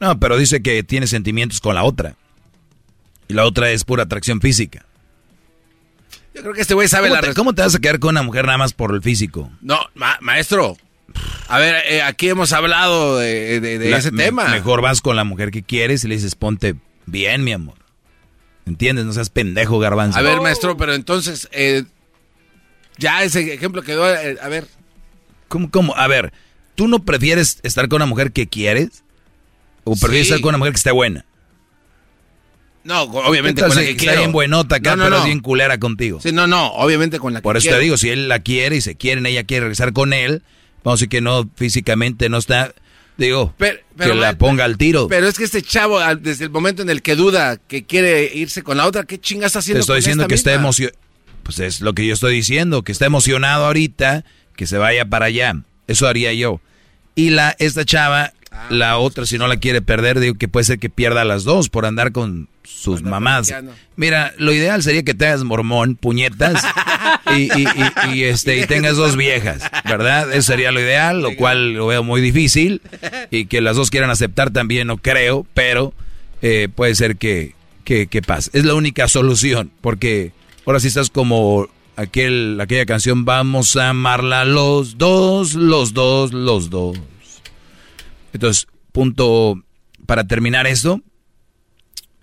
No, 0.00 0.18
pero 0.18 0.36
dice 0.38 0.62
que 0.62 0.82
tiene 0.82 1.06
sentimientos 1.06 1.60
con 1.60 1.74
la 1.74 1.84
otra. 1.84 2.14
Y 3.28 3.34
la 3.34 3.44
otra 3.44 3.70
es 3.70 3.84
pura 3.84 4.04
atracción 4.04 4.40
física. 4.40 4.84
yo 6.34 6.42
creo 6.42 6.54
que 6.54 6.60
este 6.60 6.74
güey 6.74 6.88
sabe 6.88 7.08
¿Cómo 7.08 7.20
la 7.20 7.26
te. 7.28 7.34
¿Cómo 7.34 7.54
te 7.54 7.62
vas 7.62 7.74
a 7.74 7.78
quedar 7.80 7.98
con 7.98 8.10
una 8.10 8.22
mujer 8.22 8.46
nada 8.46 8.58
más 8.58 8.72
por 8.72 8.94
el 8.94 9.02
físico? 9.02 9.50
No, 9.60 9.78
ma- 9.94 10.18
maestro. 10.20 10.76
A 11.48 11.58
ver, 11.58 11.82
eh, 11.88 12.02
aquí 12.02 12.28
hemos 12.28 12.52
hablado 12.52 13.18
de, 13.18 13.60
de- 13.60 13.78
de 13.78 13.90
La- 13.90 13.98
ese 13.98 14.12
me- 14.12 14.24
tema. 14.24 14.48
Mejor 14.48 14.80
vas 14.82 15.00
con 15.00 15.16
la 15.16 15.24
mujer 15.24 15.50
que 15.50 15.62
quieres 15.62 16.04
y 16.04 16.08
le 16.08 16.14
dices, 16.14 16.34
ponte 16.36 16.76
bien, 17.06 17.42
mi 17.44 17.52
amor. 17.52 17.74
¿Entiendes? 18.66 19.04
No 19.06 19.12
seas 19.14 19.30
pendejo, 19.30 19.78
garbanzo. 19.78 20.18
A 20.18 20.22
ver, 20.22 20.40
maestro, 20.40 20.76
pero 20.76 20.94
entonces, 20.94 21.48
eh, 21.52 21.84
ya 22.98 23.22
ese 23.24 23.52
ejemplo 23.54 23.82
quedó. 23.82 24.08
eh, 24.14 24.36
a 24.40 24.48
ver, 24.48 24.68
¿Cómo, 25.48 25.70
cómo? 25.70 25.96
A 25.96 26.06
ver, 26.06 26.32
¿tú 26.74 26.88
no 26.88 27.04
prefieres 27.04 27.58
estar 27.62 27.88
con 27.88 27.96
una 27.96 28.06
mujer 28.06 28.32
que 28.32 28.46
quieres? 28.46 29.02
¿O 29.84 29.92
prefieres 29.96 30.26
Sí. 30.28 30.32
estar 30.34 30.40
con 30.42 30.50
una 30.50 30.58
mujer 30.58 30.72
que 30.74 30.78
esté 30.78 30.90
buena? 30.92 31.24
no, 32.84 33.02
obviamente 33.02 33.56
¿Qué 33.60 33.62
tal 33.62 33.70
con 33.70 33.76
la 33.76 33.82
que 33.82 33.90
está 33.90 34.02
quiero. 34.02 34.18
bien 34.20 34.32
buenota 34.32 34.76
acá, 34.76 34.90
No, 34.90 34.96
no, 34.96 35.04
pero 35.04 35.16
no. 35.16 35.22
es 35.22 35.24
bien 35.26 35.40
culera 35.40 35.78
contigo. 35.78 36.20
Sí, 36.22 36.32
no, 36.32 36.46
no, 36.46 36.68
obviamente 36.72 37.18
con 37.18 37.34
la 37.34 37.40
que 37.40 37.42
Por 37.42 37.56
eso 37.58 37.64
quiero. 37.64 37.76
te 37.78 37.82
digo, 37.82 37.96
si 37.98 38.08
él 38.08 38.28
la 38.28 38.38
quiere 38.38 38.76
y 38.76 38.80
se 38.80 38.94
quieren, 38.94 39.26
ella 39.26 39.44
quiere 39.44 39.62
regresar 39.62 39.92
con 39.92 40.14
él, 40.14 40.42
vamos 40.84 40.98
a 40.98 41.02
decir 41.02 41.08
que 41.10 41.20
no, 41.20 41.50
físicamente 41.56 42.30
no 42.30 42.38
está, 42.38 42.72
digo, 43.18 43.52
Pero- 43.58 43.78
que 43.98 44.14
la 44.14 44.38
ponga 44.38 44.64
al 44.64 44.78
tiro. 44.78 45.06
Pero 45.08 45.28
es 45.28 45.36
que 45.36 45.44
este 45.44 45.60
chavo, 45.60 45.98
al- 45.98 46.22
desde 46.22 46.44
el 46.44 46.50
momento 46.50 46.80
en 46.80 46.88
el 46.88 47.02
que 47.02 47.14
duda 47.14 47.58
que 47.58 47.84
quiere 47.84 48.30
irse 48.34 48.62
con 48.62 48.78
la 48.78 48.86
otra, 48.86 49.04
¿qué 49.04 49.18
chingas 49.20 49.48
está 49.48 49.58
haciendo 49.58 49.78
Te 49.78 49.80
estoy 49.82 49.94
con 49.96 50.00
diciendo 50.00 50.22
esta 50.22 50.28
que 50.28 50.34
está 50.34 50.54
emocionado. 50.54 50.96
Pues 51.42 51.58
es 51.58 51.80
lo 51.82 51.92
que 51.94 52.06
yo 52.06 52.14
estoy 52.14 52.34
diciendo, 52.34 52.84
que 52.84 52.92
está 52.92 53.04
emocionado 53.06 53.66
ahorita, 53.66 54.24
que 54.58 54.66
se 54.66 54.76
vaya 54.76 55.06
para 55.06 55.26
allá. 55.26 55.54
Eso 55.86 56.06
haría 56.06 56.34
yo. 56.34 56.60
Y 57.14 57.30
la 57.30 57.54
esta 57.58 57.84
chava, 57.86 58.32
Ah, 58.50 58.66
la 58.70 58.96
otra, 58.96 59.26
si 59.26 59.36
no 59.36 59.46
la 59.46 59.58
quiere 59.58 59.82
perder, 59.82 60.18
digo 60.20 60.34
que 60.36 60.48
puede 60.48 60.64
ser 60.64 60.78
que 60.78 60.88
pierda 60.88 61.20
a 61.20 61.24
las 61.26 61.44
dos 61.44 61.68
por 61.68 61.84
andar 61.84 62.12
con 62.12 62.48
sus 62.64 63.02
mamás. 63.02 63.52
Mira, 63.94 64.32
lo 64.38 64.54
ideal 64.54 64.82
sería 64.82 65.02
que 65.02 65.12
te 65.12 65.26
hagas 65.26 65.44
mormón, 65.44 65.96
puñetas, 65.96 66.64
y, 67.36 67.42
y- 67.60 67.68
y- 68.08 68.14
y, 68.14 68.24
este, 68.24 68.56
y 68.58 68.66
tengas 68.66 68.96
dos 68.96 69.16
viejas, 69.18 69.62
¿verdad? 69.84 70.32
Eso 70.32 70.50
sería 70.52 70.72
lo 70.72 70.80
ideal, 70.80 71.20
lo 71.20 71.36
cual 71.36 71.74
lo 71.74 71.86
veo 71.88 72.02
muy 72.02 72.22
difícil. 72.22 72.80
Y 73.30 73.44
que 73.46 73.60
las 73.60 73.76
dos 73.76 73.90
quieran 73.90 74.08
aceptar 74.08 74.50
también, 74.50 74.86
no 74.86 74.96
creo, 74.96 75.46
pero 75.52 75.92
eh, 76.40 76.68
puede 76.74 76.94
ser 76.94 77.16
que, 77.18 77.52
que, 77.84 78.06
que 78.06 78.22
pase. 78.22 78.50
Es 78.54 78.64
la 78.64 78.74
única 78.74 79.08
solución, 79.08 79.70
porque 79.82 80.32
ahora 80.64 80.80
sí 80.80 80.88
estás 80.88 81.10
como 81.10 81.68
aquel, 81.98 82.60
aquella 82.60 82.86
canción, 82.86 83.24
vamos 83.24 83.76
a 83.76 83.90
amarla 83.90 84.44
los 84.44 84.98
dos, 84.98 85.54
los 85.54 85.92
dos, 85.94 86.32
los 86.32 86.70
dos. 86.70 86.96
Entonces, 88.32 88.68
punto 88.92 89.60
para 90.06 90.24
terminar 90.24 90.66
esto, 90.66 91.02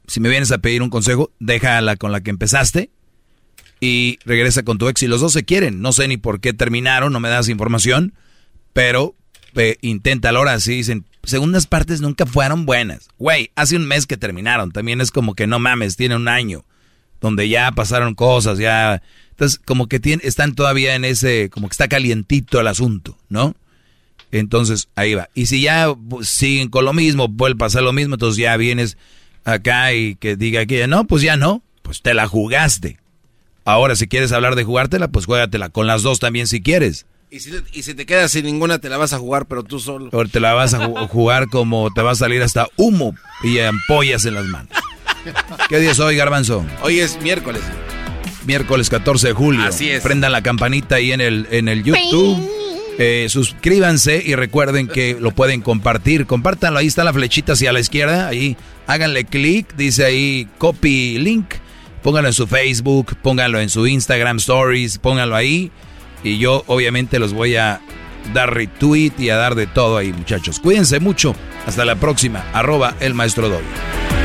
si 0.08 0.22
me 0.22 0.30
vienes 0.30 0.52
a 0.52 0.60
pedir 0.60 0.82
un 0.82 0.90
consejo, 0.90 1.32
déjala 1.40 1.98
con 1.98 2.14
la 2.14 2.22
que 2.22 2.30
empezaste 2.30 2.90
y 3.82 4.18
regresa 4.24 4.64
con 4.64 4.78
tu 4.78 4.88
ex 4.88 5.04
y 5.04 5.08
los 5.08 5.20
dos 5.20 5.34
se 5.34 5.44
quieren. 5.44 5.82
No 5.82 5.92
sé 5.92 6.08
ni 6.08 6.16
por 6.16 6.40
qué 6.40 6.54
terminaron, 6.54 7.12
no 7.12 7.20
me 7.20 7.30
das 7.30 7.50
información, 7.50 8.14
pero 8.72 9.14
eh, 9.56 9.78
inténtalo 9.82 10.40
ahora. 10.40 10.58
Sí, 10.62 10.76
dicen, 10.76 11.06
segundas 11.24 11.68
partes 11.68 12.00
nunca 12.00 12.26
fueron 12.26 12.66
buenas. 12.66 13.10
Güey, 13.18 13.52
hace 13.56 13.76
un 13.76 13.86
mes 13.86 14.08
que 14.08 14.16
terminaron, 14.16 14.72
también 14.72 15.02
es 15.02 15.12
como 15.12 15.36
que 15.36 15.48
no 15.48 15.60
mames, 15.60 15.98
tiene 15.98 16.16
un 16.16 16.30
año, 16.30 16.64
donde 17.26 17.50
ya 17.50 17.72
pasaron 17.72 18.14
cosas, 18.16 18.58
ya... 18.60 19.02
Entonces, 19.32 19.60
como 19.66 19.88
que 19.88 20.00
tiene, 20.00 20.22
están 20.26 20.56
todavía 20.56 20.96
en 20.96 21.04
ese, 21.04 21.50
como 21.50 21.68
que 21.68 21.74
está 21.74 21.90
calientito 21.90 22.60
el 22.62 22.68
asunto, 22.68 23.18
¿no? 23.28 23.54
Entonces, 24.32 24.88
ahí 24.96 25.14
va. 25.14 25.30
Y 25.34 25.46
si 25.48 25.62
ya 25.62 25.90
bu- 25.90 26.24
siguen 26.24 26.70
con 26.70 26.86
lo 26.86 26.94
mismo, 26.94 27.28
vuelve 27.28 27.56
a 27.56 27.66
pasar 27.66 27.84
lo 27.84 27.94
mismo, 27.94 28.16
entonces 28.16 28.38
ya 28.42 28.56
vienes 28.58 28.98
acá 29.44 29.94
y 29.94 30.16
que 30.16 30.36
diga 30.36 30.66
que 30.66 30.88
no, 30.88 31.06
pues 31.06 31.22
ya 31.22 31.36
no, 31.38 31.62
pues 31.82 32.02
te 32.02 32.14
la 32.14 32.28
jugaste. 32.28 32.98
Ahora, 33.66 33.96
si 33.96 34.08
quieres 34.08 34.32
hablar 34.32 34.56
de 34.56 34.64
jugártela, 34.64 35.08
pues 35.10 35.26
juégatela 35.26 35.70
con 35.70 35.88
las 35.88 36.02
dos 36.04 36.20
también 36.20 36.48
si 36.48 36.62
quieres. 36.62 37.06
Y 37.32 37.40
si, 37.42 37.52
y 37.74 37.84
si 37.84 37.94
te 37.94 38.06
quedas 38.06 38.32
sin 38.32 38.46
ninguna, 38.46 38.80
te 38.80 38.88
la 38.90 38.98
vas 38.98 39.12
a 39.14 39.18
jugar, 39.20 39.48
pero 39.48 39.64
tú 39.64 39.80
solo. 39.80 40.10
O 40.14 40.26
te 40.26 40.40
la 40.40 40.54
vas 40.54 40.74
a 40.74 40.88
ju- 40.88 41.08
jugar 41.10 41.48
como 41.50 41.92
te 41.94 42.02
va 42.02 42.12
a 42.12 42.16
salir 42.16 42.42
hasta 42.42 42.68
humo 42.78 43.16
y 43.44 43.60
ampollas 43.60 44.26
en 44.26 44.36
las 44.36 44.46
manos. 44.46 44.70
¿Qué 45.70 45.80
día 45.80 45.92
es 45.92 46.00
hoy, 46.00 46.16
Garbanzo? 46.16 46.66
Hoy 46.82 47.00
es 47.00 47.22
miércoles. 47.22 47.62
Miércoles 48.46 48.90
14 48.90 49.28
de 49.30 49.34
julio. 49.34 49.64
Así 49.64 49.90
es. 49.90 50.04
Prendan 50.04 50.32
la 50.32 50.42
campanita 50.42 50.96
ahí 50.96 51.12
en 51.12 51.22
el, 51.22 51.48
en 51.52 51.68
el 51.68 51.84
YouTube. 51.84 52.50
Eh, 52.98 53.28
suscríbanse 53.30 54.22
y 54.26 54.36
recuerden 54.36 54.88
que 54.88 55.18
lo 55.20 55.32
pueden 55.32 55.62
compartir. 55.62 56.26
Compártanlo, 56.26 56.80
ahí 56.80 56.88
está 56.88 57.04
la 57.04 57.12
flechita 57.12 57.54
hacia 57.54 57.74
la 57.74 57.80
izquierda. 57.80 58.28
Ahí 58.28 58.56
háganle 58.88 59.26
clic, 59.26 59.76
dice 59.76 60.06
ahí 60.06 60.48
copy 60.58 61.18
link. 61.18 61.56
Pónganlo 62.04 62.30
en 62.30 62.34
su 62.34 62.46
Facebook, 62.46 63.18
pónganlo 63.22 63.60
en 63.60 63.70
su 63.70 63.88
Instagram 63.88 64.38
Stories, 64.38 65.00
pónganlo 65.00 65.36
ahí. 65.36 65.72
Y 66.24 66.38
yo 66.38 66.64
obviamente 66.68 67.18
los 67.20 67.34
voy 67.34 67.56
a 67.56 67.82
dar 68.34 68.54
retweet 68.54 69.14
y 69.18 69.30
a 69.30 69.38
dar 69.38 69.56
de 69.56 69.68
todo 69.68 69.98
ahí, 69.98 70.14
muchachos. 70.14 70.60
Cuídense 70.60 71.00
mucho. 71.00 71.36
Hasta 71.66 71.84
la 71.84 71.96
próxima. 71.96 72.46
Arroba 72.54 72.96
el 73.00 73.16
maestro 73.16 73.50
Doggy. 73.50 74.25